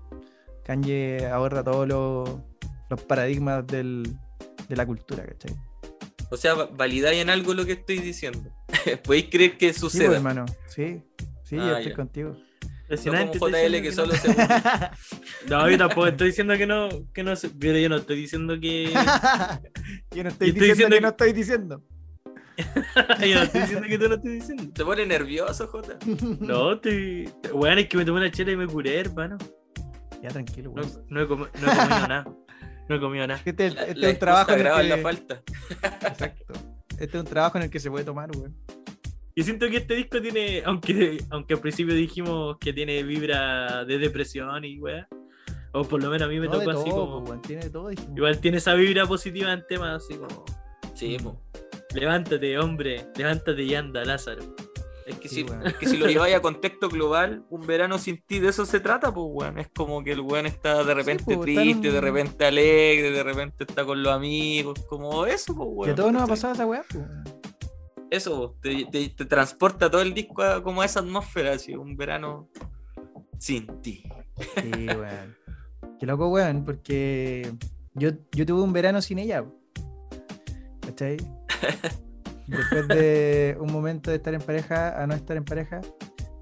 Kanye 0.68 1.24
aborda 1.32 1.64
todos 1.64 1.88
los, 1.88 2.28
los 2.90 3.02
paradigmas 3.04 3.66
del, 3.66 4.02
de 4.68 4.76
la 4.76 4.84
cultura, 4.84 5.24
¿cachai? 5.24 5.56
O 6.30 6.36
sea, 6.36 6.52
va- 6.52 6.66
validáis 6.70 7.22
en 7.22 7.30
algo 7.30 7.54
lo 7.54 7.64
que 7.64 7.72
estoy 7.72 8.00
diciendo. 8.00 8.50
¿Podéis 9.04 9.28
creer 9.30 9.56
que 9.56 9.72
Sí, 9.72 9.80
pues, 9.80 9.92
suceda? 9.92 10.16
hermano. 10.16 10.44
Sí, 10.66 11.00
sí, 11.42 11.56
yo 11.56 11.62
Ah, 11.62 11.78
estoy 11.78 11.92
ya. 11.92 11.96
contigo. 11.96 12.36
no 12.90 12.96
como 12.96 13.48
estoy 13.48 13.52
JL 13.52 13.72
que 13.72 13.80
diciendo 13.80 13.92
solo 13.92 14.12
no. 14.12 14.18
se 14.20 15.48
No, 15.48 15.70
yo 15.70 15.78
tampoco 15.78 16.06
estoy 16.06 16.26
diciendo 16.28 16.56
que 16.58 16.66
no, 16.66 16.88
que 17.14 17.22
no 17.22 17.34
se- 17.34 17.48
Pero 17.48 17.78
yo 17.78 17.88
no 17.88 17.96
estoy 17.96 18.16
diciendo 18.16 18.60
que. 18.60 18.92
yo 20.14 20.22
no 20.22 20.28
estoy, 20.28 20.48
Yo 20.48 20.52
estoy 20.52 20.68
diciendo, 20.68 20.68
diciendo 20.68 20.88
que 20.90 20.96
que- 20.96 21.00
no 21.00 21.08
estoy 21.08 21.32
diciendo. 21.32 21.82
yo 23.26 23.34
no 23.36 23.42
estoy 23.44 23.60
diciendo 23.62 23.88
que 23.88 23.98
tú 23.98 24.08
lo 24.08 24.14
estés 24.16 24.32
diciendo. 24.32 24.64
te 24.74 24.84
pone 24.84 25.06
nervioso, 25.06 25.66
Jota. 25.68 25.96
No, 26.40 26.72
estoy. 26.74 27.30
Bueno, 27.54 27.80
es 27.80 27.88
que 27.88 27.96
me 27.96 28.04
tomé 28.04 28.18
una 28.20 28.30
chela 28.30 28.52
y 28.52 28.56
me 28.56 28.66
curé, 28.66 28.98
hermano. 29.00 29.38
Ya 30.22 30.28
tranquilo, 30.30 30.72
No, 30.74 30.82
weón. 30.82 31.04
no 31.08 31.20
he, 31.20 31.28
comi- 31.28 31.48
no 31.60 31.72
he 31.72 31.76
comido 31.76 32.08
nada. 32.08 32.24
No 32.88 32.96
he 32.96 33.00
comido 33.00 33.26
nada. 33.26 33.40
Este, 33.44 33.70
La, 33.70 33.82
este 33.82 34.00
la 34.00 34.08
es 34.08 34.14
un 34.14 34.18
trabajo 34.18 34.52
en 34.52 34.66
el 34.66 34.76
que... 34.76 34.82
la 34.88 34.96
falta. 34.98 35.42
Exacto. 36.08 36.54
Este 36.98 37.04
es 37.04 37.22
un 37.22 37.24
trabajo 37.26 37.58
en 37.58 37.64
el 37.64 37.70
que 37.70 37.78
se 37.80 37.90
puede 37.90 38.04
tomar, 38.04 38.30
weón. 38.36 38.56
Yo 39.36 39.44
siento 39.44 39.68
que 39.68 39.76
este 39.76 39.94
disco 39.94 40.20
tiene, 40.20 40.62
aunque, 40.64 41.22
aunque 41.30 41.54
al 41.54 41.60
principio 41.60 41.94
dijimos 41.94 42.56
que 42.58 42.72
tiene 42.72 43.02
vibra 43.04 43.84
de 43.84 43.98
depresión 43.98 44.64
y 44.64 44.80
weá, 44.80 45.06
o 45.72 45.84
por 45.84 46.02
lo 46.02 46.10
menos 46.10 46.26
a 46.26 46.28
mí 46.30 46.40
me 46.40 46.46
No, 46.46 46.58
tocó 46.58 46.70
así 46.70 46.90
todo, 46.90 47.22
como. 47.24 47.40
Tiene 47.42 47.70
todo. 47.70 47.90
Igual 47.92 48.38
tiene 48.40 48.56
esa 48.56 48.74
vibra 48.74 49.06
positiva 49.06 49.52
en 49.52 49.64
temas 49.68 50.02
así 50.02 50.16
como. 50.16 50.44
Sí, 50.94 51.16
po. 51.22 51.40
Levántate, 51.94 52.58
hombre, 52.58 53.06
levántate 53.16 53.62
y 53.62 53.74
anda, 53.74 54.04
Lázaro. 54.04 54.42
Es 55.08 55.16
que, 55.18 55.28
Sí, 55.28 55.44
si, 55.46 55.46
es 55.68 55.74
que 55.74 55.86
si 55.88 55.96
lo 55.96 56.06
lleváis 56.10 56.34
a 56.34 56.42
contexto 56.42 56.88
global, 56.88 57.44
un 57.50 57.66
verano 57.66 57.98
sin 57.98 58.20
ti, 58.22 58.40
de 58.40 58.48
eso 58.50 58.66
se 58.66 58.78
trata, 58.80 59.12
pues, 59.12 59.26
weón. 59.30 59.58
Es 59.58 59.68
como 59.74 60.04
que 60.04 60.12
el 60.12 60.20
weón 60.20 60.44
está 60.46 60.84
de 60.84 60.92
repente 60.94 61.24
pues, 61.34 61.40
triste, 61.40 61.88
un- 61.88 61.94
de 61.94 62.00
repente 62.00 62.44
alegre, 62.44 63.10
de 63.10 63.22
repente 63.22 63.64
está 63.66 63.84
con 63.86 64.02
los 64.02 64.12
amigos, 64.12 64.78
como 64.88 65.24
eso, 65.24 65.54
pues, 65.56 65.68
weón. 65.70 65.84
Que 65.86 65.90
a 65.92 65.94
todos 65.94 66.12
nos 66.12 66.22
ha 66.22 66.26
pasado 66.26 66.52
esa 66.54 66.66
weá, 66.66 66.84
weón. 66.94 67.24
Eso, 68.10 68.56
te, 68.62 68.84
te- 68.86 69.08
te 69.10 69.24
transporta 69.24 69.90
todo 69.90 70.00
el 70.02 70.12
disco 70.14 70.42
a, 70.42 70.62
como 70.62 70.82
a 70.82 70.84
esa 70.84 71.00
atmósfera, 71.00 71.52
así, 71.52 71.74
un 71.74 71.96
verano 71.96 72.48
sin 73.38 73.66
ti. 73.82 74.02
Sí, 74.56 74.70
weón. 74.88 75.36
Qué 75.98 76.06
loco, 76.06 76.28
weón, 76.28 76.64
porque 76.64 77.50
yo, 77.94 78.10
yo 78.32 78.44
tuve 78.46 78.62
un 78.62 78.72
verano 78.72 79.00
sin 79.02 79.18
ella. 79.18 79.44
¿Cachai? 80.82 81.16
Después 82.48 82.88
de 82.88 83.56
un 83.60 83.72
momento 83.72 84.10
de 84.10 84.16
estar 84.16 84.34
en 84.34 84.40
pareja 84.40 85.02
a 85.02 85.06
no 85.06 85.14
estar 85.14 85.36
en 85.36 85.44
pareja 85.44 85.80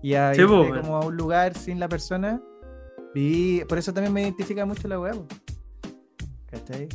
y 0.03 0.15
a 0.15 0.35
Sí, 0.35 0.41
irte 0.41 0.53
po, 0.53 0.61
weón. 0.63 0.81
como 0.83 0.97
a 0.97 1.07
un 1.07 1.17
lugar 1.17 1.55
sin 1.57 1.81
la 1.81 1.89
persona, 1.89 2.41
viví, 3.15 3.65
por 3.69 3.79
eso 3.79 3.93
también 3.93 4.13
me 4.13 4.23
identifica 4.23 4.65
mucho 4.65 4.87
la 4.89 5.01
weá. 5.01 5.13
¿Cachai? 6.47 6.89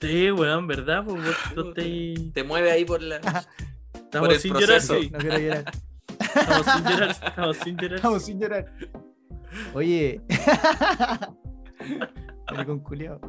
Sí, 0.00 0.30
weón, 0.30 0.66
¿verdad? 0.66 1.04
Pues 1.04 1.20
estáis- 1.56 2.32
Te 2.32 2.44
mueve 2.44 2.70
ahí 2.70 2.84
por 2.84 3.02
la. 3.02 3.16
Estamos 3.92 4.28
el 4.34 4.38
sin 4.38 4.52
llorar, 4.54 4.66
proceso. 4.68 5.00
sí. 5.00 5.10
No 5.10 5.18
quiero 5.18 5.38
llorar. 5.38 5.64
Estamos 6.20 6.66
sin 6.66 6.84
llorar, 6.84 7.10
estamos 7.10 7.56
sin 7.56 7.76
llorar. 7.76 7.96
Estamos 7.96 8.22
sin 8.24 8.40
llorar. 8.40 8.72
Oye. 9.74 10.20
Culiao. 12.84 13.20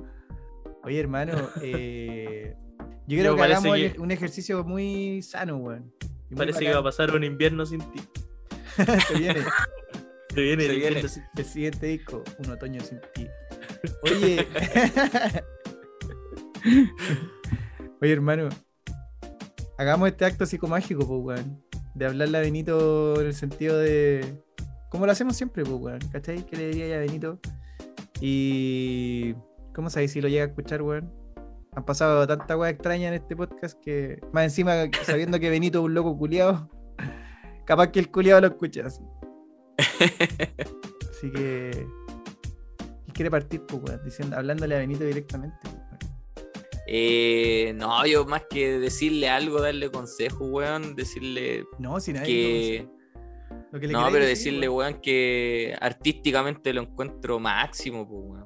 Oye, 0.84 1.00
hermano. 1.00 1.34
eh, 1.62 2.56
yo 3.08 3.20
creo 3.20 3.32
Yo 3.32 3.36
que 3.36 3.44
hagamos 3.44 3.76
que- 3.76 3.96
un 4.00 4.12
ejercicio 4.12 4.64
muy 4.64 5.22
sano, 5.22 5.58
weón. 5.58 5.94
Muy 6.30 6.38
Parece 6.38 6.60
que 6.60 6.74
va 6.74 6.80
a 6.80 6.84
pasar 6.84 7.12
un 7.16 7.24
invierno 7.24 7.66
sin 7.66 7.80
ti. 7.92 8.02
Se 9.08 9.14
viene. 9.18 9.42
Se 10.34 10.42
viene 10.42 10.64
Se 10.64 10.70
el 10.70 10.76
viene. 10.76 10.88
invierno 10.88 11.08
sin 11.10 11.24
El 11.38 11.46
siguiente 11.46 11.86
disco, 11.88 12.24
Un 12.40 12.50
otoño 12.52 12.82
sin 12.82 13.00
ti. 13.14 13.28
Oye. 14.04 14.48
Oye, 18.02 18.12
hermano. 18.12 18.50
Hagamos 19.78 20.10
este 20.10 20.26
acto 20.26 20.46
psicomágico, 20.46 21.06
pues, 21.08 21.40
weón. 21.40 21.64
De 21.94 22.06
hablarle 22.06 22.38
a 22.38 22.42
Benito 22.42 23.20
en 23.22 23.28
el 23.28 23.34
sentido 23.34 23.78
de. 23.78 24.42
Como 24.90 25.06
lo 25.06 25.12
hacemos 25.12 25.36
siempre, 25.38 25.64
pues, 25.64 25.76
weón. 25.80 26.00
¿Cachai? 26.12 26.46
¿Qué 26.46 26.56
le 26.58 26.68
diría 26.70 26.96
a 26.96 27.00
Benito? 27.00 27.40
Y. 28.22 29.36
¿Cómo 29.74 29.90
sabéis 29.90 30.12
si 30.12 30.22
lo 30.22 30.28
llega 30.28 30.46
a 30.46 30.48
escuchar, 30.48 30.82
weón? 30.82 31.12
Han 31.76 31.84
pasado 31.86 32.26
tanta 32.26 32.56
weá 32.56 32.70
extraña 32.70 33.10
en 33.10 33.16
este 33.16 33.36
podcast 33.36 33.80
que. 33.82 34.20
Más 34.32 34.46
encima, 34.46 34.74
sabiendo 35.04 35.40
que 35.40 35.50
Benito 35.50 35.80
es 35.80 35.86
un 35.86 35.94
loco 35.94 36.18
culiado. 36.18 36.70
Capaz 37.66 37.92
que 37.92 38.00
el 38.00 38.10
culiado 38.12 38.42
lo 38.42 38.48
escuche 38.48 38.82
así. 38.82 39.02
Así 41.10 41.32
que. 41.32 41.88
quiere 43.14 43.32
partir, 43.32 43.62
pues, 43.66 43.82
weón? 43.84 44.02
Diciendo, 44.06 44.38
hablándole 44.38 44.76
a 44.76 44.80
Benito 44.80 45.04
directamente. 45.04 45.58
Eh, 46.88 47.74
no, 47.76 48.06
yo 48.06 48.26
más 48.26 48.44
que 48.50 48.80
decirle 48.80 49.28
algo, 49.28 49.60
darle 49.60 49.90
consejo, 49.90 50.46
weón, 50.46 50.96
decirle 50.96 51.66
No, 51.80 52.00
si 52.00 52.14
nadie. 52.14 52.26
que... 52.26 52.90
lo 53.72 53.80
que 53.80 53.88
le 53.88 53.94
No, 53.94 54.06
pero 54.12 54.24
decir, 54.26 54.52
decirle, 54.54 54.70
weón. 54.70 54.92
weón, 54.92 55.02
que 55.02 55.76
artísticamente 55.82 56.74
lo 56.74 56.82
encuentro 56.82 57.40
máximo, 57.40 58.08
pues, 58.08 58.22
weón. 58.24 58.45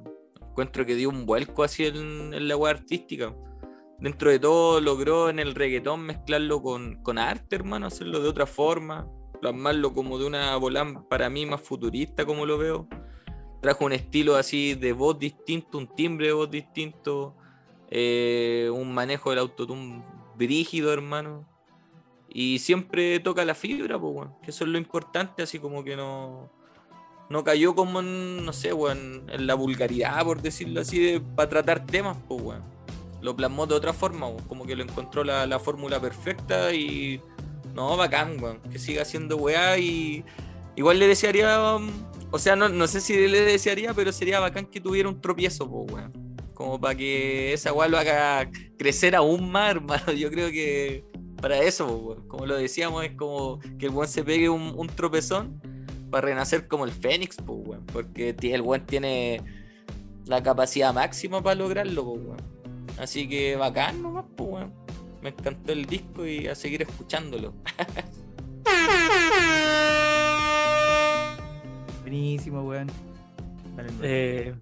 Encuentro 0.50 0.84
que 0.84 0.94
dio 0.94 1.08
un 1.08 1.26
vuelco 1.26 1.62
así 1.62 1.86
en, 1.86 2.34
en 2.34 2.48
la 2.48 2.56
weá 2.56 2.72
artística. 2.72 3.34
Dentro 3.98 4.30
de 4.30 4.38
todo 4.38 4.80
logró 4.80 5.28
en 5.28 5.38
el 5.38 5.54
reggaetón 5.54 6.00
mezclarlo 6.00 6.62
con, 6.62 7.02
con 7.02 7.18
arte, 7.18 7.56
hermano, 7.56 7.86
hacerlo 7.86 8.20
de 8.20 8.28
otra 8.30 8.46
forma, 8.46 9.06
plasmarlo 9.40 9.92
como 9.92 10.18
de 10.18 10.26
una 10.26 10.56
volán 10.56 11.06
para 11.08 11.28
mí 11.28 11.44
más 11.44 11.60
futurista, 11.60 12.24
como 12.24 12.46
lo 12.46 12.56
veo. 12.56 12.88
Trajo 13.60 13.84
un 13.84 13.92
estilo 13.92 14.36
así 14.36 14.74
de 14.74 14.94
voz 14.94 15.18
distinto, 15.18 15.76
un 15.76 15.94
timbre 15.94 16.28
de 16.28 16.32
voz 16.32 16.50
distinto, 16.50 17.36
eh, 17.90 18.70
un 18.72 18.94
manejo 18.94 19.30
del 19.30 19.40
autotune 19.40 20.02
brígido, 20.36 20.92
hermano. 20.94 21.46
Y 22.26 22.60
siempre 22.60 23.20
toca 23.20 23.44
la 23.44 23.54
fibra, 23.54 24.00
pues, 24.00 24.14
weón. 24.14 24.34
Que 24.42 24.50
eso 24.50 24.64
es 24.64 24.70
lo 24.70 24.78
importante, 24.78 25.42
así 25.42 25.58
como 25.58 25.84
que 25.84 25.94
no. 25.96 26.50
No 27.30 27.44
cayó 27.44 27.76
como 27.76 28.00
en, 28.00 28.44
no 28.44 28.52
sé, 28.52 28.72
weón, 28.72 29.22
en 29.30 29.46
la 29.46 29.54
vulgaridad, 29.54 30.24
por 30.24 30.42
decirlo 30.42 30.80
así, 30.80 31.22
para 31.36 31.48
tratar 31.48 31.86
temas, 31.86 32.16
pues, 32.26 32.42
weón. 32.42 32.64
Lo 33.22 33.36
plasmó 33.36 33.66
de 33.68 33.74
otra 33.76 33.92
forma. 33.92 34.26
Como 34.48 34.66
que 34.66 34.74
lo 34.74 34.82
encontró 34.82 35.22
la, 35.22 35.46
la 35.46 35.60
fórmula 35.60 36.00
perfecta 36.00 36.74
y. 36.74 37.22
No, 37.72 37.96
bacán, 37.96 38.42
weón. 38.42 38.60
Que 38.62 38.80
siga 38.80 39.02
haciendo 39.02 39.36
weá 39.36 39.78
y. 39.78 40.24
Igual 40.74 40.98
le 40.98 41.06
desearía. 41.06 41.76
um, 41.76 41.88
O 42.32 42.38
sea, 42.40 42.56
no, 42.56 42.68
no 42.68 42.88
sé 42.88 43.00
si 43.00 43.14
le 43.28 43.42
desearía, 43.42 43.94
pero 43.94 44.10
sería 44.10 44.40
bacán 44.40 44.66
que 44.66 44.80
tuviera 44.80 45.08
un 45.08 45.20
tropiezo, 45.20 45.70
pues, 45.70 45.92
weón. 45.92 46.12
Como 46.52 46.80
para 46.80 46.96
que 46.96 47.52
esa 47.52 47.72
weá 47.72 47.86
lo 47.88 47.96
haga 47.96 48.50
crecer 48.76 49.14
aún 49.14 49.52
más, 49.52 49.70
hermano. 49.76 50.12
Yo 50.12 50.32
creo 50.32 50.50
que 50.50 51.04
para 51.40 51.58
eso, 51.58 51.86
weón. 51.96 52.26
como 52.26 52.44
lo 52.44 52.56
decíamos, 52.56 53.04
es 53.04 53.12
como 53.12 53.60
que 53.78 53.86
el 53.86 53.92
weón 53.92 54.08
se 54.08 54.24
pegue 54.24 54.48
un 54.48 54.88
tropezón 54.88 55.69
para 56.10 56.26
renacer 56.26 56.68
como 56.68 56.84
el 56.84 56.90
Fénix, 56.90 57.36
po, 57.36 57.54
weón. 57.54 57.86
porque 57.86 58.34
el 58.40 58.62
weón 58.62 58.86
tiene 58.86 59.42
la 60.26 60.42
capacidad 60.42 60.92
máxima 60.92 61.42
para 61.42 61.56
lograrlo, 61.56 62.04
po, 62.04 62.12
weón. 62.12 62.36
así 62.98 63.28
que 63.28 63.56
bacán 63.56 64.02
nomás, 64.02 64.24
po, 64.36 64.44
weón. 64.44 64.72
me 65.22 65.30
encantó 65.30 65.72
el 65.72 65.86
disco 65.86 66.26
y 66.26 66.48
a 66.48 66.54
seguir 66.54 66.82
escuchándolo. 66.82 67.54
Buenísimo, 72.02 72.62
weón. 72.62 72.88
Weón. 73.76 73.90
Eh, 74.02 74.54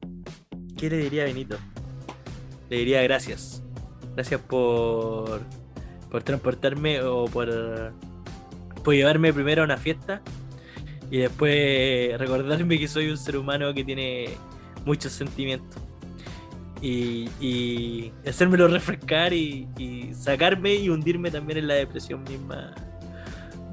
¿Qué 0.77 0.91
le 0.91 0.99
diría 0.99 1.23
a 1.23 1.27
Benito? 1.27 1.57
Le 2.69 2.79
diría 2.79 3.03
gracias. 3.03 3.63
Gracias 4.15 4.41
por, 4.43 5.41
por 6.11 6.23
transportarme 6.23 7.03
o 7.03 7.25
por, 7.27 7.93
por 8.85 8.95
llevarme 8.95 9.33
primero 9.33 9.63
a 9.63 9.65
una 9.65 9.77
fiesta 9.77 10.23
y 11.11 11.19
después 11.19 12.19
recordarme 12.19 12.79
que 12.79 12.89
soy 12.89 13.11
un 13.11 13.17
ser 13.17 13.37
humano 13.37 13.73
que 13.73 13.85
tiene 13.85 14.31
muchos 14.85 15.13
sentimientos. 15.13 15.81
Y, 16.81 17.29
y 17.41 18.13
hacérmelo 18.27 18.69
refrescar 18.69 19.33
y, 19.33 19.67
y 19.77 20.15
sacarme 20.15 20.77
y 20.77 20.89
hundirme 20.89 21.31
también 21.31 21.59
en 21.59 21.69
la 21.69 21.75
depresión 21.75 22.23
misma 22.23 22.73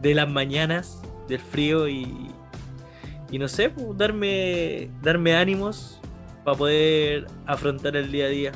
de 0.01 0.15
las 0.15 0.27
mañanas, 0.27 1.01
del 1.27 1.39
frío 1.39 1.87
y, 1.87 2.31
y 3.31 3.37
no 3.37 3.47
sé, 3.47 3.69
pues, 3.69 3.97
darme, 3.97 4.89
darme 5.03 5.35
ánimos 5.35 5.99
para 6.43 6.57
poder 6.57 7.27
afrontar 7.45 7.95
el 7.95 8.11
día 8.11 8.25
a 8.25 8.29
día. 8.29 8.51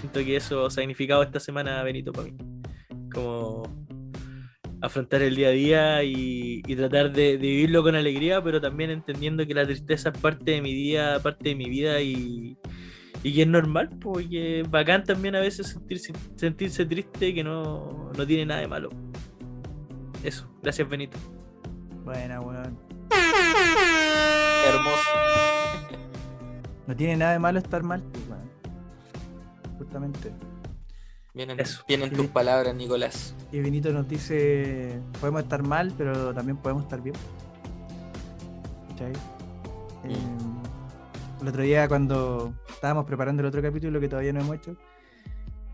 Siento 0.00 0.20
que 0.20 0.36
eso 0.36 0.66
ha 0.66 0.70
significado 0.70 1.22
esta 1.22 1.40
semana, 1.40 1.82
Benito, 1.82 2.12
para 2.12 2.28
mí. 2.28 2.34
Afrontar 4.82 5.22
el 5.22 5.34
día 5.34 5.48
a 5.48 5.52
día 5.52 6.02
y, 6.04 6.62
y 6.66 6.76
tratar 6.76 7.12
de, 7.12 7.38
de 7.38 7.38
vivirlo 7.38 7.82
con 7.82 7.94
alegría, 7.94 8.42
pero 8.42 8.60
también 8.60 8.90
entendiendo 8.90 9.46
que 9.46 9.54
la 9.54 9.64
tristeza 9.64 10.10
es 10.10 10.18
parte 10.18 10.50
de 10.52 10.60
mi 10.60 10.74
día, 10.74 11.18
parte 11.22 11.48
de 11.48 11.54
mi 11.54 11.68
vida 11.68 12.00
y, 12.02 12.58
y 13.22 13.32
que 13.34 13.42
es 13.42 13.48
normal, 13.48 13.88
porque 14.00 14.60
es 14.60 14.70
bacán 14.70 15.04
también 15.04 15.34
a 15.34 15.40
veces 15.40 15.68
sentirse, 15.68 16.12
sentirse 16.36 16.84
triste 16.84 17.34
que 17.34 17.42
no, 17.42 18.12
no 18.16 18.26
tiene 18.26 18.46
nada 18.46 18.60
de 18.60 18.68
malo. 18.68 18.90
Eso, 20.22 20.48
gracias 20.62 20.88
Benito. 20.88 21.18
Buena, 22.04 22.40
weón. 22.40 22.78
Hermoso. 24.66 25.10
No 26.86 26.94
tiene 26.94 27.16
nada 27.16 27.32
de 27.32 27.38
malo 27.38 27.58
estar 27.58 27.82
mal, 27.82 28.02
pues, 28.12 28.28
weón. 28.28 28.50
Justamente. 29.78 30.32
Vienen, 31.36 31.60
Eso. 31.60 31.84
vienen 31.86 32.10
tus 32.10 32.28
palabras, 32.28 32.74
Nicolás. 32.74 33.34
Y 33.52 33.60
Benito 33.60 33.92
nos 33.92 34.08
dice, 34.08 34.98
podemos 35.20 35.42
estar 35.42 35.62
mal, 35.62 35.92
pero 35.98 36.32
también 36.32 36.56
podemos 36.56 36.84
estar 36.84 37.02
bien. 37.02 37.14
¿Cachai? 38.88 39.12
Eh, 40.04 40.16
el 41.42 41.48
otro 41.48 41.62
día 41.62 41.88
cuando 41.88 42.54
estábamos 42.70 43.04
preparando 43.04 43.42
el 43.42 43.48
otro 43.48 43.60
capítulo 43.60 44.00
que 44.00 44.08
todavía 44.08 44.32
no 44.32 44.40
hemos 44.40 44.56
hecho, 44.56 44.76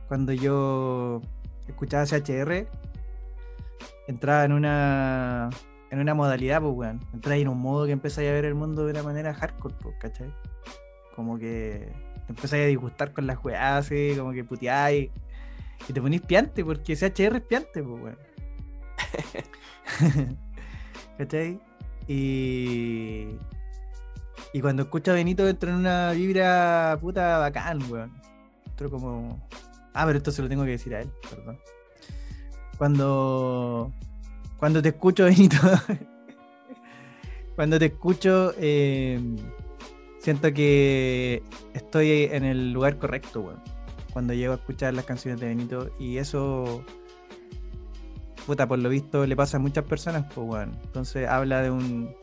cuando 0.08 0.32
yo 0.32 1.22
escuchaba 1.68 2.06
CHR, 2.06 2.66
entraba 4.08 4.44
en 4.44 4.52
una 4.52 5.48
en 5.92 6.00
una 6.00 6.12
modalidad, 6.14 6.60
pues 6.60 6.74
weón. 6.74 7.00
Entraba 7.14 7.36
en 7.36 7.46
un 7.46 7.60
modo 7.60 7.86
que 7.86 7.92
empezáis 7.92 8.30
a 8.30 8.32
ver 8.32 8.46
el 8.46 8.56
mundo 8.56 8.84
de 8.84 8.90
una 8.90 9.04
manera 9.04 9.32
hardcore, 9.32 9.76
pues, 9.80 9.94
¿cachai? 10.00 10.34
Como 11.14 11.38
que 11.38 11.88
te 12.26 12.32
empezáis 12.32 12.64
a 12.64 12.66
disgustar 12.66 13.12
con 13.12 13.28
las 13.28 13.38
weas, 13.44 13.86
así, 13.86 14.14
como 14.18 14.32
que 14.32 14.42
puteáis. 14.42 15.10
Y 15.88 15.92
te 15.92 16.00
ponís 16.00 16.20
piante, 16.22 16.64
porque 16.64 16.96
CHR 16.96 17.36
es 17.36 17.42
piante, 17.42 17.82
pues, 17.82 18.02
weón. 18.02 18.18
¿Cachai? 21.18 21.60
Y. 22.06 23.28
Y 24.54 24.60
cuando 24.60 24.82
escucho 24.82 25.12
a 25.12 25.14
Benito 25.14 25.48
entro 25.48 25.70
en 25.70 25.76
una 25.76 26.12
vibra 26.12 26.98
puta 27.00 27.38
bacán, 27.38 27.80
weón. 27.90 28.12
Entro 28.66 28.90
como. 28.90 29.48
Ah, 29.94 30.04
pero 30.06 30.18
esto 30.18 30.30
se 30.30 30.42
lo 30.42 30.48
tengo 30.48 30.64
que 30.64 30.70
decir 30.72 30.94
a 30.94 31.00
él, 31.00 31.10
perdón. 31.28 31.58
Cuando. 32.78 33.92
Cuando 34.58 34.80
te 34.80 34.90
escucho, 34.90 35.24
Benito. 35.26 35.56
cuando 37.56 37.78
te 37.78 37.86
escucho, 37.86 38.54
eh, 38.58 39.20
siento 40.20 40.52
que 40.52 41.42
estoy 41.74 42.28
en 42.30 42.44
el 42.44 42.72
lugar 42.72 42.98
correcto, 42.98 43.40
weón. 43.40 43.62
Cuando 44.12 44.34
llego 44.34 44.52
a 44.52 44.56
escuchar 44.56 44.94
las 44.94 45.04
canciones 45.04 45.40
de 45.40 45.48
Benito. 45.48 45.90
Y 45.98 46.18
eso. 46.18 46.84
Puta, 48.46 48.66
por 48.66 48.78
lo 48.78 48.88
visto 48.88 49.24
le 49.26 49.36
pasa 49.36 49.56
a 49.56 49.60
muchas 49.60 49.84
personas, 49.84 50.26
pues, 50.34 50.46
weón. 50.46 50.78
Entonces 50.84 51.28
habla 51.28 51.62
de 51.62 51.70
un. 51.70 52.14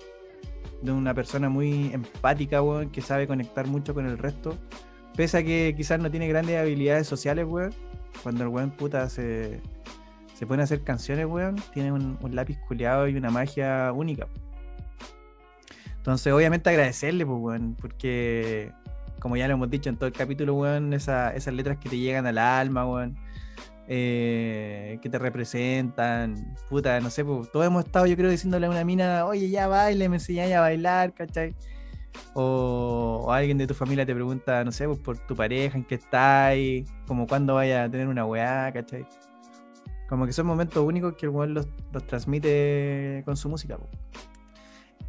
De 0.81 0.91
una 0.91 1.13
persona 1.13 1.49
muy 1.49 1.91
empática, 1.93 2.61
weón, 2.61 2.89
que 2.89 3.01
sabe 3.01 3.27
conectar 3.27 3.67
mucho 3.67 3.93
con 3.93 4.05
el 4.05 4.17
resto. 4.17 4.57
Pese 5.15 5.39
a 5.39 5.43
que 5.43 5.73
quizás 5.75 5.99
no 5.99 6.09
tiene 6.09 6.27
grandes 6.27 6.57
habilidades 6.57 7.07
sociales, 7.07 7.45
weón. 7.47 7.73
Cuando 8.23 8.43
el 8.43 8.49
weón 8.49 8.71
puta 8.71 9.09
se, 9.09 9.59
se 10.35 10.47
pone 10.47 10.61
a 10.61 10.65
hacer 10.65 10.83
canciones, 10.83 11.25
weón, 11.25 11.57
tiene 11.73 11.91
un, 11.91 12.17
un 12.21 12.35
lápiz 12.35 12.57
culeado 12.67 13.07
y 13.07 13.15
una 13.15 13.29
magia 13.29 13.91
única. 13.93 14.27
Entonces, 15.97 16.31
obviamente 16.31 16.69
agradecerle, 16.69 17.25
pues, 17.25 17.39
weón, 17.39 17.75
porque 17.79 18.71
como 19.19 19.37
ya 19.37 19.47
lo 19.47 19.53
hemos 19.55 19.69
dicho 19.69 19.89
en 19.89 19.97
todo 19.97 20.07
el 20.07 20.13
capítulo, 20.13 20.55
weón, 20.55 20.93
esa- 20.93 21.33
esas 21.35 21.53
letras 21.53 21.77
que 21.77 21.89
te 21.89 21.97
llegan 21.97 22.25
al 22.27 22.37
alma, 22.37 22.85
weón, 22.85 23.17
eh, 23.87 24.99
que 25.01 25.09
te 25.09 25.17
representan, 25.17 26.55
puta, 26.69 26.99
no 26.99 27.09
sé, 27.09 27.25
pues, 27.25 27.51
todos 27.51 27.65
hemos 27.65 27.85
estado, 27.85 28.05
yo 28.05 28.15
creo, 28.15 28.29
diciéndole 28.29 28.67
a 28.67 28.69
una 28.69 28.83
mina, 28.85 29.25
oye, 29.25 29.49
ya 29.49 29.67
baile, 29.67 30.07
me 30.09 30.17
enseñáis 30.17 30.53
a 30.53 30.61
bailar, 30.61 31.13
¿cachai? 31.13 31.55
O, 32.33 33.27
alguien 33.31 33.57
de 33.57 33.67
tu 33.67 33.73
familia 33.73 34.05
te 34.05 34.13
pregunta, 34.13 34.63
no 34.63 34.71
sé, 34.71 34.85
pues, 34.87 34.99
por 34.99 35.17
tu 35.19 35.35
pareja, 35.35 35.77
en 35.77 35.83
qué 35.85 35.95
estáis, 35.95 36.87
como 37.07 37.27
cuándo 37.27 37.55
vaya 37.55 37.83
a 37.85 37.89
tener 37.89 38.07
una 38.07 38.25
weá, 38.25 38.71
¿cachai? 38.73 39.05
Como 40.07 40.25
que 40.25 40.33
son 40.33 40.45
momentos 40.47 40.83
únicos 40.83 41.15
que 41.15 41.25
el 41.27 41.31
weón 41.31 41.53
los, 41.53 41.67
transmite 42.07 43.21
con 43.25 43.37
su 43.37 43.49
música. 43.49 43.77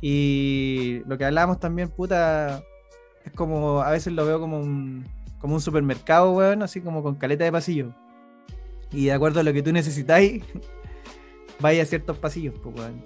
Y 0.00 1.02
lo 1.06 1.18
que 1.18 1.24
hablábamos 1.26 1.60
también, 1.60 1.90
puta, 1.90 2.62
como, 3.32 3.82
a 3.82 3.90
veces 3.90 4.12
lo 4.12 4.24
veo 4.26 4.40
como 4.40 4.58
un, 4.58 5.06
como 5.38 5.54
un 5.54 5.60
supermercado, 5.60 6.32
weón, 6.32 6.62
así 6.62 6.80
como 6.80 7.02
con 7.02 7.16
caleta 7.16 7.44
de 7.44 7.52
pasillo. 7.52 7.94
Y 8.92 9.06
de 9.06 9.12
acuerdo 9.12 9.40
a 9.40 9.42
lo 9.42 9.52
que 9.52 9.62
tú 9.62 9.72
necesitáis, 9.72 10.42
vaya 11.60 11.82
a 11.82 11.86
ciertos 11.86 12.18
pasillos, 12.18 12.54
pues, 12.62 12.76
weón. 12.76 13.02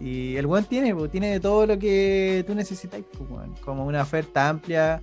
Y 0.00 0.36
el 0.36 0.46
weón 0.46 0.64
tiene, 0.64 0.94
pues, 0.94 1.10
tiene 1.10 1.40
todo 1.40 1.66
lo 1.66 1.78
que 1.78 2.44
tú 2.46 2.54
necesitáis. 2.54 3.04
Como 3.64 3.84
una 3.84 4.02
oferta 4.02 4.48
amplia 4.48 5.02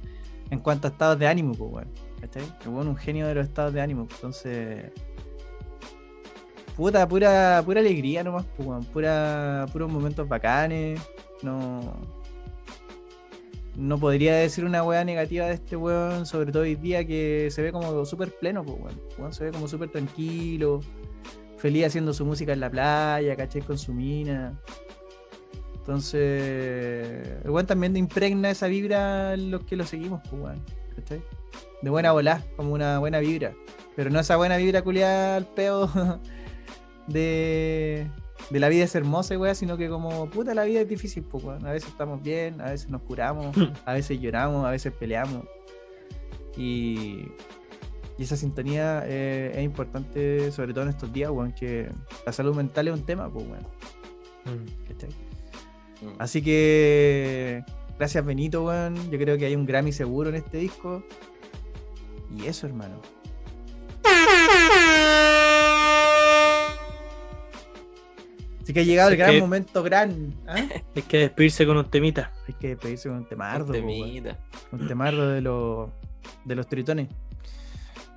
en 0.50 0.60
cuanto 0.60 0.88
a 0.88 0.92
estados 0.92 1.20
de 1.20 1.28
ánimo, 1.28 1.54
pues, 1.54 1.72
weón. 1.72 1.90
¿Cachai? 2.22 2.44
El 2.64 2.70
weón 2.70 2.88
un 2.88 2.96
genio 2.96 3.28
de 3.28 3.36
los 3.36 3.48
estados 3.48 3.74
de 3.74 3.82
ánimo, 3.82 4.08
entonces. 4.10 4.92
Puta, 6.76 7.08
pura, 7.08 7.62
pura 7.66 7.80
alegría 7.80 8.24
nomás, 8.24 8.46
pues, 8.56 8.68
weón. 8.68 8.84
Pura, 8.86 9.66
puros 9.72 9.92
momentos 9.92 10.28
bacanes. 10.28 11.00
No. 11.42 11.94
No 13.76 14.00
podría 14.00 14.36
decir 14.36 14.66
una 14.66 14.84
weá 14.84 15.04
negativa 15.04 15.48
de 15.48 15.54
este 15.54 15.76
weón, 15.76 16.26
sobre 16.26 16.52
todo 16.52 16.64
hoy 16.64 16.76
día 16.76 17.06
que 17.06 17.50
se 17.52 17.62
ve 17.62 17.72
como 17.72 18.06
súper 18.06 18.32
pleno, 18.32 18.64
pues 18.64 18.78
weón. 19.18 19.34
Se 19.34 19.46
ve 19.46 19.52
como 19.52 19.68
súper 19.68 19.90
tranquilo, 19.90 20.82
feliz 21.58 21.86
haciendo 21.86 22.14
su 22.14 22.26
música 22.26 22.54
en 22.54 22.60
la 22.60 22.70
playa, 22.70 23.36
caché 23.36 23.62
con 23.62 23.78
su 23.78 23.94
mina. 23.94 24.60
Entonces, 25.76 27.44
el 27.44 27.50
weón 27.50 27.68
también 27.68 27.96
impregna 27.96 28.50
esa 28.50 28.68
vibra 28.68 29.34
en 29.34 29.52
los 29.52 29.64
que 29.66 29.76
lo 29.76 29.86
seguimos, 29.86 30.22
pues 30.30 30.42
weón. 30.42 30.62
¿cachai? 30.96 31.22
De 31.82 31.90
buena 31.90 32.12
volá, 32.12 32.44
como 32.56 32.74
una 32.74 33.00
buena 33.00 33.20
vibra. 33.20 33.54
Pero 33.96 34.10
no 34.10 34.20
esa 34.20 34.36
buena 34.38 34.58
vibra 34.58 34.82
culiada 34.82 35.38
al 35.38 35.46
peo 35.46 35.90
de, 37.08 38.10
de 38.50 38.60
la 38.60 38.70
vida 38.70 38.84
es 38.84 38.96
hermosa, 38.96 39.38
weá, 39.38 39.56
sino 39.56 39.78
que 39.78 39.90
como, 39.90 40.30
puta, 40.30 40.54
la 40.54 40.64
vida 40.64 40.82
es 40.82 40.88
difícil, 40.88 41.24
pues, 41.24 41.44
weón. 41.44 41.66
A 41.66 41.72
veces 41.72 41.90
estamos 41.90 42.22
bien, 42.22 42.62
a 42.62 42.72
veces 42.72 42.90
nos 42.90 43.02
curamos, 43.02 43.56
a 43.86 43.94
veces 43.94 44.20
lloramos, 44.20 44.66
a 44.66 44.72
veces 44.72 44.94
peleamos. 44.94 45.46
Y, 46.58 47.28
y 48.18 48.24
esa 48.24 48.38
sintonía 48.38 49.04
eh, 49.06 49.52
es 49.56 49.64
importante, 49.64 50.52
sobre 50.52 50.74
todo 50.74 50.84
en 50.84 50.92
estos 50.92 51.12
días, 51.12 51.32
weón, 51.32 51.54
que 51.54 51.90
la 52.26 52.32
salud 52.32 52.56
mental 52.56 52.88
es 52.88 52.94
un 52.94 53.06
tema, 53.06 53.32
pues, 53.32 53.46
weón. 53.46 53.68
Mm. 54.46 54.86
Mm. 56.06 56.14
Así 56.20 56.42
que, 56.42 57.64
gracias 57.98 58.26
Benito, 58.26 58.64
weón. 58.66 58.96
Yo 59.10 59.18
creo 59.18 59.38
que 59.38 59.46
hay 59.46 59.56
un 59.56 59.66
Grammy 59.66 59.92
seguro 59.92 60.30
en 60.30 60.36
este 60.36 60.58
disco. 60.58 61.04
Y 62.38 62.46
eso, 62.46 62.68
hermano. 62.68 63.02
Así 68.66 68.74
que 68.74 68.80
ha 68.80 68.84
llegado 68.84 69.12
el 69.12 69.18
gran 69.18 69.30
que- 69.30 69.40
momento 69.42 69.84
gran. 69.84 70.34
¿ah? 70.48 70.56
Hay 70.96 71.04
que 71.04 71.20
despedirse 71.20 71.68
con 71.68 71.78
un 71.78 71.86
temita. 71.88 72.32
Hay 72.48 72.56
que 72.56 72.70
despedirse 72.70 73.10
con 73.10 73.20
un 73.20 73.26
temardo, 73.30 73.72
weón. 73.72 73.86
Temita. 73.86 74.40
un 74.72 74.88
temardo 74.88 75.30
de 75.30 75.42
los 75.42 75.92
de 76.46 76.56
los 76.56 76.68
tritones. 76.68 77.08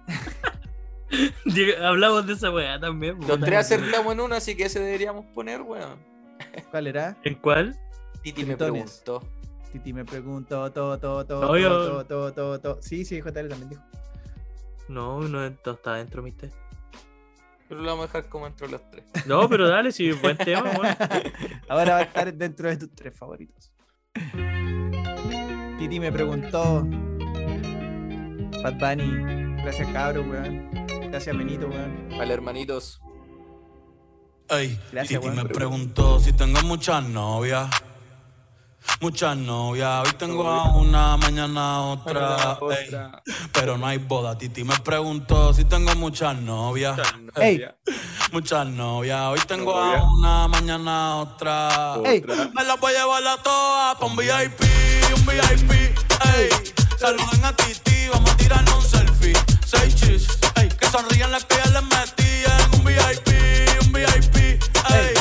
Hablamos 1.82 2.26
de 2.26 2.32
esa 2.32 2.50
weá 2.50 2.80
también. 2.80 3.18
Los 3.28 3.38
tres 3.40 3.58
acertamos 3.58 4.14
en 4.14 4.20
uno, 4.20 4.34
así 4.36 4.56
que 4.56 4.64
ese 4.64 4.80
deberíamos 4.80 5.26
poner, 5.34 5.60
weón. 5.60 5.98
¿Cuál 6.70 6.86
era? 6.86 7.14
¿En 7.24 7.34
cuál? 7.34 7.78
Titi 8.22 8.46
me 8.46 8.56
preguntó. 8.56 9.22
Titi 9.70 9.92
me 9.92 10.06
preguntó, 10.06 10.72
todo, 10.72 10.98
todo, 10.98 11.26
todo, 11.26 11.46
todo, 11.46 11.58
todo, 11.58 12.06
todo, 12.06 12.32
todo, 12.32 12.60
todo. 12.60 12.78
Sí, 12.80 13.04
sí, 13.04 13.20
JL 13.20 13.48
también 13.48 13.68
dijo. 13.68 13.82
No, 14.88 15.20
no 15.20 15.28
no 15.28 15.44
está 15.44 15.92
dentro, 15.96 16.22
mister. 16.22 16.50
Pero 17.68 17.80
lo 17.82 17.86
vamos 17.86 18.04
a 18.04 18.06
dejar 18.06 18.28
como 18.30 18.46
entre 18.46 18.68
los 18.68 18.80
tres. 18.90 19.04
No, 19.26 19.48
pero 19.48 19.68
dale, 19.68 19.92
si 19.92 20.10
buen 20.12 20.36
tema, 20.38 20.70
weón. 20.70 20.96
Ahora 21.68 21.92
va 21.94 21.98
a 21.98 22.02
estar 22.02 22.32
dentro 22.32 22.68
de 22.68 22.76
tus 22.78 22.94
tres 22.94 23.16
favoritos. 23.16 23.70
Titi 25.78 26.00
me 26.00 26.10
preguntó. 26.10 26.86
Bad 28.62 28.74
Bunny. 28.78 29.62
Gracias, 29.62 29.88
cabro, 29.92 30.22
weón. 30.22 30.70
Gracias, 31.10 31.36
Benito, 31.36 31.68
weón. 31.68 32.08
Vale, 32.10 32.34
hermanitos. 32.34 33.00
Ey, 34.48 34.78
Gracias, 34.90 35.20
Titi 35.20 35.32
weón. 35.32 35.48
me 35.48 35.54
preguntó 35.54 36.18
si 36.20 36.32
tengo 36.32 36.60
muchas 36.62 37.04
novias. 37.06 37.68
Muchas 39.00 39.36
novias. 39.36 40.06
Hoy 40.06 40.12
tengo 40.18 40.48
a 40.48 40.64
una, 40.72 41.16
mañana 41.16 41.82
otra. 41.82 42.58
ey. 42.78 42.90
pero 43.52 43.78
no 43.78 43.86
hay 43.86 43.98
boda. 43.98 44.36
Titi 44.36 44.64
me 44.64 44.76
preguntó 44.80 45.52
si 45.54 45.64
tengo 45.64 45.94
muchas 45.94 46.36
novias. 46.36 46.98
Ey, 47.36 47.64
Muchas 48.32 48.66
novias. 48.66 49.20
Hoy 49.28 49.40
tengo 49.46 49.78
a 49.78 50.02
una, 50.02 50.48
mañana 50.48 51.16
otra. 51.16 51.96
ey. 52.04 52.22
Me 52.54 52.64
las 52.64 52.80
voy 52.80 52.92
a 52.94 52.98
llevar 53.00 53.26
a 53.26 53.36
todas 53.42 53.96
pa' 53.96 54.06
un 54.06 54.16
VIP, 54.16 54.60
un 55.14 55.26
VIP, 55.26 55.70
ey. 56.34 56.48
Saluden 56.98 57.44
a 57.44 57.52
Titi, 57.54 58.08
vamos 58.12 58.30
a 58.30 58.36
tirarnos 58.36 58.74
un 58.74 58.82
selfie. 58.90 59.32
Seis 59.64 59.94
chis, 59.94 60.26
ey. 60.56 60.68
Que 60.68 60.86
sonrían 60.88 61.30
las 61.30 61.44
que 61.44 61.54
ya 61.56 61.70
les 61.70 61.82
metían. 61.84 62.74
Un 62.74 62.84
VIP, 62.84 63.28
un 63.86 63.92
VIP, 63.92 64.36
ey. 64.90 65.14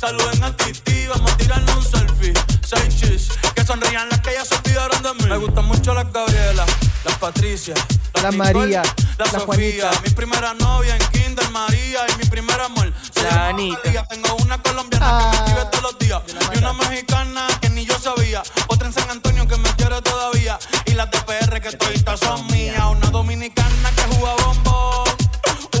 Saluden 0.00 0.44
a 0.44 0.56
Titi, 0.56 1.06
vamos 1.08 1.32
a 1.32 1.36
tirarnos 1.36 1.76
un 1.76 1.82
selfie. 1.84 2.32
Seis 2.64 2.96
chis, 2.96 3.28
que 3.54 3.64
sonrían 3.64 4.08
las 4.08 4.20
que 4.20 4.32
ya 4.32 4.44
se 4.44 4.54
olvidaron 4.56 5.02
de 5.02 5.14
mí. 5.14 5.28
Me 5.28 5.36
gustan 5.36 5.64
mucho 5.66 5.92
las 5.94 6.10
Gabriela, 6.12 6.64
las 7.04 7.18
Patricia, 7.18 7.74
La 8.22 8.30
Nicole, 8.30 8.36
María, 8.54 8.82
la, 9.18 9.24
la 9.24 9.30
Sofía. 9.30 9.44
Juanita. 9.46 9.90
Mi 10.02 10.10
primera 10.10 10.54
novia 10.54 10.96
en 10.96 11.06
Kinder 11.08 11.50
María 11.50 12.00
y 12.12 12.16
mi 12.18 12.24
primer 12.24 12.60
amor. 12.60 12.92
se 13.12 13.22
La 13.22 13.30
llama 13.30 13.48
Anita. 13.48 13.80
María. 13.84 14.04
Tengo 14.06 14.34
una 14.36 14.62
colombiana 14.62 15.18
que 15.18 15.26
me 15.26 15.36
escribe 15.36 15.64
todos 15.70 15.82
los 15.82 15.98
días. 15.98 16.22
Y 16.54 16.58
una 16.58 16.72
mexicana 16.72 17.46
que 17.60 17.68
ni 17.70 17.84
yo 17.84 17.98
sabía. 17.98 18.42
Otra 18.68 18.86
en 18.88 18.92
San 18.94 19.10
Antonio 19.10 19.46
que 19.46 19.56
me 19.58 19.68
quiere 19.74 20.00
todavía. 20.02 20.58
Y 20.86 20.92
las 20.92 21.10
de 21.10 21.18
PR 21.20 21.60
que 21.60 21.72
toditas 21.76 22.20
son 22.20 22.46
mías. 22.48 22.82
Una 22.90 23.10
dominicana 23.10 23.90
que 23.94 24.02
juega 24.16 24.34
bombón. 24.44 25.04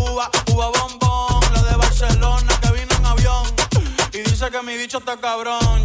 Uva, 0.00 0.30
uva 0.52 0.68
bombón. 0.68 1.40
La 1.54 1.62
de 1.62 1.76
Barcelona 1.76 2.52
que 2.60 2.72
vino 2.72 2.94
en 2.94 3.06
avión. 3.06 3.46
Y 4.12 4.18
dice 4.18 4.50
que 4.50 4.62
mi 4.62 4.76
bicho 4.76 4.98
está 4.98 5.16
cabrón 5.18 5.83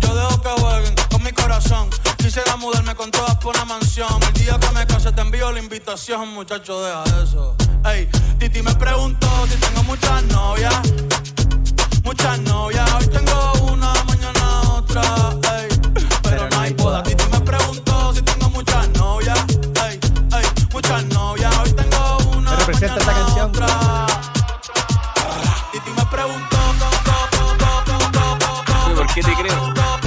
corazón. 1.60 1.90
Quisiera 2.18 2.56
mudarme 2.58 2.96
con 2.96 3.12
todas 3.12 3.36
por 3.38 3.56
una 3.56 3.66
mansión. 3.66 4.22
El 4.24 4.34
día 4.34 4.58
que 4.60 4.72
me 4.72 4.86
case 4.86 5.12
te 5.12 5.22
envío 5.22 5.52
la 5.52 5.60
invitación, 5.60 6.34
muchacho, 6.34 6.82
deja 6.82 7.04
eso. 7.24 7.56
Ey, 7.86 8.08
Titi 8.40 8.62
me 8.62 8.74
preguntó 8.76 9.28
si 9.48 9.56
tengo 9.58 9.84
muchas 9.84 10.24
novias. 10.24 10.76
Muchas 12.04 12.40
novias, 12.40 12.90
hoy 12.96 13.08
tengo 13.08 13.54
una, 13.72 13.94
mañana 14.06 14.62
otra. 14.78 15.02
Ey, 15.58 15.68
pero, 16.24 16.50
no 16.50 16.60
hay 16.60 16.74
boda. 16.74 17.04
Titi 17.04 17.24
me 17.32 17.40
preguntó 17.42 18.14
si 18.14 18.22
tengo 18.22 18.50
muchas 18.50 18.90
novias. 18.90 19.40
Ey, 19.86 20.00
ey, 20.34 20.46
muchas 20.72 21.04
novias, 21.06 21.58
hoy 21.58 21.72
tengo 21.74 22.18
una, 22.38 22.52
mañana 22.52 22.96
esta 22.96 23.14
canción? 23.14 23.50
otra. 23.50 24.08
Titi 25.72 25.92
me 25.92 26.06
preguntó, 26.06 26.58
¿por 28.96 29.14
qué 29.14 29.22
te 29.22 29.34
creo? 29.36 29.99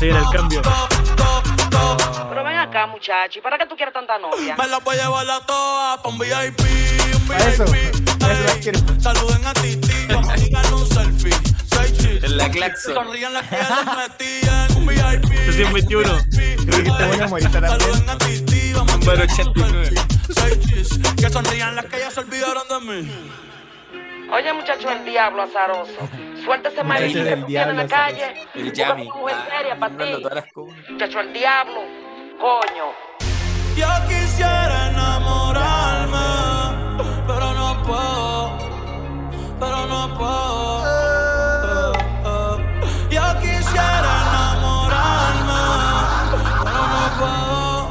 Seguir 0.00 0.16
el 0.16 0.24
cambio. 0.32 0.62
Pero 2.28 2.44
ven 2.44 2.56
acá, 2.56 2.86
muchacho, 2.86 3.38
¿y 3.38 3.42
para 3.42 3.58
qué 3.58 3.66
tú 3.66 3.76
quieres 3.76 3.92
tanta 3.92 4.18
novia? 4.18 4.56
Me 4.56 4.66
la 4.66 4.78
voy 4.78 4.96
a 4.96 5.02
llevar 5.04 5.30
a 5.30 5.40
todas 5.40 5.98
pa' 5.98 6.08
un 6.08 6.18
VIP, 6.18 6.60
un 6.60 7.36
eso, 7.36 7.64
VIP. 7.66 8.00
eso 8.22 8.54
ey. 8.54 8.60
quiero. 8.62 8.78
Saluden 8.98 9.46
a 9.46 9.52
Titi, 9.52 10.06
vamos 10.08 10.28
a 10.30 10.74
un 10.74 10.86
selfie. 10.86 11.36
Seis 11.66 11.98
chis. 11.98 12.24
En 12.24 12.36
la 12.38 12.50
claxon. 12.50 12.94
Sonrían 12.94 13.34
las 13.34 13.46
que 13.46 13.56
les 13.56 13.96
metían. 13.96 14.76
Un 14.76 14.86
VIP. 14.86 15.46
Recién 15.46 15.72
21. 15.72 16.18
Creo 16.30 16.82
que 16.82 16.88
está 16.88 17.06
buena 17.06 17.26
humorista 17.26 17.60
también. 17.60 17.80
Saluden 17.80 18.10
a 18.10 18.18
Titi, 18.18 18.72
vamos 18.72 18.94
a 18.94 18.96
Número 18.96 19.26
tirarle 19.26 19.42
un 19.42 19.50
89. 19.50 19.84
selfie. 19.84 20.34
Seis 20.34 20.66
chis. 20.66 20.98
Que 21.16 21.28
sonrían 21.30 21.76
las 21.76 21.84
que 21.84 21.98
ya 21.98 22.10
se 22.10 22.20
olvidaron 22.20 22.64
de 22.68 22.80
mí. 22.80 23.12
Oye, 24.32 24.52
muchacho, 24.52 24.88
el 24.90 25.04
diablo 25.04 25.42
azaroso. 25.42 26.08
Suelta 26.44 26.68
ese 26.68 26.82
maldito 26.84 27.24
del 27.24 27.46
que 27.46 27.58
en 27.60 27.76
la 27.76 27.86
calle. 27.86 28.34
El 28.54 28.72
Yami. 28.72 29.08
comunas. 29.08 30.44
Muchacho, 30.88 31.20
el 31.20 31.32
diablo. 31.32 31.80
Coño. 32.40 32.92
Yo 33.76 33.86
quisiera 34.08 34.88
enamorarme, 34.90 36.18
pero 37.26 37.54
no 37.54 37.82
puedo, 37.82 38.58
pero 39.60 39.86
no 39.86 40.18
puedo. 40.18 41.92
Yo 43.10 43.22
quisiera 43.40 44.10
enamorarme, 44.28 45.62
pero 46.64 46.82
no 46.94 47.04
puedo, 47.18 47.88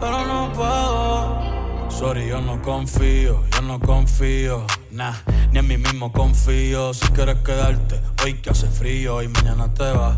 pero 0.00 0.18
no 0.26 0.52
puedo. 0.52 1.90
Sorry, 1.90 2.28
yo 2.28 2.40
no 2.40 2.60
confío, 2.62 3.44
yo 3.52 3.62
no 3.62 3.78
confío, 3.78 4.66
nah, 5.00 5.14
ni 5.50 5.58
en 5.60 5.66
mí 5.66 5.78
mismo 5.78 6.12
confío. 6.12 6.92
Si 6.92 7.06
quieres 7.08 7.36
quedarte, 7.36 7.98
hoy 8.22 8.34
que 8.34 8.50
hace 8.50 8.66
frío 8.66 9.22
y 9.22 9.28
mañana 9.28 9.72
te 9.72 9.90
vas. 9.92 10.16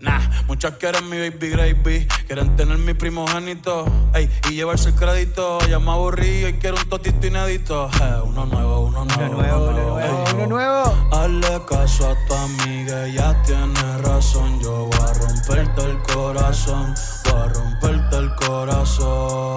Nah, 0.00 0.20
muchas 0.48 0.72
quieren 0.78 1.08
mi 1.08 1.16
baby 1.16 1.48
gravy, 1.48 2.06
quieren 2.26 2.56
tener 2.56 2.76
mi 2.76 2.92
primogénito, 2.92 3.86
ey, 4.14 4.28
y 4.50 4.54
llevarse 4.54 4.88
el 4.88 4.96
crédito. 4.96 5.60
Ya 5.68 5.78
me 5.78 5.92
aburrí 5.92 6.44
y 6.44 6.52
quiero 6.54 6.76
un 6.76 6.88
totito 6.88 7.24
inédito. 7.24 7.88
Eh, 8.02 8.20
uno 8.24 8.46
nuevo, 8.46 8.80
uno 8.80 9.04
nuevo, 9.04 9.24
Uno 9.24 9.42
nuevo, 9.42 9.68
uno 9.68 9.72
nuevo, 9.94 10.24
uno 10.34 10.46
nuevo. 10.46 11.08
Hazle 11.12 11.62
caso 11.68 12.10
a 12.10 12.26
tu 12.26 12.34
amiga, 12.34 13.06
ella 13.06 13.42
tiene 13.44 13.98
razón. 13.98 14.60
Yo 14.60 14.86
voy 14.86 14.98
a 15.08 15.12
romperte 15.14 15.84
el 15.84 16.02
corazón, 16.02 16.94
voy 17.24 17.40
a 17.42 17.46
romperte 17.46 18.16
el 18.16 18.34
corazón. 18.34 19.56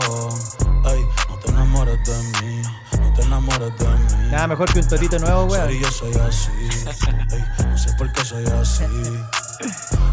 Ey, 0.85 1.01
no 1.27 1.35
te 1.39 1.49
enamores 1.49 1.99
de 2.05 2.41
mí, 2.41 2.61
enamores 3.29 3.77
de 3.77 3.87
mí. 3.87 4.31
Nada 4.31 4.47
mejor 4.47 4.73
que 4.73 4.79
un 4.79 4.87
torito 4.87 5.19
nuevo, 5.19 5.43
weón. 5.45 5.69
Yo 5.69 5.91
soy 5.91 6.13
así. 6.27 6.51
Ey, 7.31 7.45
no 7.67 7.77
sé 7.77 7.93
por 7.93 8.11
qué 8.11 8.25
soy 8.25 8.45
así. 8.45 8.83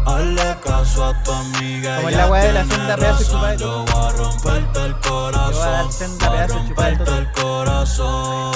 Hazle 0.05 0.57
caso 0.63 1.05
a 1.05 1.23
tu 1.23 1.31
amiga. 1.31 1.97
Como 1.97 2.09
la 2.11 2.27
weá 2.27 2.43
de 2.43 2.53
la 2.53 2.65
senda 2.65 2.95
pedazo 2.95 2.97
de 2.97 3.07
razón, 3.09 3.25
chupa 3.25 3.51
de 3.51 3.57
Yo 3.57 3.85
voy 3.85 4.05
a 4.05 4.11
romperte 4.11 4.85
el 4.85 4.99
corazón. 4.99 5.51
Yo 5.51 5.57
voy 5.57 5.67
a 5.67 5.71
dar 5.71 5.91
senda 5.91 6.47
romperte 6.47 7.17
el 7.17 7.31
corazón. 7.31 8.51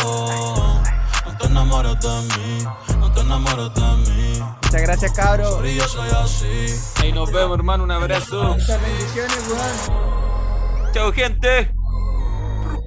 No 1.26 1.38
te 1.38 1.46
enamores 1.48 2.00
de 2.00 2.22
mí, 2.38 2.64
no 3.00 3.12
te 3.12 3.22
enamores 3.22 3.74
de 3.74 4.12
mí. 4.12 4.44
Muchas 4.64 4.82
gracias, 4.82 5.12
cabros. 5.14 5.50
Sorry, 5.50 5.76
yo 5.76 5.88
soy 5.88 6.10
así. 6.24 6.80
Ahí 7.02 7.12
nos 7.12 7.32
vemos, 7.32 7.58
hermano. 7.58 7.84
Un 7.84 7.92
abrazo. 7.92 8.44
Muchas 8.44 8.80
bendiciones, 8.82 9.40
weón. 9.50 10.94
Chao, 10.94 11.12
gente. 11.12 11.81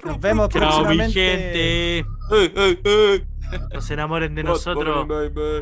Nos 0.05 0.21
vemos 0.21 0.49
Chao, 0.51 0.61
mi 0.61 0.67
próximamente. 0.67 1.13
gente. 1.13 1.99
Ey, 2.31 2.53
ey, 2.57 2.81
ey. 2.85 3.27
No 3.73 3.81
se 3.81 3.95
enamoren 3.95 4.35
de 4.35 4.43
nosotros. 4.45 5.07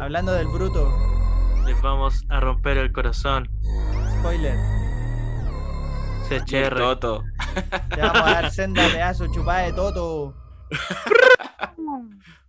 Hablando 0.01 0.33
del 0.33 0.49
bruto. 0.49 0.91
Les 1.67 1.81
vamos 1.83 2.25
a 2.29 2.41
romper 2.41 2.79
el 2.79 2.93
corazón. 2.93 3.49
Spoiler. 4.19 4.57
CHR. 6.29 6.77
Toto. 6.77 7.23
Te 7.95 8.01
vamos 8.01 8.23
a 8.23 8.31
dar 8.43 8.51
senda 8.53 8.87
pedazo 8.89 9.27
chupada 9.33 9.63
de 9.65 9.73
toto. 9.73 10.35